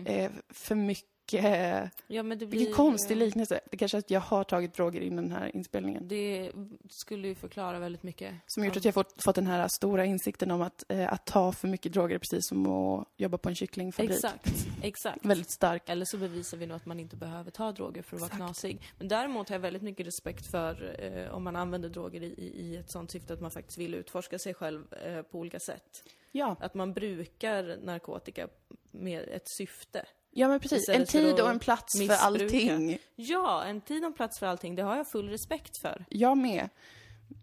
eh, 0.05 0.31
för 0.49 0.75
mycket 0.75 1.12
Vilket, 1.33 1.91
Ja, 2.07 2.23
blir... 2.23 2.47
vilken 2.47 2.73
konstig 2.73 3.17
liknelse. 3.17 3.59
Det 3.71 3.77
kanske 3.77 3.97
är 3.97 3.99
att 3.99 4.11
jag 4.11 4.19
har 4.19 4.43
tagit 4.43 4.73
droger 4.73 5.01
innan 5.01 5.29
den 5.29 5.37
här 5.37 5.55
inspelningen. 5.55 6.07
Det 6.07 6.51
skulle 6.89 7.27
ju 7.27 7.35
förklara 7.35 7.79
väldigt 7.79 8.03
mycket. 8.03 8.33
Som 8.47 8.65
gjort 8.65 8.77
att 8.77 8.85
jag 8.85 8.93
fått, 8.93 9.23
fått 9.23 9.35
den 9.35 9.47
här 9.47 9.67
stora 9.67 10.05
insikten 10.05 10.51
om 10.51 10.61
att, 10.61 10.83
eh, 10.89 11.13
att 11.13 11.25
ta 11.25 11.51
för 11.51 11.67
mycket 11.67 11.93
droger 11.93 12.15
är 12.15 12.19
precis 12.19 12.47
som 12.47 12.67
att 12.67 13.07
jobba 13.17 13.37
på 13.37 13.49
en 13.49 13.55
kycklingfabrik. 13.55 14.11
Exakt, 14.11 14.67
exakt. 14.81 15.25
Väldigt 15.25 15.49
stark. 15.49 15.89
Eller 15.89 16.05
så 16.05 16.17
bevisar 16.17 16.57
vi 16.57 16.65
nog 16.65 16.77
att 16.77 16.85
man 16.85 16.99
inte 16.99 17.15
behöver 17.15 17.51
ta 17.51 17.71
droger 17.71 18.01
för 18.01 18.15
att 18.15 18.21
vara 18.21 18.27
Exakt. 18.27 18.43
knasig. 18.43 18.81
Men 18.97 19.07
däremot 19.07 19.49
har 19.49 19.55
jag 19.55 19.61
väldigt 19.61 19.83
mycket 19.83 20.07
respekt 20.07 20.45
för 20.45 20.95
eh, 20.99 21.35
om 21.35 21.43
man 21.43 21.55
använder 21.55 21.89
droger 21.89 22.21
i, 22.21 22.25
i, 22.25 22.61
i 22.61 22.77
ett 22.77 22.91
sånt 22.91 23.11
syfte 23.11 23.33
att 23.33 23.41
man 23.41 23.51
faktiskt 23.51 23.77
vill 23.77 23.93
utforska 23.95 24.39
sig 24.39 24.53
själv 24.53 24.93
eh, 24.93 25.21
på 25.21 25.39
olika 25.39 25.59
sätt. 25.59 26.03
Ja, 26.31 26.55
Att 26.59 26.73
man 26.73 26.93
brukar 26.93 27.77
narkotika 27.83 28.47
med 28.91 29.29
ett 29.29 29.47
syfte. 29.47 30.05
Ja 30.33 30.47
men 30.47 30.59
precis. 30.59 30.89
En 30.89 31.05
för 31.05 31.11
tid 31.11 31.39
och 31.39 31.49
en 31.49 31.59
plats 31.59 31.97
för 31.97 31.99
missbruka. 31.99 32.21
allting. 32.21 32.97
Ja, 33.15 33.63
en 33.63 33.81
tid 33.81 34.03
och 34.03 34.07
en 34.07 34.13
plats 34.13 34.39
för 34.39 34.45
allting, 34.45 34.75
det 34.75 34.83
har 34.83 34.97
jag 34.97 35.07
full 35.07 35.29
respekt 35.29 35.77
för. 35.77 36.05
Jag 36.09 36.37
med. 36.37 36.69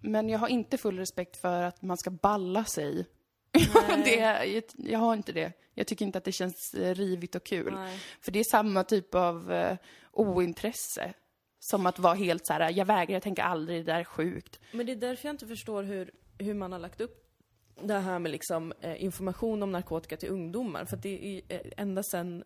Men 0.02 0.28
jag 0.28 0.38
har 0.38 0.48
inte 0.48 0.78
full 0.78 0.98
respekt 0.98 1.36
för 1.36 1.62
att 1.62 1.82
man 1.82 1.98
ska 1.98 2.10
balla 2.10 2.64
sig. 2.64 3.06
det, 4.04 4.14
jag, 4.14 4.62
jag 4.76 4.98
har 4.98 5.14
inte 5.14 5.32
det. 5.32 5.52
Jag 5.74 5.86
tycker 5.86 6.04
inte 6.04 6.18
att 6.18 6.24
det 6.24 6.32
känns 6.32 6.74
eh, 6.74 6.94
rivigt 6.94 7.34
och 7.34 7.44
kul. 7.44 7.72
Nej. 7.74 8.00
För 8.20 8.32
det 8.32 8.38
är 8.38 8.44
samma 8.44 8.84
typ 8.84 9.14
av 9.14 9.52
eh, 9.52 9.76
ointresse. 10.12 11.14
Som 11.62 11.86
att 11.86 11.98
vara 11.98 12.14
helt 12.14 12.46
så 12.46 12.52
här, 12.52 12.70
jag 12.70 12.84
vägrar, 12.84 13.12
jag 13.14 13.22
tänker 13.22 13.42
aldrig, 13.42 13.86
det 13.86 13.92
där 13.92 14.00
är 14.00 14.04
sjukt. 14.04 14.60
Men 14.72 14.86
det 14.86 14.92
är 14.92 14.96
därför 14.96 15.28
jag 15.28 15.34
inte 15.34 15.46
förstår 15.46 15.82
hur, 15.82 16.10
hur 16.38 16.54
man 16.54 16.72
har 16.72 16.78
lagt 16.78 17.00
upp 17.00 17.26
det 17.82 17.98
här 17.98 18.18
med 18.18 18.32
liksom, 18.32 18.72
eh, 18.80 19.04
information 19.04 19.62
om 19.62 19.72
narkotika 19.72 20.16
till 20.16 20.28
ungdomar. 20.28 20.84
För 20.84 20.96
att 20.96 21.02
det 21.02 21.42
är 21.48 21.54
eh, 21.54 21.60
ända 21.76 22.02
sedan 22.02 22.44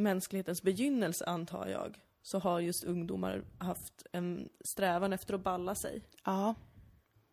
mänsklighetens 0.00 0.62
begynnelse, 0.62 1.24
antar 1.24 1.66
jag, 1.66 1.98
så 2.22 2.38
har 2.38 2.60
just 2.60 2.84
ungdomar 2.84 3.42
haft 3.58 4.06
en 4.12 4.48
strävan 4.64 5.12
efter 5.12 5.34
att 5.34 5.44
balla 5.44 5.74
sig. 5.74 6.02
Ja. 6.24 6.54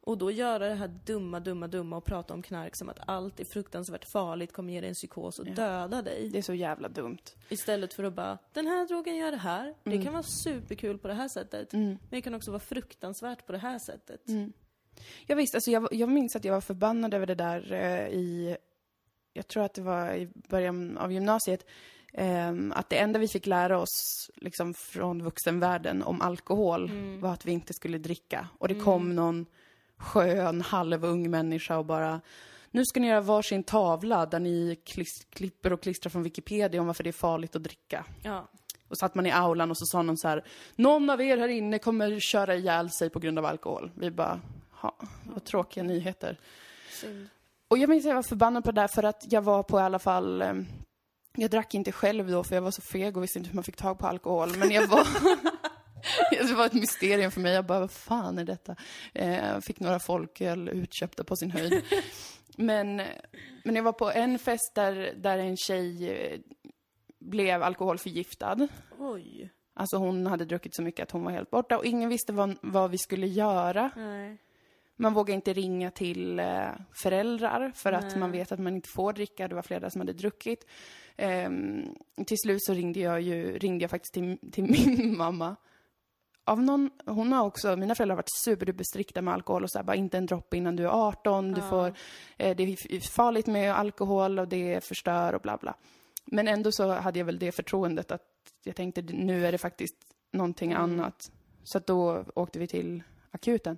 Och 0.01 0.17
då 0.17 0.31
göra 0.31 0.67
det 0.67 0.73
här 0.75 0.99
dumma, 1.05 1.39
dumma, 1.39 1.67
dumma 1.67 1.97
och 1.97 2.05
prata 2.05 2.33
om 2.33 2.41
knark 2.41 2.75
som 2.75 2.89
att 2.89 2.99
allt 3.05 3.39
är 3.39 3.45
fruktansvärt 3.45 4.05
farligt, 4.05 4.53
kommer 4.53 4.73
ge 4.73 4.81
dig 4.81 4.89
en 4.89 4.93
psykos 4.95 5.39
och 5.39 5.47
Ja. 5.47 5.53
döda 5.53 6.01
dig. 6.01 6.29
Det 6.29 6.37
är 6.37 6.41
så 6.41 6.53
jävla 6.53 6.89
dumt. 6.89 7.17
Istället 7.49 7.93
för 7.93 8.03
att 8.03 8.13
bara, 8.13 8.37
den 8.53 8.67
här 8.67 8.87
drogen 8.87 9.15
gör 9.15 9.31
det 9.31 9.37
här. 9.37 9.73
Det 9.83 10.03
kan 10.03 10.13
vara 10.13 10.23
superkul 10.23 10.97
på 10.97 11.07
det 11.07 11.13
här 11.13 11.27
sättet. 11.27 11.73
Mm. 11.73 11.87
Men 11.87 11.97
det 12.09 12.21
kan 12.21 12.33
också 12.33 12.51
vara 12.51 12.59
fruktansvärt 12.59 13.45
på 13.45 13.51
det 13.51 13.57
här 13.57 13.79
sättet. 13.79 14.27
Mm. 14.27 14.53
Ja, 15.27 15.35
visst, 15.35 15.55
alltså 15.55 15.71
jag, 15.71 15.87
jag 15.91 16.09
minns 16.09 16.35
att 16.35 16.45
jag 16.45 16.53
var 16.53 16.61
förbannad 16.61 17.13
över 17.13 17.25
det 17.25 17.35
där 17.35 17.71
eh, 17.71 18.07
i, 18.07 18.57
jag 19.33 19.47
tror 19.47 19.63
att 19.63 19.73
det 19.73 19.81
var 19.81 20.13
i 20.13 20.27
början 20.49 20.97
av 20.97 21.11
gymnasiet, 21.11 21.65
att 22.73 22.89
det 22.89 22.97
enda 22.97 23.19
vi 23.19 23.27
fick 23.27 23.45
lära 23.45 23.79
oss 23.79 24.29
liksom, 24.35 24.73
från 24.73 25.23
vuxenvärlden 25.23 26.03
om 26.03 26.21
alkohol 26.21 26.91
var 27.19 27.33
att 27.33 27.45
vi 27.45 27.51
inte 27.51 27.73
skulle 27.73 27.97
dricka. 27.97 28.47
Och 28.57 28.67
det 28.67 28.75
kom 28.75 29.15
någon 29.15 29.45
skön, 29.97 30.61
halvung 30.61 31.29
människa 31.29 31.77
och 31.77 31.85
bara 31.85 32.21
nu 32.71 32.85
ska 32.85 32.99
ni 32.99 33.07
göra 33.07 33.21
varsin 33.21 33.63
tavla 33.63 34.25
där 34.25 34.39
ni 34.39 34.79
klipper 35.29 35.73
och 35.73 35.81
klistrar 35.81 36.09
från 36.09 36.23
Wikipedia 36.23 36.81
om 36.81 36.87
varför 36.87 37.03
det 37.03 37.09
är 37.09 37.11
farligt 37.11 37.55
att 37.55 37.63
dricka. 37.63 38.05
Ja. 38.23 38.47
Och 38.87 38.97
satt 38.97 39.15
man 39.15 39.25
i 39.25 39.31
aulan 39.31 39.71
och 39.71 39.77
så 39.77 39.85
sa 39.85 40.01
någon 40.01 40.17
så 40.17 40.27
här, 40.27 40.43
någon 40.75 41.09
av 41.09 41.21
er 41.21 41.37
här 41.37 41.47
inne 41.47 41.79
kommer 41.79 42.19
köra 42.19 42.55
ihjäl 42.55 42.89
sig 42.89 43.09
på 43.09 43.19
grund 43.19 43.39
av 43.39 43.45
alkohol. 43.45 43.91
Vi 43.95 44.11
bara, 44.11 44.41
ha, 44.71 44.95
vad 45.23 45.43
tråkiga 45.43 45.83
nyheter. 45.83 46.39
Synd. 46.91 47.27
Och 47.67 47.77
jag 47.77 47.89
minns 47.89 48.05
att 48.05 48.09
jag 48.09 48.15
var 48.15 48.23
förbannad 48.23 48.63
på 48.63 48.71
det 48.71 48.81
där 48.81 48.87
för 48.87 49.03
att 49.03 49.25
jag 49.29 49.41
var 49.41 49.63
på 49.63 49.79
i 49.79 49.81
alla 49.81 49.99
fall, 49.99 50.41
eh, 50.41 50.53
jag 51.41 51.51
drack 51.51 51.73
inte 51.73 51.91
själv 51.91 52.31
då 52.31 52.43
för 52.43 52.55
jag 52.55 52.61
var 52.61 52.71
så 52.71 52.81
feg 52.81 53.17
och 53.17 53.23
visste 53.23 53.39
inte 53.39 53.49
hur 53.49 53.55
man 53.55 53.63
fick 53.63 53.77
tag 53.77 53.99
på 53.99 54.07
alkohol. 54.07 54.57
Men 54.57 54.71
jag 54.71 54.87
var, 54.87 55.07
det 56.47 56.53
var 56.53 56.65
ett 56.65 56.73
mysterium 56.73 57.31
för 57.31 57.41
mig. 57.41 57.53
Jag 57.53 57.65
bara, 57.65 57.79
vad 57.79 57.91
fan 57.91 58.37
är 58.37 58.45
detta? 58.45 58.75
Eh, 59.13 59.59
fick 59.59 59.79
några 59.79 59.99
folköl 59.99 60.69
utköpta 60.69 61.23
på 61.23 61.35
sin 61.35 61.51
höjd. 61.51 61.83
Men, 62.57 63.01
men 63.63 63.75
jag 63.75 63.83
var 63.83 63.93
på 63.93 64.11
en 64.11 64.39
fest 64.39 64.75
där, 64.75 65.13
där 65.17 65.37
en 65.37 65.57
tjej 65.57 66.11
eh, 66.11 66.39
blev 67.19 67.63
alkoholförgiftad. 67.63 68.67
Oj. 68.99 69.51
Alltså 69.73 69.97
hon 69.97 70.27
hade 70.27 70.45
druckit 70.45 70.75
så 70.75 70.81
mycket 70.81 71.03
att 71.03 71.11
hon 71.11 71.23
var 71.23 71.31
helt 71.31 71.49
borta 71.49 71.77
och 71.77 71.85
ingen 71.85 72.09
visste 72.09 72.33
vad, 72.33 72.57
vad 72.61 72.91
vi 72.91 72.97
skulle 72.97 73.27
göra. 73.27 73.91
Nej. 73.95 74.37
Man 74.99 75.13
vågade 75.13 75.35
inte 75.35 75.53
ringa 75.53 75.91
till 75.91 76.39
eh, 76.39 76.69
föräldrar 77.03 77.71
för 77.75 77.93
att 77.93 78.03
Nej. 78.03 78.19
man 78.19 78.31
vet 78.31 78.51
att 78.51 78.59
man 78.59 78.75
inte 78.75 78.89
får 78.95 79.13
dricka. 79.13 79.47
Det 79.47 79.55
var 79.55 79.61
flera 79.61 79.89
som 79.89 80.01
hade 80.01 80.13
druckit. 80.13 80.65
Ehm, 81.17 81.95
till 82.27 82.37
slut 82.37 82.63
så 82.63 82.73
ringde 82.73 82.99
jag 82.99 83.21
ju, 83.21 83.57
ringde 83.57 83.83
jag 83.83 83.91
faktiskt 83.91 84.13
till, 84.13 84.37
till 84.51 84.63
min 84.63 85.17
mamma. 85.17 85.55
Av 86.43 86.61
någon, 86.61 86.89
hon 87.05 87.31
har 87.33 87.45
också, 87.45 87.75
mina 87.75 87.95
föräldrar 87.95 88.15
har 88.15 88.17
varit 88.17 88.43
superduper 88.43 88.83
strikta 88.83 89.21
med 89.21 89.33
alkohol 89.33 89.63
och 89.63 89.71
så 89.71 89.77
här, 89.79 89.83
bara 89.83 89.95
inte 89.95 90.17
en 90.17 90.25
droppe 90.25 90.57
innan 90.57 90.75
du 90.75 90.83
är 90.83 91.07
18. 91.07 91.51
Du 91.51 91.61
får, 91.61 91.87
eh, 92.37 92.55
det 92.55 92.63
är 92.63 92.99
farligt 93.11 93.47
med 93.47 93.75
alkohol 93.75 94.39
och 94.39 94.47
det 94.47 94.83
förstör 94.83 95.33
och 95.33 95.41
bla 95.41 95.57
bla. 95.57 95.75
Men 96.25 96.47
ändå 96.47 96.71
så 96.71 96.91
hade 96.91 97.19
jag 97.19 97.25
väl 97.25 97.39
det 97.39 97.51
förtroendet 97.51 98.11
att 98.11 98.21
jag 98.63 98.75
tänkte 98.75 99.01
nu 99.01 99.45
är 99.47 99.51
det 99.51 99.57
faktiskt 99.57 99.95
någonting 100.31 100.71
Mm. 100.71 100.83
annat. 100.83 101.31
Så 101.63 101.77
att 101.77 101.87
då 101.87 102.25
åkte 102.35 102.59
vi 102.59 102.67
till 102.67 103.03
akuten. 103.31 103.77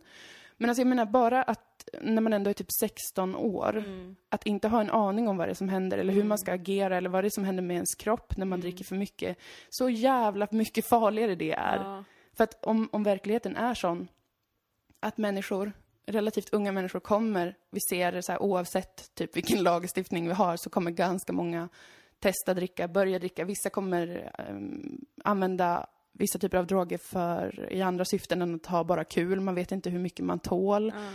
Men 0.57 0.69
alltså 0.69 0.81
jag 0.81 0.87
menar 0.87 1.05
bara 1.05 1.43
att 1.79 2.03
när 2.03 2.21
man 2.21 2.33
ändå 2.33 2.49
är 2.49 2.53
typ 2.53 2.71
16 2.79 3.35
år, 3.35 3.77
Mm. 3.77 4.15
att 4.29 4.45
inte 4.45 4.67
ha 4.67 4.81
en 4.81 4.89
aning 4.89 5.27
om 5.27 5.37
vad 5.37 5.47
det 5.47 5.51
är 5.51 5.55
som 5.55 5.69
händer 5.69 5.97
eller 5.97 6.13
hur 6.13 6.23
man 6.23 6.37
ska 6.37 6.53
agera 6.53 6.97
eller 6.97 7.09
vad 7.09 7.23
det 7.23 7.27
är 7.27 7.29
som 7.29 7.43
händer 7.43 7.63
med 7.63 7.73
ens 7.75 7.95
kropp 7.95 8.37
när 8.37 8.45
man 8.45 8.59
Mm. 8.59 8.61
dricker 8.61 8.85
för 8.85 8.95
mycket. 8.95 9.37
Så 9.69 9.89
jävla 9.89 10.47
mycket 10.51 10.85
farligare 10.89 11.35
det 11.35 11.51
är. 11.53 11.77
Ja. 11.77 12.03
För 12.33 12.43
att 12.43 12.65
om, 12.65 12.89
om 12.91 13.03
verkligheten 13.03 13.55
är 13.55 13.73
sån 13.73 14.07
att 14.99 15.17
människor, 15.17 15.71
relativt 16.05 16.53
unga 16.53 16.71
människor 16.71 16.99
kommer, 16.99 17.55
vi 17.71 17.79
ser 17.89 18.11
det 18.11 18.23
så 18.23 18.31
här 18.31 18.41
oavsett 18.41 19.15
typ 19.15 19.37
vilken 19.37 19.63
lagstiftning 19.63 20.27
vi 20.27 20.33
har, 20.33 20.57
så 20.57 20.69
kommer 20.69 20.91
ganska 20.91 21.33
många 21.33 21.69
testa 22.19 22.53
dricka, 22.53 22.87
börja 22.87 23.19
dricka. 23.19 23.45
Vissa 23.45 23.69
kommer 23.69 24.31
ehm, 24.39 25.05
använda 25.23 25.87
vissa 26.11 26.39
typer 26.39 26.57
av 26.57 26.67
droger 26.67 26.97
för, 26.97 27.67
i 27.71 27.81
andra 27.81 28.05
syften 28.05 28.41
än 28.41 28.55
att 28.55 28.65
ha 28.65 28.83
bara 28.83 29.03
kul. 29.03 29.39
Man 29.39 29.55
vet 29.55 29.71
inte 29.71 29.89
hur 29.89 29.99
mycket 29.99 30.25
man 30.25 30.39
tål. 30.39 30.91
Ja. 30.95 31.09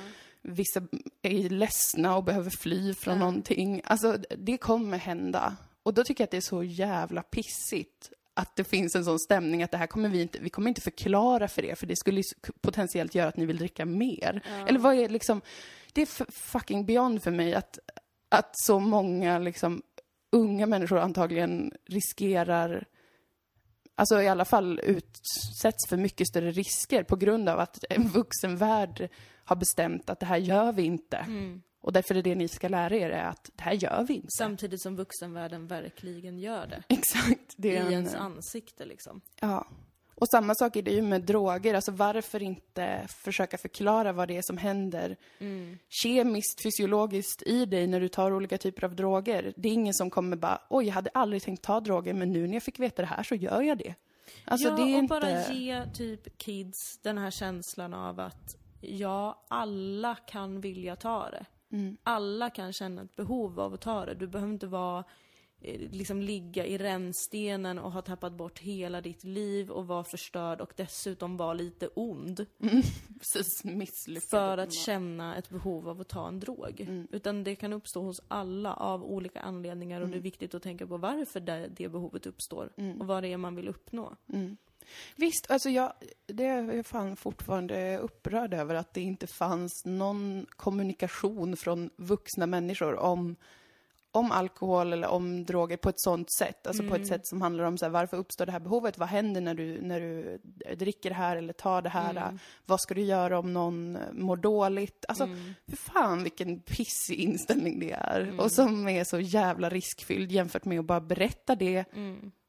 Vissa 0.45 0.83
är 1.23 1.49
ledsna 1.49 2.17
och 2.17 2.25
behöver 2.25 2.51
fly 2.51 2.95
från 2.95 3.15
Ja. 3.15 3.19
någonting. 3.19 3.81
Alltså, 3.85 4.19
det 4.39 4.59
kommer 4.59 4.99
hända. 4.99 5.57
Och 5.83 5.95
då 5.95 6.05
tycker 6.05 6.23
jag 6.23 6.27
att 6.27 6.31
det 6.31 6.37
är 6.37 6.41
så 6.41 6.63
jävla 6.63 7.23
pissigt 7.23 8.11
att 8.35 8.57
det 8.57 8.65
finns 8.65 8.95
en 8.95 9.05
sån 9.05 9.19
stämning 9.19 9.63
att 9.63 9.71
det 9.71 9.77
här 9.77 9.87
kommer 9.87 10.09
vi 10.09 10.23
inte, 10.23 10.39
vi 10.39 10.51
kommer 10.51 10.69
inte 10.69 10.81
förklara 10.81 11.49
för 11.49 11.65
er, 11.65 11.75
för 11.75 11.87
det 11.87 11.97
skulle 11.97 12.23
potentiellt 12.61 13.15
göra 13.15 13.29
att 13.29 13.37
ni 13.37 13.47
vill 13.47 13.57
dricka 13.59 13.85
mer. 13.85 14.43
Ja. 14.47 14.69
Eller 14.69 14.79
vad 14.79 14.95
är 14.95 15.09
liksom, 15.09 15.41
det 15.93 16.03
är 16.03 16.33
fucking 16.33 16.87
beyond 16.87 17.23
för 17.23 17.31
mig 17.31 17.55
att, 17.55 17.79
att 18.29 18.51
så 18.53 18.79
många 18.79 19.39
liksom 19.39 19.83
unga 20.33 20.67
människor 20.67 20.99
antagligen 20.99 21.73
riskerar 21.87 22.87
Alltså 23.97 24.23
i 24.23 24.29
alla 24.29 24.45
fall 24.45 24.81
utsätts 24.85 25.89
för 25.89 25.97
mycket 25.97 26.29
större 26.29 26.51
risker 26.51 27.03
på 27.03 27.17
grund 27.17 27.49
av 27.49 27.61
att 27.61 27.85
en 27.91 28.09
vuxen 28.09 28.57
värld 28.57 29.09
har 29.45 29.57
bestämt 29.57 30.11
att 30.11 30.21
det 30.21 30.27
här 30.27 30.37
gör 30.37 30.73
vi 30.73 30.83
inte. 30.83 31.17
Mm. 31.17 31.63
Och 31.81 31.93
därför 31.93 32.15
är 32.15 32.23
det 32.23 32.35
ni 32.35 32.49
ska 32.49 32.69
lära 32.69 32.97
er 32.97 33.11
är 33.11 33.25
att 33.25 33.51
det 33.55 33.63
här 33.63 33.73
gör 33.73 34.05
vi 34.09 34.15
inte. 34.15 34.29
Samtidigt 34.39 34.83
som 34.83 34.97
vuxenvärlden 34.97 35.67
verkligen 35.67 36.39
gör 36.39 36.67
det. 36.67 36.83
Exakt. 36.89 37.55
Det 37.57 37.69
I 37.69 37.77
är 37.77 37.87
en, 37.87 37.93
ens 37.93 38.15
ansikte 38.15 38.85
liksom. 38.85 39.21
Ja. 39.41 39.67
Och 40.17 40.29
samma 40.29 40.55
sak 40.55 40.77
är 40.77 40.83
det 40.83 40.91
ju 40.91 41.03
med 41.03 41.23
droger. 41.23 41.75
Alltså 41.75 41.93
varför 41.93 42.43
inte 42.43 43.07
försöka 43.09 43.59
förklara 43.59 44.13
vad 44.13 44.29
det 44.29 44.37
är 44.37 44.43
som 44.43 44.59
händer 44.59 45.17
Mm. 45.39 45.79
kemiskt, 45.89 46.63
fysiologiskt 46.63 47.43
i 47.43 47.67
dig 47.67 47.87
när 47.87 48.01
du 48.01 48.09
tar 48.09 48.33
olika 48.33 48.59
typer 48.59 48.85
av 48.85 48.97
droger. 48.97 49.53
Det 49.57 49.69
är 49.69 49.73
ingen 49.73 49.95
som 49.95 50.11
kommer 50.11 50.37
bara, 50.37 50.63
oj, 50.69 50.87
jag 50.87 50.95
hade 50.95 51.11
aldrig 51.15 51.43
tänkt 51.43 51.63
ta 51.63 51.81
droger, 51.81 52.15
men 52.15 52.33
nu 52.33 52.47
när 52.47 52.55
jag 52.55 52.63
fick 52.63 52.79
veta 52.81 53.03
det 53.03 53.09
här 53.09 53.23
så 53.23 53.35
gör 53.35 53.63
jag 53.63 53.79
det. 53.79 53.95
Alltså 54.45 54.69
ja, 54.69 54.77
det 54.77 54.83
och 54.83 54.89
inte... 54.89 55.13
bara 55.13 55.53
ge 55.53 55.87
typ 55.95 56.39
kids 56.39 56.99
den 57.03 57.19
här 57.19 57.31
känslan 57.31 57.95
av 57.95 58.21
att 58.21 58.57
ja, 58.89 59.45
alla 59.49 60.15
kan 60.15 60.61
vilja 60.61 60.97
ta 60.97 61.31
det. 61.31 61.47
Mm. 61.73 61.97
Alla 62.03 62.51
kan 62.51 62.73
känna 62.73 63.03
ett 63.03 63.17
behov 63.17 63.61
av 63.61 63.75
att 63.75 63.81
ta 63.81 64.07
det. 64.07 64.15
Du 64.15 64.27
behöver 64.27 64.53
inte 64.53 64.67
vara, 64.67 65.05
eh, 65.61 65.91
liksom 65.91 66.23
ligga 66.23 66.67
i 66.67 66.79
rännstenen 66.79 67.79
och 67.79 67.93
ha 67.93 68.03
tappat 68.03 68.33
bort 68.33 68.59
hela 68.59 69.01
ditt 69.01 69.25
liv 69.25 69.71
och 69.71 69.87
vara 69.87 70.05
förstörd 70.05 70.61
och 70.61 70.73
dessutom 70.77 71.37
vara 71.37 71.55
lite 71.55 71.89
ond. 71.89 72.47
Precis 73.19 73.65
misslyckad. 73.65 74.31
För 74.31 74.59
att 74.59 74.73
känna 74.73 75.37
ett 75.37 75.49
behov 75.49 75.89
av 75.89 76.01
att 76.01 76.09
ta 76.09 76.29
en 76.29 76.41
drog. 76.41 76.81
Mm. 76.81 77.09
Utan 77.11 77.45
det 77.45 77.55
kan 77.55 77.73
uppstå 77.73 78.03
hos 78.03 78.21
alla 78.29 78.75
av 78.75 79.05
olika 79.05 79.41
anledningar 79.41 80.01
och 80.01 80.09
det 80.09 80.17
är 80.17 80.21
viktigt 80.21 80.55
att 80.55 80.63
tänka 80.63 80.87
på 80.87 80.97
varför 80.97 81.41
det, 81.41 81.69
det 81.77 81.89
behovet 81.89 82.27
uppstår. 82.27 82.73
Mm. 82.77 83.01
Och 83.01 83.07
vad 83.07 83.23
det 83.23 83.29
är 83.29 83.37
man 83.37 83.55
vill 83.57 83.69
uppnå. 83.69 84.17
Mm. 84.85 85.17
Visst, 85.17 85.51
alltså 85.51 85.71
jag, 85.71 85.93
det 86.27 86.47
är 86.47 86.73
jag 86.73 86.87
fan 86.87 87.17
fortfarande 87.17 87.99
upprörd 87.99 88.55
över 88.55 88.75
att 88.75 88.95
det 88.95 89.01
inte 89.01 89.27
fanns 89.27 89.85
någon 89.85 90.47
kommunikation 90.51 91.57
från 91.57 91.91
vuxna 91.97 92.47
människor 92.47 92.95
om, 92.95 93.37
om 94.11 94.33
alkohol 94.33 94.93
eller 94.93 95.09
om 95.09 95.45
droger 95.45 95.77
på 95.77 95.89
ett 95.89 96.01
sånt 96.01 96.33
sätt. 96.33 96.67
Alltså 96.67 96.83
på 96.89 96.95
ett 96.95 97.07
sätt 97.07 97.27
som 97.27 97.43
handlar 97.43 97.65
om 97.65 97.79
så 97.79 97.85
här, 97.85 97.91
varför 97.91 98.17
uppstår 98.17 98.47
det 98.47 98.53
här 98.53 98.61
behovet? 98.61 98.99
Vad 98.99 99.09
händer 99.09 99.41
när 99.41 99.55
du, 99.55 99.81
när 99.83 100.01
du 100.01 100.39
dricker 100.77 101.11
det 101.11 101.17
här 101.17 101.37
eller 101.37 101.53
tar 101.53 101.83
det 101.83 101.89
här? 101.89 102.39
Vad 102.67 102.81
ska 102.81 102.95
du 102.95 103.03
göra 103.03 103.39
om 103.39 103.53
någon 103.53 103.99
mår 104.13 104.37
dåligt? 104.37 105.05
Alltså, 105.09 105.29
för 105.69 105.77
fan 105.77 106.23
vilken 106.23 106.61
pissig 106.61 107.21
inställning 107.21 107.81
det 107.81 107.93
är. 107.93 108.41
Och 108.41 108.53
som 108.53 108.89
är 108.89 109.05
så 109.05 109.21
jävla 109.21 109.69
riskfylld 109.69 110.33
jämfört 110.33 110.65
med 110.65 110.79
att 110.79 110.85
bara 110.85 111.01
berätta 111.01 111.55
det 111.55 111.85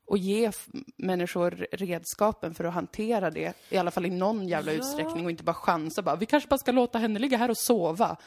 och 0.05 0.17
ge 0.17 0.51
människor 0.97 1.51
redskapen 1.71 2.53
för 2.53 2.63
att 2.63 2.73
hantera 2.73 3.31
det, 3.31 3.53
i 3.69 3.77
alla 3.77 3.91
fall 3.91 4.05
i 4.05 4.09
någon 4.09 4.47
jävla 4.47 4.71
Ja. 4.71 4.77
utsträckning 4.77 5.25
och 5.25 5.31
inte 5.31 5.43
bara 5.43 5.53
chansa 5.53 6.01
bara, 6.01 6.15
vi 6.15 6.25
kanske 6.25 6.49
bara 6.49 6.57
ska 6.57 6.71
låta 6.71 6.97
henne 6.97 7.19
ligga 7.19 7.37
här 7.37 7.49
och 7.49 7.57
sova. 7.57 8.17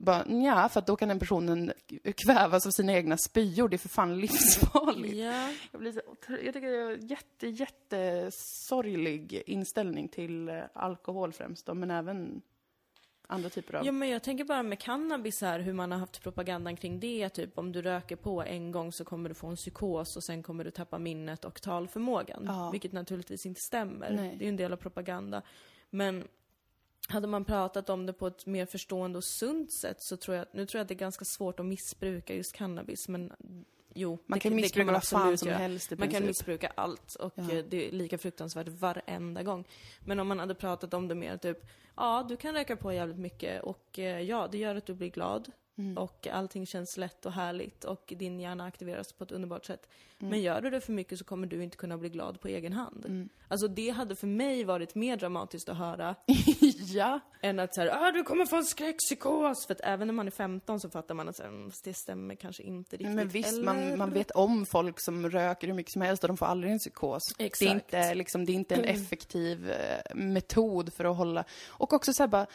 Bara, 0.00 0.24
ja, 0.28 0.68
för 0.68 0.80
att 0.80 0.86
då 0.86 0.96
kan 0.96 1.08
den 1.08 1.18
personen 1.18 1.72
kvävas 2.26 2.66
av 2.66 2.70
sina 2.70 2.92
egna 2.92 3.16
spyor, 3.16 3.68
det 3.68 3.76
är 3.76 3.78
för 3.78 3.88
fan 3.88 4.20
livsfarligt. 4.20 5.14
Ja. 5.16 5.50
Jag, 5.72 5.80
blir 5.80 5.92
så, 5.92 6.00
jag 6.44 6.54
tycker 6.54 6.70
det 6.70 6.76
är 6.76 6.94
en 6.94 7.06
jätte, 7.06 7.46
jättesorglig 7.48 9.42
inställning 9.46 10.08
till 10.08 10.48
eh, 10.48 10.60
alkohol 10.72 11.32
främst 11.32 11.66
då, 11.66 11.74
men 11.74 11.90
även 11.90 12.42
andra 13.28 13.50
typer 13.50 13.74
av... 13.74 13.86
Ja 13.86 13.92
men 13.92 14.08
jag 14.08 14.22
tänker 14.22 14.44
bara 14.44 14.62
med 14.62 14.80
cannabis 14.80 15.40
här, 15.40 15.60
hur 15.60 15.72
man 15.72 15.92
har 15.92 15.98
haft 15.98 16.22
propagandan 16.22 16.76
kring 16.76 17.00
det, 17.00 17.28
typ 17.28 17.58
om 17.58 17.72
du 17.72 17.82
röker 17.82 18.16
på 18.16 18.42
en 18.42 18.72
gång 18.72 18.92
så 18.92 19.04
kommer 19.04 19.28
du 19.28 19.34
få 19.34 19.46
en 19.46 19.56
psykos 19.56 20.16
och 20.16 20.24
sen 20.24 20.42
kommer 20.42 20.64
du 20.64 20.70
tappa 20.70 20.98
minnet 20.98 21.44
och 21.44 21.62
talförmågan. 21.62 22.42
Ja. 22.46 22.70
Vilket 22.70 22.92
naturligtvis 22.92 23.46
inte 23.46 23.60
stämmer. 23.60 24.10
Nej. 24.10 24.36
Det 24.38 24.42
är 24.42 24.46
ju 24.46 24.48
en 24.48 24.56
del 24.56 24.72
av 24.72 24.76
propaganda. 24.76 25.42
Men 25.90 26.28
hade 27.08 27.26
man 27.26 27.44
pratat 27.44 27.90
om 27.90 28.06
det 28.06 28.12
på 28.12 28.26
ett 28.26 28.46
mer 28.46 28.66
förstående 28.66 29.18
och 29.18 29.24
sunt 29.24 29.72
sätt 29.72 30.02
så 30.02 30.16
tror 30.16 30.36
jag, 30.36 30.46
nu 30.52 30.66
tror 30.66 30.78
jag 30.78 30.82
att 30.82 30.88
det 30.88 30.94
är 30.94 30.98
ganska 30.98 31.24
svårt 31.24 31.60
att 31.60 31.66
missbruka 31.66 32.34
just 32.34 32.52
cannabis 32.52 33.08
men 33.08 33.32
jo, 33.98 34.18
man 34.26 34.36
det, 34.38 34.42
kan 34.42 34.54
missbruka 34.54 34.92
vad 34.92 35.04
fan 35.04 35.38
som 35.38 35.48
helst 35.48 35.92
i 35.92 35.96
Man 35.96 36.08
kan 36.10 36.26
missbruka 36.26 36.72
allt 36.74 37.14
och 37.14 37.32
Ja. 37.34 37.42
eh, 37.52 37.64
det 37.68 37.88
är 37.88 37.92
lika 37.92 38.18
fruktansvärt 38.18 38.68
varenda 38.68 39.42
gång. 39.42 39.64
Men 40.04 40.20
om 40.20 40.28
man 40.28 40.38
hade 40.38 40.54
pratat 40.54 40.94
om 40.94 41.08
det 41.08 41.14
mer 41.14 41.36
typ, 41.36 41.66
ja 41.96 42.26
du 42.28 42.36
kan 42.36 42.54
röka 42.54 42.76
på 42.76 42.92
jävligt 42.92 43.18
mycket 43.18 43.62
och 43.62 43.98
eh, 43.98 44.20
ja, 44.20 44.48
det 44.52 44.58
gör 44.58 44.74
att 44.76 44.86
du 44.86 44.94
blir 44.94 45.10
glad. 45.10 45.50
Mm. 45.78 45.98
Och 45.98 46.26
allting 46.32 46.66
känns 46.66 46.96
lätt 46.96 47.26
och 47.26 47.32
härligt 47.32 47.84
och 47.84 48.12
din 48.16 48.40
hjärna 48.40 48.64
aktiveras 48.64 49.12
på 49.12 49.24
ett 49.24 49.32
underbart 49.32 49.64
sätt. 49.64 49.88
Mm. 50.20 50.30
Men 50.30 50.40
gör 50.40 50.60
du 50.60 50.70
det 50.70 50.80
för 50.80 50.92
mycket 50.92 51.18
så 51.18 51.24
kommer 51.24 51.46
du 51.46 51.62
inte 51.62 51.76
kunna 51.76 51.98
bli 51.98 52.08
glad 52.08 52.40
på 52.40 52.48
egen 52.48 52.72
hand. 52.72 53.28
Alltså 53.48 53.68
det 53.68 53.90
hade 53.90 54.16
för 54.16 54.26
mig 54.26 54.64
varit 54.64 54.94
mer 54.94 55.16
dramatiskt 55.16 55.68
att 55.68 55.76
höra 55.76 56.14
ja. 56.94 57.20
än 57.40 57.58
att 57.58 57.74
säga 57.74 57.98
ah, 58.00 58.12
du 58.12 58.22
kommer 58.22 58.46
få 58.46 58.56
en 58.56 58.64
skräckpsykos. 58.64 59.66
För 59.66 59.74
att 59.74 59.80
även 59.84 60.06
när 60.06 60.14
man 60.14 60.26
är 60.26 60.30
15 60.30 60.80
så 60.80 60.90
fattar 60.90 61.14
man 61.14 61.28
att 61.28 61.36
så 61.36 61.42
här, 61.42 61.50
"Mm, 61.50 61.70
det 61.84 61.94
stämmer 61.94 62.34
kanske 62.34 62.62
inte 62.62 62.96
riktigt. 62.96 63.14
Men 63.14 63.28
visst, 63.28 63.52
Eller? 63.52 63.64
man, 63.64 63.98
man 63.98 64.10
vet 64.12 64.30
om 64.30 64.66
folk 64.66 65.00
som 65.00 65.30
röker 65.30 65.66
hur 65.66 65.74
mycket 65.74 65.92
som 65.92 66.02
helst 66.02 66.24
och 66.24 66.28
de 66.28 66.36
får 66.36 66.46
aldrig 66.46 66.72
en 66.72 66.78
psykos. 66.78 67.22
Det 67.38 67.44
är 67.44 67.46
Exakt. 67.46 67.72
inte, 67.72 68.14
liksom, 68.14 68.44
det 68.44 68.52
är 68.52 68.54
inte 68.54 68.74
en 68.74 68.84
effektiv 68.96 69.70
eh, 69.70 70.14
metod 70.14 70.92
för 70.94 71.04
att 71.04 71.16
hålla... 71.16 71.44
Och 71.68 71.92
också 71.92 72.12
så 72.12 72.22
här 72.22 72.28
bara, 72.28 72.46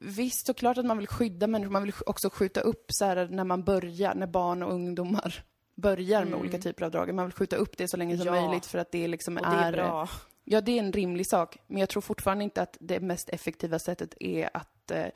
visst 0.00 0.46
såklart 0.46 0.78
att 0.78 0.86
man 0.86 0.98
vill 0.98 1.08
skydda 1.08 1.46
människor, 1.46 1.72
man 1.72 1.82
vill 1.82 1.92
också 2.06 2.30
skjuta 2.30 2.60
upp 2.60 2.84
så 2.88 3.04
här 3.04 3.28
när 3.30 3.44
man 3.44 3.64
börjar, 3.64 4.14
när 4.14 4.26
barn 4.26 4.62
och 4.62 4.72
ungdomar 4.72 5.44
börjar 5.76 6.24
med 6.24 6.38
olika 6.38 6.58
typer 6.58 6.84
av 6.84 6.90
droger. 6.90 7.12
Man 7.12 7.24
vill 7.24 7.34
skjuta 7.34 7.56
upp 7.56 7.76
det 7.76 7.88
så 7.88 7.96
länge 7.96 8.18
som 8.18 8.28
Mm. 8.28 8.34
Ja. 8.40 8.46
möjligt 8.46 8.66
för 8.66 8.78
att 8.78 8.92
det 8.92 9.08
liksom 9.08 9.36
Och 9.36 9.42
det 9.42 9.56
är 9.56 9.72
bra. 9.72 10.08
Ja, 10.44 10.60
det 10.60 10.72
är 10.72 10.78
en 10.78 10.92
rimlig 10.92 11.26
sak. 11.26 11.56
Men 11.66 11.78
jag 11.78 11.88
tror 11.88 12.00
fortfarande 12.00 12.44
inte 12.44 12.62
att 12.62 12.76
det 12.80 13.00
mest 13.00 13.28
effektiva 13.28 13.78
sättet 13.78 14.14
är 14.20 14.50
att 14.54 14.90
eh, 14.90 15.06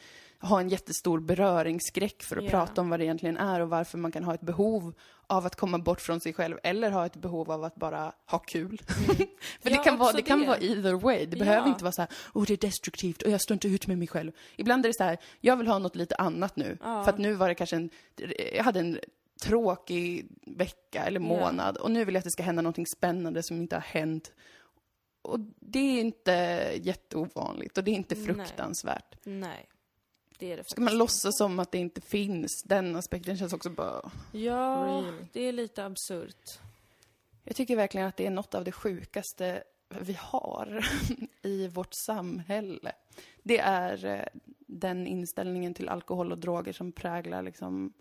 ha 0.41 0.61
en 0.61 0.69
jättestor 0.69 1.21
beröringsskräck 1.21 2.23
för 2.23 2.37
att 2.37 2.45
Ja. 2.45 2.51
prata 2.51 2.81
om 2.81 2.91
vad 2.91 3.01
det 3.01 3.05
egentligen 3.05 3.37
är 3.37 3.61
och 3.61 3.69
varför 3.71 3.99
man 3.99 4.13
kan 4.13 4.25
ha 4.25 4.35
ett 4.35 4.41
behov 4.41 4.93
av 5.27 5.47
att 5.47 5.57
komma 5.57 5.79
bort 5.79 6.01
från 6.01 6.21
sig 6.21 6.33
själv 6.33 6.59
eller 6.63 6.91
ha 6.91 7.07
ett 7.07 7.17
behov 7.17 7.51
av 7.51 7.65
att 7.65 7.75
bara 7.75 8.13
ha 8.31 8.39
kul. 8.39 8.81
för 8.87 9.15
Mm. 9.15 9.29
Ja, 9.63 9.71
det 9.71 9.77
kan, 9.85 9.99
vara, 9.99 10.07
också 10.09 10.17
det 10.17 10.23
kan 10.23 10.41
det. 10.41 10.47
vara 10.47 10.59
either 10.59 10.93
way. 10.93 11.27
Det 11.27 11.37
Ja. 11.37 11.45
behöver 11.45 11.69
inte 11.69 11.85
vara 11.85 11.93
så 11.93 12.03
här, 12.03 12.11
oh 12.35 12.45
det 12.47 12.53
är 12.53 12.57
destruktivt 12.57 13.23
och 13.23 13.31
jag 13.31 13.41
står 13.41 13.55
inte 13.55 13.69
ut 13.69 13.87
med 13.87 13.99
mig 13.99 14.09
själv. 14.09 14.33
Ibland 14.57 14.85
är 14.85 14.89
det 14.89 14.95
så 14.95 15.05
här, 15.05 15.19
jag 15.41 15.57
vill 15.57 15.67
ha 15.67 15.79
något 15.79 15.97
lite 15.97 16.15
annat 16.17 16.57
nu. 16.57 16.79
Ja. 16.83 17.05
För 17.05 17.11
att 17.13 17.19
nu 17.19 17.33
var 17.33 17.49
det 17.49 17.55
kanske 17.55 17.77
en, 17.77 17.91
jag 18.57 18.65
hade 18.65 18.81
en 18.81 18.99
tråkig 19.43 20.27
vecka 20.47 21.05
eller 21.05 21.21
månad 21.21 21.77
och 21.77 21.91
nu 21.91 22.05
vill 22.05 22.15
jag 22.15 22.19
att 22.21 22.25
det 22.25 22.31
ska 22.31 22.43
hända 22.43 22.63
någonting 22.63 22.87
spännande 22.87 23.43
som 23.43 23.57
inte 23.57 23.77
har 23.77 23.81
hänt. 23.83 24.33
Och 25.23 25.41
det 25.61 25.79
är 25.79 26.01
inte 26.01 26.33
jätteovanligt 26.83 27.79
och 27.79 27.85
det 27.85 27.91
är 27.91 27.95
inte 27.95 28.15
Nej. 28.15 28.25
fruktansvärt. 28.25 29.15
Nej. 29.25 29.67
Det 30.39 30.53
är 30.53 30.57
det 30.57 30.71
Ska 30.71 30.81
man 30.81 30.99
låtsas 30.99 31.39
som 31.39 31.59
att 31.59 31.73
det 31.73 31.79
inte 31.79 32.01
finns? 32.01 32.63
Den 32.63 32.97
aspekten 32.97 33.37
känns 33.37 33.53
också 33.53 33.71
bara... 33.71 34.11
Ja, 34.33 34.85
Really? 34.87 35.27
det 35.33 35.41
är 35.41 35.53
lite 35.53 35.85
absurt. 35.85 36.59
Jag 37.45 37.57
tycker 37.57 37.77
verkligen 37.77 38.07
att 38.07 38.17
det 38.17 38.27
är 38.27 38.31
något 38.31 38.55
av 38.55 38.65
det 38.65 38.73
sjukaste 38.73 39.63
vi 40.01 40.17
har 40.21 40.87
i 41.43 41.69
vårt 41.69 41.95
samhälle. 42.07 42.93
Det 43.43 43.59
är 43.59 44.05
eh, 44.05 44.41
den 44.59 45.07
inställningen 45.07 45.75
till 45.75 45.89
alkohol 45.89 46.33
och 46.33 46.39
droger 46.39 46.73
som 46.73 46.93
präglar 46.93 47.43
liksom 47.43 47.93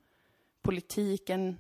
politiken 0.62 1.58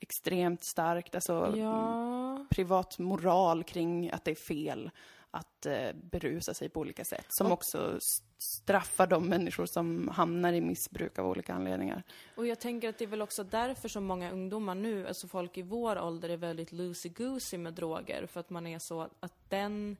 extremt 0.00 0.64
starkt. 0.64 1.14
Alltså 1.14 1.54
Ja. 1.56 2.46
privat 2.50 2.98
moral 2.98 3.64
kring 3.64 4.10
att 4.10 4.24
det 4.24 4.30
är 4.30 4.34
fel 4.34 4.90
att 5.30 5.66
eh, 5.66 5.92
berusa 5.94 6.54
sig 6.54 6.68
på 6.68 6.80
olika 6.80 7.04
sätt. 7.04 7.26
Som 7.28 7.52
också 7.52 7.98
straffar 8.38 9.06
de 9.06 9.28
människor 9.28 9.66
som 9.66 10.08
hamnar 10.08 10.52
i 10.52 10.60
missbruk 10.60 11.18
av 11.18 11.26
olika 11.26 11.54
anledningar. 11.54 12.02
Och 12.36 12.46
jag 12.46 12.58
tänker 12.58 12.88
att 12.88 12.98
det 12.98 13.04
är 13.04 13.08
väl 13.08 13.22
också 13.22 13.44
därför 13.44 13.88
som 13.88 14.04
många 14.04 14.30
ungdomar 14.30 14.74
nu, 14.74 15.08
alltså 15.08 15.28
folk 15.28 15.58
i 15.58 15.62
vår 15.62 15.98
ålder, 15.98 16.28
är 16.28 16.36
väldigt 16.36 16.72
loosey-goosey 16.72 17.58
med 17.58 17.74
droger. 17.74 18.26
För 18.26 18.40
att 18.40 18.50
man 18.50 18.66
är 18.66 18.78
så 18.78 19.08
att 19.20 19.32
den 19.48 19.96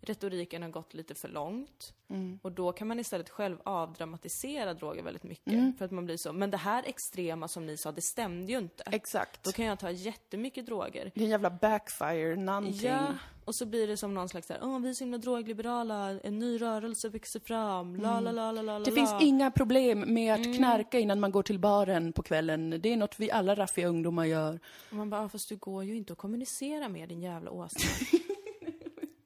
retoriken 0.00 0.62
har 0.62 0.68
gått 0.70 0.94
lite 0.94 1.14
för 1.14 1.28
långt. 1.28 1.94
Mm. 2.10 2.38
Och 2.42 2.52
då 2.52 2.72
kan 2.72 2.88
man 2.88 2.98
istället 2.98 3.30
själv 3.30 3.56
avdramatisera 3.64 4.74
droger 4.74 5.02
väldigt 5.02 5.22
mycket. 5.22 5.52
Mm. 5.52 5.72
För 5.78 5.84
att 5.84 5.90
man 5.90 6.04
blir 6.06 6.16
så, 6.16 6.32
men 6.32 6.50
det 6.50 6.56
här 6.56 6.82
extrema 6.86 7.48
som 7.48 7.66
ni 7.66 7.76
sa, 7.76 7.92
det 7.92 8.00
stämde 8.00 8.52
ju 8.52 8.58
inte. 8.58 8.82
Exakt. 8.92 9.42
Då 9.44 9.52
kan 9.52 9.64
jag 9.64 9.78
ta 9.78 9.90
jättemycket 9.90 10.66
droger. 10.66 11.10
Det 11.14 11.20
är 11.20 11.24
en 11.24 11.30
jävla 11.30 11.50
backfire, 11.50 12.36
någonting. 12.36 12.88
Ja, 12.90 13.06
och 13.44 13.54
så 13.54 13.66
blir 13.66 13.86
det 13.86 13.96
som 13.96 14.14
någon 14.14 14.28
slags 14.28 14.46
såhär, 14.46 14.60
åh 14.64 14.78
vi 14.80 14.88
är 14.88 14.94
så 14.94 15.04
himla 15.04 15.18
drogliberala, 15.18 16.20
en 16.20 16.38
ny 16.38 16.58
rörelse 16.60 17.08
växer 17.08 17.40
fram, 17.40 17.96
la 17.96 18.20
la 18.20 18.32
la 18.32 18.52
la 18.52 18.62
la 18.62 18.72
Mm. 18.72 18.82
Det 18.84 18.90
la. 18.90 18.96
finns 18.96 19.22
inga 19.22 19.50
problem 19.50 20.00
med 20.14 20.34
Mm. 20.38 20.50
att 20.50 20.56
knarka 20.56 20.98
innan 20.98 21.20
man 21.20 21.30
går 21.32 21.42
till 21.42 21.58
baren 21.58 22.12
på 22.12 22.22
kvällen. 22.22 22.70
Det 22.80 22.92
är 22.92 22.96
något 22.96 23.14
vi 23.20 23.30
alla 23.30 23.54
raffiga 23.54 23.88
ungdomar 23.88 24.24
gör. 24.24 24.60
Och 24.90 24.96
man 24.96 25.10
bara, 25.10 25.20
"Ah, 25.20 25.28
fast 25.28 25.48
du 25.48 25.56
går 25.56 25.84
ju 25.84 25.96
inte 25.96 26.12
att 26.12 26.18
kommunicera 26.18 26.88
med 26.88 27.08
din 27.08 27.22
jävla 27.22 27.50
åsna. 27.50 27.80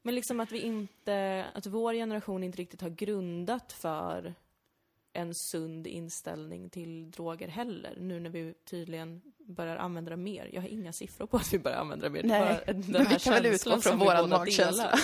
Men 0.07 0.15
liksom 0.15 0.41
att 0.41 0.53
vi 0.53 0.61
inte, 0.61 1.45
att 1.55 1.67
vår 1.67 1.95
generation 1.95 2.43
inte 2.43 2.59
riktigt 2.59 2.81
har 2.81 2.91
grundat 2.91 3.73
för 3.73 4.35
en 5.13 5.35
sund 5.35 5.87
inställning 5.87 6.71
till 6.71 7.11
droger 7.11 7.49
heller. 7.49 7.97
Nu 8.01 8.21
när 8.21 8.31
vi 8.31 8.55
tydligen 8.71 9.23
börjar 9.39 9.77
använda 9.77 10.11
det 10.11 10.17
mer. 10.17 10.51
Jag 10.53 10.63
har 10.63 10.69
inga 10.69 10.93
siffror 10.93 11.27
på 11.27 11.37
att 11.37 11.53
vi 11.53 11.59
börjar 11.59 11.79
använda 11.79 12.09
det 12.09 12.11
mer. 12.11 12.23
Det 12.23 12.29
Nej, 12.29 12.41
bara 12.41 12.73
den 12.73 12.85
men 12.89 13.07
här 13.07 13.15
vi 13.15 13.21
kan 13.21 13.33
väl 13.33 13.47
utgå 13.47 13.81
från 13.81 13.99
båda 13.99 14.27
magkänsla. 14.27 14.99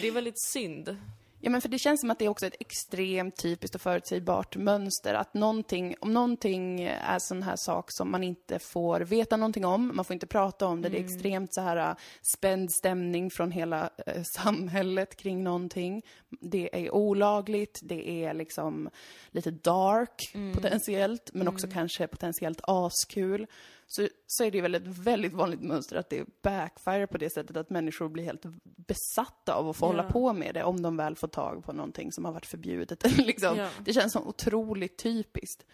det 0.00 0.08
är 0.08 0.12
väldigt 0.12 0.40
synd. 0.40 0.96
Ja, 1.40 1.50
men 1.50 1.60
för 1.60 1.68
det 1.68 1.78
känns 1.78 2.00
som 2.00 2.10
att 2.10 2.18
det 2.18 2.24
är 2.24 2.28
också 2.28 2.46
ett 2.46 2.56
extremt 2.60 3.36
typiskt 3.36 3.74
och 3.74 3.80
förutsägbart 3.80 4.56
mönster. 4.56 5.14
Att 5.14 5.34
någonting, 5.34 5.94
om 6.00 6.12
någonting 6.12 6.82
är 6.82 7.18
sån 7.18 7.42
här 7.42 7.56
sak 7.56 7.92
som 7.92 8.10
man 8.10 8.24
inte 8.24 8.58
får 8.58 9.00
veta 9.00 9.36
någonting 9.36 9.64
om, 9.64 9.92
man 9.94 10.04
får 10.04 10.14
inte 10.14 10.26
prata 10.26 10.66
om 10.66 10.82
det, 10.82 10.88
det 10.88 10.98
är 10.98 11.04
extremt 11.04 11.54
så 11.54 11.60
här 11.60 11.76
äh, 11.76 11.96
spänd 12.36 12.72
stämning 12.72 13.30
från 13.30 13.50
hela 13.50 13.90
eh, 14.06 14.22
samhället 14.34 15.16
kring 15.16 15.44
någonting. 15.44 16.02
Det 16.40 16.86
är 16.86 16.94
olagligt, 16.94 17.80
det 17.82 18.08
är 18.24 18.34
liksom 18.34 18.90
lite 19.30 19.50
dark 19.50 20.34
potentiellt, 20.54 21.30
men 21.34 21.48
också 21.48 21.68
kanske 21.72 22.06
potentiellt 22.06 22.60
askul. 22.62 23.46
Så, 23.90 24.08
så 24.26 24.44
är 24.44 24.50
det 24.50 24.60
väl 24.60 24.74
ett 24.74 24.86
väldigt 24.86 25.32
vanligt 25.32 25.60
mönster 25.62 25.96
att 25.96 26.10
det 26.10 26.42
backfire 26.42 27.06
på 27.06 27.18
det 27.18 27.30
sättet 27.30 27.56
att 27.56 27.70
människor 27.70 28.08
blir 28.08 28.24
helt 28.24 28.42
besatta 28.64 29.54
av 29.54 29.68
att 29.68 29.76
få 29.76 29.84
Ja. 29.86 29.88
hålla 29.88 30.02
på 30.02 30.32
med 30.32 30.54
det 30.54 30.64
om 30.64 30.82
de 30.82 30.96
väl 30.96 31.16
får 31.16 31.28
tag 31.28 31.64
på 31.64 31.72
någonting 31.72 32.12
som 32.12 32.24
har 32.24 32.32
varit 32.32 32.46
förbjudet. 32.46 33.16
liksom. 33.18 33.56
Ja. 33.56 33.68
Det 33.84 33.92
känns 33.92 34.12
som 34.12 34.28
otroligt 34.28 34.98
typiskt. 34.98 35.66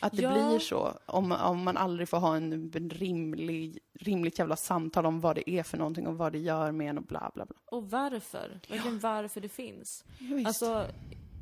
Att 0.00 0.12
det 0.16 0.22
Ja. 0.22 0.32
blir 0.32 0.58
så, 0.58 0.98
om, 1.06 1.32
om 1.32 1.62
man 1.62 1.76
aldrig 1.76 2.08
får 2.08 2.18
ha 2.18 2.36
en 2.36 2.70
rimlig, 2.90 3.78
rimligt 3.94 4.38
jävla 4.38 4.56
samtal 4.56 5.06
om 5.06 5.20
vad 5.20 5.36
det 5.36 5.50
är 5.50 5.62
för 5.62 5.78
någonting 5.78 6.06
och 6.06 6.18
vad 6.18 6.32
det 6.32 6.38
gör 6.38 6.72
med 6.72 6.90
en 6.90 6.98
och 6.98 7.04
bla 7.04 7.30
bla 7.34 7.46
bla. 7.46 7.56
Och 7.64 7.90
varför? 7.90 8.60
Verkligen 8.68 8.98
varför 8.98 9.40
det 9.40 9.48
finns. 9.48 10.04
visst. 10.18 10.46
Alltså, 10.46 10.86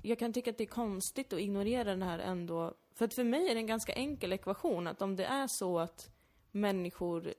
jag 0.02 0.18
kan 0.18 0.32
tycka 0.32 0.50
att 0.50 0.58
det 0.58 0.64
är 0.64 0.68
konstigt 0.68 1.32
att 1.32 1.38
ignorera 1.40 1.84
den 1.90 2.02
här 2.02 2.18
ändå. 2.18 2.74
För 2.94 3.04
att 3.04 3.14
för 3.14 3.24
mig 3.24 3.48
är 3.50 3.54
det 3.54 3.60
en 3.60 3.66
ganska 3.66 3.92
enkel 3.92 4.32
ekvation 4.32 4.86
att 4.86 5.02
om 5.02 5.16
det 5.16 5.24
är 5.24 5.46
så 5.46 5.78
att 5.78 6.10
människor 6.56 7.34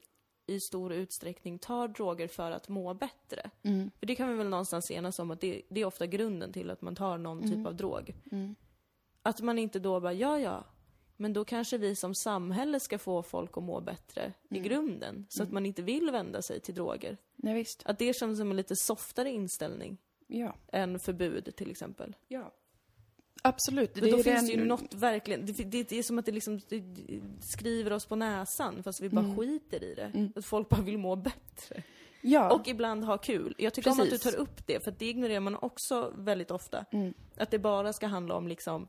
i 0.47 0.59
stor 0.59 0.93
utsträckning 0.93 1.59
tar 1.59 1.87
droger 1.87 2.27
för 2.27 2.51
att 2.51 2.69
må 2.69 2.93
bättre. 2.93 3.49
Mm. 3.63 3.91
För 3.99 4.05
det 4.05 4.15
kan 4.15 4.29
vi 4.29 4.35
väl 4.35 4.49
någonstans 4.49 4.91
enas 4.91 5.19
om 5.19 5.31
att 5.31 5.41
det, 5.41 5.61
det 5.69 5.81
är 5.81 5.85
ofta 5.85 6.05
grunden 6.07 6.53
till 6.53 6.69
att 6.69 6.81
man 6.81 6.95
tar 6.95 7.17
någon 7.17 7.37
Mm. 7.43 7.51
typ 7.57 7.67
av 7.67 7.75
drog. 7.75 8.13
Att 9.21 9.41
man 9.41 9.59
inte 9.59 9.79
då 9.79 9.99
bara, 9.99 10.13
ja 10.13 10.39
ja, 10.39 10.63
Men 11.19 11.33
då 11.33 11.45
kanske 11.45 11.77
vi 11.77 11.95
som 11.95 12.15
samhälle 12.15 12.79
ska 12.79 12.97
få 12.99 13.23
folk 13.23 13.57
att 13.57 13.63
må 13.63 13.81
bättre 13.81 14.33
i 14.49 14.59
grunden, 14.59 15.25
så 15.29 15.43
att 15.43 15.51
man 15.51 15.65
inte 15.65 15.81
vill 15.81 16.11
vända 16.11 16.41
sig 16.41 16.59
till 16.59 16.75
droger. 16.75 17.17
Nej, 17.35 17.53
visst. 17.53 17.81
Att 17.85 17.99
det 17.99 18.15
känns 18.15 18.37
som 18.39 18.51
en 18.51 18.57
lite 18.57 18.75
softare 18.75 19.29
inställning 19.31 19.97
Ja. 20.27 20.55
än 20.71 20.99
förbud 20.99 21.55
till 21.55 21.71
exempel. 21.71 22.15
Ja. 22.27 22.51
Absolut. 23.47 23.95
Men 24.01 24.11
då 24.11 24.23
finns 24.23 24.47
det 24.47 24.53
ju 24.53 24.65
något 24.65 24.93
verkligen, 24.93 25.45
det, 25.45 25.53
det, 25.53 25.83
det 25.89 25.99
är 25.99 26.03
som 26.03 26.19
att 26.19 26.25
det 26.25 26.31
liksom 26.31 26.59
det, 26.69 26.79
det 26.79 27.21
skriver 27.41 27.93
oss 27.93 28.05
på 28.05 28.15
näsan 28.15 28.83
fast 28.83 29.01
vi 29.01 29.09
bara 29.09 29.25
Mm. 29.25 29.37
skiter 29.37 29.83
i 29.83 29.95
det. 29.95 30.29
Att 30.35 30.45
folk 30.45 30.69
bara 30.69 30.81
vill 30.81 30.97
må 30.97 31.15
bättre. 31.15 31.83
Ja. 32.21 32.53
Och 32.53 32.67
ibland 32.67 33.03
ha 33.03 33.17
kul. 33.17 33.55
Jag 33.57 33.73
tycker 33.73 33.91
om 33.91 33.99
att 33.99 34.05
du 34.05 34.11
Precis. 34.11 34.33
tar 34.33 34.39
upp 34.41 34.67
det, 34.67 34.83
för 34.83 34.91
det 34.97 35.05
ignorerar 35.09 35.39
man 35.39 35.55
också 35.55 36.13
väldigt 36.17 36.51
ofta. 36.51 36.85
Mm. 36.91 37.13
Att 37.37 37.51
det 37.51 37.59
bara 37.59 37.93
ska 37.93 38.07
handla 38.07 38.35
om 38.35 38.47
liksom 38.47 38.87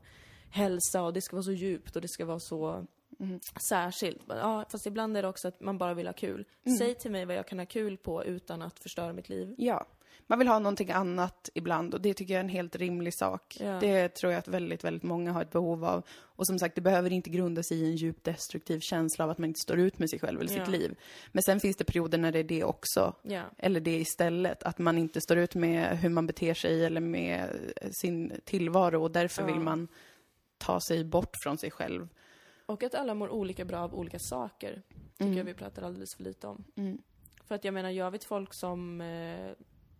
hälsa 0.49 1.01
och 1.03 1.13
det 1.13 1.21
ska 1.21 1.35
vara 1.35 1.43
så 1.43 1.51
djupt 1.51 1.95
och 1.95 2.01
det 2.01 2.07
ska 2.07 2.25
vara 2.25 2.39
så 2.39 2.85
Mm. 3.19 3.39
särskilt. 3.61 4.21
Ja, 4.27 4.65
fast 4.69 4.85
ibland 4.85 5.17
är 5.17 5.21
det 5.21 5.27
också 5.27 5.47
att 5.47 5.61
man 5.61 5.77
bara 5.77 5.93
vill 5.93 6.07
ha 6.07 6.13
kul. 6.13 6.45
Mm. 6.65 6.77
Säg 6.77 6.95
till 6.95 7.11
mig 7.11 7.25
vad 7.25 7.35
jag 7.35 7.47
kan 7.47 7.59
ha 7.59 7.65
kul 7.65 7.97
på 7.97 8.23
utan 8.25 8.61
att 8.61 8.79
förstöra 8.79 9.13
mitt 9.13 9.29
liv. 9.29 9.55
Ja. 9.57 9.85
Man 10.31 10.39
vill 10.39 10.47
ha 10.47 10.59
någonting 10.59 10.91
annat 10.91 11.49
ibland 11.53 11.93
och 11.93 12.01
det 12.01 12.13
tycker 12.13 12.33
jag 12.33 12.39
är 12.39 12.43
en 12.43 12.49
helt 12.49 12.75
rimlig 12.75 13.13
sak. 13.17 13.57
Ja. 13.59 13.79
Det 13.79 14.09
tror 14.09 14.31
jag 14.31 14.39
att 14.39 14.47
väldigt, 14.47 14.83
väldigt 14.83 15.03
många 15.03 15.31
har 15.31 15.41
ett 15.41 15.51
behov 15.51 15.85
av. 15.85 16.03
Och 16.11 16.47
som 16.47 16.59
sagt, 16.59 16.75
det 16.75 16.81
behöver 16.81 17.11
inte 17.13 17.29
grunda 17.29 17.63
sig 17.63 17.77
i 17.77 17.85
en 17.85 17.95
djupt 17.95 18.23
destruktiv 18.23 18.79
känsla 18.79 19.23
av 19.25 19.29
att 19.31 19.37
man 19.37 19.47
inte 19.47 19.59
står 19.59 19.79
ut 19.79 19.99
med 19.99 20.09
sig 20.09 20.19
själv 20.19 20.41
eller 20.41 20.57
Ja. 20.57 20.65
sitt 20.65 20.71
liv. 20.73 20.95
Men 21.31 21.43
sen 21.43 21.59
finns 21.59 21.77
det 21.77 21.83
perioder 21.83 22.17
när 22.17 22.31
det 22.31 22.39
är 22.39 22.43
det 22.43 22.63
också. 22.63 23.13
Ja. 23.21 23.43
Eller 23.57 23.79
det 23.79 23.95
istället, 23.99 24.63
att 24.63 24.77
man 24.79 24.97
inte 24.97 25.21
står 25.21 25.37
ut 25.37 25.55
med 25.55 25.97
hur 25.99 26.09
man 26.09 26.27
beter 26.27 26.53
sig 26.53 26.85
eller 26.85 27.01
med 27.01 27.49
sin 28.01 28.33
tillvaro 28.45 29.03
och 29.03 29.11
därför 29.11 29.43
vill 29.43 29.59
man 29.59 29.87
ta 30.57 30.79
sig 30.81 31.03
bort 31.03 31.33
från 31.43 31.57
sig 31.57 31.71
själv. 31.71 32.07
Och 32.65 32.83
att 32.83 32.95
alla 32.95 33.13
mår 33.13 33.29
olika 33.29 33.65
bra 33.65 33.79
av 33.79 33.95
olika 33.95 34.17
saker. 34.19 34.81
Tycker 35.11 35.25
Mm. 35.25 35.37
jag 35.37 35.43
vi 35.45 35.53
pratar 35.53 35.81
alldeles 35.83 36.15
för 36.15 36.23
lite 36.23 36.47
om. 36.47 36.63
Mm. 36.75 36.97
För 37.43 37.55
att 37.55 37.63
jag 37.63 37.73
menar, 37.73 37.89
jag 37.89 38.11
vet 38.11 38.23
folk 38.23 38.53
som 38.53 39.01
eh, 39.01 39.51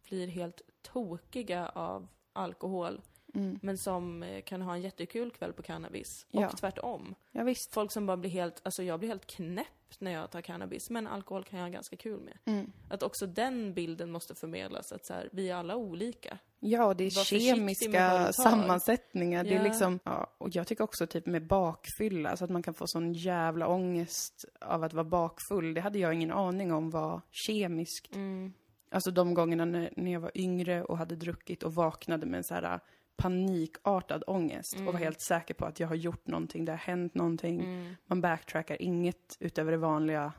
blir 0.10 0.28
helt 0.28 0.62
tokiga 0.82 1.70
av 1.70 2.08
alkohol. 2.34 3.02
Mm. 3.36 3.60
Men 3.62 3.78
som 3.78 4.24
eh, 4.24 4.42
kan 4.42 4.62
ha 4.62 4.74
en 4.76 4.82
jättekul 4.82 5.32
kväll 5.32 5.54
på 5.54 5.64
cannabis. 5.64 6.26
Ja. 6.32 6.48
Och 6.48 6.58
tvärtom. 6.58 7.16
Ja, 7.32 7.44
visst. 7.44 7.74
Folk 7.74 7.92
som 7.92 8.06
bara 8.06 8.18
blir 8.18 8.30
helt, 8.32 8.62
alltså 8.64 8.84
jag 8.84 9.00
blir 9.00 9.10
helt 9.10 9.26
knäpp 9.26 9.68
när 10.00 10.12
jag 10.12 10.32
tar 10.32 10.42
cannabis. 10.42 10.90
Men 10.90 11.08
alkohol 11.08 11.44
kan 11.44 11.60
jag 11.60 11.66
ha 11.66 11.72
ganska 11.72 11.96
kul 11.96 12.20
med. 12.20 12.38
Mm. 12.46 12.72
Att 12.90 13.04
också 13.04 13.28
den 13.28 13.74
bilden 13.74 14.12
måste 14.12 14.36
förmedlas. 14.36 14.92
Att 14.92 15.06
så 15.06 15.14
här, 15.14 15.30
vi 15.32 15.50
är 15.50 15.56
alla 15.56 15.76
olika. 15.76 16.38
Ja, 16.60 16.94
det 16.94 17.04
är 17.04 17.16
Var 17.16 17.24
kemiska 17.24 18.34
sammansättningar. 18.34 19.44
Det 19.44 19.50
är 19.50 19.56
Ja. 19.56 19.64
liksom, 19.64 20.00
ja, 20.04 20.34
och 20.38 20.50
jag 20.56 20.68
tycker 20.68 20.84
också 20.84 21.08
typ 21.08 21.26
med 21.26 21.48
bakfylla, 21.48 22.38
så 22.38 22.44
att 22.44 22.50
man 22.52 22.64
kan 22.64 22.74
få 22.74 22.88
sån 22.88 23.14
jävla 23.14 23.68
ångest 23.68 24.46
av 24.62 24.84
att 24.84 24.94
vara 24.94 25.04
bakfull. 25.04 25.74
Det 25.74 25.82
hade 25.82 26.00
jag 26.00 26.14
ingen 26.14 26.32
aning 26.32 26.74
om 26.74 26.90
var 26.90 27.22
kemiskt. 27.32 28.16
Mm. 28.16 28.54
Alltså 28.92 29.12
de 29.12 29.34
gångerna 29.34 29.66
när, 29.66 29.94
när 29.96 30.12
jag 30.12 30.20
var 30.20 30.32
yngre 30.36 30.84
och 30.84 30.98
hade 30.98 31.16
druckit 31.16 31.64
och 31.64 31.76
vaknade 31.76 32.26
med 32.26 32.38
en 32.38 32.44
så 32.44 32.54
här 32.54 32.64
äh, 32.74 32.80
panikartad 33.18 34.24
ångest 34.28 34.76
och 34.76 34.94
var 34.94 35.00
helt 35.00 35.22
säker 35.22 35.54
på 35.54 35.66
att 35.66 35.80
jag 35.80 35.88
har 35.88 35.96
gjort 35.96 36.28
någonting, 36.28 36.66
det 36.66 36.72
har 36.72 36.78
hänt 36.78 37.14
någonting. 37.16 37.60
Mm. 37.60 37.96
Man 38.06 38.22
backtrackar, 38.22 38.82
inget 38.82 39.38
utöver 39.40 39.72
det 39.72 39.78
vanliga 39.78 40.34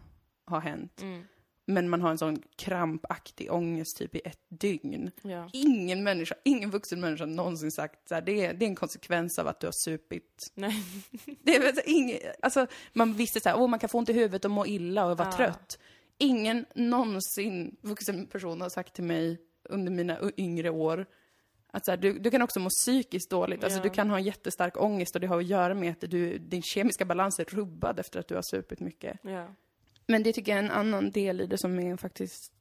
har 0.44 0.60
hänt. 0.60 1.02
Mm. 1.02 1.24
Men 1.66 1.88
man 1.88 2.00
har 2.00 2.10
en 2.10 2.18
sån 2.18 2.42
krampaktig 2.56 3.52
ångest 3.52 3.96
typ 3.98 4.14
i 4.14 4.20
ett 4.24 4.40
dygn. 4.48 5.10
Ja. 5.22 5.50
Ingen 5.52 6.02
människa, 6.02 6.34
ingen 6.44 6.70
vuxen 6.70 7.00
människa 7.00 7.22
har 7.24 7.28
någonsin 7.30 7.70
sagt 7.70 8.08
så 8.08 8.14
här, 8.14 8.22
det, 8.22 8.46
är, 8.46 8.54
det 8.54 8.64
är 8.64 8.68
en 8.68 8.74
konsekvens 8.76 9.38
av 9.38 9.48
att 9.48 9.60
du 9.60 9.66
har 9.66 9.72
supit. 9.72 10.52
Nej. 10.54 10.82
Det 11.42 11.56
är 11.56 11.60
väl 11.60 11.74
ingen, 11.86 12.18
alltså 12.42 12.66
man 12.92 13.14
visste 13.14 13.40
så 13.40 13.48
här, 13.48 13.58
åh 13.60 13.68
man 13.68 13.78
kan 13.78 13.88
få 13.88 13.98
ont 13.98 14.08
i 14.08 14.12
huvudet 14.12 14.44
och 14.44 14.50
må 14.50 14.66
illa 14.66 15.06
och 15.06 15.18
vara 15.18 15.28
Ja. 15.28 15.36
trött. 15.36 15.78
Ingen 16.20 16.66
någonsin 16.74 17.76
vuxen 17.80 18.26
person 18.26 18.60
har 18.60 18.68
sagt 18.68 18.94
till 18.94 19.04
mig 19.04 19.38
under 19.62 19.92
mina 19.92 20.18
yngre 20.36 20.70
år 20.70 21.06
att 21.72 21.84
så 21.84 21.90
här, 21.92 21.98
du, 21.98 22.18
du 22.18 22.30
kan 22.30 22.42
också 22.42 22.60
må 22.60 22.68
psykiskt 22.68 23.30
dåligt. 23.30 23.64
Alltså 23.64 23.78
Ja. 23.78 23.82
du 23.82 23.90
kan 23.90 24.10
ha 24.10 24.16
en 24.18 24.24
jättestark 24.24 24.76
ångest 24.82 25.14
och 25.14 25.20
det 25.20 25.26
har 25.26 25.38
att 25.38 25.46
göra 25.46 25.74
med 25.74 25.90
att 25.90 26.10
du, 26.10 26.38
din 26.38 26.62
kemiska 26.62 27.04
balans 27.04 27.40
är 27.40 27.44
rubbad 27.44 27.98
efter 28.00 28.20
att 28.20 28.28
du 28.28 28.34
har 28.34 28.42
supit 28.42 28.80
mycket. 28.80 29.18
Ja. 29.22 29.54
Men 30.06 30.22
det 30.22 30.32
tycker 30.32 30.52
jag 30.52 30.58
är 30.58 30.62
en 30.64 30.70
annan 30.70 31.10
del 31.10 31.40
i 31.40 31.46
det 31.46 31.58
som 31.58 31.78
är 31.78 31.96
faktiskt 31.96 32.52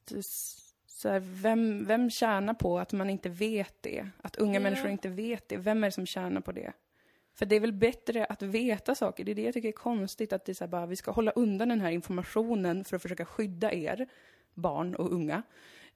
så 0.86 1.08
här, 1.08 1.20
vem, 1.20 1.84
vem 1.86 2.10
tjänar 2.10 2.54
på 2.54 2.78
att 2.78 2.92
man 2.92 3.10
inte 3.10 3.28
vet 3.28 3.74
det? 3.82 4.08
Att 4.22 4.36
unga 4.36 4.54
Ja. 4.54 4.60
människor 4.60 4.90
inte 4.90 5.08
vet 5.08 5.48
det. 5.48 5.56
Vem 5.56 5.84
är 5.84 5.88
det 5.88 5.92
som 5.92 6.06
tjänar 6.06 6.40
på 6.40 6.52
det? 6.52 6.72
För 7.40 7.46
det 7.46 7.56
är 7.56 7.60
väl 7.60 7.72
bättre 7.72 8.24
att 8.24 8.42
veta 8.42 8.94
saker. 8.94 9.24
Det 9.24 9.30
är 9.30 9.34
det 9.34 9.42
jag 9.42 9.54
tycker 9.54 9.68
är 9.68 9.72
konstigt, 9.72 10.32
att 10.32 10.44
det 10.44 10.52
är 10.52 10.54
så 10.54 10.66
bara, 10.66 10.86
vi 10.86 10.96
ska 10.96 11.10
hålla 11.10 11.30
undan 11.30 11.68
den 11.68 11.80
här 11.80 11.90
informationen 11.90 12.84
för 12.84 12.96
att 12.96 13.02
försöka 13.02 13.24
skydda 13.24 13.72
er, 13.72 14.08
barn 14.54 14.94
och 14.94 15.12
unga, 15.12 15.42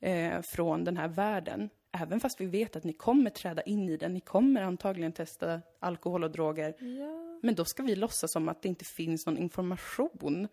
eh, 0.00 0.40
från 0.42 0.84
den 0.84 0.96
här 0.96 1.08
världen. 1.08 1.70
Även 1.92 2.20
fast 2.20 2.40
vi 2.40 2.46
vet 2.46 2.76
att 2.76 2.84
ni 2.84 2.92
kommer 2.92 3.30
träda 3.30 3.62
in 3.62 3.88
i 3.88 3.96
den, 3.96 4.14
ni 4.14 4.20
kommer 4.20 4.62
antagligen 4.62 5.12
testa 5.12 5.60
alkohol 5.78 6.24
och 6.24 6.30
droger. 6.30 6.74
ja. 6.78 7.38
Men 7.42 7.54
då 7.54 7.64
ska 7.64 7.82
vi 7.82 7.96
låtsas 7.96 8.32
som 8.32 8.48
att 8.48 8.62
det 8.62 8.68
inte 8.68 8.84
finns 8.84 9.26
någon 9.26 9.38
information. 9.38 10.48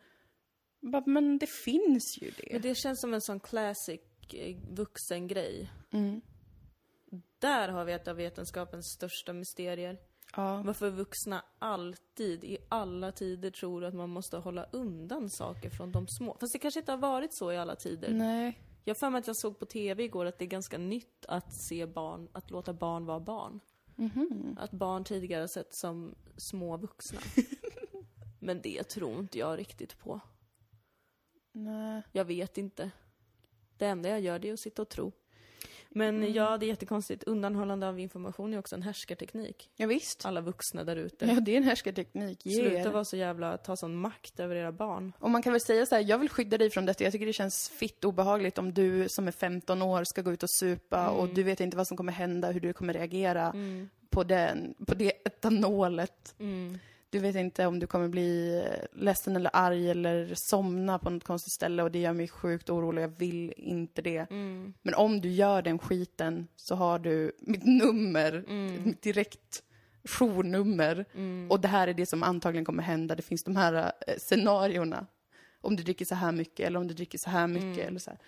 Bara, 0.79 1.03
Men 1.05 1.37
det 1.37 1.49
finns 1.49 2.17
ju 2.21 2.31
det. 2.37 2.49
Men 2.51 2.61
det 2.61 2.75
känns 2.75 3.01
som 3.01 3.13
en 3.13 3.21
sån 3.21 3.39
classic 3.39 4.01
eh, 4.33 4.57
vuxen 4.69 5.27
grej. 5.27 5.71
Mm. 5.91 6.21
Där 7.39 7.69
har 7.69 7.85
vi 7.85 7.93
ett 7.93 8.07
av 8.07 8.15
vetenskapens 8.15 8.85
största 8.85 9.33
mysterier. 9.33 9.97
Ja. 10.35 10.61
Varför 10.65 10.89
vuxna 10.89 11.45
alltid, 11.59 12.43
i 12.43 12.57
alla 12.69 13.11
tider, 13.11 13.51
tror 13.51 13.83
att 13.83 13.93
man 13.93 14.09
måste 14.09 14.37
hålla 14.37 14.63
undan 14.63 15.29
saker 15.29 15.69
från 15.69 15.91
de 15.91 16.07
små. 16.07 16.37
Fast 16.39 16.53
det 16.53 16.59
kanske 16.59 16.79
inte 16.79 16.91
har 16.91 16.97
varit 16.97 17.33
så 17.33 17.51
i 17.51 17.57
alla 17.57 17.75
tider. 17.75 18.13
Nej. 18.13 18.59
Jag 18.85 18.97
för 18.97 19.09
mig 19.09 19.19
att 19.19 19.27
jag 19.27 19.37
såg 19.37 19.59
på 19.59 19.65
TV 19.65 20.03
igår 20.03 20.25
att 20.25 20.37
det 20.37 20.45
är 20.45 20.49
ganska 20.49 20.77
nytt 20.77 21.25
att 21.27 21.53
se 21.53 21.85
barn, 21.85 22.29
att 22.31 22.51
låta 22.51 22.73
barn 22.73 23.05
vara 23.05 23.19
barn. 23.19 23.59
Mhm. 23.95 24.57
Att 24.59 24.71
barn 24.71 25.03
tidigare 25.03 25.47
sett 25.47 25.75
som 25.75 26.15
små 26.37 26.77
vuxna. 26.77 27.19
Men 28.39 28.61
det 28.61 28.83
tror 28.83 29.19
inte 29.19 29.39
jag 29.39 29.59
riktigt 29.59 29.99
på. 29.99 30.19
Nej. 31.51 32.01
Jag 32.11 32.25
vet 32.25 32.57
inte. 32.57 32.91
Det 33.77 33.85
enda 33.85 34.09
jag 34.09 34.21
gör 34.21 34.39
det 34.39 34.49
är 34.49 34.53
att 34.53 34.59
sitta 34.59 34.81
och 34.81 34.89
tro. 34.89 35.11
Men 35.93 36.15
Mm. 36.17 36.33
ja, 36.33 36.57
det 36.57 36.65
är 36.65 36.67
jättekonstigt. 36.67 37.23
Undanhållande 37.23 37.87
av 37.87 37.99
information 37.99 38.53
är 38.53 38.57
också 38.59 38.75
en 38.75 38.81
härskarteknik. 38.81 39.69
Ja, 39.75 39.87
visst. 39.87 40.25
Alla 40.25 40.41
vuxna 40.41 40.83
där 40.83 40.95
ute. 40.95 41.25
Ja, 41.25 41.39
det 41.39 41.51
är 41.53 41.57
en 41.57 41.63
härskarteknik. 41.63 42.41
Sluta 42.41 42.89
vara 42.91 43.05
så 43.05 43.17
jävla, 43.17 43.57
ta 43.57 43.75
sån 43.75 43.95
makt 43.95 44.39
över 44.39 44.55
era 44.55 44.71
barn. 44.71 45.13
Och 45.19 45.29
man 45.29 45.41
kan 45.41 45.53
väl 45.53 45.61
säga 45.61 45.85
så 45.85 45.95
här, 45.95 46.01
jag 46.09 46.17
vill 46.17 46.29
skydda 46.29 46.57
dig 46.57 46.69
från 46.69 46.85
detta. 46.85 47.03
Jag 47.03 47.13
tycker 47.13 47.25
det 47.25 47.33
känns 47.33 47.69
fitt 47.69 48.03
obehagligt 48.05 48.57
om 48.57 48.73
du 48.73 49.05
som 49.09 49.27
är 49.27 49.31
15 49.31 49.81
år 49.81 50.03
ska 50.03 50.21
gå 50.21 50.31
ut 50.33 50.43
och 50.43 50.49
supa 50.49 51.09
och 51.09 51.29
du 51.29 51.43
vet 51.43 51.59
inte 51.59 51.77
vad 51.77 51.87
som 51.87 51.97
kommer 51.97 52.13
hända, 52.13 52.51
hur 52.51 52.59
du 52.59 52.73
kommer 52.73 52.93
reagera 52.93 53.53
på, 54.09 54.23
den, 54.23 54.75
på 54.87 54.93
det 54.93 55.11
etanolet. 55.25 56.35
Mm. 56.39 56.79
Du 57.11 57.19
vet 57.19 57.35
inte 57.35 57.65
om 57.65 57.79
du 57.79 57.87
kommer 57.87 58.07
bli 58.07 58.63
ledsen 58.93 59.35
eller 59.35 59.49
arg 59.53 59.89
eller 59.91 60.35
somna 60.35 60.99
på 60.99 61.09
något 61.09 61.23
konstigt 61.23 61.53
ställe 61.53 61.83
och 61.83 61.91
det 61.91 61.99
gör 61.99 62.13
mig 62.13 62.27
sjukt 62.27 62.69
orolig. 62.69 63.01
Jag 63.03 63.13
vill 63.17 63.53
inte 63.57 64.01
det. 64.01 64.31
Mm. 64.31 64.73
Men 64.81 64.93
om 64.93 65.21
du 65.21 65.29
gör 65.29 65.61
den 65.61 65.79
skiten 65.79 66.47
så 66.55 66.75
har 66.75 66.99
du 66.99 67.31
mitt 67.39 67.65
nummer, 67.65 68.43
Mm. 68.47 68.83
mitt 68.83 69.01
direkt 69.01 69.63
journummer. 70.03 71.05
Och 71.49 71.59
det 71.59 71.67
här 71.67 71.87
är 71.87 71.93
det 71.93 72.05
som 72.05 72.23
antagligen 72.23 72.65
kommer 72.65 72.83
hända. 72.83 73.15
Det 73.15 73.21
finns 73.21 73.43
de 73.43 73.55
här 73.55 73.73
eh, 74.07 74.13
scenarierna. 74.17 75.05
Om 75.61 75.75
du 75.75 75.83
dricker 75.83 76.05
så 76.05 76.15
här 76.15 76.31
mycket 76.31 76.67
eller 76.67 76.79
om 76.79 76.87
du 76.87 76.93
dricker 76.93 77.17
så 77.17 77.29
här 77.29 77.47
mycket 77.47 77.77
Mm. 77.77 77.87
eller 77.87 77.99
så 77.99 78.09
här. 78.09 78.19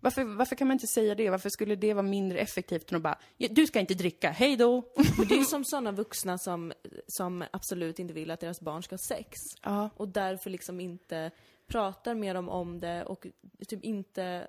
Varför, 0.00 0.24
varför 0.24 0.56
kan 0.56 0.68
man 0.68 0.74
inte 0.74 0.86
säga 0.86 1.14
det? 1.14 1.30
Varför 1.30 1.50
skulle 1.50 1.76
det 1.76 1.94
vara 1.94 2.02
mindre 2.02 2.38
effektivt 2.38 2.90
än 2.90 2.96
att 2.96 3.02
bara, 3.02 3.18
"Ja, 3.36 3.48
du 3.50 3.66
ska 3.66 3.80
inte 3.80 3.94
dricka, 3.94 4.30
hej 4.30 4.56
då! 4.56 4.82
Men 5.18 5.28
det 5.28 5.34
är 5.34 5.44
som 5.44 5.64
såna 5.64 5.92
vuxna 5.92 6.38
som, 6.38 6.72
som 7.06 7.44
absolut 7.50 7.98
inte 7.98 8.14
vill 8.14 8.30
att 8.30 8.40
deras 8.40 8.60
barn 8.60 8.82
ska 8.82 8.92
ha 8.92 8.98
sex. 9.08 9.36
Ja. 9.62 9.90
Och 9.96 10.08
därför 10.08 10.50
liksom 10.50 10.80
inte 10.80 11.30
pratar 11.66 12.14
med 12.14 12.36
dem 12.36 12.48
om 12.48 12.80
det 12.80 13.04
och 13.04 13.26
typ 13.68 13.84
inte 13.84 14.48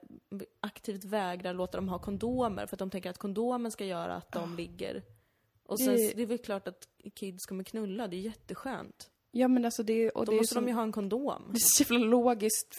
aktivt 0.59 1.03
vägrar 1.05 1.53
låta 1.53 1.77
dem 1.77 1.89
ha 1.89 1.99
kondomer 1.99 2.65
för 2.65 2.75
att 2.75 2.79
de 2.79 2.89
tänker 2.89 3.09
att 3.09 3.17
kondomen 3.17 3.71
ska 3.71 3.85
göra 3.85 4.15
att 4.15 4.31
de 4.31 4.55
ligger. 4.55 5.03
Och 5.63 5.79
sen, 5.79 5.95
Det- 5.95 6.13
det 6.15 6.21
är 6.21 6.25
väl 6.27 6.37
klart 6.37 6.67
att 6.67 6.87
kids 7.15 7.45
kommer 7.45 7.63
knulla, 7.63 8.07
det 8.07 8.15
är 8.15 8.21
jätteskönt. 8.21 9.09
Ja 9.31 9.47
men 9.47 9.65
alltså 9.65 9.83
det, 9.83 10.09
och 10.09 10.25
Då 10.25 10.31
det 10.31 10.35
är 10.35 10.39
måste 10.39 10.53
som, 10.53 10.63
de 10.65 10.69
ju 10.69 10.75
ha 10.75 10.83
en 10.83 10.91
kondom. 10.91 11.43
Det 11.51 11.57
är 11.57 11.59
så 11.59 11.83
jävla 11.83 12.07
logiskt 12.07 12.75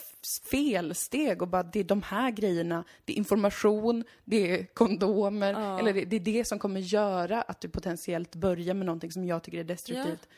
felsteg 0.51 1.43
och 1.43 1.49
bara 1.49 1.63
det 1.63 1.81
är 1.81 1.85
de 1.85 2.03
här 2.03 2.31
grejerna, 2.31 2.85
det 3.05 3.13
är 3.13 3.17
information, 3.17 4.05
det 4.25 4.51
är 4.51 4.65
kondomer, 4.67 5.53
Ja. 5.53 5.79
eller 5.79 5.93
det, 5.93 6.05
det 6.05 6.17
är 6.17 6.21
det 6.21 6.45
som 6.49 6.59
kommer 6.59 6.81
göra 6.81 7.43
att 7.43 7.61
du 7.61 7.69
potentiellt 7.69 8.35
börjar 8.35 8.75
med 8.75 8.87
någonting 8.87 9.13
som 9.13 9.25
jag 9.25 9.43
tycker 9.43 9.59
är 9.59 9.65
destruktivt. 9.65 10.29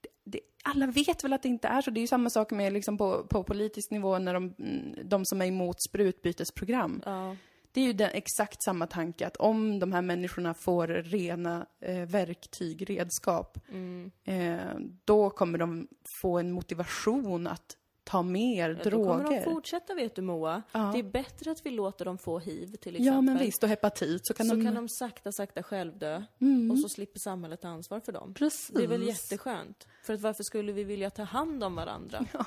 Det, 0.00 0.08
det, 0.24 0.40
alla 0.62 0.86
vet 0.86 1.24
väl 1.24 1.32
att 1.32 1.42
det 1.42 1.48
inte 1.48 1.68
är 1.68 1.82
så. 1.82 1.90
Det 1.90 2.00
är 2.00 2.02
ju 2.02 2.06
samma 2.06 2.30
sak 2.30 2.50
med 2.50 2.72
liksom 2.72 2.98
på, 2.98 3.26
på 3.30 3.44
politisk 3.44 3.90
nivå 3.90 4.18
när 4.18 4.34
de, 4.34 4.54
mm, 4.58 5.08
de 5.08 5.24
som 5.24 5.42
är 5.42 5.46
emot 5.46 5.82
sprutbytesprogram. 5.82 7.02
Ja. 7.04 7.36
Det 7.72 7.80
är 7.80 7.84
ju 7.84 7.92
den, 7.92 8.10
exakt 8.12 8.62
samma 8.62 8.86
tanke 8.86 9.26
att 9.26 9.36
om 9.36 9.78
de 9.78 9.92
här 9.92 10.02
människorna 10.02 10.54
får 10.54 10.86
rena 10.88 11.66
eh, 11.80 12.08
verktyg, 12.08 12.90
redskap, 12.90 13.58
Mm. 13.68 14.10
eh, 14.24 14.58
då 15.04 15.30
kommer 15.30 15.58
de 15.58 15.88
få 16.22 16.38
en 16.38 16.52
motivation 16.52 17.46
att 17.46 17.76
ta 18.04 18.22
mer 18.22 18.80
Ja, 18.84 18.90
Då 18.90 19.04
kommer 19.04 19.24
de 19.24 19.30
droger. 19.30 19.44
fortsätta, 19.44 19.94
vet 19.94 20.14
du 20.14 20.22
Moa. 20.22 20.62
Ja. 20.72 20.90
Det 20.92 20.98
är 20.98 21.02
bättre 21.02 21.50
att 21.50 21.66
vi 21.66 21.70
låter 21.70 22.04
dem 22.04 22.18
få 22.18 22.38
hiv 22.38 22.66
till 22.66 22.96
exempel. 22.96 23.06
Ja, 23.06 23.20
men 23.20 23.38
visst. 23.38 23.62
Och 23.62 23.68
hepatit 23.68 24.26
så 24.26 24.34
kan 24.34 24.46
så 24.46 24.54
de... 24.54 24.64
kan 24.64 24.74
de 24.74 24.88
sakta, 24.88 25.32
sakta 25.32 25.62
självdö. 25.62 26.22
Mm. 26.40 26.70
Och 26.70 26.78
så 26.78 26.88
slipper 26.88 27.20
samhället 27.20 27.60
ta 27.60 27.68
ansvar 27.68 28.00
för 28.00 28.12
dem. 28.12 28.34
Precis. 28.34 28.68
Det 28.76 28.82
är 28.84 28.88
väl 28.88 29.02
jätteskönt? 29.06 29.86
För 30.02 30.14
att 30.14 30.20
varför 30.20 30.42
skulle 30.44 30.72
vi 30.72 30.84
vilja 30.84 31.10
ta 31.10 31.22
hand 31.22 31.64
om 31.64 31.74
varandra? 31.74 32.18
Jävla 32.32 32.46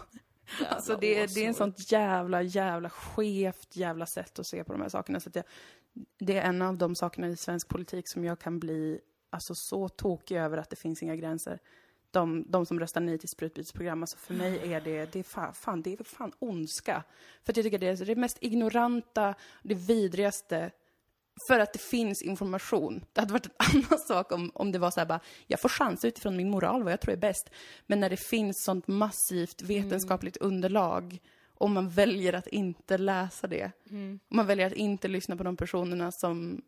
Alltså 0.69 0.97
det, 1.01 1.19
är- 1.19 1.27
det 1.35 1.43
är 1.43 1.47
en 1.47 1.53
sånt 1.53 1.91
jävla, 1.91 2.41
jävla 2.41 2.89
skevt 2.89 3.75
jävla 3.75 4.05
sätt 4.05 4.39
att 4.39 4.47
se 4.47 4.63
på 4.63 4.73
de 4.73 4.81
här 4.81 4.89
sakerna. 4.89 5.19
Så 5.19 5.29
det, 5.29 5.43
det 6.19 6.37
är 6.37 6.41
en 6.49 6.61
av 6.61 6.77
de 6.77 6.95
sakerna 6.95 7.27
i 7.27 7.35
svensk 7.35 7.67
politik 7.67 8.07
som 8.07 8.25
jag 8.25 8.39
kan 8.39 8.59
bli 8.59 8.99
alltså, 9.29 9.55
så 9.55 9.89
tokig 9.89 10.37
över 10.37 10.57
att 10.57 10.69
det 10.69 10.75
finns 10.75 11.03
inga 11.03 11.15
gränser. 11.15 11.59
De, 12.11 12.45
de 12.51 12.65
som 12.65 12.79
röstar 12.79 13.01
nej 13.01 13.17
till 13.17 13.29
sprutbytesprogram, 13.29 14.03
alltså 14.03 14.17
för 14.17 14.33
mig 14.33 14.73
är 14.73 14.81
det, 14.81 15.13
det 15.13 15.19
är 15.19 15.23
fan, 15.23 15.53
fan, 15.53 15.81
det 15.81 15.93
är 15.99 16.03
fan 16.03 16.31
ondska. 16.39 17.03
För 17.43 17.53
att 17.53 17.57
jag 17.57 17.63
tycker 17.63 17.79
det 17.79 17.87
är 18.01 18.05
det 18.05 18.15
mest 18.15 18.37
ignoranta, 18.41 19.35
det 19.63 19.75
vidrigaste 19.75 20.71
för 21.47 21.59
att 21.59 21.73
det 21.73 21.81
finns 21.81 22.21
information. 22.21 23.05
Det 23.13 23.21
hade 23.21 23.33
varit 23.33 23.45
en 23.45 23.51
annan 23.57 23.99
sak 23.99 24.31
om, 24.31 24.51
om 24.53 24.71
det 24.71 24.79
var 24.79 24.91
så 24.91 24.99
här 24.99 25.07
bara, 25.07 25.19
jag 25.47 25.59
får 25.59 25.69
chansa 25.69 26.07
utifrån 26.07 26.37
min 26.37 26.49
moral, 26.49 26.83
vad 26.83 26.93
jag 26.93 27.01
tror 27.01 27.13
är 27.13 27.17
bäst. 27.17 27.49
Men 27.87 27.99
när 27.99 28.09
det 28.09 28.17
finns 28.29 28.63
sånt 28.63 28.87
massivt 28.87 29.61
vetenskapligt 29.61 30.37
underlag 30.37 31.19
och 31.57 31.69
man 31.69 31.89
väljer 31.89 32.33
att 32.33 32.47
inte 32.47 32.97
läsa 32.97 33.47
det. 33.47 33.71
Och 34.29 34.35
man 34.35 34.47
väljer 34.47 34.67
att 34.67 34.73
inte 34.73 35.07
lyssna 35.07 35.37
på 35.37 35.43
de 35.43 35.57
personerna 35.57 36.11
som 36.11 36.61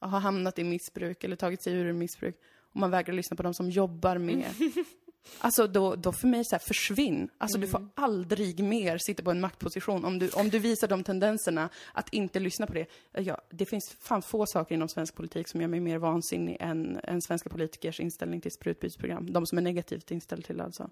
har 0.00 0.20
hamnat 0.20 0.58
i 0.58 0.64
missbruk 0.64 1.24
eller 1.24 1.36
tagit 1.36 1.62
sig 1.62 1.72
ur 1.72 1.92
missbruk. 1.92 2.40
Och 2.72 2.80
man 2.80 2.90
vägrar 2.90 3.14
lyssna 3.14 3.36
på 3.36 3.42
de 3.42 3.54
som 3.54 3.70
jobbar 3.70 4.18
med 4.18 4.44
Alltså 5.38 5.66
då, 5.66 5.94
då 5.94 6.12
för 6.12 6.28
mig 6.28 6.44
så 6.44 6.54
här, 6.54 6.60
försvinn. 6.60 7.28
Alltså 7.38 7.58
du 7.58 7.66
får 7.66 7.88
aldrig 7.94 8.64
mer 8.64 8.98
sitta 8.98 9.22
på 9.22 9.30
en 9.30 9.40
maktposition 9.40 10.04
om 10.04 10.18
du, 10.18 10.30
om 10.30 10.48
du 10.48 10.58
visar 10.58 10.88
de 10.88 11.04
tendenserna 11.04 11.68
att 11.92 12.08
inte 12.08 12.40
lyssna 12.40 12.66
på 12.66 12.72
det. 12.72 12.86
Ja, 13.12 13.40
det 13.50 13.66
finns 13.66 13.96
fan 14.00 14.22
få 14.22 14.46
saker 14.46 14.74
inom 14.74 14.88
svensk 14.88 15.14
politik 15.14 15.48
som 15.48 15.60
gör 15.60 15.68
mig 15.68 15.80
mer 15.80 15.98
vansinnig 15.98 16.56
än, 16.60 17.00
än 17.02 17.22
svenska 17.22 17.50
politikers 17.50 18.00
inställning 18.00 18.40
till 18.40 18.52
sprutbytesprogram. 18.52 19.32
De 19.32 19.46
som 19.46 19.58
är 19.58 19.62
negativt 19.62 20.10
inställda 20.10 20.46
till 20.46 20.60
alltså. 20.60 20.90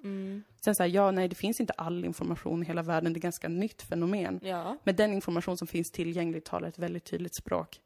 Sen 0.65 0.75
så 0.75 0.83
här, 0.83 0.91
ja, 0.91 1.11
nej, 1.11 1.29
det 1.29 1.35
finns 1.35 1.61
inte 1.61 1.73
all 1.73 2.05
information 2.05 2.63
i 2.63 2.67
hela 2.67 2.83
världen. 2.83 3.13
Det 3.13 3.17
är 3.17 3.19
ett 3.19 3.23
ganska 3.23 3.49
nytt 3.49 3.83
fenomen. 3.83 4.41
Ja. 4.43 4.77
Men 4.85 4.97
den 4.97 5.13
information 5.13 5.59
som 5.59 5.67
finns 5.67 5.91
tillgänglig 5.91 6.45
talar 6.45 6.69
ett 6.69 6.79
väldigt 6.79 7.05
tydligt 7.05 7.35
språk. 7.35 7.81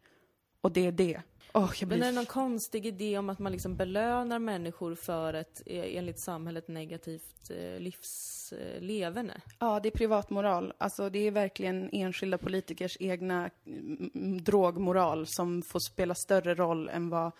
Och 0.60 0.72
det 0.72 0.86
är 0.86 0.92
det. 0.92 1.20
Åh, 1.56 1.72
jag 1.80 1.88
Men 1.88 1.98
blir... 1.98 2.08
är 2.08 2.12
det 2.12 2.16
någon 2.16 2.26
konstig 2.26 2.86
idé 2.86 3.18
om 3.18 3.30
att 3.30 3.38
man 3.38 3.52
liksom 3.52 3.76
belönar 3.76 4.38
människor 4.38 4.94
för 4.94 5.34
ett, 5.34 5.62
eh, 5.66 5.96
enligt 5.96 6.20
samhället, 6.20 6.68
negativt 6.68 7.50
eh, 7.50 7.80
livsleverne? 7.80 9.40
Ja, 9.58 9.80
det 9.80 9.88
är 9.88 9.90
privatmoral. 9.90 10.72
Alltså 10.78 11.10
det 11.10 11.18
är 11.18 11.30
verkligen 11.30 11.90
enskilda 11.92 12.38
politikers 12.38 12.96
egna 13.00 13.50
mm, 13.66 14.10
mm, 14.14 14.42
drogmoral 14.44 15.26
som 15.26 15.62
får 15.62 15.80
spela 15.80 16.14
större 16.14 16.54
roll 16.54 16.88
än 16.88 17.10
vad 17.10 17.32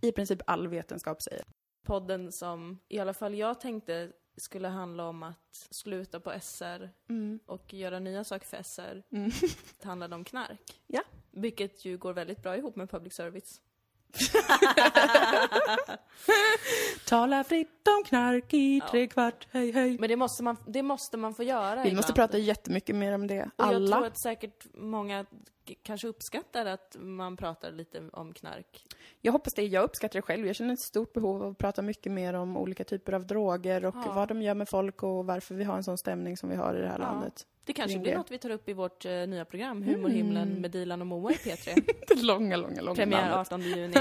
i 0.00 0.12
princip 0.12 0.42
all 0.46 0.68
vetenskap 0.68 1.22
säger. 1.22 1.44
Podden 1.86 2.32
som 2.32 2.78
i 2.88 2.98
alla 2.98 3.14
fall 3.14 3.34
jag 3.34 3.60
tänkte 3.60 4.12
skulle 4.36 4.68
handla 4.68 5.08
om 5.08 5.22
att 5.22 5.68
sluta 5.70 6.20
på 6.20 6.32
SR 6.40 6.90
och 7.46 7.74
göra 7.74 7.98
nya 7.98 8.24
saker 8.24 8.46
för 8.46 8.62
SR. 8.62 9.02
Det 9.80 9.84
handlade 9.84 10.14
om 10.14 10.24
knark. 10.24 10.82
Ja. 10.86 11.02
Vilket 11.30 11.84
ju 11.84 11.98
går 11.98 12.12
väldigt 12.12 12.42
bra 12.42 12.56
ihop 12.56 12.76
med 12.76 12.90
public 12.90 13.14
service. 13.14 13.60
Tala 17.06 17.44
fritt 17.44 17.88
om 17.98 18.04
knark 18.04 18.54
i 18.54 18.80
tre 18.90 19.06
kvart, 19.06 19.46
hej 19.50 19.72
hej. 19.72 19.96
Men 20.00 20.08
det 20.08 20.16
måste 20.16 20.42
man, 20.42 20.56
det 20.66 20.82
måste 20.82 21.16
man 21.16 21.34
få 21.34 21.42
göra 21.42 21.82
Vi 21.82 21.94
måste 21.94 22.12
ibland. 22.12 22.30
prata 22.30 22.38
jättemycket 22.38 22.96
mer 22.96 23.12
om 23.14 23.26
det. 23.26 23.42
Och 23.42 23.48
jag 23.56 23.66
tror 23.68 23.74
Alla. 23.76 24.06
att 24.06 24.22
säkert 24.22 24.66
många 24.74 25.24
kanske 25.82 26.08
uppskattar 26.08 26.66
att 26.66 26.96
man 27.00 27.36
pratar 27.36 27.72
lite 27.72 28.02
om 28.12 28.32
knark. 28.32 28.84
Jag 29.20 29.32
hoppas 29.32 29.52
det. 29.56 29.62
Jag 29.62 29.84
uppskattar 29.84 30.18
det 30.18 30.22
själv. 30.22 30.46
Jag 30.46 30.56
känner 30.56 30.72
ett 30.74 30.80
stort 30.80 31.12
behov 31.12 31.42
av 31.42 31.50
att 31.50 31.58
prata 31.58 31.82
mycket 31.82 32.12
mer 32.12 32.34
om 32.34 32.56
olika 32.56 32.84
typer 32.84 33.12
av 33.12 33.26
droger 33.26 33.84
och 33.84 33.94
Ja. 34.06 34.12
vad 34.14 34.28
de 34.28 34.42
gör 34.42 34.54
med 34.54 34.68
folk 34.68 35.02
och 35.02 35.26
varför 35.26 35.54
vi 35.54 35.64
har 35.64 35.76
en 35.76 35.84
sån 35.84 35.98
stämning 35.98 36.36
som 36.36 36.48
vi 36.48 36.56
har 36.56 36.74
i 36.74 36.80
det 36.80 36.88
här 36.88 36.98
Ja. 36.98 37.04
landet. 37.04 37.46
Det 37.64 37.72
kanske 37.72 37.98
blir 37.98 38.14
något 38.16 38.30
vi 38.30 38.38
tar 38.38 38.50
upp 38.50 38.68
i 38.68 38.72
vårt 38.72 39.04
eh, 39.04 39.10
nya 39.12 39.44
program, 39.44 39.82
Humorhimlen 39.82 40.48
med 40.60 40.70
Dilan 40.70 41.00
och 41.00 41.06
Moa 41.06 41.32
i 41.32 41.34
P3. 41.34 41.92
Det 42.08 42.22
långa, 42.22 42.56
långa, 42.56 42.80
långa 42.80 42.96
Premiär 42.96 43.20
namnet. 43.20 43.38
18 43.38 43.62
juni. 43.62 43.94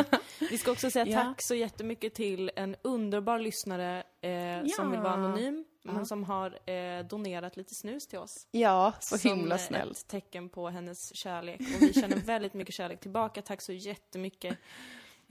Vi 0.49 0.57
ska 0.57 0.71
också 0.71 0.91
säga 0.91 1.05
Ja. 1.07 1.23
tack 1.23 1.41
så 1.41 1.55
jättemycket 1.55 2.13
till 2.13 2.51
en 2.55 2.75
underbar 2.81 3.39
lyssnare 3.39 4.03
eh, 4.21 4.65
som 4.75 4.91
vill 4.91 4.99
vara 4.99 5.13
anonym, 5.13 5.65
men 5.83 6.05
som 6.05 6.23
har 6.23 6.69
eh, 6.69 7.05
donerat 7.05 7.57
lite 7.57 7.75
snus 7.75 8.07
till 8.07 8.19
oss. 8.19 8.47
Ja, 8.51 8.93
så 8.99 9.17
som 9.17 9.29
himla 9.31 9.55
eh, 9.55 9.61
snällt. 9.61 9.97
ett 9.97 10.07
tecken 10.07 10.49
på 10.49 10.69
hennes 10.69 11.15
kärlek. 11.15 11.59
Och 11.59 11.81
vi 11.81 11.93
känner 11.93 12.17
väldigt 12.17 12.53
mycket 12.53 12.75
kärlek 12.75 12.99
tillbaka. 12.99 13.41
Tack 13.41 13.61
så 13.61 13.73
jättemycket. 13.73 14.57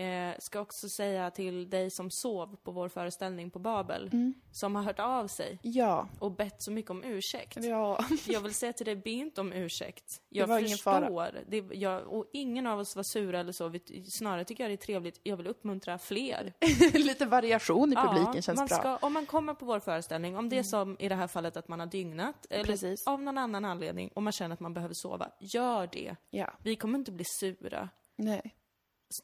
Eh, 0.01 0.35
ska 0.39 0.61
också 0.61 0.89
säga 0.89 1.31
till 1.31 1.71
dig 1.71 1.91
som 1.91 2.11
sov 2.11 2.57
på 2.63 2.71
vår 2.73 2.89
föreställning 2.89 3.51
på 3.51 3.59
Babel, 3.59 4.11
Mm. 4.13 4.35
som 4.53 4.75
har 4.75 4.83
hört 4.83 5.01
av 5.01 5.27
sig 5.27 5.59
Ja. 5.63 6.09
och 6.19 6.33
bett 6.33 6.63
så 6.63 6.71
mycket 6.73 6.91
om 6.91 7.05
ursäkt. 7.05 7.57
Ja. 7.65 8.05
Jag 8.27 8.41
vill 8.41 8.55
säga 8.55 8.73
till 8.73 8.87
dig, 8.87 8.97
be 8.97 9.11
inte 9.11 9.41
om 9.41 9.53
ursäkt. 9.53 10.23
Jag 10.29 10.47
var 10.47 10.59
ingen 10.59 10.79
fara. 10.79 11.01
förstår. 11.01 11.31
Det, 11.49 11.65
jag, 11.77 12.07
och 12.07 12.27
ingen 12.33 12.67
av 12.67 12.79
oss 12.81 12.97
var 12.97 13.03
sura 13.03 13.41
eller 13.41 13.53
så. 13.53 13.69
Vi, 13.69 14.05
snarare 14.11 14.45
tycker 14.45 14.65
jag 14.65 14.71
det 14.71 14.75
är 14.75 14.87
trevligt. 14.87 15.21
Jag 15.23 15.37
vill 15.37 15.47
uppmuntra 15.47 15.99
fler. 15.99 16.53
Lite 16.99 17.27
variation 17.27 17.93
i 17.93 17.97
publiken 17.97 18.43
känns 18.43 18.57
man 18.59 18.67
bra. 18.67 18.77
ska, 18.79 18.97
om 18.97 19.13
man 19.13 19.27
kommer 19.27 19.55
på 19.55 19.65
vår 19.67 19.81
föreställning, 19.81 20.37
om 20.37 20.49
det 20.49 20.59
är 20.59 20.63
som 20.63 20.97
i 20.99 21.09
det 21.09 21.15
här 21.15 21.27
fallet 21.27 21.57
att 21.57 21.69
man 21.69 21.81
har 21.81 21.87
dygnat, 21.87 22.47
eller 22.51 22.65
Precis. 22.65 23.07
av 23.07 23.23
någon 23.23 23.39
annan 23.39 23.65
anledning, 23.65 24.09
och 24.15 24.23
man 24.23 24.33
känner 24.33 24.55
att 24.55 24.61
man 24.61 24.75
behöver 24.75 24.95
sova, 24.95 25.31
gör 25.41 25.89
det. 25.93 26.17
Ja. 26.31 26.53
Vi 26.63 26.77
kommer 26.77 26.99
inte 26.99 27.13
bli 27.13 27.25
sura. 27.41 27.89
Nej. 28.17 28.55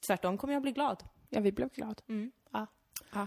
Tvärtom 0.07 0.39
kommer 0.39 0.55
jag 0.55 0.62
bli 0.62 0.72
glad. 0.72 1.05
Ja, 1.30 1.41
vi 1.41 1.53
blev 1.53 1.68
glada. 1.68 2.03
Mm. 2.09 2.30
Ja. 2.53 2.66
Ja. 3.14 3.26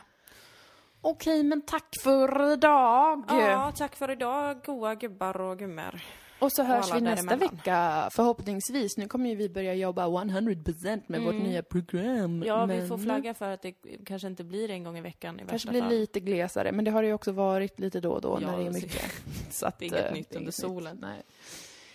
Okej, 1.02 1.44
men 1.44 1.62
tack 1.62 1.96
för 2.04 2.54
idag. 2.54 3.24
Ja, 3.28 3.72
tack 3.78 3.96
för 3.96 4.12
idag, 4.12 4.64
goa 4.66 4.96
gubbar 4.96 5.42
och 5.42 5.60
gummor. 5.60 6.02
Och 6.40 6.52
så 6.52 6.64
hörs 6.64 6.96
vi 6.96 7.02
nästa 7.02 7.36
vecka, 7.36 8.10
förhoppningsvis. 8.12 8.98
Nu 8.98 9.08
kommer 9.08 9.30
ju 9.30 9.36
vi 9.36 9.50
börja 9.50 9.74
jobba 9.74 10.08
100% 10.08 11.02
med 11.08 11.22
vårt 11.22 11.34
nya 11.34 11.64
program. 11.64 12.06
Mm. 12.26 12.48
Ja, 12.48 12.66
vi 12.66 12.78
men 12.78 12.88
får 12.88 12.98
flagga 12.98 13.34
för 13.34 13.50
att 13.50 13.62
det 13.62 13.74
kanske 14.06 14.28
inte 14.28 14.44
blir 14.44 14.70
en 14.70 14.84
gång 14.84 14.98
i 14.98 15.02
veckan 15.02 15.40
i 15.40 15.44
kanske 15.50 15.70
blir 15.70 15.82
fall. 15.82 15.90
lite 15.90 16.20
glesare, 16.20 16.72
men 16.72 16.86
det 16.86 16.92
har 16.92 17.02
det 17.02 17.08
ju 17.08 17.14
också 17.14 17.32
varit 17.32 17.80
lite 17.80 18.00
då 18.00 18.12
och 18.12 18.22
då 18.22 18.40
Ja, 18.42 18.52
när 18.52 18.58
det 18.58 18.66
är 18.66 18.72
mycket. 18.72 19.12
Så 19.52 19.66
att, 19.66 19.80
det 19.80 19.86
är 19.86 19.90
inget 19.90 20.06
eh, 20.06 20.14
nytt 20.14 20.32
är 20.34 20.38
under 20.38 20.52
solen. 20.52 20.96
nytt. 20.96 21.02
Nej. 21.02 21.22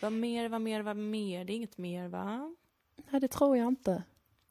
Vad 0.01 0.13
mer, 0.13 0.49
vad 0.49 0.61
mer, 0.61 0.83
vad 0.83 0.97
mer? 0.97 1.45
Det 1.45 1.53
är 1.53 1.57
inget 1.57 1.79
mer, 1.79 2.09
va? 2.09 2.55
Nej, 3.11 3.21
det 3.21 3.29
tror 3.29 3.57
jag 3.57 3.69
inte. 3.69 4.03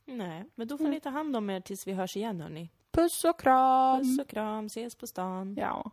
Nej, 0.06 0.46
men 0.56 0.68
då 0.68 0.78
får 0.78 0.88
ni 0.88 1.00
ta 1.00 1.10
hand 1.10 1.36
om 1.36 1.50
er 1.50 1.60
tills 1.60 1.88
vi 1.88 1.94
hörs 1.94 2.18
igen, 2.18 2.42
hörni. 2.42 2.70
Puss 2.92 3.24
och 3.24 3.40
kram! 3.40 4.00
Puss 4.00 4.20
och 4.20 4.28
kram, 4.28 4.66
ses 4.66 4.96
på 4.96 5.08
stan. 5.08 5.56
Ja. 5.60 5.92